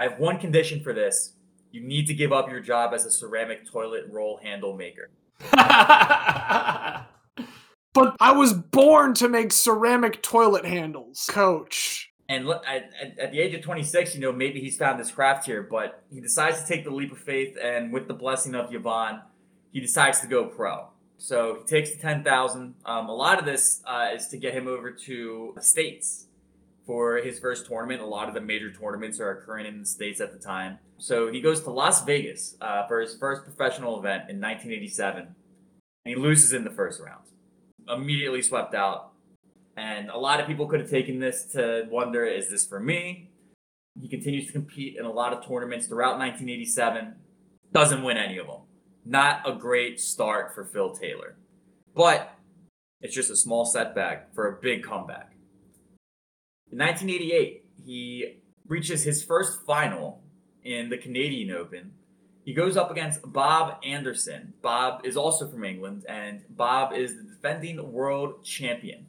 I 0.00 0.04
have 0.04 0.18
one 0.18 0.38
condition 0.38 0.80
for 0.80 0.92
this. 0.92 1.34
You 1.70 1.80
need 1.80 2.06
to 2.06 2.14
give 2.14 2.32
up 2.32 2.50
your 2.50 2.60
job 2.60 2.94
as 2.94 3.04
a 3.04 3.10
ceramic 3.10 3.70
toilet 3.70 4.04
roll 4.10 4.38
handle 4.42 4.76
maker. 4.76 5.10
But 7.98 8.16
I 8.20 8.30
was 8.30 8.52
born 8.52 9.14
to 9.14 9.28
make 9.28 9.52
ceramic 9.52 10.22
toilet 10.22 10.64
handles, 10.64 11.26
coach. 11.28 12.12
And 12.28 12.46
look, 12.46 12.62
at, 12.64 12.90
at, 13.18 13.32
the 13.32 13.40
age 13.40 13.54
of 13.54 13.62
26, 13.62 14.14
you 14.14 14.20
know, 14.20 14.30
maybe 14.30 14.60
he's 14.60 14.76
found 14.76 15.00
his 15.00 15.10
craft 15.10 15.46
here, 15.46 15.66
but 15.68 16.04
he 16.08 16.20
decides 16.20 16.62
to 16.62 16.68
take 16.68 16.84
the 16.84 16.92
leap 16.92 17.10
of 17.10 17.18
faith, 17.18 17.58
and 17.60 17.92
with 17.92 18.06
the 18.06 18.14
blessing 18.14 18.54
of 18.54 18.72
Yvonne, 18.72 19.22
he 19.72 19.80
decides 19.80 20.20
to 20.20 20.28
go 20.28 20.44
pro. 20.44 20.86
So 21.16 21.56
he 21.56 21.64
takes 21.64 21.90
the 21.90 21.98
10,000. 21.98 22.74
Um, 22.86 23.08
a 23.08 23.12
lot 23.12 23.40
of 23.40 23.44
this 23.44 23.82
uh, 23.84 24.10
is 24.14 24.28
to 24.28 24.36
get 24.36 24.54
him 24.54 24.68
over 24.68 24.92
to 24.92 25.52
the 25.56 25.62
States 25.62 26.27
for 26.88 27.18
his 27.18 27.38
first 27.38 27.66
tournament. 27.66 28.00
A 28.00 28.06
lot 28.06 28.28
of 28.28 28.34
the 28.34 28.40
major 28.40 28.72
tournaments 28.72 29.20
are 29.20 29.30
occurring 29.30 29.66
in 29.66 29.78
the 29.78 29.86
States 29.86 30.22
at 30.22 30.32
the 30.32 30.38
time. 30.38 30.78
So 30.96 31.30
he 31.30 31.42
goes 31.42 31.60
to 31.64 31.70
Las 31.70 32.02
Vegas 32.06 32.56
uh, 32.62 32.86
for 32.88 33.02
his 33.02 33.14
first 33.14 33.44
professional 33.44 33.98
event 33.98 34.30
in 34.30 34.40
1987, 34.40 35.20
and 35.20 35.34
he 36.04 36.16
loses 36.16 36.54
in 36.54 36.64
the 36.64 36.70
first 36.70 36.98
round. 36.98 37.24
Immediately 37.86 38.40
swept 38.40 38.74
out. 38.74 39.12
And 39.76 40.08
a 40.08 40.16
lot 40.16 40.40
of 40.40 40.46
people 40.46 40.66
could 40.66 40.80
have 40.80 40.88
taken 40.88 41.20
this 41.20 41.44
to 41.52 41.86
wonder 41.90 42.24
is 42.24 42.48
this 42.48 42.66
for 42.66 42.80
me? 42.80 43.32
He 44.00 44.08
continues 44.08 44.46
to 44.46 44.52
compete 44.52 44.96
in 44.98 45.04
a 45.04 45.12
lot 45.12 45.34
of 45.34 45.46
tournaments 45.46 45.88
throughout 45.88 46.18
1987, 46.18 47.16
doesn't 47.70 48.02
win 48.02 48.16
any 48.16 48.38
of 48.38 48.46
them. 48.46 48.62
Not 49.04 49.42
a 49.46 49.52
great 49.54 50.00
start 50.00 50.54
for 50.54 50.64
Phil 50.64 50.94
Taylor. 50.94 51.36
But 51.94 52.34
it's 53.02 53.14
just 53.14 53.30
a 53.30 53.36
small 53.36 53.66
setback 53.66 54.34
for 54.34 54.48
a 54.48 54.60
big 54.60 54.82
comeback. 54.82 55.32
In 56.70 56.78
1988, 56.78 57.64
he 57.84 58.40
reaches 58.66 59.02
his 59.02 59.22
first 59.22 59.64
final 59.64 60.22
in 60.62 60.90
the 60.90 60.98
Canadian 60.98 61.50
Open. 61.56 61.92
He 62.44 62.52
goes 62.52 62.76
up 62.76 62.90
against 62.90 63.20
Bob 63.32 63.78
Anderson. 63.84 64.52
Bob 64.60 65.06
is 65.06 65.16
also 65.16 65.48
from 65.48 65.64
England, 65.64 66.04
and 66.08 66.44
Bob 66.50 66.92
is 66.92 67.16
the 67.16 67.22
defending 67.22 67.92
world 67.92 68.44
champion. 68.44 69.06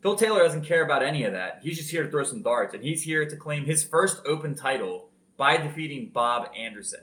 Phil 0.00 0.14
Taylor 0.14 0.40
doesn't 0.40 0.64
care 0.64 0.84
about 0.84 1.02
any 1.02 1.24
of 1.24 1.32
that. 1.32 1.58
He's 1.62 1.76
just 1.76 1.90
here 1.90 2.04
to 2.04 2.10
throw 2.10 2.22
some 2.22 2.42
darts, 2.42 2.72
and 2.72 2.84
he's 2.84 3.02
here 3.02 3.28
to 3.28 3.36
claim 3.36 3.64
his 3.64 3.82
first 3.82 4.22
Open 4.24 4.54
title 4.54 5.10
by 5.36 5.56
defeating 5.56 6.10
Bob 6.12 6.50
Anderson. 6.56 7.00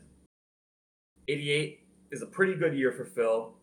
88 1.27 1.85
is 2.11 2.21
a 2.21 2.25
pretty 2.25 2.55
good 2.55 2.73
year 2.73 2.93
for 2.93 3.03
Phil, 3.03 3.53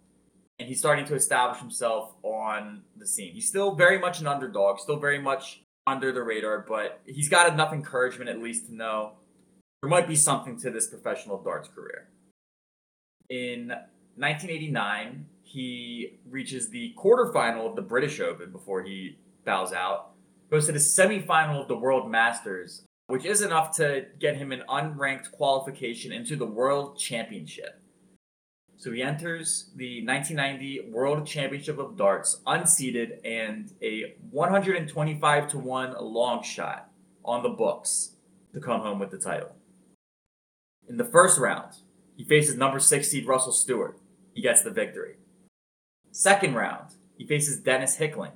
and 0.59 0.69
he's 0.69 0.79
starting 0.79 1.07
to 1.07 1.15
establish 1.15 1.61
himself 1.61 2.13
on 2.23 2.83
the 2.97 3.07
scene. 3.07 3.33
He's 3.33 3.49
still 3.49 3.75
very 3.75 3.99
much 3.99 4.21
an 4.21 4.27
underdog, 4.27 4.79
still 4.79 4.99
very 4.99 5.19
much 5.19 5.64
under 5.87 6.13
the 6.13 6.23
radar, 6.23 6.65
but 6.67 7.01
he's 7.07 7.29
got 7.29 7.53
enough 7.53 7.73
encouragement 7.73 8.31
at 8.31 8.41
least 8.41 8.67
to 8.67 8.75
know 8.75 9.13
there 9.83 9.91
might 9.91 10.09
be 10.09 10.17
something 10.17 10.59
to 10.61 10.71
this 10.71 10.87
professional 10.87 11.43
darts 11.43 11.69
career. 11.69 12.09
In 13.29 13.69
1989, 14.17 15.27
he 15.43 16.19
reaches 16.31 16.71
the 16.71 16.95
quarterfinal 16.97 17.69
of 17.69 17.77
the 17.77 17.83
British 17.83 18.21
Open 18.21 18.51
before 18.51 18.83
he 18.83 19.19
bows 19.45 19.73
out. 19.73 20.13
Goes 20.51 20.67
to 20.67 20.73
the 20.73 20.79
semifinal 20.79 21.61
of 21.61 21.69
the 21.69 21.77
World 21.77 22.11
Masters, 22.11 22.85
which 23.09 23.25
is 23.25 23.43
enough 23.43 23.77
to 23.77 24.07
get 24.19 24.37
him 24.37 24.53
an 24.53 24.63
unranked 24.69 25.33
qualification 25.33 26.13
into 26.13 26.37
the 26.37 26.47
World 26.47 26.99
Championship. 26.99 27.81
So 28.77 28.93
he 28.93 29.03
enters 29.03 29.71
the 29.77 30.05
1990 30.05 30.91
World 30.91 31.27
Championship 31.27 31.79
of 31.79 31.97
Darts 31.97 32.41
unseeded 32.47 33.19
and 33.25 33.73
a 33.83 34.15
125 34.31 35.49
to 35.49 35.59
1 35.59 35.95
long 36.01 36.43
shot 36.43 36.91
on 37.25 37.43
the 37.43 37.49
books 37.49 38.17
to 38.53 38.61
come 38.61 38.81
home 38.81 38.99
with 38.99 39.11
the 39.11 39.19
title. 39.19 39.53
In 40.89 40.97
the 40.97 41.05
first 41.05 41.39
round, 41.39 41.77
he 42.17 42.25
faces 42.25 42.57
number 42.57 42.79
6 42.79 43.09
seed 43.09 43.27
Russell 43.27 43.53
Stewart. 43.53 43.99
He 44.35 44.43
gets 44.43 44.63
the 44.63 44.71
victory. 44.71 45.15
Second 46.11 46.55
round, 46.55 46.95
he 47.17 47.27
faces 47.27 47.61
Dennis 47.61 47.97
Hickling. 47.97 48.33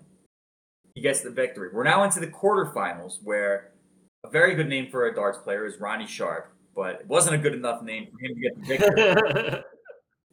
He 0.95 1.03
gets 1.03 1.21
the 1.21 1.31
victory. 1.31 1.71
We're 1.73 1.85
now 1.85 2.05
into 2.05 2.21
the 2.21 2.27
quarterfinals 2.27 3.23
where 3.23 3.73
a 4.25 4.31
very 4.31 4.55
good 4.55 4.69
name 4.69 4.91
for 4.91 5.07
a 5.07 5.15
darts 5.15 5.39
player 5.39 5.67
is 5.67 5.79
Ronnie 5.79 6.07
Sharp, 6.07 6.53
but 6.75 7.01
it 7.01 7.07
wasn't 7.07 7.37
a 7.37 7.39
good 7.39 7.55
enough 7.55 7.83
name 7.83 8.09
for 8.11 8.19
him 8.19 8.35
to 8.35 8.41
get 8.41 8.57
the 8.57 8.67
victory. 8.67 9.63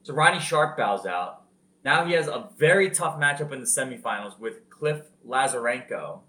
So 0.05 0.13
Ronnie 0.13 0.39
Sharp 0.39 0.77
bows 0.77 1.07
out. 1.07 1.41
Now 1.83 2.05
he 2.05 2.13
has 2.13 2.27
a 2.27 2.49
very 2.59 2.91
tough 2.91 3.19
matchup 3.19 3.51
in 3.51 3.59
the 3.59 3.65
semifinals 3.65 4.39
with 4.39 4.69
Cliff 4.69 5.01
Lazarenko. 5.27 6.19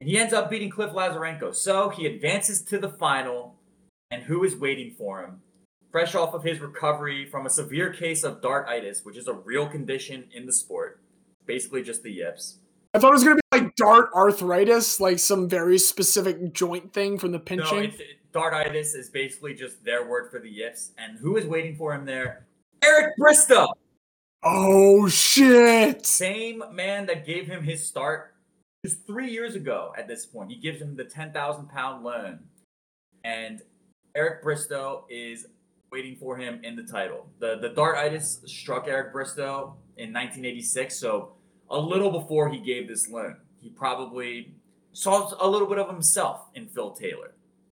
And 0.00 0.08
he 0.08 0.18
ends 0.18 0.32
up 0.32 0.48
beating 0.48 0.70
Cliff 0.70 0.90
Lazarenko. 0.92 1.54
So 1.54 1.90
he 1.90 2.06
advances 2.06 2.62
to 2.62 2.78
the 2.78 2.88
final. 2.88 3.56
And 4.10 4.22
who 4.22 4.44
is 4.44 4.56
waiting 4.56 4.94
for 4.96 5.20
him? 5.20 5.42
Fresh 5.92 6.14
off 6.14 6.32
of 6.32 6.42
his 6.42 6.58
recovery 6.58 7.26
from 7.26 7.44
a 7.44 7.50
severe 7.50 7.92
case 7.92 8.24
of 8.24 8.40
dartitis, 8.40 9.04
which 9.04 9.18
is 9.18 9.28
a 9.28 9.34
real 9.34 9.68
condition 9.68 10.24
in 10.32 10.46
the 10.46 10.52
sport. 10.52 11.02
Basically 11.44 11.82
just 11.82 12.02
the 12.02 12.10
yips. 12.10 12.60
I 12.94 12.98
thought 12.98 13.10
it 13.10 13.12
was 13.12 13.24
gonna 13.24 13.36
be 13.36 13.58
like 13.60 13.76
dart 13.76 14.08
arthritis, 14.14 15.00
like 15.00 15.18
some 15.18 15.50
very 15.50 15.76
specific 15.76 16.54
joint 16.54 16.94
thing 16.94 17.18
from 17.18 17.32
the 17.32 17.38
No, 17.38 17.44
pinching. 17.44 17.84
it's, 17.84 18.00
it, 18.00 18.06
dartitis 18.32 18.94
is 18.96 19.10
basically 19.10 19.52
just 19.52 19.84
their 19.84 20.08
word 20.08 20.30
for 20.30 20.40
the 20.40 20.48
yips. 20.48 20.92
And 20.96 21.18
who 21.18 21.36
is 21.36 21.44
waiting 21.44 21.76
for 21.76 21.92
him 21.92 22.06
there? 22.06 22.46
Eric 22.82 23.16
Bristow! 23.16 23.68
oh 24.42 25.08
shit! 25.08 26.06
same 26.06 26.62
man 26.72 27.06
that 27.06 27.26
gave 27.26 27.46
him 27.46 27.62
his 27.62 27.86
start 27.86 28.34
just 28.84 29.06
three 29.06 29.30
years 29.30 29.54
ago 29.54 29.92
at 29.96 30.08
this 30.08 30.26
point. 30.26 30.50
He 30.50 30.56
gives 30.56 30.80
him 30.80 30.96
the 30.96 31.04
10,000 31.04 31.68
pound 31.68 32.04
loan. 32.04 32.40
And 33.24 33.60
Eric 34.14 34.42
Bristow 34.42 35.04
is 35.10 35.46
waiting 35.92 36.16
for 36.16 36.36
him 36.36 36.60
in 36.62 36.76
the 36.76 36.82
title. 36.82 37.26
The, 37.38 37.58
the 37.60 37.70
dartitis 37.70 38.48
struck 38.48 38.88
Eric 38.88 39.12
Bristow 39.12 39.76
in 39.96 40.12
1986, 40.12 40.96
so 40.96 41.32
a 41.68 41.78
little 41.78 42.10
before 42.10 42.48
he 42.48 42.58
gave 42.58 42.88
this 42.88 43.08
loan. 43.08 43.36
He 43.60 43.68
probably 43.68 44.54
saw 44.92 45.30
a 45.40 45.46
little 45.48 45.68
bit 45.68 45.78
of 45.78 45.88
himself 45.88 46.46
in 46.54 46.68
Phil 46.68 46.92
Taylor. 46.92 47.34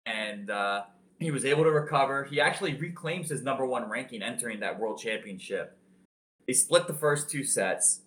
And 0.06 0.50
uh, 0.50 0.84
he 1.22 1.30
was 1.30 1.44
able 1.44 1.64
to 1.64 1.70
recover. 1.70 2.24
He 2.24 2.40
actually 2.40 2.74
reclaims 2.74 3.30
his 3.30 3.42
number 3.42 3.66
one 3.66 3.88
ranking 3.88 4.22
entering 4.22 4.60
that 4.60 4.78
world 4.78 4.98
championship. 4.98 5.76
They 6.46 6.52
split 6.52 6.86
the 6.86 6.94
first 6.94 7.30
two 7.30 7.44
sets. 7.44 8.00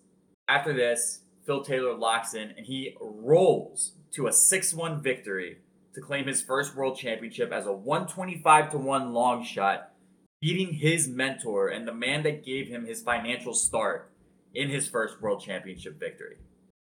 After 0.48 0.72
this, 0.72 1.20
Phil 1.44 1.62
Taylor 1.62 1.94
locks 1.94 2.34
in 2.34 2.52
and 2.56 2.66
he 2.66 2.96
rolls 3.00 3.92
to 4.12 4.26
a 4.26 4.32
6 4.32 4.74
1 4.74 5.02
victory 5.02 5.58
to 5.94 6.00
claim 6.00 6.26
his 6.26 6.42
first 6.42 6.74
world 6.74 6.98
championship 6.98 7.52
as 7.52 7.66
a 7.66 7.72
125 7.72 8.70
to 8.72 8.78
1 8.78 9.12
long 9.12 9.44
shot, 9.44 9.92
beating 10.40 10.74
his 10.74 11.08
mentor 11.08 11.68
and 11.68 11.86
the 11.86 11.94
man 11.94 12.22
that 12.22 12.44
gave 12.44 12.68
him 12.68 12.84
his 12.84 13.02
financial 13.02 13.54
start 13.54 14.10
in 14.54 14.68
his 14.68 14.88
first 14.88 15.20
world 15.20 15.40
championship 15.40 15.98
victory. 15.98 16.36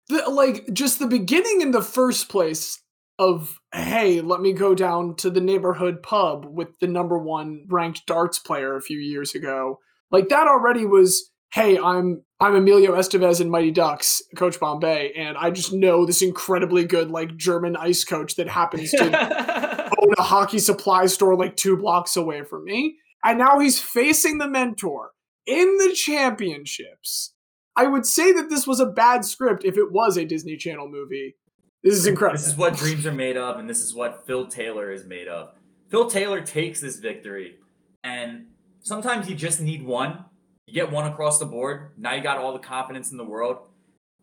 The, 0.09 0.29
like 0.29 0.73
just 0.73 0.99
the 0.99 1.07
beginning 1.07 1.63
in 1.63 1.71
the 1.71 1.83
first 1.83 2.29
place 2.29 2.82
of 3.19 3.59
hey, 3.75 4.21
let 4.21 4.41
me 4.41 4.53
go 4.53 4.75
down 4.75 5.17
to 5.17 5.31
the 5.31 5.41
neighborhood 5.41 6.03
pub 6.03 6.47
with 6.47 6.69
the 6.81 6.87
number 6.87 7.19
one 7.19 7.65
ranked 7.69 8.07
darts 8.07 8.39
player 8.39 8.77
a 8.77 8.83
few 8.83 8.99
years 8.99 9.35
ago. 9.35 9.79
Like 10.11 10.29
that 10.29 10.47
already 10.47 10.87
was 10.87 11.31
hey, 11.53 11.79
I'm 11.79 12.23
I'm 12.41 12.55
Emilio 12.55 12.93
Estevez 12.93 13.41
in 13.41 13.51
Mighty 13.51 13.71
Ducks, 13.71 14.23
Coach 14.37 14.59
Bombay, 14.59 15.13
and 15.17 15.37
I 15.37 15.51
just 15.51 15.73
know 15.73 16.07
this 16.07 16.23
incredibly 16.23 16.85
good 16.85 17.11
like 17.11 17.37
German 17.37 17.77
ice 17.77 18.05
coach 18.05 18.37
that 18.37 18.49
happens 18.49 18.91
to 18.93 19.05
own 20.03 20.15
a 20.19 20.23
hockey 20.23 20.59
supply 20.59 21.07
store 21.07 21.37
like 21.37 21.57
two 21.57 21.77
blocks 21.77 22.17
away 22.17 22.43
from 22.43 22.65
me. 22.65 22.97
And 23.25 23.39
now 23.39 23.59
he's 23.59 23.79
facing 23.79 24.39
the 24.39 24.49
mentor 24.49 25.11
in 25.47 25.77
the 25.79 25.95
championships. 25.95 27.35
I 27.77 27.87
would 27.87 28.05
say 28.05 28.33
that 28.33 28.51
this 28.51 28.67
was 28.67 28.81
a 28.81 28.87
bad 28.87 29.25
script 29.25 29.65
if 29.65 29.77
it 29.77 29.93
was 29.93 30.17
a 30.17 30.25
Disney 30.25 30.57
Channel 30.57 30.89
movie. 30.89 31.37
This 31.83 31.95
is 31.95 32.07
incredible. 32.07 32.39
This 32.39 32.47
is 32.47 32.57
what 32.57 32.77
dreams 32.77 33.07
are 33.07 33.13
made 33.13 33.37
of, 33.37 33.59
and 33.59 33.69
this 33.69 33.81
is 33.81 33.95
what 33.95 34.25
Phil 34.27 34.47
Taylor 34.47 34.93
is 34.93 35.05
made 35.05 35.27
of. 35.29 35.51
Phil 35.89 36.09
Taylor 36.09 36.41
takes 36.41 36.81
this 36.81 36.97
victory, 36.97 37.57
and 38.05 38.47
sometimes 38.83 39.29
you 39.29 39.35
just 39.35 39.61
need 39.61 39.85
one. 39.85 40.25
You 40.67 40.75
get 40.75 40.93
one 40.93 41.07
across 41.11 41.39
the 41.39 41.45
board. 41.45 41.91
Now 41.99 42.15
you 42.15 42.23
got 42.23 42.39
all 42.39 42.53
the 42.53 42.61
confidence 42.61 43.11
in 43.11 43.17
the 43.17 43.25
world. 43.25 43.59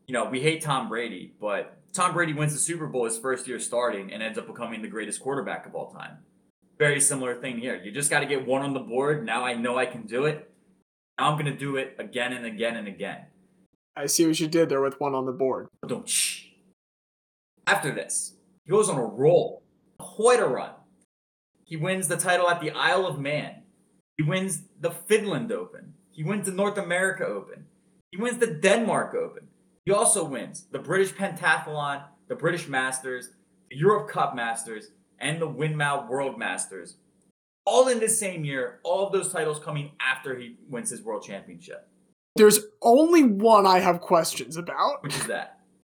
you 0.08 0.14
know, 0.14 0.26
we 0.26 0.40
hate 0.42 0.64
Tom 0.64 0.90
Brady, 0.90 1.36
but 1.40 1.78
Tom 1.94 2.14
Brady 2.14 2.34
wins 2.34 2.52
the 2.52 2.60
Super 2.60 2.88
Bowl 2.88 3.06
his 3.06 3.20
first 3.20 3.48
year 3.48 3.60
starting 3.60 4.12
and 4.12 4.24
ends 4.24 4.40
up 4.40 4.48
becoming 4.48 4.82
the 4.82 4.88
greatest 4.88 5.20
quarterback 5.20 5.68
of 5.68 5.76
all 5.76 5.92
time. 5.92 6.18
Very 6.80 7.00
similar 7.00 7.36
thing 7.36 7.60
here. 7.60 7.76
You 7.76 7.92
just 7.92 8.10
got 8.10 8.22
to 8.22 8.26
get 8.26 8.48
one 8.48 8.64
on 8.64 8.74
the 8.74 8.80
board. 8.80 9.24
Now 9.24 9.46
I 9.46 9.54
know 9.54 9.78
I 9.78 9.86
can 9.86 10.08
do 10.08 10.26
it. 10.26 10.50
Now 11.20 11.30
I'm 11.30 11.34
going 11.34 11.52
to 11.52 11.58
do 11.58 11.76
it 11.76 11.96
again 12.00 12.34
and 12.34 12.46
again 12.46 12.76
and 12.76 12.88
again. 12.88 13.26
I 13.96 14.06
see 14.08 14.26
what 14.26 14.40
you 14.40 14.48
did 14.48 14.70
there 14.70 14.82
with 14.82 15.00
one 15.00 15.14
on 15.14 15.26
the 15.28 15.32
board. 15.32 15.68
Don't 15.86 16.08
shh. 16.10 16.39
After 17.70 17.92
this, 17.92 18.34
he 18.66 18.72
goes 18.72 18.90
on 18.90 18.98
a 18.98 19.06
roll, 19.06 19.62
a 20.00 20.48
run. 20.48 20.72
He 21.66 21.78
wins 21.78 22.08
the 22.08 22.18
title 22.18 22.50
at 22.50 22.62
the 22.62 22.72
Isle 22.72 23.06
of 23.06 23.20
Man. 23.20 23.62
He 24.18 24.24
wins 24.24 24.64
the 24.82 24.90
Finland 24.90 25.52
Open. 25.52 25.94
He 26.10 26.24
wins 26.24 26.48
the 26.48 26.52
North 26.52 26.80
America 26.80 27.28
Open. 27.28 27.68
He 28.10 28.18
wins 28.18 28.40
the 28.40 28.48
Denmark 28.48 29.14
Open. 29.14 29.50
He 29.86 29.92
also 29.92 30.24
wins 30.24 30.66
the 30.72 30.80
British 30.80 31.14
Pentathlon, 31.14 32.06
the 32.28 32.34
British 32.34 32.68
Masters, 32.68 33.30
the 33.70 33.78
Europe 33.78 34.10
Cup 34.10 34.36
Masters, 34.36 34.88
and 35.20 35.40
the 35.40 35.48
Winmau 35.48 36.10
World 36.10 36.40
Masters. 36.40 36.96
All 37.68 37.88
in 37.88 38.00
the 38.00 38.10
same 38.10 38.46
year, 38.46 38.80
all 38.84 39.06
of 39.06 39.14
those 39.14 39.32
titles 39.32 39.60
coming 39.60 39.92
after 40.02 40.36
he 40.36 40.58
wins 40.68 40.90
his 40.90 41.04
world 41.04 41.22
championship. 41.22 41.88
There's 42.36 42.62
only 42.82 43.22
one 43.22 43.68
I 43.68 43.78
have 43.78 44.02
questions 44.02 44.58
about. 44.58 45.04
Which 45.04 45.16
is 45.16 45.28
that? 45.28 45.59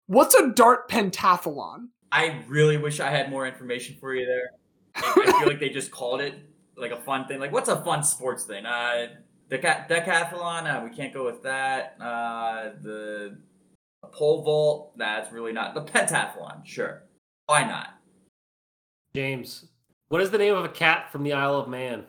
What's 0.10 0.34
a 0.34 0.50
dart 0.50 0.90
pentathlon? 0.90 1.90
I 2.12 2.42
really 2.48 2.78
wish 2.78 3.00
I 3.00 3.12
had 3.12 3.30
more 3.30 3.46
information 3.46 3.96
for 4.00 4.16
you 4.16 4.26
there. 4.26 4.50
I 4.96 5.38
feel 5.38 5.48
like 5.48 5.60
they 5.60 5.70
just 5.70 5.92
called 5.92 6.20
it 6.20 6.34
like 6.76 6.90
a 6.90 7.00
fun 7.00 7.28
thing. 7.28 7.40
Like, 7.40 7.52
what's 7.52 7.70
a 7.70 7.80
fun 7.84 8.02
sports 8.02 8.44
thing? 8.44 8.66
Uh, 8.66 9.10
deca- 9.52 9.88
decathlon? 9.88 10.66
Uh, 10.66 10.84
we 10.84 10.90
can't 10.90 11.14
go 11.14 11.24
with 11.24 11.44
that. 11.44 11.96
Uh, 12.02 12.72
the 12.82 13.38
pole 14.12 14.42
vault? 14.42 14.98
That's 14.98 15.32
really 15.32 15.54
not 15.54 15.76
the 15.76 15.84
pentathlon. 15.84 16.66
Sure, 16.66 17.04
why 17.46 17.66
not? 17.66 17.90
James, 19.14 19.66
what 20.08 20.22
is 20.24 20.32
the 20.32 20.40
name 20.40 20.56
of 20.56 20.66
a 20.66 20.70
cat 20.70 21.12
from 21.12 21.22
the 21.22 21.34
Isle 21.34 21.56
of 21.56 21.70
Man? 21.70 22.06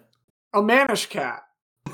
A 0.55 0.63
Manish 0.63 1.11
cat. 1.11 1.43
I 1.87 1.93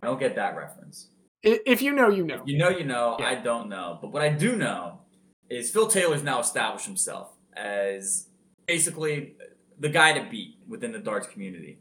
don't 0.00 0.20
get 0.20 0.36
that 0.36 0.56
reference. 0.56 1.08
If 1.42 1.80
you 1.80 1.92
know, 1.92 2.08
you 2.08 2.24
know. 2.24 2.42
You 2.44 2.58
know, 2.58 2.68
you 2.68 2.84
know. 2.84 3.16
Yeah. 3.18 3.28
I 3.28 3.34
don't 3.36 3.68
know, 3.68 3.98
but 4.00 4.12
what 4.12 4.22
I 4.22 4.28
do 4.28 4.56
know 4.56 5.00
is 5.48 5.70
Phil 5.70 5.88
Taylor's 5.88 6.22
now 6.22 6.40
established 6.40 6.86
himself 6.86 7.32
as 7.56 8.28
basically 8.66 9.34
the 9.78 9.88
guy 9.88 10.12
to 10.12 10.28
beat 10.30 10.58
within 10.68 10.92
the 10.92 10.98
darts 10.98 11.26
community. 11.26 11.78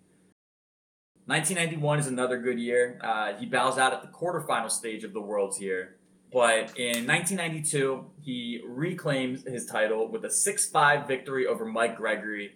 1991 1.25 1.99
is 1.99 2.07
another 2.07 2.39
good 2.39 2.59
year. 2.59 2.99
Uh, 3.03 3.33
he 3.33 3.45
bows 3.45 3.77
out 3.77 3.93
at 3.93 4.01
the 4.01 4.07
quarterfinal 4.07 4.71
stage 4.71 5.03
of 5.03 5.13
the 5.13 5.21
Worlds 5.21 5.57
here. 5.57 5.97
But 6.31 6.77
in 6.77 7.05
1992, 7.05 8.05
he 8.21 8.61
reclaims 8.67 9.43
his 9.47 9.65
title 9.65 10.07
with 10.07 10.25
a 10.25 10.29
6 10.31 10.69
5 10.69 11.07
victory 11.07 11.45
over 11.45 11.65
Mike 11.65 11.97
Gregory. 11.97 12.55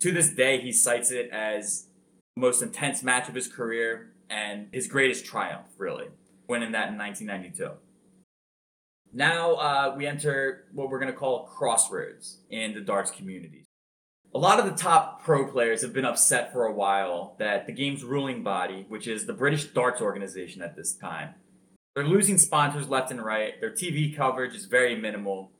To 0.00 0.12
this 0.12 0.30
day, 0.30 0.60
he 0.60 0.72
cites 0.72 1.10
it 1.10 1.30
as 1.30 1.86
the 2.36 2.40
most 2.40 2.62
intense 2.62 3.02
match 3.02 3.28
of 3.28 3.34
his 3.34 3.48
career 3.48 4.12
and 4.30 4.68
his 4.72 4.86
greatest 4.86 5.24
triumph, 5.24 5.66
really, 5.76 6.06
winning 6.48 6.72
that 6.72 6.88
in 6.88 6.98
1992. 6.98 7.70
Now 9.12 9.54
uh, 9.54 9.94
we 9.96 10.06
enter 10.06 10.64
what 10.72 10.88
we're 10.88 10.98
going 10.98 11.12
to 11.12 11.18
call 11.18 11.44
crossroads 11.44 12.38
in 12.50 12.74
the 12.74 12.80
darts 12.80 13.10
community. 13.10 13.64
A 14.34 14.38
lot 14.38 14.58
of 14.58 14.64
the 14.64 14.82
top 14.82 15.22
pro 15.22 15.46
players 15.50 15.82
have 15.82 15.92
been 15.92 16.06
upset 16.06 16.52
for 16.52 16.64
a 16.64 16.72
while 16.72 17.36
that 17.38 17.66
the 17.66 17.72
game's 17.72 18.02
ruling 18.02 18.42
body, 18.42 18.86
which 18.88 19.06
is 19.06 19.26
the 19.26 19.34
British 19.34 19.66
Darts 19.66 20.00
Organization 20.00 20.62
at 20.62 20.74
this 20.74 20.94
time, 20.94 21.34
they're 21.94 22.06
losing 22.06 22.38
sponsors 22.38 22.88
left 22.88 23.10
and 23.10 23.22
right. 23.22 23.60
Their 23.60 23.70
TV 23.70 24.16
coverage 24.16 24.54
is 24.54 24.64
very 24.64 24.96
minimal, 24.96 25.52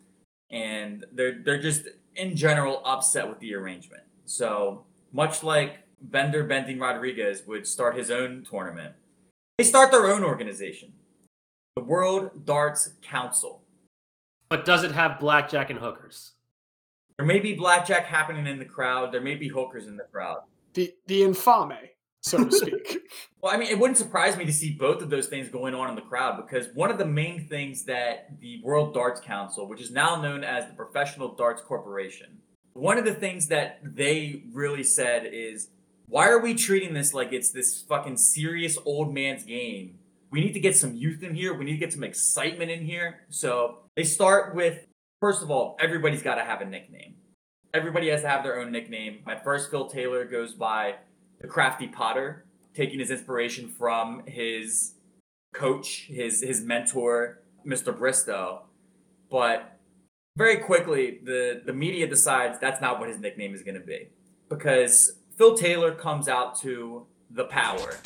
and 0.51 1.05
they're 1.13 1.39
they're 1.45 1.61
just 1.61 1.83
in 2.17 2.37
general 2.37 2.81
upset 2.85 3.29
with 3.29 3.41
the 3.41 3.55
arrangement. 3.55 4.05
So 4.25 4.85
much 5.13 5.43
like 5.43 5.81
Bender 6.01 6.43
Bending 6.45 6.79
Rodriguez 6.79 7.43
would 7.47 7.67
start 7.67 7.97
his 7.97 8.11
own 8.11 8.47
tournament, 8.49 8.95
they 9.59 9.65
start 9.65 9.91
their 9.91 10.07
own 10.07 10.25
organization, 10.25 10.93
the 11.77 11.83
World 11.83 12.45
Darts 12.45 12.95
Council. 13.03 13.63
But 14.49 14.65
does 14.65 14.85
it 14.85 14.93
have 14.93 15.21
blackjack 15.21 15.71
and 15.71 15.79
hookers? 15.79 16.33
There 17.19 17.27
may 17.27 17.39
be 17.39 17.55
blackjack 17.55 18.07
happening 18.07 18.47
in 18.47 18.59
the 18.59 18.65
crowd. 18.65 19.13
There 19.13 19.21
may 19.21 19.35
be 19.35 19.49
hookers 19.49 19.87
in 19.87 19.97
the 19.97 20.05
crowd. 20.05 20.41
The 20.75 20.95
the 21.07 21.23
infame, 21.23 21.89
so 22.23 22.45
to 22.45 22.51
speak. 22.51 22.99
Well, 23.43 23.53
I 23.53 23.57
mean, 23.57 23.71
it 23.71 23.79
wouldn't 23.81 23.99
surprise 23.99 24.37
me 24.37 24.45
to 24.45 24.53
see 24.53 24.73
both 24.73 25.03
of 25.03 25.11
those 25.11 25.27
things 25.27 25.49
going 25.49 25.75
on 25.75 25.89
in 25.89 25.97
the 25.97 26.03
crowd 26.03 26.37
because 26.37 26.69
one 26.75 26.93
of 26.93 26.99
the 26.99 27.05
main 27.05 27.49
things 27.49 27.85
that 27.87 28.39
the 28.39 28.61
World 28.63 28.95
Darts 28.95 29.21
Council, 29.21 29.69
which 29.69 29.81
is 29.81 29.91
now 29.91 30.23
known 30.23 30.45
as 30.45 30.69
the 30.69 30.75
Professional 30.75 31.35
Darts 31.35 31.61
Corporation, 31.61 32.39
one 32.75 32.99
of 32.99 33.05
the 33.05 33.15
things 33.15 33.49
that 33.49 33.81
they 33.83 34.45
really 34.53 34.85
said 34.85 35.27
is, 35.27 35.71
why 36.13 36.29
are 36.29 36.41
we 36.41 36.53
treating 36.53 36.93
this 36.93 37.15
like 37.15 37.33
it's 37.33 37.53
this 37.53 37.81
fucking 37.89 38.19
serious 38.19 38.77
old 38.85 39.15
man's 39.15 39.45
game? 39.45 39.99
We 40.31 40.43
need 40.43 40.53
to 40.53 40.61
get 40.61 40.77
some 40.77 40.95
youth 40.95 41.23
in 41.23 41.35
here. 41.35 41.55
We 41.55 41.65
need 41.65 41.73
to 41.73 41.79
get 41.79 41.91
some 41.91 42.05
excitement 42.05 42.71
in 42.71 42.85
here. 42.85 43.21
So 43.31 43.79
they 43.97 44.05
start 44.05 44.55
with, 44.55 44.87
first 45.23 45.43
of 45.43 45.51
all, 45.51 45.75
everybody's 45.81 46.23
got 46.23 46.35
to 46.35 46.45
have 46.45 46.61
a 46.61 46.67
nickname. 46.67 47.15
Everybody 47.73 48.11
has 48.11 48.21
to 48.21 48.29
have 48.29 48.43
their 48.43 48.61
own 48.61 48.71
nickname. 48.71 49.21
My 49.25 49.37
first 49.37 49.71
Phil 49.71 49.87
Taylor 49.87 50.27
goes 50.27 50.53
by 50.53 50.97
the 51.41 51.49
Crafty 51.49 51.89
Potter, 51.89 52.45
taking 52.75 52.99
his 52.99 53.11
inspiration 53.11 53.71
from 53.71 54.23
his 54.27 54.97
coach, 55.55 56.09
his 56.11 56.43
his 56.43 56.61
mentor, 56.61 57.41
Mr. 57.67 57.99
Bristow. 57.99 58.65
But 59.31 59.79
very 60.37 60.59
quickly, 60.59 61.21
the 61.25 61.63
the 61.65 61.73
media 61.73 62.07
decides 62.07 62.59
that's 62.59 62.83
not 62.83 63.01
what 63.01 63.09
his 63.09 63.19
nickname 63.19 63.55
is 63.55 63.63
going 63.63 63.81
to 63.81 63.87
be 63.87 64.11
because 64.51 65.22
Phil 65.43 65.57
Taylor 65.57 65.93
comes 65.93 66.29
out 66.29 66.57
to 66.61 67.05
the 67.29 67.43
power. 67.47 67.99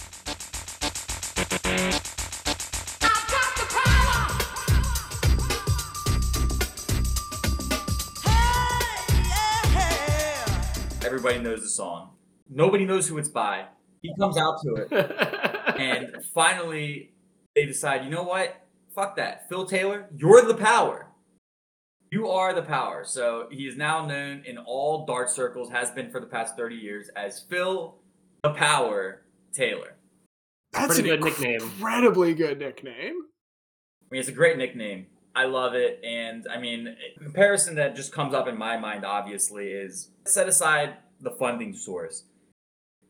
Everybody 11.04 11.40
knows 11.40 11.60
the 11.60 11.68
song. 11.68 12.12
Nobody 12.48 12.86
knows 12.86 13.06
who 13.06 13.18
it's 13.18 13.28
by. 13.28 13.66
He 14.00 14.14
comes 14.18 14.38
out 14.38 14.62
to 14.62 14.74
it. 14.76 14.90
and 15.78 16.24
finally 16.32 17.12
they 17.54 17.66
decide, 17.66 18.02
you 18.02 18.08
know 18.08 18.22
what? 18.22 18.62
Fuck 18.94 19.16
that. 19.16 19.46
Phil 19.50 19.66
Taylor, 19.66 20.08
you're 20.16 20.40
the 20.40 20.54
power. 20.54 21.05
You 22.16 22.30
are 22.30 22.54
the 22.54 22.62
power. 22.62 23.04
So 23.04 23.46
he 23.50 23.66
is 23.66 23.76
now 23.76 24.06
known 24.06 24.42
in 24.46 24.56
all 24.56 25.04
dart 25.04 25.28
circles, 25.28 25.68
has 25.68 25.90
been 25.90 26.10
for 26.10 26.18
the 26.18 26.26
past 26.26 26.56
30 26.56 26.74
years, 26.74 27.10
as 27.14 27.40
Phil 27.40 27.96
the 28.42 28.54
Power 28.54 29.20
Taylor. 29.52 29.96
That's 30.72 30.94
Pretty 30.94 31.10
an 31.10 31.20
good 31.20 31.24
nickname. 31.26 31.60
incredibly 31.60 32.32
good 32.32 32.58
nickname. 32.58 33.16
I 34.00 34.06
mean, 34.10 34.20
it's 34.20 34.30
a 34.30 34.32
great 34.32 34.56
nickname. 34.56 35.08
I 35.34 35.44
love 35.44 35.74
it. 35.74 36.00
And 36.02 36.46
I 36.50 36.58
mean, 36.58 36.88
a 36.88 37.22
comparison 37.22 37.74
that 37.74 37.94
just 37.94 38.12
comes 38.14 38.32
up 38.32 38.48
in 38.48 38.56
my 38.56 38.78
mind, 38.78 39.04
obviously, 39.04 39.66
is 39.68 40.08
set 40.24 40.48
aside 40.48 40.94
the 41.20 41.32
funding 41.32 41.74
source. 41.74 42.24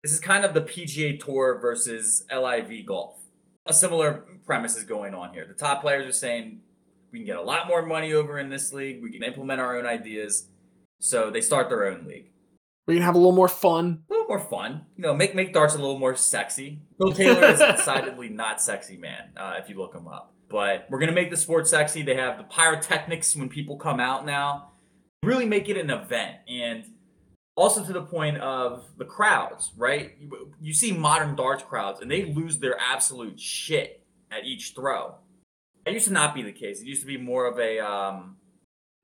This 0.02 0.12
is 0.12 0.18
kind 0.18 0.44
of 0.44 0.52
the 0.52 0.62
PGA 0.62 1.24
Tour 1.24 1.60
versus 1.60 2.24
LIV 2.36 2.86
golf. 2.86 3.20
A 3.66 3.72
similar 3.72 4.24
premise 4.44 4.76
is 4.76 4.82
going 4.82 5.14
on 5.14 5.32
here. 5.32 5.44
The 5.46 5.54
top 5.54 5.80
players 5.80 6.08
are 6.08 6.18
saying 6.18 6.62
we 7.12 7.18
can 7.18 7.26
get 7.26 7.36
a 7.36 7.42
lot 7.42 7.66
more 7.68 7.84
money 7.84 8.12
over 8.12 8.38
in 8.38 8.50
this 8.50 8.72
league, 8.72 9.02
we 9.02 9.10
can 9.10 9.22
implement 9.22 9.60
our 9.60 9.76
own 9.76 9.86
ideas. 9.86 10.48
So 11.00 11.30
they 11.30 11.40
start 11.40 11.68
their 11.68 11.86
own 11.86 12.06
league. 12.06 12.30
We 12.86 12.94
can 12.94 13.02
have 13.02 13.14
a 13.14 13.18
little 13.18 13.32
more 13.32 13.48
fun. 13.48 14.04
A 14.08 14.12
little 14.12 14.28
more 14.28 14.40
fun. 14.40 14.86
You 14.96 15.02
know, 15.02 15.14
make 15.14 15.34
make 15.34 15.52
darts 15.52 15.74
a 15.74 15.78
little 15.78 15.98
more 15.98 16.14
sexy. 16.14 16.80
Bill 16.98 17.12
Taylor 17.12 17.44
is 17.46 17.58
decidedly 17.76 18.28
not 18.28 18.62
sexy, 18.62 18.96
man, 18.96 19.30
uh, 19.36 19.54
if 19.58 19.68
you 19.68 19.76
look 19.76 19.94
him 19.94 20.06
up. 20.06 20.32
But 20.48 20.86
we're 20.88 21.00
gonna 21.00 21.12
make 21.12 21.30
the 21.30 21.36
sport 21.36 21.66
sexy. 21.66 22.02
They 22.02 22.14
have 22.14 22.38
the 22.38 22.44
pyrotechnics 22.44 23.34
when 23.34 23.48
people 23.48 23.76
come 23.76 23.98
out 23.98 24.24
now. 24.24 24.70
Really 25.24 25.46
make 25.46 25.68
it 25.68 25.76
an 25.76 25.90
event, 25.90 26.36
and 26.48 26.84
also 27.56 27.84
to 27.84 27.92
the 27.92 28.02
point 28.02 28.36
of 28.38 28.84
the 28.96 29.04
crowds, 29.04 29.72
right? 29.76 30.12
You, 30.20 30.52
you 30.60 30.72
see 30.72 30.92
modern 30.92 31.34
darts 31.34 31.64
crowds, 31.64 32.00
and 32.00 32.08
they 32.08 32.26
lose 32.26 32.58
their 32.58 32.78
absolute 32.78 33.40
shit 33.40 34.04
at 34.30 34.44
each 34.44 34.74
throw. 34.76 35.16
That 35.86 35.92
used 35.92 36.08
to 36.08 36.12
not 36.12 36.34
be 36.34 36.42
the 36.42 36.52
case. 36.52 36.80
It 36.80 36.86
used 36.88 37.02
to 37.02 37.06
be 37.06 37.16
more 37.16 37.46
of 37.46 37.60
a 37.60 37.78
um, 37.78 38.36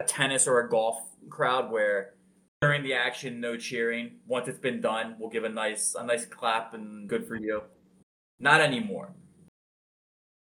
a 0.01 0.05
tennis 0.05 0.49
or 0.49 0.59
a 0.59 0.69
golf 0.69 1.01
crowd 1.31 1.71
where 1.71 2.15
during 2.61 2.83
the 2.83 2.95
action, 2.95 3.41
no 3.41 3.57
cheering. 3.57 4.17
Once 4.27 4.49
it's 4.49 4.59
been 4.59 4.81
done, 4.81 5.15
we'll 5.19 5.31
give 5.31 5.45
a 5.45 5.49
nice 5.49 5.95
a 5.99 6.05
nice 6.05 6.27
clap 6.27 6.75
and 6.75 7.09
good 7.09 7.27
for 7.27 7.37
you. 7.37 7.63
Not 8.41 8.61
anymore. 8.61 9.13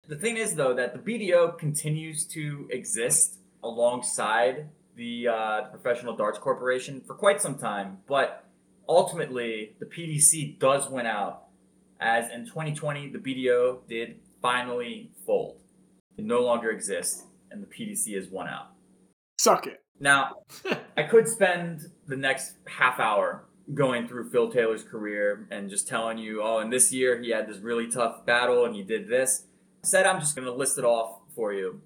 The 0.09 0.17
thing 0.17 0.39
is, 0.39 0.55
though, 0.55 0.73
that 0.75 0.95
the 0.95 0.99
BDO 0.99 1.59
continues 1.59 2.25
to 2.29 2.67
exist 2.71 3.39
alongside 3.62 4.71
the, 4.97 5.29
uh, 5.29 5.62
Professional 5.71 6.17
Darts 6.17 6.39
Corporation 6.39 7.03
for 7.07 7.15
quite 7.15 7.41
some 7.41 7.57
time, 7.57 7.99
but 8.09 8.45
ultimately 8.89 9.77
the 9.79 9.87
PDC 9.87 10.59
does 10.59 10.89
win 10.89 11.07
out, 11.07 11.45
as 12.01 12.31
in 12.31 12.47
2020 12.47 13.11
the 13.11 13.19
BDO 13.19 13.87
did 13.87 14.21
finally 14.43 15.11
fold. 15.27 15.61
It 16.16 16.24
no 16.24 16.41
longer 16.41 16.70
exists. 16.70 17.24
and 17.51 17.62
the 17.62 17.66
PDC 17.66 18.16
is 18.16 18.28
one 18.28 18.47
out. 18.47 18.69
Suck 19.39 19.66
it. 19.66 19.82
Now, 19.99 20.35
I 20.97 21.03
could 21.03 21.27
spend 21.27 21.91
the 22.07 22.16
next 22.16 22.55
half 22.66 23.01
hour 23.01 23.45
going 23.74 24.07
through 24.09 24.31
Phil 24.31 24.51
Taylor's 24.51 24.82
career 24.82 25.47
and 25.51 25.70
just 25.70 25.89
telling 25.89 26.19
you, 26.19 26.43
oh, 26.43 26.59
and 26.59 26.73
this 26.73 26.93
year 26.93 27.20
he 27.20 27.31
had 27.31 27.49
this 27.49 27.59
really 27.59 27.91
tough 27.91 28.24
battle 28.27 28.65
and 28.65 28.74
he 28.74 28.82
did 28.82 29.09
this. 29.09 29.47
Instead, 29.82 30.07
I'm 30.07 30.20
just 30.20 30.35
going 30.35 30.47
to 30.47 30.53
list 30.53 30.78
it 30.78 30.85
off 30.85 31.20
for 31.35 31.53
you. 31.53 31.81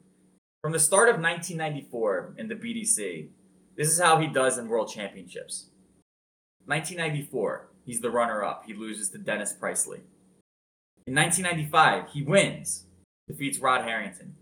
From 0.62 0.72
the 0.72 0.78
start 0.78 1.08
of 1.08 1.16
1994 1.20 2.34
in 2.38 2.48
the 2.48 2.54
BDC, 2.54 3.28
this 3.76 3.88
is 3.88 4.00
how 4.00 4.18
he 4.18 4.26
does 4.26 4.58
in 4.58 4.68
World 4.68 4.90
Championships. 4.90 5.68
1994, 6.66 7.68
he's 7.84 8.00
the 8.00 8.10
runner 8.10 8.42
up. 8.42 8.64
He 8.66 8.74
loses 8.74 9.10
to 9.10 9.18
Dennis 9.18 9.52
Priestley. 9.52 10.00
In 11.06 11.14
1995, 11.14 12.10
he 12.12 12.22
wins, 12.22 12.86
defeats 13.28 13.58
Rod 13.58 13.82
Harrington. 13.82 14.36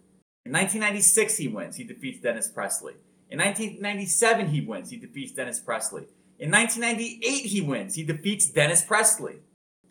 In 0.45 0.53
1996, 0.53 1.37
he 1.37 1.49
wins. 1.49 1.77
He 1.77 1.85
defeats 1.85 2.21
Dennis 2.21 2.49
Priestley. 2.49 2.95
In 3.31 3.39
1997, 3.39 4.49
he 4.49 4.61
wins. 4.61 4.91
He 4.91 4.97
defeats 4.97 5.33
Dennis 5.33 5.61
Priestley. 5.61 6.07
In 6.39 6.51
1998, 6.51 7.47
he 7.47 7.61
wins. 7.61 7.95
He 7.95 8.03
defeats 8.03 8.51
Dennis 8.51 8.83
Priestley. 8.83 9.37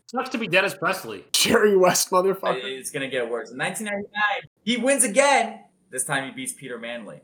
Sucks 0.07 0.29
to 0.29 0.37
be 0.37 0.47
Dennis 0.47 0.75
Priestley. 0.75 1.23
Jerry 1.31 1.77
West, 1.77 2.11
motherfucker. 2.11 2.59
It's 2.63 2.91
going 2.91 3.01
to 3.01 3.09
get 3.09 3.29
worse. 3.29 3.51
In 3.51 3.57
1999, 3.57 4.49
he 4.63 4.77
wins 4.77 5.05
again. 5.05 5.61
This 5.89 6.03
time 6.03 6.25
he 6.25 6.31
beats 6.31 6.53
Peter 6.53 6.77
Manley. 6.77 7.21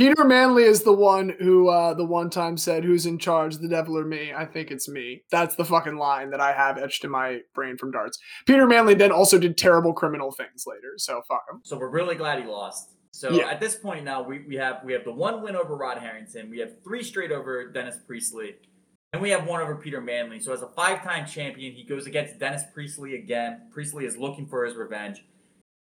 Peter 0.00 0.24
Manley 0.24 0.62
is 0.62 0.82
the 0.82 0.94
one 0.94 1.36
who, 1.40 1.68
uh, 1.68 1.92
the 1.92 2.06
one 2.06 2.30
time 2.30 2.56
said, 2.56 2.84
"Who's 2.84 3.04
in 3.04 3.18
charge, 3.18 3.58
the 3.58 3.68
devil 3.68 3.98
or 3.98 4.04
me?" 4.06 4.32
I 4.32 4.46
think 4.46 4.70
it's 4.70 4.88
me. 4.88 5.24
That's 5.30 5.56
the 5.56 5.64
fucking 5.66 5.98
line 5.98 6.30
that 6.30 6.40
I 6.40 6.52
have 6.54 6.78
etched 6.78 7.04
in 7.04 7.10
my 7.10 7.40
brain 7.54 7.76
from 7.76 7.90
darts. 7.90 8.18
Peter 8.46 8.66
Manley 8.66 8.94
then 8.94 9.12
also 9.12 9.38
did 9.38 9.58
terrible 9.58 9.92
criminal 9.92 10.32
things 10.32 10.64
later, 10.66 10.94
so 10.96 11.20
fuck 11.28 11.44
him. 11.52 11.60
So 11.64 11.76
we're 11.76 11.90
really 11.90 12.14
glad 12.14 12.40
he 12.40 12.46
lost. 12.46 12.92
So 13.12 13.30
Yeah. 13.30 13.50
at 13.50 13.60
this 13.60 13.76
point 13.76 14.04
now, 14.04 14.22
we, 14.22 14.38
we 14.48 14.56
have 14.56 14.82
we 14.84 14.94
have 14.94 15.04
the 15.04 15.12
one 15.12 15.42
win 15.42 15.54
over 15.54 15.76
Rod 15.76 15.98
Harrington. 15.98 16.48
We 16.48 16.60
have 16.60 16.82
three 16.82 17.02
straight 17.02 17.30
over 17.30 17.70
Dennis 17.70 17.98
Priestley. 18.06 18.56
And 19.12 19.20
we 19.20 19.28
have 19.28 19.46
one 19.46 19.60
over 19.60 19.76
Peter 19.76 20.00
Manley. 20.00 20.40
So 20.40 20.54
as 20.54 20.62
a 20.62 20.68
five-time 20.68 21.26
champion, 21.26 21.74
he 21.74 21.84
goes 21.84 22.06
against 22.06 22.38
Dennis 22.38 22.62
Priestley 22.72 23.16
again. 23.16 23.68
Priestley 23.70 24.06
is 24.06 24.16
looking 24.16 24.46
for 24.46 24.64
his 24.64 24.76
revenge. 24.76 25.26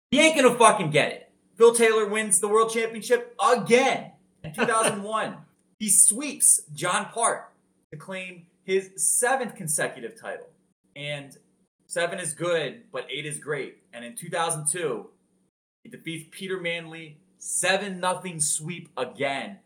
He 0.10 0.19
ain't 0.22 0.35
gonna 0.35 0.57
fucking 0.57 0.89
get 0.89 1.11
it. 1.11 1.31
Phil 1.57 1.73
Taylor 1.73 2.05
wins 2.05 2.39
the 2.39 2.47
world 2.47 2.71
championship 2.71 3.35
again 3.43 4.11
in 4.43 4.53
2001. 4.53 5.38
he 5.79 5.89
sweeps 5.89 6.61
John 6.73 7.05
Part 7.05 7.51
to 7.91 7.97
claim 7.97 8.45
his 8.63 8.91
seventh 8.95 9.55
consecutive 9.55 10.19
title. 10.19 10.47
And 10.95 11.35
seven 11.88 12.19
is 12.19 12.34
good, 12.34 12.84
but 12.91 13.07
eight 13.09 13.25
is 13.25 13.39
great. 13.39 13.77
And 13.93 14.05
in 14.05 14.15
2002, 14.15 15.07
he 15.84 15.89
defeats 15.89 16.27
Peter 16.31 16.59
Manley 16.59 17.17
7 17.39 17.99
nothing 17.99 18.39
sweep 18.39 18.89
again. 18.97 19.59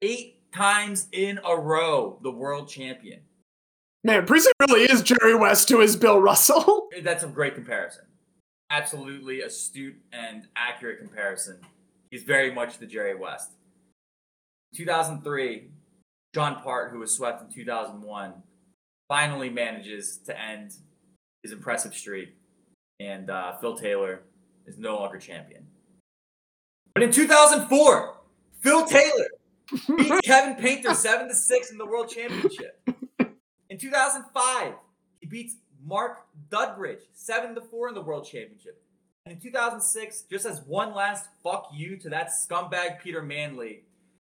Eight 0.00 0.38
times 0.52 1.08
in 1.12 1.38
a 1.44 1.56
row, 1.56 2.18
the 2.22 2.30
world 2.30 2.68
champion. 2.68 3.20
Man, 4.04 4.26
Priestley 4.26 4.52
really 4.60 4.82
is 4.82 5.02
Jerry 5.02 5.34
West 5.34 5.68
to 5.68 5.80
his 5.80 5.94
Bill 5.94 6.20
Russell. 6.20 6.88
That's 7.02 7.22
a 7.22 7.28
great 7.28 7.54
comparison. 7.54 8.04
Absolutely 8.72 9.42
astute 9.42 10.00
and 10.14 10.48
accurate 10.56 10.98
comparison. 10.98 11.58
He's 12.10 12.22
very 12.22 12.50
much 12.50 12.78
the 12.78 12.86
Jerry 12.86 13.14
West. 13.14 13.50
2003, 14.74 15.68
John 16.34 16.62
Part, 16.62 16.90
who 16.90 17.00
was 17.00 17.14
swept 17.14 17.42
in 17.42 17.48
2001, 17.50 18.32
finally 19.08 19.50
manages 19.50 20.20
to 20.24 20.40
end 20.40 20.72
his 21.42 21.52
impressive 21.52 21.94
streak, 21.94 22.34
and 22.98 23.28
uh, 23.28 23.58
Phil 23.58 23.76
Taylor 23.76 24.22
is 24.66 24.78
no 24.78 24.96
longer 24.96 25.18
champion. 25.18 25.66
But 26.94 27.02
in 27.02 27.12
2004, 27.12 28.14
Phil 28.60 28.86
Taylor 28.86 29.26
beats 29.98 30.20
Kevin 30.26 30.54
Painter 30.56 30.94
7 30.94 31.28
to 31.28 31.34
6 31.34 31.70
in 31.72 31.76
the 31.76 31.84
World 31.84 32.08
Championship. 32.08 32.80
In 33.68 33.78
2005, 33.78 34.72
he 35.20 35.26
beats 35.26 35.56
Mark 35.84 36.26
Dudbridge 36.50 37.02
7 37.12 37.54
to 37.54 37.60
4 37.60 37.88
in 37.88 37.94
the 37.94 38.02
World 38.02 38.24
Championship. 38.24 38.82
And 39.26 39.34
in 39.34 39.40
2006, 39.40 40.22
just 40.30 40.46
as 40.46 40.62
one 40.62 40.94
last 40.94 41.26
fuck 41.42 41.70
you 41.72 41.96
to 41.98 42.08
that 42.10 42.30
scumbag 42.30 43.00
Peter 43.00 43.22
Manley, 43.22 43.84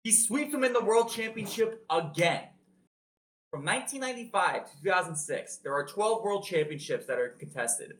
he 0.03 0.11
sweeps 0.11 0.53
him 0.53 0.64
in 0.64 0.74
the 0.74 0.84
World 0.84 1.11
Championship 1.11 1.84
again. 1.90 2.44
From 3.52 3.65
1995 3.65 4.72
to 4.72 4.82
2006, 4.84 5.57
there 5.57 5.74
are 5.74 5.86
12 5.86 6.24
World 6.24 6.45
Championships 6.45 7.06
that 7.07 7.19
are 7.19 7.30
contested. 7.30 7.98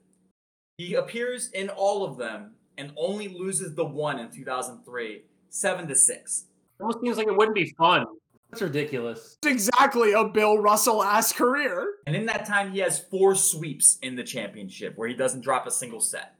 He 0.78 0.94
appears 0.94 1.50
in 1.52 1.70
all 1.70 2.04
of 2.06 2.18
them 2.18 2.52
and 2.78 2.92
only 2.96 3.28
loses 3.28 3.76
the 3.76 3.86
one 3.86 4.20
in 4.20 4.30
2003, 4.30 5.24
7 5.50 5.88
to 5.88 5.96
6. 5.96 6.46
Almost 6.80 7.02
seems 7.02 7.18
like 7.18 7.28
it 7.28 7.36
wouldn't 7.36 7.56
be 7.56 7.74
fun. 7.78 8.06
That's 8.50 8.62
ridiculous. 8.62 9.38
It's 9.44 9.52
exactly 9.52 10.14
a 10.14 10.24
Bill 10.24 10.58
Russell 10.58 11.04
ass 11.04 11.34
career. 11.34 11.96
And 12.06 12.16
in 12.16 12.26
that 12.28 12.46
time, 12.46 12.72
he 12.72 12.80
has 12.80 13.00
four 13.00 13.36
sweeps 13.36 13.98
in 14.02 14.16
the 14.16 14.24
championship 14.24 14.94
where 14.98 15.08
he 15.08 15.16
doesn't 15.16 15.42
drop 15.42 15.68
a 15.68 15.72
single 15.72 16.00
set. 16.00 16.34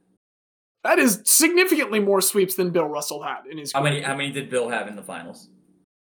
That 0.84 1.00
is 1.00 1.22
significantly 1.26 2.00
more 2.00 2.22
sweeps 2.22 2.56
than 2.56 2.70
Bill 2.70 2.86
Russell 2.88 3.22
had 3.24 3.46
in 3.52 3.58
his 3.58 3.74
How 3.74 3.82
career. 3.82 3.94
many? 3.94 4.04
How 4.06 4.16
many 4.16 4.32
did 4.32 4.50
Bill 4.50 4.70
have 4.70 4.88
in 4.88 4.96
the 4.96 5.04
finals? 5.04 5.50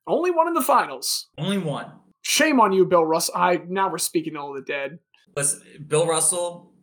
Only 0.06 0.32
one 0.32 0.48
in 0.48 0.54
the 0.54 0.62
finals. 0.62 1.28
Only 1.38 1.58
one. 1.58 1.92
Shame 2.24 2.60
on 2.60 2.74
you, 2.74 2.86
Bill 2.86 3.06
Russell. 3.06 3.36
I 3.38 3.62
now 3.68 3.90
we're 3.90 3.98
speaking 4.00 4.36
all 4.36 4.54
the 4.54 4.62
dead. 4.62 5.00
Listen, 5.36 5.62
Bill 5.88 6.08
Russell, 6.08 6.74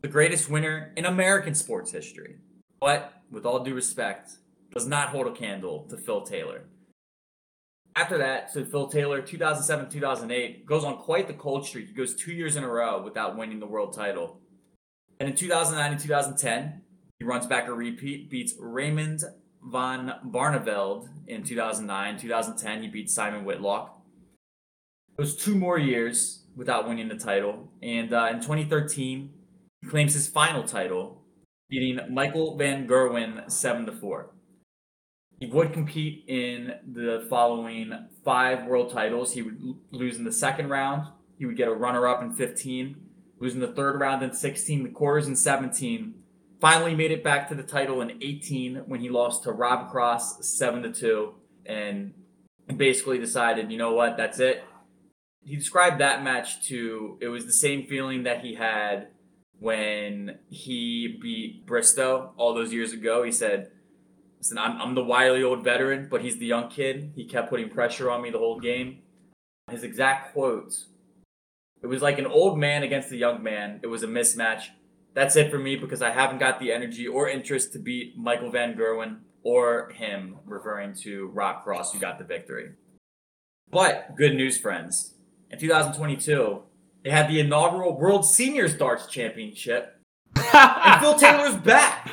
the 0.00 0.08
greatest 0.08 0.48
winner 0.50 0.92
in 0.96 1.04
American 1.04 1.54
sports 1.54 1.92
history, 1.92 2.36
but 2.80 3.12
with 3.30 3.46
all 3.46 3.62
due 3.62 3.74
respect, 3.74 4.32
does 4.72 4.86
not 4.86 5.10
hold 5.10 5.26
a 5.26 5.32
candle 5.32 5.86
to 5.90 5.96
Phil 5.96 6.22
Taylor. 6.22 6.64
After 7.94 8.16
that, 8.18 8.50
so 8.50 8.64
Phil 8.64 8.88
Taylor, 8.88 9.20
2007 9.20 9.90
2008, 9.90 10.64
goes 10.64 10.84
on 10.84 10.96
quite 10.96 11.26
the 11.26 11.34
cold 11.34 11.66
streak. 11.66 11.88
He 11.88 11.94
goes 11.94 12.14
two 12.14 12.32
years 12.32 12.56
in 12.56 12.64
a 12.64 12.68
row 12.68 13.02
without 13.02 13.36
winning 13.36 13.60
the 13.60 13.66
world 13.66 13.94
title. 13.94 14.40
And 15.20 15.28
in 15.28 15.36
2009 15.36 15.92
and 15.92 16.00
2010, 16.00 16.80
he 17.18 17.24
runs 17.24 17.46
back 17.46 17.68
a 17.68 17.72
repeat, 17.72 18.30
beats 18.30 18.54
Raymond 18.58 19.22
van 19.62 20.14
Barneveld 20.26 21.08
in 21.26 21.44
2009. 21.44 22.18
2010, 22.18 22.82
he 22.82 22.88
beats 22.88 23.14
Simon 23.14 23.44
Whitlock. 23.44 24.00
It 25.18 25.20
was 25.20 25.36
two 25.36 25.54
more 25.54 25.78
years 25.78 26.44
without 26.56 26.88
winning 26.88 27.08
the 27.08 27.16
title. 27.16 27.68
And 27.82 28.12
uh, 28.12 28.28
in 28.32 28.36
2013, 28.36 29.30
he 29.82 29.88
claims 29.88 30.14
his 30.14 30.28
final 30.28 30.64
title, 30.64 31.22
beating 31.68 32.00
Michael 32.12 32.56
Van 32.56 32.88
Gerwen 32.88 33.50
7 33.50 33.86
to 33.86 33.92
4. 33.92 34.30
He 35.42 35.48
would 35.48 35.72
compete 35.72 36.22
in 36.28 36.72
the 36.86 37.26
following 37.28 37.92
five 38.24 38.64
world 38.66 38.92
titles. 38.92 39.34
He 39.34 39.42
would 39.42 39.58
lose 39.90 40.16
in 40.16 40.22
the 40.22 40.30
second 40.30 40.68
round. 40.68 41.08
He 41.36 41.46
would 41.46 41.56
get 41.56 41.66
a 41.66 41.74
runner 41.74 42.06
up 42.06 42.22
in 42.22 42.32
15, 42.32 42.94
lose 43.40 43.52
in 43.52 43.58
the 43.58 43.72
third 43.72 43.98
round 43.98 44.22
in 44.22 44.32
16, 44.32 44.84
the 44.84 44.90
quarters 44.90 45.26
in 45.26 45.34
17. 45.34 46.14
Finally 46.60 46.94
made 46.94 47.10
it 47.10 47.24
back 47.24 47.48
to 47.48 47.56
the 47.56 47.64
title 47.64 48.00
in 48.02 48.22
18 48.22 48.84
when 48.86 49.00
he 49.00 49.08
lost 49.08 49.42
to 49.42 49.50
Rob 49.50 49.90
Cross 49.90 50.46
7 50.46 50.84
to 50.84 50.92
2 50.92 51.34
and 51.66 52.14
basically 52.76 53.18
decided, 53.18 53.72
you 53.72 53.78
know 53.78 53.94
what, 53.94 54.16
that's 54.16 54.38
it. 54.38 54.62
He 55.42 55.56
described 55.56 56.00
that 56.00 56.22
match 56.22 56.64
to 56.68 57.18
it 57.20 57.26
was 57.26 57.46
the 57.46 57.52
same 57.52 57.88
feeling 57.88 58.22
that 58.22 58.44
he 58.44 58.54
had 58.54 59.08
when 59.58 60.38
he 60.48 61.18
beat 61.20 61.66
Bristow 61.66 62.32
all 62.36 62.54
those 62.54 62.72
years 62.72 62.92
ago. 62.92 63.24
He 63.24 63.32
said, 63.32 63.72
Listen, 64.42 64.58
I'm, 64.58 64.82
I'm 64.82 64.96
the 64.96 65.04
wily 65.04 65.44
old 65.44 65.62
veteran, 65.62 66.08
but 66.10 66.20
he's 66.20 66.36
the 66.38 66.46
young 66.46 66.68
kid. 66.68 67.12
He 67.14 67.26
kept 67.26 67.48
putting 67.48 67.68
pressure 67.68 68.10
on 68.10 68.22
me 68.22 68.30
the 68.30 68.38
whole 68.38 68.58
game. 68.58 68.98
His 69.70 69.84
exact 69.84 70.32
quotes 70.32 70.86
It 71.80 71.86
was 71.86 72.02
like 72.02 72.18
an 72.18 72.26
old 72.26 72.58
man 72.58 72.82
against 72.82 73.12
a 73.12 73.16
young 73.16 73.40
man. 73.40 73.78
It 73.84 73.86
was 73.86 74.02
a 74.02 74.08
mismatch. 74.08 74.64
That's 75.14 75.36
it 75.36 75.48
for 75.48 75.60
me 75.60 75.76
because 75.76 76.02
I 76.02 76.10
haven't 76.10 76.40
got 76.40 76.58
the 76.58 76.72
energy 76.72 77.06
or 77.06 77.28
interest 77.28 77.72
to 77.74 77.78
beat 77.78 78.18
Michael 78.18 78.50
Van 78.50 78.74
Gerwen 78.74 79.20
or 79.44 79.90
him, 79.90 80.38
referring 80.44 80.94
to 81.02 81.28
Rob 81.28 81.62
Cross, 81.62 81.92
who 81.92 82.00
got 82.00 82.18
the 82.18 82.24
victory. 82.24 82.70
But 83.70 84.16
good 84.16 84.34
news, 84.34 84.58
friends. 84.58 85.14
In 85.52 85.60
2022, 85.60 86.62
they 87.04 87.10
had 87.10 87.28
the 87.28 87.38
inaugural 87.38 87.96
World 87.96 88.26
Seniors 88.26 88.74
Darts 88.74 89.06
Championship, 89.06 90.00
and 90.36 91.00
Phil 91.00 91.14
Taylor's 91.14 91.56
back. 91.58 92.10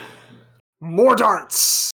More 0.80 1.16
darts. 1.16 1.90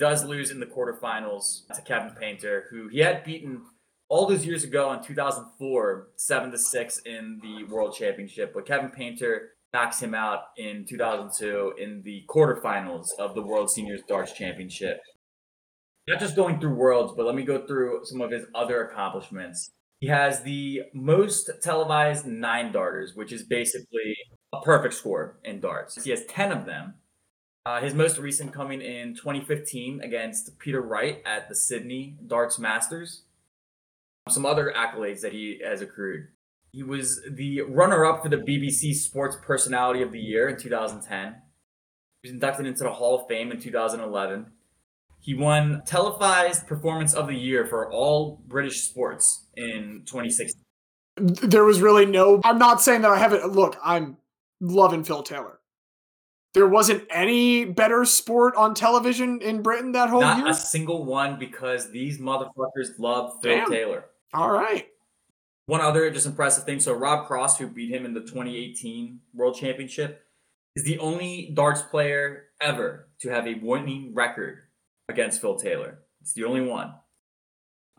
Does 0.00 0.24
lose 0.24 0.50
in 0.50 0.58
the 0.58 0.66
quarterfinals 0.66 1.66
to 1.74 1.82
Kevin 1.82 2.10
Painter, 2.18 2.64
who 2.70 2.88
he 2.88 3.00
had 3.00 3.22
beaten 3.22 3.62
all 4.08 4.26
those 4.26 4.46
years 4.46 4.64
ago 4.64 4.92
in 4.92 5.04
2004, 5.04 6.08
seven 6.16 6.50
to 6.50 6.58
six 6.58 6.98
in 7.04 7.38
the 7.42 7.64
World 7.72 7.94
Championship. 7.94 8.52
But 8.54 8.66
Kevin 8.66 8.90
Painter 8.90 9.50
knocks 9.74 10.00
him 10.00 10.14
out 10.14 10.40
in 10.56 10.86
2002 10.88 11.74
in 11.78 12.02
the 12.02 12.24
quarterfinals 12.28 13.08
of 13.18 13.34
the 13.34 13.42
World 13.42 13.70
Seniors 13.70 14.00
Darts 14.08 14.32
Championship. 14.32 15.00
Not 16.08 16.18
just 16.18 16.34
going 16.34 16.58
through 16.58 16.74
worlds, 16.74 17.12
but 17.14 17.26
let 17.26 17.34
me 17.34 17.44
go 17.44 17.66
through 17.66 18.00
some 18.04 18.22
of 18.22 18.30
his 18.30 18.46
other 18.54 18.84
accomplishments. 18.84 19.70
He 20.00 20.06
has 20.06 20.42
the 20.42 20.82
most 20.94 21.50
televised 21.62 22.26
nine 22.26 22.72
darters, 22.72 23.14
which 23.14 23.32
is 23.32 23.44
basically 23.44 24.16
a 24.52 24.60
perfect 24.62 24.94
score 24.94 25.38
in 25.44 25.60
darts. 25.60 26.02
He 26.02 26.10
has 26.10 26.24
10 26.24 26.52
of 26.52 26.64
them. 26.64 26.94
Uh, 27.66 27.80
his 27.80 27.94
most 27.94 28.18
recent 28.18 28.52
coming 28.54 28.80
in 28.80 29.14
2015 29.14 30.00
against 30.00 30.58
Peter 30.58 30.80
Wright 30.80 31.22
at 31.26 31.48
the 31.48 31.54
Sydney 31.54 32.16
Darts 32.26 32.58
Masters. 32.58 33.22
Some 34.30 34.46
other 34.46 34.72
accolades 34.74 35.20
that 35.20 35.32
he 35.32 35.60
has 35.64 35.82
accrued. 35.82 36.28
He 36.72 36.82
was 36.82 37.20
the 37.28 37.62
runner 37.62 38.06
up 38.06 38.22
for 38.22 38.28
the 38.28 38.38
BBC 38.38 38.94
Sports 38.94 39.36
Personality 39.42 40.02
of 40.02 40.12
the 40.12 40.20
Year 40.20 40.48
in 40.48 40.56
2010. 40.56 41.34
He 42.22 42.28
was 42.28 42.32
inducted 42.32 42.66
into 42.66 42.84
the 42.84 42.92
Hall 42.92 43.20
of 43.20 43.28
Fame 43.28 43.50
in 43.50 43.60
2011. 43.60 44.46
He 45.18 45.34
won 45.34 45.82
Televised 45.84 46.66
Performance 46.66 47.12
of 47.12 47.26
the 47.26 47.34
Year 47.34 47.66
for 47.66 47.92
all 47.92 48.40
British 48.46 48.82
sports 48.82 49.44
in 49.56 50.02
2016. 50.06 50.62
There 51.16 51.64
was 51.64 51.82
really 51.82 52.06
no. 52.06 52.40
I'm 52.42 52.58
not 52.58 52.80
saying 52.80 53.02
that 53.02 53.10
I 53.10 53.18
haven't. 53.18 53.52
Look, 53.52 53.76
I'm 53.84 54.16
loving 54.60 55.04
Phil 55.04 55.22
Taylor. 55.22 55.59
There 56.52 56.66
wasn't 56.66 57.04
any 57.10 57.64
better 57.64 58.04
sport 58.04 58.56
on 58.56 58.74
television 58.74 59.40
in 59.40 59.62
Britain 59.62 59.92
that 59.92 60.10
whole 60.10 60.20
Not 60.20 60.38
year. 60.38 60.48
a 60.48 60.54
single 60.54 61.04
one 61.04 61.38
because 61.38 61.90
these 61.92 62.18
motherfuckers 62.18 62.98
love 62.98 63.34
Phil 63.42 63.56
Damn. 63.58 63.70
Taylor. 63.70 64.04
All 64.34 64.50
right. 64.50 64.88
One 65.66 65.80
other 65.80 66.10
just 66.10 66.26
impressive 66.26 66.64
thing. 66.64 66.80
So 66.80 66.92
Rob 66.92 67.26
Cross, 67.28 67.58
who 67.58 67.68
beat 67.68 67.94
him 67.94 68.04
in 68.04 68.14
the 68.14 68.20
2018 68.20 69.20
World 69.32 69.56
Championship, 69.56 70.24
is 70.74 70.82
the 70.82 70.98
only 70.98 71.52
darts 71.54 71.82
player 71.82 72.46
ever 72.60 73.08
to 73.20 73.28
have 73.30 73.46
a 73.46 73.54
winning 73.54 74.12
record 74.12 74.58
against 75.08 75.40
Phil 75.40 75.56
Taylor. 75.56 76.00
It's 76.20 76.32
the 76.32 76.44
only 76.44 76.62
one. 76.62 76.94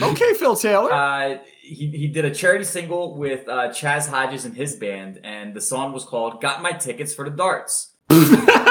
Okay, 0.00 0.34
Phil 0.34 0.56
Taylor. 0.56 0.92
Uh, 0.92 1.38
he, 1.60 1.88
he 1.90 2.08
did 2.08 2.24
a 2.24 2.30
charity 2.34 2.64
single 2.64 3.16
with 3.16 3.48
uh, 3.48 3.72
Chas 3.72 4.06
Hodges 4.06 4.44
and 4.44 4.56
his 4.56 4.76
band, 4.76 5.20
and 5.24 5.54
the 5.54 5.60
song 5.60 5.92
was 5.92 6.04
called 6.04 6.40
"Got 6.40 6.62
My 6.62 6.72
Tickets 6.72 7.12
for 7.12 7.28
the 7.28 7.36
Darts." 7.36 7.94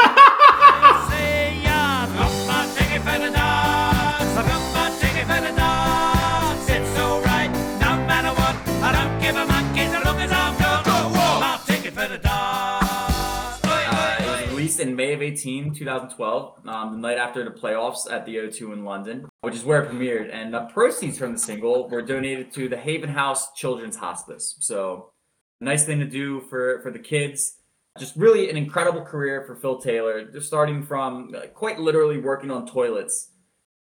in 14.82 14.96
May 14.96 15.14
of 15.14 15.22
18, 15.22 15.74
2012, 15.74 16.68
um, 16.68 16.92
the 16.94 16.98
night 16.98 17.18
after 17.18 17.46
the 17.46 17.52
playoffs 17.52 18.12
at 18.12 18.26
the 18.26 18.36
O2 18.36 18.74
in 18.74 18.84
London, 18.84 19.30
which 19.42 19.56
is 19.56 19.64
where 19.64 19.84
it 19.84 19.92
premiered. 19.92 20.34
And 20.34 20.54
the 20.54 20.62
proceeds 20.62 21.18
from 21.18 21.34
the 21.34 21.40
single 21.40 21.88
were 21.88 22.02
donated 22.02 22.52
to 22.54 22.68
the 22.68 22.78
Haven 22.78 23.10
House 23.10 23.54
Children's 23.54 23.96
Hospice. 23.96 24.58
So, 24.60 25.12
nice 25.60 25.86
thing 25.86 26.00
to 26.00 26.06
do 26.06 26.42
for, 26.42 26.82
for 26.82 26.92
the 26.92 27.00
kids. 27.00 27.58
Just 28.00 28.16
really 28.16 28.50
an 28.50 28.58
incredible 28.58 29.02
career 29.02 29.44
for 29.46 29.56
Phil 29.56 29.80
Taylor, 29.80 30.26
just 30.26 30.48
starting 30.48 30.84
from 30.84 31.36
uh, 31.36 31.48
quite 31.48 31.80
literally 31.80 32.18
working 32.18 32.50
on 32.50 32.66
toilets 32.66 33.30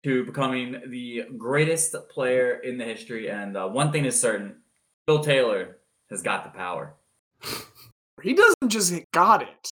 to 0.04 0.24
becoming 0.24 0.80
the 0.88 1.24
greatest 1.36 1.94
player 2.08 2.60
in 2.60 2.78
the 2.78 2.84
history. 2.84 3.28
And 3.28 3.56
uh, 3.56 3.68
one 3.68 3.92
thing 3.92 4.04
is 4.04 4.20
certain 4.20 4.56
Phil 5.06 5.22
Taylor 5.22 5.78
has 6.10 6.22
got 6.22 6.44
the 6.44 6.56
power. 6.56 6.94
he 8.22 8.32
doesn't 8.34 8.68
just 8.68 8.94
got 9.12 9.42
it. 9.42 9.70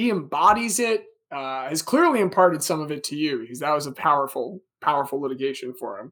He 0.00 0.08
embodies 0.08 0.78
it. 0.78 1.04
Uh, 1.30 1.68
has 1.68 1.82
clearly 1.82 2.20
imparted 2.20 2.62
some 2.62 2.80
of 2.80 2.90
it 2.90 3.04
to 3.04 3.16
you 3.16 3.40
because 3.40 3.58
that 3.58 3.74
was 3.74 3.86
a 3.86 3.92
powerful, 3.92 4.62
powerful 4.80 5.20
litigation 5.20 5.74
for 5.74 5.98
him. 5.98 6.10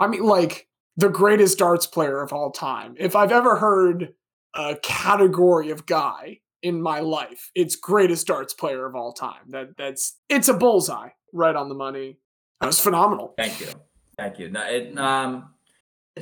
I 0.00 0.06
mean, 0.06 0.22
like 0.22 0.68
the 0.96 1.10
greatest 1.10 1.58
darts 1.58 1.86
player 1.86 2.22
of 2.22 2.32
all 2.32 2.50
time. 2.50 2.94
If 2.98 3.14
I've 3.14 3.30
ever 3.30 3.56
heard 3.56 4.14
a 4.54 4.76
category 4.82 5.68
of 5.68 5.84
guy 5.84 6.40
in 6.62 6.80
my 6.80 7.00
life, 7.00 7.50
it's 7.54 7.76
greatest 7.76 8.26
darts 8.26 8.54
player 8.54 8.86
of 8.86 8.96
all 8.96 9.12
time. 9.12 9.50
That 9.50 9.76
that's 9.76 10.16
it's 10.30 10.48
a 10.48 10.54
bullseye, 10.54 11.10
right 11.34 11.54
on 11.54 11.68
the 11.68 11.74
money. 11.74 12.16
That 12.62 12.68
was 12.68 12.80
phenomenal. 12.80 13.34
Thank 13.36 13.60
you, 13.60 13.66
thank 14.16 14.38
you. 14.38 14.48
No, 14.48 14.62
it, 14.62 14.98
um, 14.98 15.50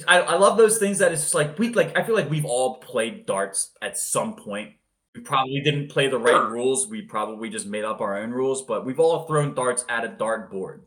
I, 0.09 0.19
I 0.19 0.37
love 0.37 0.59
those 0.59 0.79
things 0.79 0.99
that 0.99 1.13
it's 1.13 1.23
just 1.23 1.35
like 1.35 1.61
we 1.61 1.69
like. 1.69 1.97
I 1.97 2.03
feel 2.03 2.17
like 2.17 2.29
we've 2.29 2.45
all 2.45 2.79
played 2.79 3.25
darts 3.25 3.71
at 3.81 3.97
some 3.97 4.35
point. 4.35 4.73
We 5.17 5.23
probably 5.23 5.61
didn't 5.61 5.89
play 5.89 6.09
the 6.09 6.19
right 6.19 6.51
rules. 6.51 6.89
We 6.89 7.01
probably 7.03 7.49
just 7.49 7.67
made 7.67 7.85
up 7.85 8.03
our 8.03 8.19
own 8.19 8.31
rules, 8.33 8.63
but 8.63 8.85
we've 8.85 9.01
all 9.01 9.25
thrown 9.25 9.55
darts 9.55 9.85
at 9.89 10.05
a 10.05 10.09
dart 10.09 10.51
board. 10.51 10.85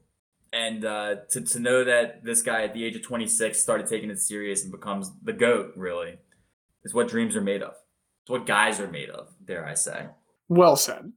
And 0.54 0.86
uh, 0.86 1.16
to 1.32 1.42
to 1.42 1.60
know 1.60 1.84
that 1.84 2.24
this 2.24 2.44
guy 2.44 2.64
at 2.64 2.74
the 2.74 2.84
age 2.84 2.96
of 2.96 3.02
26 3.02 3.60
started 3.60 3.88
taking 3.88 4.12
it 4.12 4.20
serious 4.20 4.64
and 4.64 4.72
becomes 4.72 5.12
the 5.24 5.34
goat, 5.34 5.74
really, 5.76 6.18
is 6.84 6.94
what 6.94 7.08
dreams 7.08 7.36
are 7.36 7.42
made 7.42 7.64
of. 7.64 7.74
It's 8.22 8.30
what 8.30 8.46
guys 8.46 8.80
are 8.80 8.88
made 8.88 9.10
of. 9.10 9.30
Dare 9.44 9.66
I 9.66 9.74
say? 9.74 10.08
Well 10.48 10.76
said. 10.76 11.12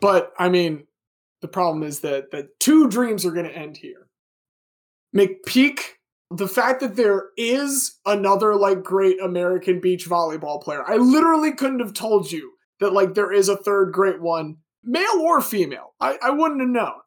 But 0.00 0.32
I 0.38 0.48
mean, 0.48 0.86
the 1.40 1.48
problem 1.48 1.82
is 1.82 2.00
that 2.00 2.30
that 2.30 2.58
two 2.60 2.88
dreams 2.88 3.26
are 3.26 3.32
going 3.32 3.46
to 3.46 3.56
end 3.56 3.76
here. 3.76 4.06
McPeak, 5.14 5.80
the 6.30 6.48
fact 6.48 6.80
that 6.80 6.96
there 6.96 7.24
is 7.36 7.98
another 8.06 8.54
like 8.54 8.82
great 8.82 9.20
American 9.20 9.80
beach 9.80 10.08
volleyball 10.08 10.62
player. 10.62 10.84
I 10.86 10.96
literally 10.96 11.52
couldn't 11.52 11.80
have 11.80 11.92
told 11.94 12.30
you 12.30 12.52
that 12.78 12.92
like 12.92 13.14
there 13.14 13.32
is 13.32 13.48
a 13.48 13.56
third 13.56 13.92
great 13.92 14.20
one, 14.20 14.56
male 14.84 15.20
or 15.20 15.40
female. 15.40 15.94
I, 16.00 16.18
I 16.22 16.30
wouldn't 16.30 16.60
have 16.60 16.70
known. 16.70 17.00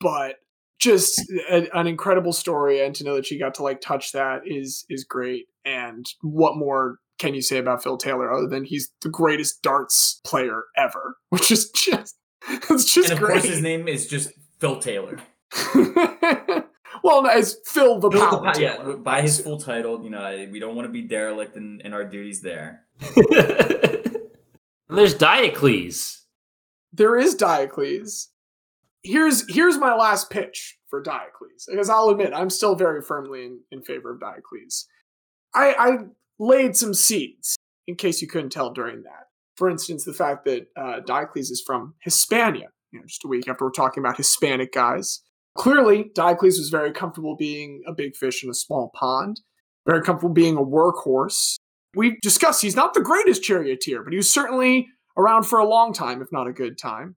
But 0.00 0.36
just 0.80 1.20
a, 1.48 1.68
an 1.78 1.86
incredible 1.86 2.32
story 2.32 2.84
and 2.84 2.94
to 2.96 3.04
know 3.04 3.14
that 3.14 3.26
she 3.26 3.38
got 3.38 3.54
to 3.54 3.62
like 3.62 3.80
touch 3.80 4.12
that 4.12 4.40
is 4.44 4.84
is 4.88 5.04
great 5.04 5.46
and 5.64 6.06
what 6.22 6.56
more 6.56 6.98
can 7.18 7.34
you 7.34 7.42
say 7.42 7.58
about 7.58 7.82
Phil 7.82 7.96
Taylor 7.96 8.32
other 8.32 8.48
than 8.48 8.64
he's 8.64 8.90
the 9.02 9.08
greatest 9.08 9.62
darts 9.62 10.20
player 10.24 10.64
ever, 10.76 11.16
which 11.28 11.50
is 11.50 11.70
just 11.70 12.16
it's 12.48 12.92
just 12.92 13.10
and 13.10 13.12
of 13.12 13.24
great. 13.24 13.34
course, 13.34 13.44
his 13.44 13.62
name 13.62 13.86
is 13.86 14.08
just 14.08 14.32
Phil 14.58 14.80
Taylor. 14.80 15.18
well, 17.02 17.22
no, 17.22 17.30
it's 17.30 17.56
Phil 17.64 17.98
the 17.98 18.10
Phil 18.10 18.20
Power 18.20 18.42
Pa- 18.52 18.58
yeah, 18.58 18.92
by 18.98 19.20
his 19.22 19.40
full 19.40 19.58
title, 19.58 20.02
you 20.02 20.10
know, 20.10 20.48
we 20.50 20.58
don't 20.58 20.74
want 20.76 20.86
to 20.86 20.92
be 20.92 21.02
derelict 21.02 21.56
in, 21.56 21.80
in 21.84 21.92
our 21.92 22.04
duties 22.04 22.40
there. 22.40 22.84
There's 24.88 25.14
Diocles. 25.14 26.26
there 26.92 27.18
is 27.18 27.34
Diocles. 27.34 28.28
Here's 29.02 29.52
here's 29.52 29.78
my 29.78 29.94
last 29.94 30.30
pitch 30.30 30.78
for 30.90 31.02
Diocles, 31.02 31.66
because 31.68 31.88
I'll 31.88 32.10
admit 32.10 32.32
I'm 32.34 32.50
still 32.50 32.74
very 32.74 33.00
firmly 33.00 33.46
in, 33.46 33.60
in 33.70 33.82
favor 33.82 34.12
of 34.12 34.20
Diocles. 34.20 34.86
I, 35.54 35.74
I 35.78 35.98
laid 36.38 36.76
some 36.76 36.92
seeds 36.94 37.56
in 37.86 37.96
case 37.96 38.20
you 38.22 38.28
couldn't 38.28 38.50
tell 38.50 38.70
during 38.72 39.02
that. 39.04 39.28
For 39.56 39.68
instance, 39.70 40.04
the 40.04 40.12
fact 40.12 40.44
that 40.44 40.66
uh, 40.76 41.00
Diocles 41.00 41.50
is 41.50 41.62
from 41.66 41.94
Hispania, 42.02 42.68
you 42.92 43.00
know, 43.00 43.06
just 43.06 43.24
a 43.24 43.28
week 43.28 43.48
after 43.48 43.64
we're 43.64 43.70
talking 43.70 44.02
about 44.02 44.18
Hispanic 44.18 44.72
guys. 44.72 45.20
Clearly, 45.54 46.10
Diocles 46.14 46.58
was 46.58 46.70
very 46.70 46.92
comfortable 46.92 47.36
being 47.36 47.82
a 47.86 47.92
big 47.92 48.16
fish 48.16 48.42
in 48.42 48.50
a 48.50 48.54
small 48.54 48.90
pond, 48.94 49.40
very 49.86 50.02
comfortable 50.02 50.32
being 50.32 50.56
a 50.56 50.62
workhorse. 50.62 51.56
We 51.94 52.18
discussed 52.22 52.62
he's 52.62 52.76
not 52.76 52.94
the 52.94 53.02
greatest 53.02 53.42
charioteer, 53.42 54.02
but 54.02 54.12
he 54.12 54.16
was 54.16 54.32
certainly 54.32 54.88
around 55.16 55.44
for 55.44 55.58
a 55.58 55.68
long 55.68 55.92
time, 55.92 56.22
if 56.22 56.28
not 56.32 56.46
a 56.46 56.52
good 56.52 56.78
time. 56.78 57.16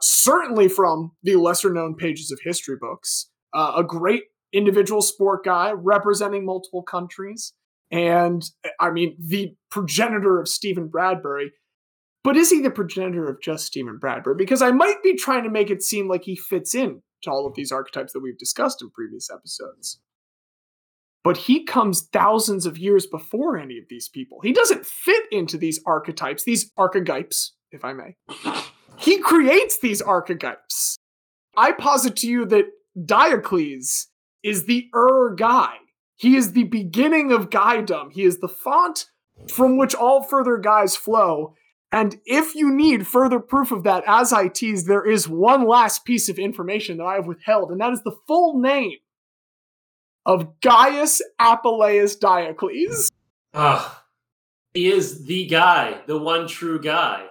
Certainly 0.00 0.68
from 0.68 1.12
the 1.22 1.36
lesser 1.36 1.70
known 1.70 1.94
pages 1.94 2.30
of 2.30 2.40
history 2.42 2.76
books. 2.80 3.28
Uh, 3.52 3.74
a 3.76 3.84
great 3.84 4.24
individual 4.54 5.02
sport 5.02 5.44
guy 5.44 5.72
representing 5.72 6.46
multiple 6.46 6.82
countries. 6.82 7.52
And 7.90 8.42
I 8.78 8.90
mean, 8.90 9.16
the 9.18 9.54
progenitor 9.70 10.40
of 10.40 10.48
Steven 10.48 10.88
Bradbury. 10.88 11.52
But 12.24 12.36
is 12.36 12.50
he 12.50 12.60
the 12.60 12.70
progenitor 12.70 13.28
of 13.28 13.42
just 13.42 13.66
Steven 13.66 13.98
Bradbury? 13.98 14.36
Because 14.36 14.62
I 14.62 14.70
might 14.70 15.02
be 15.02 15.14
trying 15.14 15.44
to 15.44 15.50
make 15.50 15.70
it 15.70 15.82
seem 15.82 16.08
like 16.08 16.24
he 16.24 16.36
fits 16.36 16.74
in 16.74 17.02
to 17.22 17.30
all 17.30 17.46
of 17.46 17.54
these 17.54 17.72
archetypes 17.72 18.12
that 18.12 18.20
we've 18.20 18.38
discussed 18.38 18.82
in 18.82 18.90
previous 18.90 19.30
episodes. 19.30 20.00
but 21.22 21.36
he 21.36 21.64
comes 21.64 22.08
thousands 22.12 22.64
of 22.64 22.78
years 22.78 23.06
before 23.06 23.58
any 23.58 23.76
of 23.78 23.84
these 23.90 24.08
people. 24.08 24.40
He 24.40 24.52
doesn't 24.52 24.86
fit 24.86 25.24
into 25.30 25.58
these 25.58 25.78
archetypes, 25.86 26.44
these 26.44 26.72
archetypes, 26.78 27.52
if 27.72 27.84
I 27.84 27.92
may. 27.92 28.16
He 28.98 29.18
creates 29.18 29.78
these 29.80 30.00
archetypes. 30.00 30.96
I 31.56 31.72
posit 31.72 32.16
to 32.16 32.26
you 32.26 32.46
that 32.46 32.66
Diocles 33.04 34.06
is 34.42 34.64
the 34.64 34.88
Ur 34.94 35.34
guy. 35.34 35.74
He 36.16 36.36
is 36.36 36.52
the 36.52 36.64
beginning 36.64 37.32
of 37.32 37.50
guydom. 37.50 38.12
He 38.12 38.24
is 38.24 38.38
the 38.38 38.48
font 38.48 39.06
from 39.48 39.76
which 39.76 39.94
all 39.94 40.22
further 40.22 40.56
guys 40.56 40.96
flow. 40.96 41.54
And 41.92 42.20
if 42.24 42.54
you 42.54 42.72
need 42.72 43.06
further 43.06 43.40
proof 43.40 43.72
of 43.72 43.82
that, 43.82 44.04
as 44.06 44.32
I 44.32 44.48
tease, 44.48 44.84
there 44.84 45.04
is 45.04 45.28
one 45.28 45.66
last 45.66 46.04
piece 46.04 46.28
of 46.28 46.38
information 46.38 46.98
that 46.98 47.04
I 47.04 47.14
have 47.14 47.26
withheld, 47.26 47.72
and 47.72 47.80
that 47.80 47.92
is 47.92 48.02
the 48.02 48.16
full 48.28 48.60
name 48.60 48.98
of 50.24 50.60
Gaius 50.60 51.20
Apuleius 51.40 52.18
Diocles. 52.18 53.10
Ah, 53.54 54.04
he 54.72 54.86
is 54.86 55.24
the 55.24 55.46
guy, 55.46 56.00
the 56.06 56.18
one 56.18 56.46
true 56.46 56.80
guy. 56.80 57.26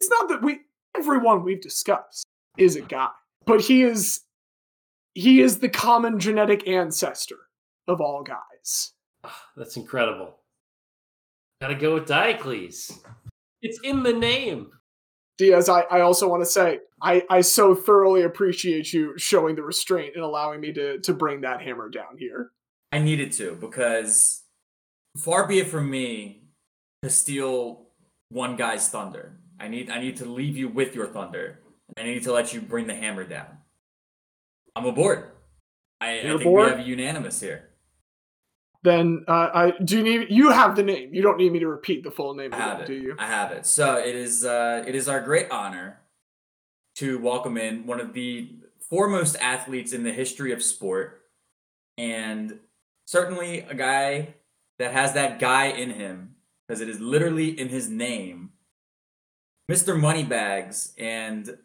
It's 0.00 0.10
not 0.10 0.28
that 0.30 0.42
we 0.42 0.60
everyone 0.96 1.42
we've 1.42 1.60
discussed 1.60 2.26
is 2.56 2.76
a 2.76 2.80
guy, 2.80 3.10
but 3.44 3.60
he 3.60 3.82
is 3.82 4.22
he 5.14 5.42
is 5.42 5.58
the 5.58 5.68
common 5.68 6.18
genetic 6.18 6.66
ancestor 6.66 7.36
of 7.86 8.00
all 8.00 8.22
guys. 8.22 8.92
Ah, 9.22 9.48
that's 9.56 9.76
incredible. 9.76 10.38
Gotta 11.60 11.74
go 11.74 11.94
with 11.94 12.06
Diocles. 12.06 13.00
It's 13.62 13.80
in 13.82 14.02
the 14.02 14.12
name. 14.12 14.70
Diaz, 15.38 15.68
I, 15.68 15.82
I 15.82 16.00
also 16.00 16.28
want 16.28 16.42
to 16.42 16.46
say 16.46 16.80
I, 17.02 17.22
I 17.28 17.40
so 17.42 17.74
thoroughly 17.74 18.22
appreciate 18.22 18.92
you 18.92 19.18
showing 19.18 19.54
the 19.54 19.62
restraint 19.62 20.14
and 20.14 20.24
allowing 20.24 20.60
me 20.60 20.72
to 20.72 20.98
to 21.00 21.12
bring 21.12 21.42
that 21.42 21.60
hammer 21.60 21.88
down 21.90 22.16
here. 22.18 22.52
I 22.92 23.00
needed 23.00 23.32
to 23.32 23.56
because 23.60 24.44
far 25.18 25.46
be 25.46 25.58
it 25.58 25.68
from 25.68 25.90
me 25.90 26.44
to 27.02 27.10
steal 27.10 27.88
one 28.30 28.56
guy's 28.56 28.88
thunder. 28.88 29.38
I 29.60 29.68
need 29.68 29.90
I 29.90 30.00
need 30.00 30.16
to 30.18 30.24
leave 30.24 30.56
you 30.56 30.68
with 30.68 30.94
your 30.94 31.06
thunder. 31.06 31.60
I 31.98 32.02
need 32.02 32.22
to 32.24 32.32
let 32.32 32.52
you 32.52 32.60
bring 32.60 32.86
the 32.86 32.94
hammer 32.94 33.24
down. 33.24 33.58
I'm 34.74 34.86
aboard. 34.86 35.30
I, 36.00 36.18
I 36.18 36.22
think 36.22 36.40
aboard? 36.42 36.64
we 36.64 36.70
have 36.70 36.80
a 36.80 36.88
unanimous 36.88 37.40
here. 37.40 37.70
Then 38.86 39.24
uh, 39.26 39.50
I 39.52 39.72
do 39.82 39.96
you 39.96 40.02
need 40.04 40.28
you 40.30 40.50
have 40.50 40.76
the 40.76 40.84
name. 40.84 41.12
You 41.12 41.20
don't 41.20 41.38
need 41.38 41.50
me 41.50 41.58
to 41.58 41.66
repeat 41.66 42.04
the 42.04 42.10
full 42.12 42.34
name 42.34 42.54
I 42.54 42.56
again, 42.56 42.68
have 42.68 42.80
it. 42.82 42.86
do 42.86 42.94
you? 42.94 43.16
I 43.18 43.26
have 43.26 43.50
it. 43.50 43.66
So 43.66 43.96
it 43.96 44.14
is 44.14 44.44
uh, 44.44 44.84
it 44.86 44.94
is 44.94 45.08
our 45.08 45.20
great 45.20 45.50
honor 45.50 45.98
to 46.94 47.18
welcome 47.18 47.56
in 47.56 47.84
one 47.84 47.98
of 47.98 48.12
the 48.12 48.48
foremost 48.88 49.34
athletes 49.40 49.92
in 49.92 50.04
the 50.04 50.12
history 50.12 50.52
of 50.52 50.62
sport, 50.62 51.22
and 51.98 52.60
certainly 53.06 53.58
a 53.62 53.74
guy 53.74 54.34
that 54.78 54.92
has 54.92 55.14
that 55.14 55.40
guy 55.40 55.66
in 55.66 55.90
him 55.90 56.36
because 56.68 56.80
it 56.80 56.88
is 56.88 57.00
literally 57.00 57.58
in 57.58 57.68
his 57.68 57.88
name, 57.88 58.50
Mr. 59.68 59.98
Moneybags, 59.98 60.94
and 60.96 61.58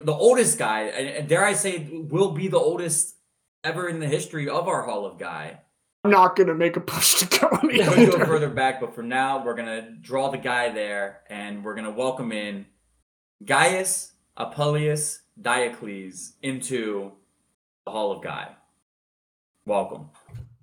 the 0.00 0.12
oldest 0.12 0.58
guy, 0.58 0.86
and 0.86 1.28
dare 1.28 1.44
I 1.44 1.52
say, 1.52 1.86
will 1.88 2.32
be 2.32 2.48
the 2.48 2.58
oldest 2.58 3.14
ever 3.62 3.88
in 3.88 4.00
the 4.00 4.08
history 4.08 4.48
of 4.48 4.66
our 4.66 4.82
Hall 4.82 5.06
of 5.06 5.18
Guy. 5.18 5.60
Not 6.08 6.36
gonna 6.36 6.54
make 6.54 6.76
a 6.76 6.80
push 6.80 7.20
to 7.20 7.38
go 7.38 7.48
any 7.62 7.78
We'll 7.78 8.18
go 8.18 8.24
further 8.24 8.48
back, 8.48 8.80
but 8.80 8.94
for 8.94 9.02
now, 9.02 9.44
we're 9.44 9.54
gonna 9.54 9.90
draw 10.00 10.30
the 10.30 10.38
guy 10.38 10.70
there, 10.70 11.20
and 11.28 11.64
we're 11.64 11.74
gonna 11.74 11.90
welcome 11.90 12.32
in 12.32 12.66
Gaius 13.44 14.12
Apuleius 14.38 15.18
Diocles 15.40 16.32
into 16.42 17.12
the 17.84 17.90
Hall 17.90 18.12
of 18.12 18.22
Guy. 18.22 18.56
Welcome. 19.64 20.10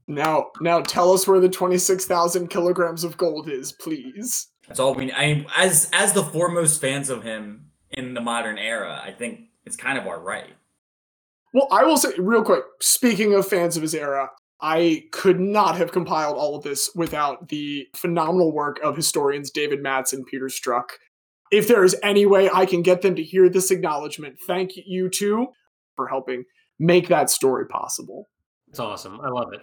Now 0.08 0.52
now 0.62 0.82
tell 0.82 1.12
us 1.14 1.28
where 1.28 1.40
the 1.40 1.50
twenty 1.50 1.78
six 1.78 2.06
thousand 2.06 2.50
kilograms 2.50 3.04
of 3.04 3.18
gold 3.18 3.50
is, 3.50 3.72
please. 3.72 4.48
That's 4.68 4.80
all 4.80 4.94
we. 4.94 5.12
I 5.12 5.34
mean, 5.34 5.46
as 5.56 5.90
as 5.94 6.14
the 6.14 6.24
foremost 6.24 6.82
fans 6.82 7.10
of 7.10 7.24
him 7.24 7.72
in 7.92 8.14
the 8.14 8.22
modern 8.22 8.58
era, 8.58 9.02
I 9.04 9.12
think 9.12 9.42
it's 9.66 9.76
kind 9.76 9.98
of 9.98 10.08
our 10.08 10.20
right. 10.20 10.54
Well, 11.54 11.68
I 11.72 11.84
will 11.84 11.98
say 11.98 12.10
real 12.18 12.44
quick, 12.44 12.64
speaking 12.82 13.34
of 13.34 13.48
fans 13.48 13.78
of 13.78 13.82
his 13.82 13.96
era, 13.96 14.30
I 14.62 15.06
could 15.12 15.40
not 15.40 15.78
have 15.78 15.92
compiled 15.92 16.38
all 16.38 16.56
of 16.56 16.64
this 16.64 16.90
without 16.96 17.50
the 17.50 17.88
phenomenal 17.96 18.52
work 18.52 18.80
of 18.84 18.96
historians 18.96 19.52
David 19.52 19.82
Matz 19.82 20.14
and 20.14 20.26
Peter 20.26 20.50
Struck. 20.50 20.94
If 21.52 21.68
there 21.68 21.84
is 21.84 21.96
any 22.02 22.26
way 22.26 22.50
I 22.52 22.66
can 22.66 22.82
get 22.82 23.02
them 23.02 23.16
to 23.16 23.24
hear 23.24 23.50
this 23.50 23.70
acknowledgement, 23.70 24.38
thank 24.48 24.72
you 24.76 25.10
two 25.10 25.48
for 25.96 26.08
helping 26.08 26.46
make 26.80 27.08
that 27.10 27.30
story 27.30 27.68
possible. 27.68 28.28
It's 28.70 28.80
awesome. 28.80 29.20
I 29.22 29.30
love 29.30 29.54
it. 29.54 29.62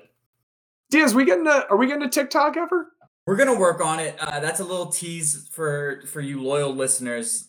Diaz, 0.90 1.14
we 1.14 1.24
getting 1.24 1.46
a, 1.46 1.64
are 1.70 1.76
we 1.76 1.86
getting 1.86 2.02
a 2.02 2.10
TikTok 2.10 2.56
ever? 2.56 2.88
We're 3.26 3.36
gonna 3.36 3.58
work 3.58 3.80
on 3.84 4.00
it. 4.00 4.16
Uh, 4.20 4.40
that's 4.40 4.60
a 4.60 4.64
little 4.64 4.86
tease 4.86 5.48
for 5.52 6.02
for 6.06 6.20
you 6.20 6.42
loyal 6.42 6.74
listeners. 6.74 7.48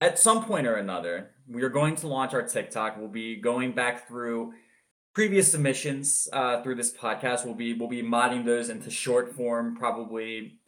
At 0.00 0.18
some 0.18 0.44
point 0.44 0.66
or 0.66 0.74
another, 0.74 1.30
we 1.48 1.62
are 1.62 1.70
going 1.70 1.96
to 1.96 2.08
launch 2.08 2.34
our 2.34 2.42
TikTok. 2.42 2.96
We'll 2.98 3.08
be 3.08 3.36
going 3.36 3.72
back 3.72 4.06
through 4.06 4.52
previous 5.18 5.50
submissions 5.50 6.28
uh, 6.32 6.62
through 6.62 6.76
this 6.76 6.92
podcast. 6.92 7.44
We'll 7.44 7.56
be 7.56 7.74
we'll 7.74 7.88
be 7.88 8.04
modding 8.04 8.44
those 8.44 8.68
into 8.68 8.88
short 8.88 9.34
form, 9.34 9.74
probably 9.76 10.60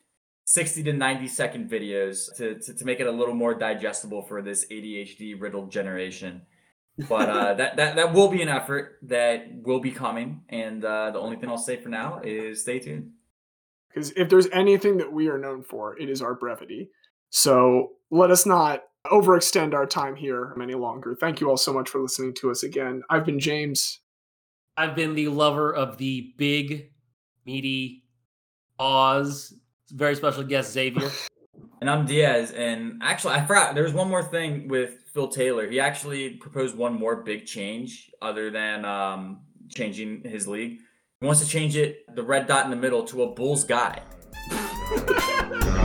sixty 0.44 0.82
to 0.82 0.92
ninety 0.92 1.28
second 1.28 1.70
videos 1.70 2.34
to 2.34 2.58
to, 2.58 2.74
to 2.74 2.84
make 2.84 2.98
it 2.98 3.06
a 3.06 3.12
little 3.12 3.36
more 3.36 3.54
digestible 3.54 4.22
for 4.22 4.42
this 4.42 4.66
ADHD 4.66 5.40
riddled 5.40 5.70
generation. 5.70 6.42
But 7.08 7.28
uh, 7.28 7.54
that 7.58 7.76
that 7.76 7.94
that 7.94 8.12
will 8.12 8.26
be 8.26 8.42
an 8.42 8.48
effort 8.48 8.98
that 9.02 9.46
will 9.62 9.78
be 9.78 9.92
coming. 9.92 10.42
And 10.48 10.84
uh, 10.84 11.12
the 11.12 11.20
only 11.20 11.36
thing 11.36 11.48
I'll 11.48 11.56
say 11.56 11.76
for 11.76 11.88
now 11.88 12.20
is 12.24 12.62
stay 12.62 12.80
tuned. 12.80 13.12
Because 13.88 14.10
if 14.16 14.28
there's 14.28 14.48
anything 14.52 14.96
that 14.96 15.12
we 15.12 15.28
are 15.28 15.38
known 15.38 15.62
for, 15.62 15.96
it 15.96 16.10
is 16.10 16.20
our 16.22 16.34
brevity. 16.34 16.90
So 17.28 17.92
let 18.10 18.32
us 18.32 18.46
not 18.46 18.82
overextend 19.06 19.74
our 19.74 19.86
time 19.86 20.16
here 20.16 20.56
any 20.60 20.74
longer. 20.74 21.14
Thank 21.14 21.40
you 21.40 21.48
all 21.48 21.56
so 21.56 21.72
much 21.72 21.88
for 21.88 22.00
listening 22.00 22.34
to 22.34 22.50
us 22.50 22.64
again. 22.64 23.02
I've 23.08 23.24
been 23.24 23.38
James. 23.38 24.00
I've 24.80 24.94
been 24.94 25.14
the 25.14 25.28
lover 25.28 25.74
of 25.74 25.98
the 25.98 26.32
big, 26.38 26.90
meaty 27.44 28.04
Oz. 28.78 29.52
Very 29.90 30.14
special 30.14 30.42
guest, 30.42 30.72
Xavier. 30.72 31.10
And 31.82 31.88
I'm 31.88 32.04
Diaz. 32.04 32.52
And 32.52 33.00
actually, 33.02 33.34
I 33.34 33.46
forgot 33.46 33.74
there 33.74 33.84
was 33.84 33.94
one 33.94 34.10
more 34.10 34.22
thing 34.22 34.68
with 34.68 35.02
Phil 35.14 35.28
Taylor. 35.28 35.66
He 35.66 35.80
actually 35.80 36.34
proposed 36.34 36.76
one 36.76 36.92
more 36.92 37.22
big 37.22 37.46
change 37.46 38.10
other 38.20 38.50
than 38.50 38.84
um, 38.84 39.40
changing 39.70 40.22
his 40.24 40.46
league. 40.46 40.80
He 41.20 41.26
wants 41.26 41.40
to 41.40 41.48
change 41.48 41.76
it, 41.76 42.00
the 42.14 42.22
red 42.22 42.46
dot 42.46 42.66
in 42.66 42.70
the 42.70 42.76
middle, 42.76 43.04
to 43.04 43.22
a 43.22 43.34
Bulls 43.34 43.64
guy. 43.64 44.02